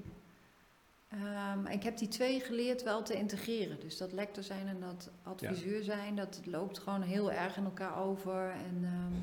Ehm, 1.09 1.65
ik 1.65 1.83
heb 1.83 1.97
die 1.97 2.07
twee 2.07 2.39
geleerd 2.39 2.83
wel 2.83 3.03
te 3.03 3.13
integreren. 3.13 3.79
Dus 3.79 3.97
dat 3.97 4.11
lector 4.11 4.43
zijn 4.43 4.67
en 4.67 4.79
dat 4.79 5.11
adviseur 5.23 5.83
zijn, 5.83 6.15
dat 6.15 6.41
loopt 6.45 6.79
gewoon 6.79 7.01
heel 7.01 7.31
erg 7.31 7.57
in 7.57 7.63
elkaar 7.63 7.97
over. 8.03 8.49
En 8.49 8.79
ehm, 8.83 9.13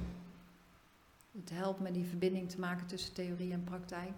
het 1.41 1.51
helpt 1.51 1.81
me 1.81 1.91
die 1.91 2.05
verbinding 2.07 2.51
te 2.51 2.61
maken 2.61 2.87
tussen 2.87 3.15
theorie 3.15 3.53
en 3.53 3.65
praktijk. 3.65 4.13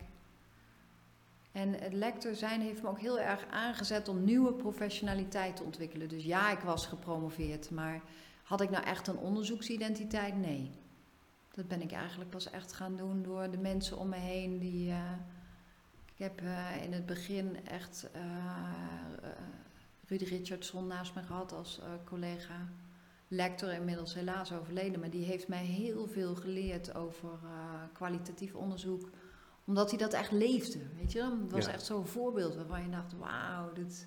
En 1.56 1.72
het 1.72 1.92
lector 1.92 2.34
zijn 2.34 2.60
heeft 2.60 2.82
me 2.82 2.88
ook 2.88 3.00
heel 3.00 3.20
erg 3.20 3.46
aangezet 3.50 4.08
om 4.08 4.24
nieuwe 4.24 4.52
professionaliteit 4.52 5.56
te 5.56 5.62
ontwikkelen. 5.62 6.08
Dus 6.08 6.24
ja, 6.24 6.50
ik 6.50 6.58
was 6.58 6.86
gepromoveerd, 6.86 7.70
maar 7.70 8.02
had 8.42 8.60
ik 8.60 8.70
nou 8.70 8.84
echt 8.84 9.06
een 9.06 9.16
onderzoeksidentiteit? 9.16 10.36
Nee. 10.36 10.70
Dat 11.54 11.68
ben 11.68 11.82
ik 11.82 11.92
eigenlijk 11.92 12.30
pas 12.30 12.50
echt 12.50 12.72
gaan 12.72 12.96
doen 12.96 13.22
door 13.22 13.50
de 13.50 13.58
mensen 13.58 13.98
om 13.98 14.08
me 14.08 14.16
heen 14.16 14.58
die. 14.58 14.90
eh, 14.90 15.12
ik 16.14 16.18
heb 16.18 16.40
eh, 16.40 16.82
in 16.82 16.92
het 16.92 17.06
begin 17.06 17.66
echt 17.66 18.08
eh, 18.12 18.22
Rudy 20.06 20.24
Richardson 20.24 20.86
naast 20.86 21.14
me 21.14 21.22
gehad 21.22 21.52
als 21.52 21.80
collega. 22.04 22.68
Lector, 23.28 23.72
inmiddels 23.72 24.14
helaas 24.14 24.52
overleden, 24.52 25.00
maar 25.00 25.10
die 25.10 25.24
heeft 25.24 25.48
mij 25.48 25.64
heel 25.64 26.06
veel 26.06 26.34
geleerd 26.34 26.94
over 26.94 27.38
kwalitatief 27.92 28.54
onderzoek. 28.54 29.10
Omdat 29.66 29.90
hij 29.90 29.98
dat 29.98 30.12
echt 30.12 30.30
leefde, 30.32 30.78
weet 30.96 31.12
je. 31.12 31.22
Het 31.22 31.50
was 31.52 31.66
Ja. 31.66 31.72
echt 31.72 31.84
zo'n 31.84 32.06
voorbeeld 32.06 32.54
waarvan 32.54 32.82
je 32.82 32.90
dacht, 32.90 33.12
wauw, 33.18 33.72
dit 33.72 34.06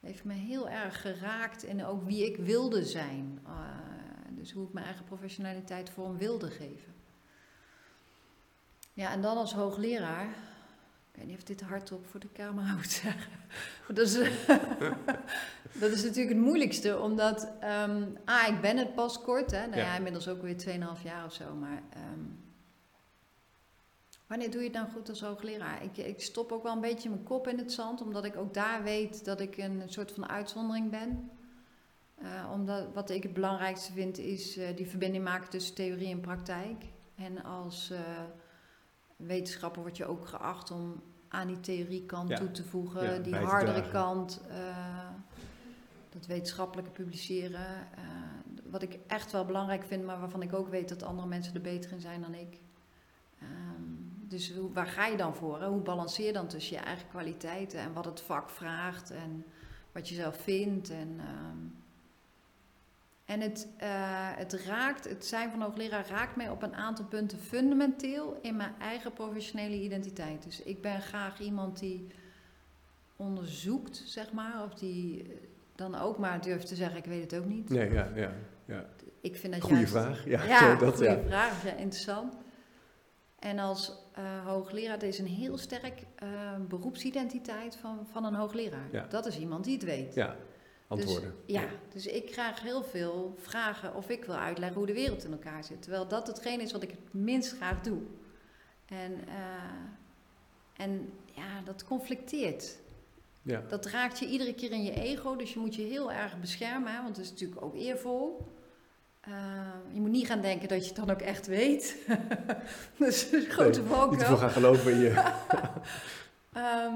heeft 0.00 0.24
me 0.24 0.32
heel 0.32 0.68
erg 0.68 1.00
geraakt. 1.00 1.64
En 1.64 1.84
ook 1.84 2.04
wie 2.04 2.26
ik 2.26 2.36
wilde 2.36 2.84
zijn. 2.84 3.38
Eh, 3.46 3.52
dus 4.30 4.52
hoe 4.52 4.66
ik 4.66 4.72
mijn 4.72 4.86
eigen 4.86 5.04
professionaliteit 5.04 5.90
vorm 5.90 6.18
wilde 6.18 6.50
geven. 6.50 6.92
Ja, 8.92 9.12
en 9.12 9.20
dan 9.20 9.36
als 9.36 9.52
hoogleraar. 9.52 10.26
Ik 11.12 11.20
weet 11.20 11.26
niet 11.26 11.36
of 11.36 11.42
dit 11.44 11.60
hardop 11.60 12.06
voor 12.06 12.20
de 12.20 12.32
camera 12.32 12.74
moet 12.76 12.90
zeggen. 12.90 13.32
Dat 13.88 13.98
is, 13.98 14.12
dat 15.82 15.90
is 15.90 16.02
natuurlijk 16.02 16.28
het 16.34 16.44
moeilijkste, 16.44 16.98
omdat... 16.98 17.48
ah, 18.24 18.48
ik 18.48 18.60
ben 18.60 18.76
het 18.76 18.94
pas 18.94 19.20
kort, 19.22 19.50
hè. 19.50 19.66
Nou 19.66 19.76
ja, 19.76 19.84
Ja. 19.86 19.96
inmiddels 19.96 20.28
ook 20.28 20.42
weer 20.42 20.56
2,5 20.96 21.02
jaar 21.02 21.24
of 21.24 21.32
zo, 21.32 21.54
maar... 21.54 21.82
ehm, 21.92 22.20
wanneer 24.34 24.52
doe 24.52 24.62
je 24.62 24.68
het 24.68 24.76
nou 24.76 24.90
goed 24.90 25.08
als 25.08 25.20
hoogleraar? 25.20 25.82
Ik, 25.82 25.96
ik 25.96 26.20
stop 26.20 26.52
ook 26.52 26.62
wel 26.62 26.72
een 26.72 26.80
beetje 26.80 27.08
mijn 27.08 27.22
kop 27.22 27.48
in 27.48 27.58
het 27.58 27.72
zand, 27.72 28.00
omdat 28.00 28.24
ik 28.24 28.36
ook 28.36 28.54
daar 28.54 28.82
weet 28.82 29.24
dat 29.24 29.40
ik 29.40 29.56
een 29.56 29.82
soort 29.86 30.12
van 30.12 30.28
uitzondering 30.28 30.90
ben. 30.90 31.30
Eh, 32.14 32.50
omdat 32.52 32.92
wat 32.94 33.10
ik 33.10 33.22
het 33.22 33.32
belangrijkste 33.34 33.92
vind 33.92 34.18
is 34.18 34.56
eh, 34.56 34.76
die 34.76 34.86
verbinding 34.88 35.24
maken 35.24 35.50
tussen 35.50 35.74
theorie 35.74 36.10
en 36.10 36.20
praktijk. 36.20 36.84
En 37.14 37.44
als 37.44 37.90
eh, 37.90 38.00
wetenschapper 39.16 39.82
word 39.82 39.96
je 39.96 40.06
ook 40.06 40.26
geacht 40.26 40.70
om 40.70 41.02
aan 41.28 41.46
die 41.46 41.60
theoriekant 41.60 42.28
Ja. 42.28 42.36
toe 42.36 42.50
te 42.50 42.64
voegen, 42.64 43.04
Ja, 43.14 43.18
die 43.18 43.34
hardere 43.36 43.88
kant, 43.90 44.40
dat 46.08 46.26
wetenschappelijke 46.26 46.90
publiceren. 46.90 47.88
wat 48.70 48.82
ik 48.82 48.98
echt 49.06 49.32
wel 49.32 49.44
belangrijk 49.44 49.84
vind, 49.84 50.04
maar 50.04 50.20
waarvan 50.20 50.42
ik 50.42 50.52
ook 50.54 50.68
weet 50.68 50.88
dat 50.88 51.02
andere 51.02 51.28
mensen 51.28 51.54
er 51.54 51.60
beter 51.60 51.92
in 51.92 52.00
zijn 52.00 52.20
dan 52.20 52.34
ik. 52.34 52.60
Dus 54.34 54.52
hoe, 54.52 54.72
waar 54.72 54.86
ga 54.86 55.06
je 55.06 55.16
dan 55.16 55.34
voor? 55.34 55.60
Hè? 55.60 55.66
Hoe 55.66 55.80
balanceer 55.80 56.26
je 56.26 56.32
dan 56.32 56.46
tussen 56.48 56.76
je 56.76 56.82
eigen 56.82 57.08
kwaliteiten 57.08 57.78
en 57.80 57.92
wat 57.92 58.04
het 58.04 58.20
vak 58.20 58.50
vraagt 58.50 59.10
en 59.10 59.44
wat 59.92 60.08
je 60.08 60.14
zelf 60.14 60.36
vindt? 60.36 60.90
En, 60.90 61.16
ehm, 61.18 61.58
en 63.24 63.40
het, 63.40 63.68
eh, 63.76 63.88
het 64.36 64.52
raakt, 64.52 65.08
het 65.08 65.26
zijn 65.26 65.50
van 65.50 65.62
hoogleraar 65.62 66.08
raakt 66.08 66.36
mij 66.36 66.50
op 66.50 66.62
een 66.62 66.74
aantal 66.74 67.04
punten 67.04 67.38
fundamenteel 67.38 68.38
in 68.42 68.56
mijn 68.56 68.74
eigen 68.80 69.12
professionele 69.12 69.74
identiteit. 69.80 70.42
Dus 70.42 70.62
ik 70.62 70.82
ben 70.82 71.00
graag 71.00 71.40
iemand 71.40 71.78
die 71.78 72.06
onderzoekt, 73.16 74.02
zeg 74.04 74.32
maar, 74.32 74.62
of 74.64 74.74
die 74.74 75.22
eh, 75.22 75.28
dan 75.74 75.94
ook 75.94 76.18
maar 76.18 76.40
durft 76.40 76.66
te 76.66 76.74
zeggen: 76.74 76.96
Ik 76.98 77.04
weet 77.04 77.30
het 77.30 77.40
ook 77.40 77.48
niet. 77.48 77.68
nee, 77.68 77.92
ja, 77.92 78.10
ja. 78.14 78.32
ja. 78.64 78.84
Ik 79.20 79.36
vind 79.36 79.52
dat 79.52 79.62
Goeie 79.62 79.76
juist- 79.76 79.92
vraag. 79.92 80.24
Ja, 80.24 80.44
ja, 80.44 80.58
zo, 80.70 80.76
dat, 80.84 80.94
goede 80.96 81.10
ja. 81.10 81.22
vraag. 81.26 81.64
Ja, 81.64 81.72
interessant. 81.72 82.34
En 83.38 83.58
als 83.58 84.03
eh, 84.14 84.46
hoogleraar, 84.46 84.98
dat 84.98 85.08
is 85.08 85.18
een 85.18 85.26
heel 85.26 85.58
sterk 85.58 86.02
eh, 86.14 86.28
beroepsidentiteit 86.68 87.76
van, 87.76 88.06
van 88.10 88.24
een 88.24 88.34
hoogleraar. 88.34 88.88
Ja. 88.92 89.06
Dat 89.06 89.26
is 89.26 89.38
iemand 89.38 89.64
die 89.64 89.74
het 89.74 89.84
weet. 89.84 90.14
ja, 90.14 90.36
antwoorden. 90.86 91.34
Dus, 91.46 91.54
ja, 91.54 91.68
dus 91.92 92.06
ik 92.06 92.26
krijg 92.26 92.60
heel 92.60 92.82
veel 92.82 93.34
vragen 93.38 93.94
of 93.94 94.08
ik 94.08 94.24
wil 94.24 94.34
uitleggen 94.34 94.76
hoe 94.76 94.86
de 94.86 94.92
wereld 94.92 95.24
in 95.24 95.32
elkaar 95.32 95.64
zit. 95.64 95.82
Terwijl 95.82 96.08
dat 96.08 96.26
hetgeen 96.26 96.60
is 96.60 96.72
wat 96.72 96.82
ik 96.82 96.90
het 96.90 97.12
minst 97.12 97.56
graag 97.56 97.80
doe. 97.80 98.00
En, 98.86 99.28
eh, 99.28 100.84
en 100.84 101.12
ja, 101.32 101.60
dat 101.64 101.84
conflicteert. 101.84 102.78
Ja. 103.42 103.62
Dat 103.68 103.86
raakt 103.86 104.18
je 104.18 104.26
iedere 104.26 104.54
keer 104.54 104.70
in 104.70 104.82
je 104.82 104.92
ego, 104.92 105.36
dus 105.36 105.52
je 105.52 105.58
moet 105.58 105.74
je 105.74 105.82
heel 105.82 106.12
erg 106.12 106.40
beschermen, 106.40 107.02
want 107.02 107.16
het 107.16 107.24
is 107.24 107.30
natuurlijk 107.30 107.62
ook 107.62 107.74
eervol. 107.74 108.46
Eh, 109.26 109.32
je 109.92 110.00
moet 110.00 110.10
niet 110.10 110.26
gaan 110.26 110.40
denken 110.40 110.68
dat 110.68 110.80
je 110.82 110.86
het 110.86 110.96
dan 110.96 111.10
ook 111.10 111.20
echt 111.20 111.46
weet. 111.46 111.96
dat 112.98 113.08
is 113.08 113.32
een 113.32 113.46
grote 113.50 113.80
Nee, 113.80 113.88
valkuil. 113.88 114.10
Niet 114.10 114.18
te 114.18 114.26
veel 114.26 114.36
gaan 114.36 114.50
geloven 114.50 114.92
in 114.92 114.98
je... 114.98 115.10
Ehm, 116.52 116.94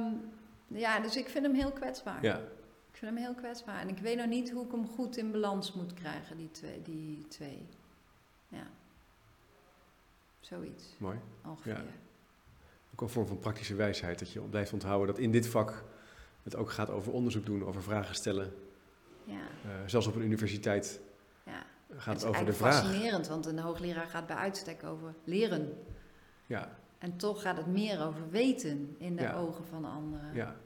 ja, 0.67 1.01
dus 1.01 1.17
ik 1.17 1.29
vind 1.29 1.45
hem 1.45 1.55
heel 1.55 1.73
kwetsbaar. 1.73 2.23
ja. 2.23 2.41
Ik 2.91 3.05
vind 3.05 3.17
hem 3.17 3.25
heel 3.25 3.35
kwetsbaar. 3.35 3.81
En 3.81 3.89
ik 3.89 3.99
weet 3.99 4.17
nog 4.17 4.27
niet 4.27 4.51
hoe 4.51 4.65
ik 4.65 4.71
hem 4.71 4.87
goed 4.89 5.17
in 5.17 5.31
balans 5.31 5.73
moet 5.73 5.95
krijgen, 5.95 6.37
die 6.37 6.51
twee. 6.51 6.83
Die 6.83 7.27
twee. 7.29 7.67
Ja. 8.49 8.67
Zoiets. 10.41 10.85
Mooi. 10.97 11.19
Ongeveer. 11.47 11.73
Ja. 11.73 11.85
Ook 12.93 13.01
een 13.01 13.09
vorm 13.09 13.27
van 13.27 13.39
praktische 13.39 13.75
wijsheid. 13.75 14.19
Dat 14.19 14.33
je 14.33 14.41
blijft 14.41 14.73
onthouden 14.73 15.07
dat 15.07 15.19
in 15.19 15.31
dit 15.31 15.47
vak 15.47 15.85
het 16.43 16.57
ook 16.57 16.71
gaat 16.71 16.91
over 16.91 17.13
onderzoek 17.13 17.47
doen, 17.47 17.65
over 17.65 17.83
vragen 17.83 18.15
stellen. 18.15 18.55
Ja. 19.25 19.35
Uh, 19.35 19.73
zelfs 19.87 20.07
op 20.07 20.15
een 20.15 20.23
universiteit. 20.23 21.01
Gaat 21.97 22.15
het, 22.15 22.25
over 22.25 22.45
de 22.45 22.53
vraag. 22.53 22.75
vraag. 22.75 22.85
fascinerend, 22.85 23.29
want 23.29 23.47
een 23.47 23.59
hoogleraar 23.59 24.07
gaat 24.07 24.27
bij 24.27 24.37
uitstek 24.37 24.85
over 24.85 25.15
leren. 25.25 25.73
Ja. 26.47 26.77
En 26.99 27.17
toch 27.17 27.43
gaat 27.43 27.57
het 27.57 27.67
meer 27.67 28.07
over 28.07 28.31
weten 28.31 28.97
in 28.99 29.17
de 29.17 29.23
Ja. 29.23 29.35
ogen 29.35 29.65
van 29.65 29.85
anderen. 29.85 30.35
Ja. 30.35 30.57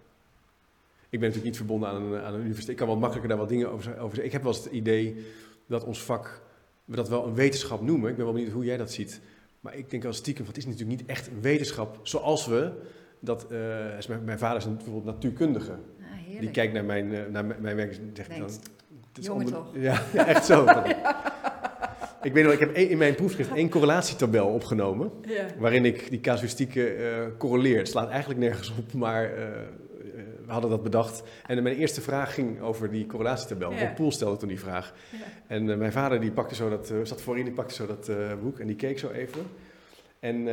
Ik 1.08 1.20
ben 1.20 1.28
natuurlijk 1.28 1.44
niet 1.44 1.56
verbonden 1.56 1.88
aan 1.88 2.02
een, 2.02 2.20
aan 2.20 2.34
een 2.34 2.40
universiteit. 2.40 2.68
Ik 2.68 2.76
kan 2.76 2.86
wel 2.86 2.96
makkelijker 2.96 3.30
daar 3.30 3.38
wat 3.38 3.48
dingen 3.48 3.70
over 3.70 3.90
over 3.90 4.08
zeggen. 4.08 4.24
Ik 4.24 4.32
heb 4.32 4.42
wel 4.42 4.52
eens 4.52 4.64
het 4.64 4.72
idee 4.72 5.26
dat 5.66 5.84
ons 5.84 6.02
vak, 6.02 6.42
we 6.84 6.96
dat 6.96 7.08
wel 7.08 7.26
een 7.26 7.34
wetenschap 7.34 7.80
noemen. 7.80 8.10
Ik 8.10 8.16
ben 8.16 8.24
wel 8.24 8.34
benieuwd 8.34 8.52
hoe 8.52 8.64
jij 8.64 8.76
dat 8.76 8.92
ziet. 8.92 9.20
Maar 9.60 9.76
ik 9.76 9.90
denk 9.90 10.02
wel 10.02 10.12
stiekem, 10.12 10.44
van, 10.44 10.54
het 10.54 10.64
is 10.64 10.70
natuurlijk 10.70 11.00
niet 11.00 11.08
echt 11.08 11.26
een 11.26 11.40
wetenschap 11.40 11.98
zoals 12.02 12.46
we 12.46 12.72
dat, 13.20 13.50
is 13.98 14.06
mijn, 14.06 14.38
vader 14.38 14.56
is 14.56 14.64
een, 14.64 14.74
bijvoorbeeld 14.74 15.04
natuurkundige. 15.04 15.78
Heerlijk. 15.98 16.40
Die 16.40 16.50
kijkt 16.50 16.72
naar 16.72 16.84
mijn, 16.84 17.14
eh, 17.14 17.26
naar 17.30 17.44
mijn 17.44 17.60
mijn 17.60 17.76
werk 17.76 17.96
en 17.96 18.10
zegt 18.14 18.38
dan... 18.38 18.50
Denkt, 19.12 19.14
"Dit 19.14 19.18
is 19.24 19.26
jongen 19.26 19.46
onder- 19.46 19.60
toch." 19.60 19.82
Ja, 19.82 20.02
ja, 20.22 20.26
echt 20.26 20.44
zo. 20.44 20.64
Ik 22.22 22.32
weet 22.32 22.44
nog, 22.44 22.52
ik 22.52 22.58
heb 22.58 22.74
in 22.76 22.98
mijn 22.98 23.14
proefschrift 23.14 23.52
één 23.52 23.68
correlatietabel 23.68 24.46
opgenomen. 24.46 25.10
Ja. 25.26 25.46
Waarin 25.58 25.84
ik 25.84 26.10
die 26.10 26.20
casuïstieken 26.20 26.98
eh 26.98 27.26
correleer. 27.38 27.78
Het 27.78 27.88
slaat 27.88 28.08
eigenlijk 28.08 28.40
nergens 28.40 28.72
op, 28.78 28.92
maar 28.92 29.24
eh, 29.24 29.42
eh, 29.44 29.52
we 30.46 30.52
hadden 30.52 30.70
dat 30.70 30.82
bedacht. 30.82 31.22
En 31.46 31.62
mijn 31.62 31.76
eerste 31.76 32.00
vraag 32.00 32.34
ging 32.34 32.60
over 32.60 32.90
die 32.90 33.06
correlatietabel. 33.06 33.72
Ja. 33.72 33.78
Bob 33.86 33.94
Poel 33.94 34.12
stelde 34.12 34.36
toen 34.36 34.48
die 34.48 34.60
vraag. 34.60 34.92
Ja. 35.10 35.18
En 35.46 35.78
mijn 35.78 35.92
vader 35.92 36.20
die 36.20 36.30
pakte 36.32 36.54
zo 36.54 36.68
dat, 36.70 36.92
zat 37.02 37.22
voorin, 37.22 37.44
die 37.44 37.52
pakte 37.54 37.74
zo 37.74 37.86
dat 37.86 38.10
boek 38.42 38.58
en 38.58 38.66
die 38.66 38.76
keek 38.76 38.98
zo 38.98 39.10
even. 39.10 39.42
En 40.20 40.48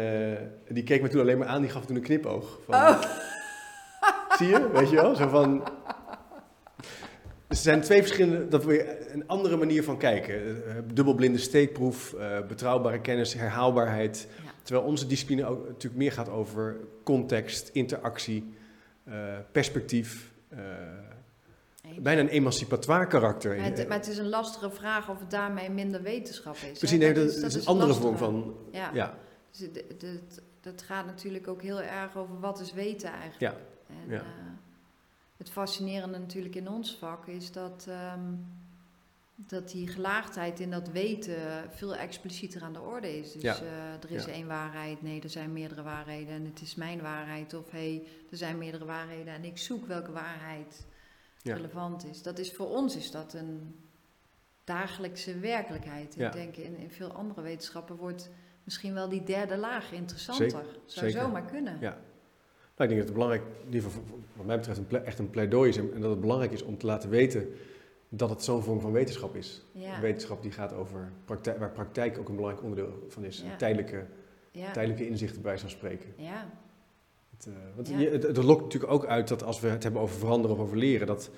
die 0.70 0.84
keek 0.84 1.01
me 1.01 1.07
toen 1.07 1.22
alleen 1.22 1.38
maar 1.38 1.47
aan, 1.47 1.62
die 1.62 1.70
gaf 1.72 1.86
toen 1.86 1.95
een 1.95 2.01
knipoog. 2.01 2.60
Van, 2.66 2.76
Oh. 2.76 3.01
Zie 4.38 4.47
je, 4.47 4.70
weet 4.74 4.89
je 4.89 4.95
wel? 4.95 5.16
Zo 5.16 5.28
van... 5.28 5.64
Dus 7.50 7.58
er 7.58 7.64
zijn 7.64 7.82
twee 7.82 8.00
verschillende, 8.02 8.47
dat 8.47 8.64
wil 8.64 8.74
je 8.74 9.12
een 9.14 9.28
andere 9.28 9.58
manier 9.58 9.84
van 9.84 9.97
kijken. 9.97 10.66
Eh, 10.68 10.76
dubbelblinde 10.93 11.38
steekproef, 11.38 12.14
eh, 12.14 12.47
betrouwbare 12.47 13.02
kennis, 13.02 13.34
herhaalbaarheid. 13.34 14.28
Ja. 14.43 14.52
Terwijl 14.64 14.88
onze 14.88 15.08
discipline 15.08 15.45
ook 15.45 15.68
natuurlijk 15.68 15.95
meer 16.02 16.12
gaat 16.12 16.30
over 16.30 16.78
context, 17.04 17.70
interactie, 17.74 18.54
eh, 19.04 19.14
perspectief. 19.52 20.32
eh, 20.50 20.60
bijna 22.00 22.22
een 22.22 22.28
emancipatoire 22.28 23.08
karakter. 23.08 23.56
Maar 23.58 23.66
het, 23.66 23.88
maar 23.88 23.97
het 23.97 24.08
is 24.08 24.18
een 24.18 24.30
lastige 24.30 24.70
vraag 24.72 25.10
of 25.10 25.20
het 25.20 25.32
daarmee 25.32 25.70
minder 25.70 26.02
wetenschap 26.02 26.56
is. 26.72 26.78
Precies, 26.80 26.97
nee, 27.00 27.14
dat, 27.14 27.28
is- 27.30 27.41
is, 27.41 27.56
een 27.56 27.66
andere 27.66 27.93
vorm 27.93 28.18
van... 28.18 28.56
Ja, 28.72 28.89
Ja, 28.93 29.18
Dus 29.52 29.68
dat 30.62 30.82
gaat 30.82 31.06
natuurlijk 31.06 31.47
ook 31.47 31.62
heel 31.62 31.82
erg 31.82 32.18
over 32.18 32.39
wat 32.39 32.60
is 32.60 32.74
weten 32.74 33.10
eigenlijk. 33.12 33.39
Ja, 33.39 33.54
En, 33.88 34.10
ja. 34.14 34.16
eh, 34.18 34.24
het 35.40 35.50
fascinerende 35.50 36.18
natuurlijk 36.18 36.56
in 36.56 36.70
ons 36.70 36.96
vak 36.96 37.28
is 37.28 37.52
dat, 37.52 37.86
ehm, 37.90 38.34
dat 39.36 39.72
die 39.72 39.88
gelaagdheid 39.88 40.60
in 40.60 40.72
dat 40.72 40.88
weten 40.90 41.70
veel 41.70 41.96
explicieter 41.96 42.62
aan 42.64 42.74
de 42.74 42.82
orde 42.82 43.18
is. 43.18 43.32
Dus 43.34 43.42
Ja. 43.42 43.56
eh, 43.56 43.94
er 44.04 44.12
is 44.12 44.26
Ja. 44.26 44.32
één 44.32 44.48
waarheid, 44.48 45.02
nee, 45.02 45.22
er 45.22 45.30
zijn 45.30 45.54
meerdere 45.54 45.82
waarheden 45.84 46.34
en 46.34 46.46
het 46.46 46.62
is 46.62 46.76
mijn 46.76 47.02
waarheid. 47.02 47.54
Of 47.54 47.72
hé, 47.72 47.78
hey, 47.96 48.08
er 48.32 48.38
zijn 48.38 48.58
meerdere 48.58 48.86
waarheden 48.86 49.34
en 49.34 49.44
ik 49.44 49.58
zoek 49.58 49.86
welke 49.86 50.12
waarheid 50.12 50.86
Ja. 51.42 51.56
relevant 51.56 52.06
is. 52.06 52.22
Dat 52.22 52.40
is 52.40 52.54
voor 52.54 52.68
ons 52.70 52.96
is 52.96 53.12
dat 53.12 53.34
een 53.34 53.76
dagelijkse 54.64 55.40
werkelijkheid. 55.40 56.20
Ik 56.20 56.32
denk 56.32 56.56
in, 56.56 56.78
in 56.78 56.92
veel 56.92 57.12
andere 57.12 57.42
wetenschappen 57.42 57.96
wordt 57.96 58.30
misschien 58.64 58.94
wel 58.94 59.10
die 59.10 59.24
derde 59.24 59.58
laag 59.58 59.92
interessanter. 59.92 60.50
Zeker, 60.50 60.66
Zou 60.86 61.06
zeker. 61.10 61.22
zomaar 61.22 61.46
kunnen. 61.46 61.78
Ja. 61.80 61.98
Nou, 62.80 62.92
ik 62.92 62.98
denk 62.98 63.08
dat 63.08 63.18
het 63.18 63.28
belangrijk, 63.28 63.44
in 63.68 63.74
ieder 63.74 63.90
geval 63.90 64.04
wat 64.36 64.46
mij 64.46 64.58
betreft, 64.58 64.80
een 64.80 65.06
echt 65.06 65.20
een 65.20 65.30
pleidooi 65.30 65.70
is. 65.70 65.78
En 65.78 66.02
dat 66.02 66.10
het 66.10 66.22
belangrijk 66.22 66.52
is 66.52 66.64
om 66.64 66.78
te 66.78 66.86
laten 66.86 67.10
weten 67.10 67.50
dat 68.10 68.30
het 68.30 68.44
zo'n 68.44 68.64
vorm 68.64 68.80
van 68.80 68.92
wetenschap 68.92 69.36
is. 69.36 69.64
Ja. 69.72 70.00
Wetenschap 70.02 70.42
die 70.42 70.52
gaat 70.52 70.74
over 70.74 71.12
praktijk, 71.26 71.60
waar 71.60 71.72
praktijk 71.72 72.18
ook 72.18 72.30
een 72.30 72.36
belangrijk 72.36 72.66
onderdeel 72.66 73.06
van 73.08 73.24
is. 73.24 73.44
Ja. 73.48 73.56
Tijdelijke, 73.56 74.06
Ja. 74.52 74.72
tijdelijke 74.72 75.08
inzichten 75.08 75.42
bij 75.42 75.58
zo'n 75.58 75.70
spreken. 75.70 76.14
ja. 76.16 76.50
Het, 77.38 77.48
eh, 77.48 77.54
want 77.76 77.88
je, 77.88 78.10
het, 78.10 78.24
het 78.24 78.38
lokt 78.38 78.62
natuurlijk 78.62 78.92
ook 78.92 79.06
uit 79.06 79.28
dat 79.28 79.44
als 79.44 79.60
we 79.60 79.68
het 79.68 79.84
hebben 79.84 80.02
over 80.02 80.20
veranderen 80.20 80.58
of 80.58 80.62
over 80.64 80.78
leren, 80.78 81.08
dat 81.08 81.30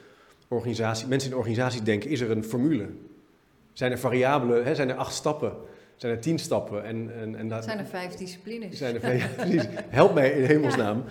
organisatie, 0.47 1.07
mensen 1.07 1.29
in 1.29 1.33
de 1.35 1.39
organisatie 1.41 1.81
denken, 1.83 2.09
is 2.09 2.19
er 2.21 2.31
een 2.31 2.43
formule? 2.43 2.87
Zijn 3.73 3.91
er 3.91 3.99
variabelen, 3.99 4.63
hè, 4.63 4.75
zijn 4.75 4.89
er 4.89 4.95
acht 4.95 5.13
stappen? 5.13 5.53
Zijn 6.01 6.13
er 6.13 6.19
tien 6.21 6.39
stappen? 6.39 6.83
En, 6.83 7.13
en, 7.19 7.35
en 7.35 7.47
dat, 7.47 7.63
zijn 7.63 7.79
er 7.79 7.85
vijf 7.85 8.13
disciplines. 8.15 8.77
zijn 8.77 8.95
er 8.95 9.01
vijf- 9.01 9.21
ja, 9.37 9.43
precies. 9.43 9.63
Help 9.89 10.13
mij 10.13 10.31
in 10.31 10.45
hemelsnaam. 10.45 11.03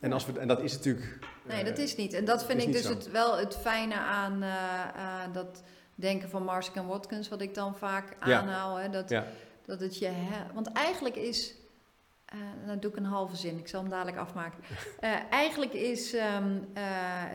En, 0.00 0.12
als 0.12 0.26
we, 0.26 0.38
en 0.38 0.48
dat 0.48 0.62
is 0.62 0.72
natuurlijk... 0.72 1.18
Nee, 1.48 1.58
eh, 1.60 1.66
dat 1.66 1.78
is 1.78 1.96
niet. 1.96 2.12
En 2.12 2.24
dat 2.24 2.44
vind 2.44 2.62
ik 2.62 2.72
dus 2.72 2.82
zo. 2.82 2.88
het, 2.88 3.10
wel 3.10 3.38
het 3.38 3.56
fijne 3.56 3.94
aan 3.94 4.42
eh, 4.42 4.50
eh, 4.94 5.32
dat 5.32 5.62
denken 5.94 6.28
van 6.30 6.42
Marshall 6.44 6.76
en 6.76 6.86
Watkins, 6.86 7.28
wat 7.28 7.40
ik 7.40 7.54
dan 7.54 7.76
vaak 7.76 8.16
Ja. 8.24 8.40
aanhaal. 8.40 8.76
Hè, 8.76 8.90
dat, 8.90 9.10
Ja. 9.10 9.26
dat 9.66 9.80
het 9.80 9.98
je. 9.98 10.10
Want 10.54 10.72
eigenlijk 10.72 11.16
is. 11.16 11.54
eh 12.24 12.38
nou 12.66 12.78
doe 12.78 12.90
ik 12.90 12.96
een 12.96 13.04
halve 13.04 13.36
zin, 13.36 13.58
ik 13.58 13.68
zal 13.68 13.80
hem 13.80 13.90
dadelijk 13.90 14.16
afmaken. 14.16 14.58
Eh, 15.00 15.10
eigenlijk 15.30 15.72
is 15.72 16.14
ehm, 16.14 16.56
eh, 16.74 16.82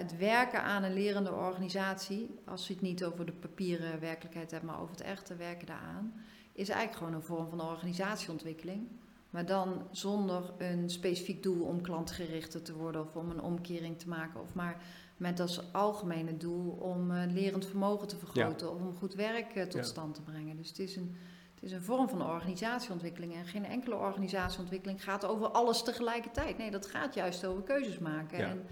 het 0.01 0.17
werken 0.17 0.61
aan 0.63 0.83
een 0.83 0.93
lerende 0.93 1.31
organisatie, 1.33 2.39
als 2.45 2.67
je 2.67 2.73
het 2.73 2.81
niet 2.81 3.03
over 3.03 3.25
de 3.25 3.31
papieren 3.31 3.99
werkelijkheid 3.99 4.51
hebt, 4.51 4.63
maar 4.63 4.81
over 4.81 4.95
het 4.95 5.03
echte 5.05 5.35
werken 5.35 5.67
daaraan, 5.67 6.13
is 6.59 6.69
eigenlijk 6.69 6.97
gewoon 6.97 7.13
een 7.13 7.27
vorm 7.27 7.49
van 7.49 7.61
organisatieontwikkeling. 7.61 8.87
Maar 9.29 9.45
dan 9.45 9.87
zonder 9.91 10.53
een 10.57 10.89
specifiek 10.89 11.43
doel 11.43 11.65
om 11.65 11.81
klantgerichter 11.81 12.61
te 12.61 12.73
worden 12.73 13.01
of 13.01 13.15
om 13.15 13.29
een 13.29 13.41
omkering 13.41 13.99
te 13.99 14.07
maken. 14.09 14.41
Of 14.41 14.53
maar 14.53 14.81
met 15.17 15.39
als 15.39 15.73
algemene 15.73 16.37
doel 16.37 16.71
om 16.71 17.11
eh, 17.11 17.31
lerend 17.31 17.65
vermogen 17.65 18.07
te 18.07 18.17
vergroten 18.17 18.71
of 18.73 18.81
om 18.81 18.95
goed 18.95 19.13
werk 19.13 19.55
eh, 19.55 19.63
tot 19.63 19.73
Ja. 19.73 19.83
stand 19.83 20.15
te 20.15 20.21
brengen. 20.21 20.57
Dus 20.57 20.67
het 20.67 20.79
is, 20.79 20.95
een, 20.95 21.15
het 21.53 21.63
is 21.63 21.71
een 21.71 21.81
vorm 21.81 22.09
van 22.09 22.21
organisatieontwikkeling. 22.29 23.35
En 23.35 23.45
geen 23.45 23.65
enkele 23.65 23.95
organisatieontwikkeling 23.95 25.03
gaat 25.03 25.25
over 25.25 25.47
alles 25.47 25.83
tegelijkertijd. 25.83 26.57
Nee, 26.57 26.71
dat 26.71 26.85
gaat 26.85 27.13
juist 27.13 27.45
over 27.45 27.63
keuzes 27.63 27.99
maken. 27.99 28.37
Ja. 28.37 28.49
En, 28.49 28.65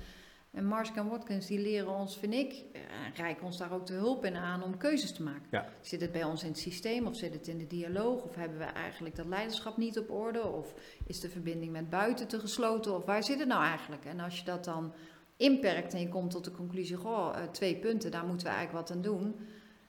en 0.52 0.66
Marshall 0.66 0.98
en 0.98 1.10
Watkins 1.10 1.48
die 1.48 1.60
leren 1.60 1.89
ons, 1.95 2.18
vind 2.18 2.34
ik, 2.34 2.64
eh, 2.74 2.82
reiken 3.16 3.45
ons 3.45 3.58
daar 3.58 3.72
ook 3.72 3.86
de 3.86 3.93
hulp 3.93 4.26
in 4.26 4.36
aan 4.36 4.64
om 4.64 4.78
keuzes 4.78 5.12
te 5.12 5.24
maken. 5.24 5.48
Ja. 5.52 5.66
Zit 5.82 6.02
het 6.02 6.12
bij 6.12 6.24
ons 6.24 6.43
in 6.43 6.50
het 6.50 6.60
systeem 6.60 7.08
of 7.08 7.16
zit 7.16 7.34
het 7.34 7.48
in 7.48 7.58
de 7.58 7.68
dialoog? 7.68 8.24
Of 8.24 8.36
hebben 8.36 8.58
we 8.58 8.64
eigenlijk 8.64 9.16
dat 9.16 9.26
leiderschap 9.26 9.78
niet 9.78 10.00
op 10.00 10.12
orde? 10.12 10.48
Of 10.48 10.74
is 11.06 11.20
de 11.20 11.30
verbinding 11.30 11.72
met 11.72 11.89
buiten 11.89 12.28
te 12.28 12.39
gesloten? 12.39 12.95
Of 12.95 13.06
waar 13.06 13.24
zit 13.24 13.39
het 13.39 13.48
nou 13.48 13.64
eigenlijk? 13.64 14.06
En 14.06 14.19
als 14.19 14.40
je 14.40 14.45
dat 14.45 14.64
dan 14.64 14.94
inperkt 15.38 15.94
en 15.94 15.99
je 15.99 16.10
komt 16.10 16.32
tot 16.32 16.44
de 16.44 16.52
conclusie, 16.52 16.95
goh, 16.95 17.36
eh, 17.36 17.44
twee 17.52 17.76
punten, 17.76 18.11
daar 18.11 18.26
moeten 18.26 18.48
we 18.48 18.53
eigenlijk 18.53 18.88
wat 18.88 18.98
aan 18.98 19.03
doen. 19.03 19.36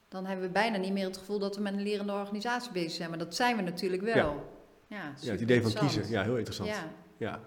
Dan 0.09 0.27
hebben 0.27 0.47
we 0.47 0.53
bijna 0.53 0.77
niet 0.77 0.93
meer 0.93 1.07
het 1.07 1.17
gevoel 1.17 1.39
dat 1.39 1.57
we 1.57 1.63
met 1.63 1.73
een 1.73 1.83
lerende 1.83 2.13
organisatie 2.13 2.73
bezig 2.73 2.93
zijn. 2.93 3.09
Maar 3.09 3.19
dat 3.19 3.35
zijn 3.35 3.57
we 3.57 3.63
natuurlijk 3.63 4.03
wel. 4.03 4.15
Ja, 4.87 5.13
Ja, 5.21 5.31
het 5.31 5.41
idee 5.41 5.63
van 5.63 5.73
kiezen. 5.73 6.09
Ja, 6.09 6.23
heel 6.23 6.37
interessant. 6.37 6.69
Ja, 6.69 6.93
Ja. 7.17 7.41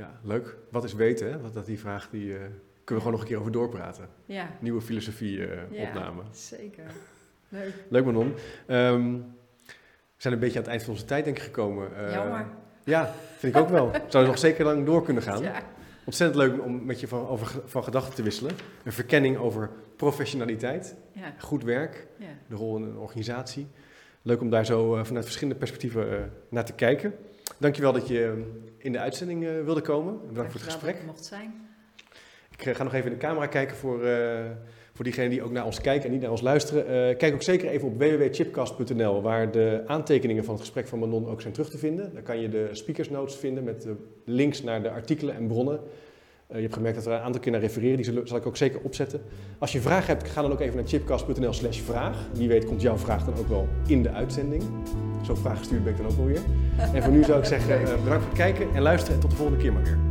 Ja, 0.00 0.20
leuk. 0.22 0.56
Wat 0.70 0.84
is 0.84 0.92
weten? 0.94 1.32
Hè? 1.32 1.50
Dat 1.52 1.66
die 1.66 1.78
vraag, 1.78 2.08
die 2.10 2.32
eh, 2.32 2.38
kunnen 2.38 2.54
we 2.84 2.94
gewoon 2.94 3.10
nog 3.12 3.20
een 3.20 3.26
keer 3.26 3.38
over 3.38 3.52
doorpraten. 3.52 4.08
ja, 4.26 4.48
Nieuwe 4.60 4.80
filosofie 4.80 5.46
eh, 5.46 5.58
Ja. 5.70 5.82
opname. 5.88 6.22
zeker. 6.30 6.84
Leuk. 7.48 7.74
Leuk 7.88 8.04
Manon. 8.04 8.34
Ehm, 8.66 9.12
we 9.66 10.26
zijn 10.26 10.34
een 10.34 10.40
beetje 10.40 10.56
aan 10.58 10.62
het 10.62 10.70
eind 10.70 10.82
van 10.82 10.92
onze 10.92 11.04
tijd 11.04 11.24
denk 11.24 11.36
ik 11.36 11.42
gekomen. 11.42 11.96
Eh, 11.96 12.12
Jammer. 12.14 12.46
Ja, 12.84 13.12
vind 13.38 13.54
ik 13.56 13.60
ook 13.62 13.68
wel. 13.68 13.90
We 13.92 13.98
zouden 13.98 14.32
nog 14.32 14.38
zeker 14.38 14.64
lang 14.64 14.86
door 14.86 15.02
kunnen 15.04 15.22
gaan. 15.22 15.42
Ja. 15.42 15.62
Ontzettend 16.04 16.42
leuk 16.42 16.62
om 16.64 16.84
met 16.84 17.00
je 17.00 17.08
van, 17.08 17.28
over, 17.28 17.60
van 17.66 17.84
gedachten 17.84 18.14
te 18.14 18.22
wisselen. 18.22 18.52
Een 18.84 18.92
verkenning 18.92 19.36
over 19.36 19.70
professionaliteit, 19.96 20.94
Ja, 21.12 21.34
goed 21.38 21.64
werk, 21.64 22.06
ja. 22.18 22.26
de 22.48 22.54
rol 22.54 22.76
in 22.76 22.82
een 22.82 22.96
organisatie. 22.96 23.66
Leuk 24.22 24.40
om 24.40 24.50
daar 24.50 24.66
zo 24.66 25.04
vanuit 25.04 25.24
verschillende 25.24 25.58
perspectieven 25.58 26.32
naar 26.48 26.64
te 26.64 26.72
kijken. 26.72 27.14
Dankjewel 27.60 27.92
dat 27.92 28.08
je 28.08 28.24
eh, 28.24 28.60
in 28.84 28.92
de 28.92 28.98
uitzending 28.98 29.46
eh, 29.46 29.50
wilde 29.64 29.80
komen. 29.80 30.18
Bedankt 30.28 30.52
voor 30.52 30.60
het 30.60 30.70
gesprek. 30.70 30.92
dat 30.92 31.02
ik 31.02 31.06
mocht 31.06 31.24
zijn. 31.24 31.68
Ik 32.50 32.66
eh, 32.66 32.74
ga 32.74 32.82
nog 32.82 32.94
even 32.94 33.06
in 33.06 33.18
de 33.18 33.24
camera 33.24 33.46
kijken 33.46 33.76
voor, 33.76 34.04
eh, 34.04 34.44
voor 34.92 35.04
diegenen 35.04 35.30
die 35.30 35.42
ook 35.42 35.50
naar 35.50 35.64
ons 35.64 35.80
kijken 35.80 36.04
en 36.04 36.12
niet 36.12 36.20
naar 36.20 36.30
ons 36.30 36.40
luisteren. 36.40 37.16
Kijk 37.16 37.34
ook 37.34 37.42
zeker 37.42 37.68
even 37.68 37.88
op 37.88 37.98
www.chipcast.nl, 37.98 39.22
waar 39.22 39.50
de 39.50 39.82
aantekeningen 39.86 40.44
van 40.44 40.52
het 40.54 40.62
gesprek 40.62 40.88
van 40.88 40.98
Manon 40.98 41.28
ook 41.28 41.40
zijn 41.40 41.52
terug 41.52 41.70
te 41.70 41.78
vinden. 41.78 42.14
Daar 42.14 42.22
kan 42.22 42.40
je 42.40 42.48
de 42.48 42.68
speakers 42.72 43.10
notes 43.10 43.36
vinden 43.36 43.64
met 43.64 43.82
de 43.82 43.96
links 44.24 44.62
naar 44.62 44.82
de 44.82 44.90
artikelen 44.90 45.34
en 45.34 45.46
bronnen. 45.46 45.80
Eh, 46.50 46.56
je 46.56 46.62
hebt 46.62 46.74
gemerkt 46.74 46.96
dat 46.96 47.06
er 47.06 47.12
een 47.12 47.20
aantal 47.20 47.40
keer 47.40 47.52
naar 47.52 47.60
refereren, 47.60 47.96
die 47.96 48.22
zal 48.24 48.36
ik 48.36 48.46
ook 48.46 48.56
zeker 48.56 48.80
opzetten. 48.82 49.20
Als 49.58 49.72
je 49.72 49.80
vragen 49.80 50.06
hebt, 50.06 50.28
ga 50.28 50.42
dan 50.42 50.52
ook 50.52 50.60
even 50.60 50.76
naar 50.76 50.86
chipcast.nl 50.86 51.52
slash 51.52 51.78
vraag. 51.78 52.16
Wie 52.32 52.48
weet 52.48 52.64
komt 52.64 52.82
jouw 52.82 52.96
vraag 52.96 53.24
dan 53.24 53.34
ook 53.38 53.48
wel 53.48 53.68
in 53.86 54.02
de 54.02 54.10
uitzending. 54.10 54.62
Zo'n 55.22 55.36
vraag 55.36 55.58
gestuurd 55.58 55.84
ben 55.84 55.92
ik 55.92 55.98
dan 55.98 56.06
ook 56.06 56.16
wel 56.16 56.26
weer. 56.26 56.42
En 56.94 57.02
voor 57.02 57.12
nu 57.12 57.24
zou 57.24 57.38
ik 57.38 57.44
zeggen, 57.44 57.74
eh, 57.74 57.80
bedankt 57.80 58.06
voor 58.06 58.32
het 58.32 58.32
kijken 58.32 58.74
en 58.74 58.82
luisteren 58.82 59.14
en 59.14 59.20
tot 59.20 59.30
de 59.30 59.36
volgende 59.36 59.62
keer 59.62 59.72
maar 59.72 59.82
weer. 59.82 60.09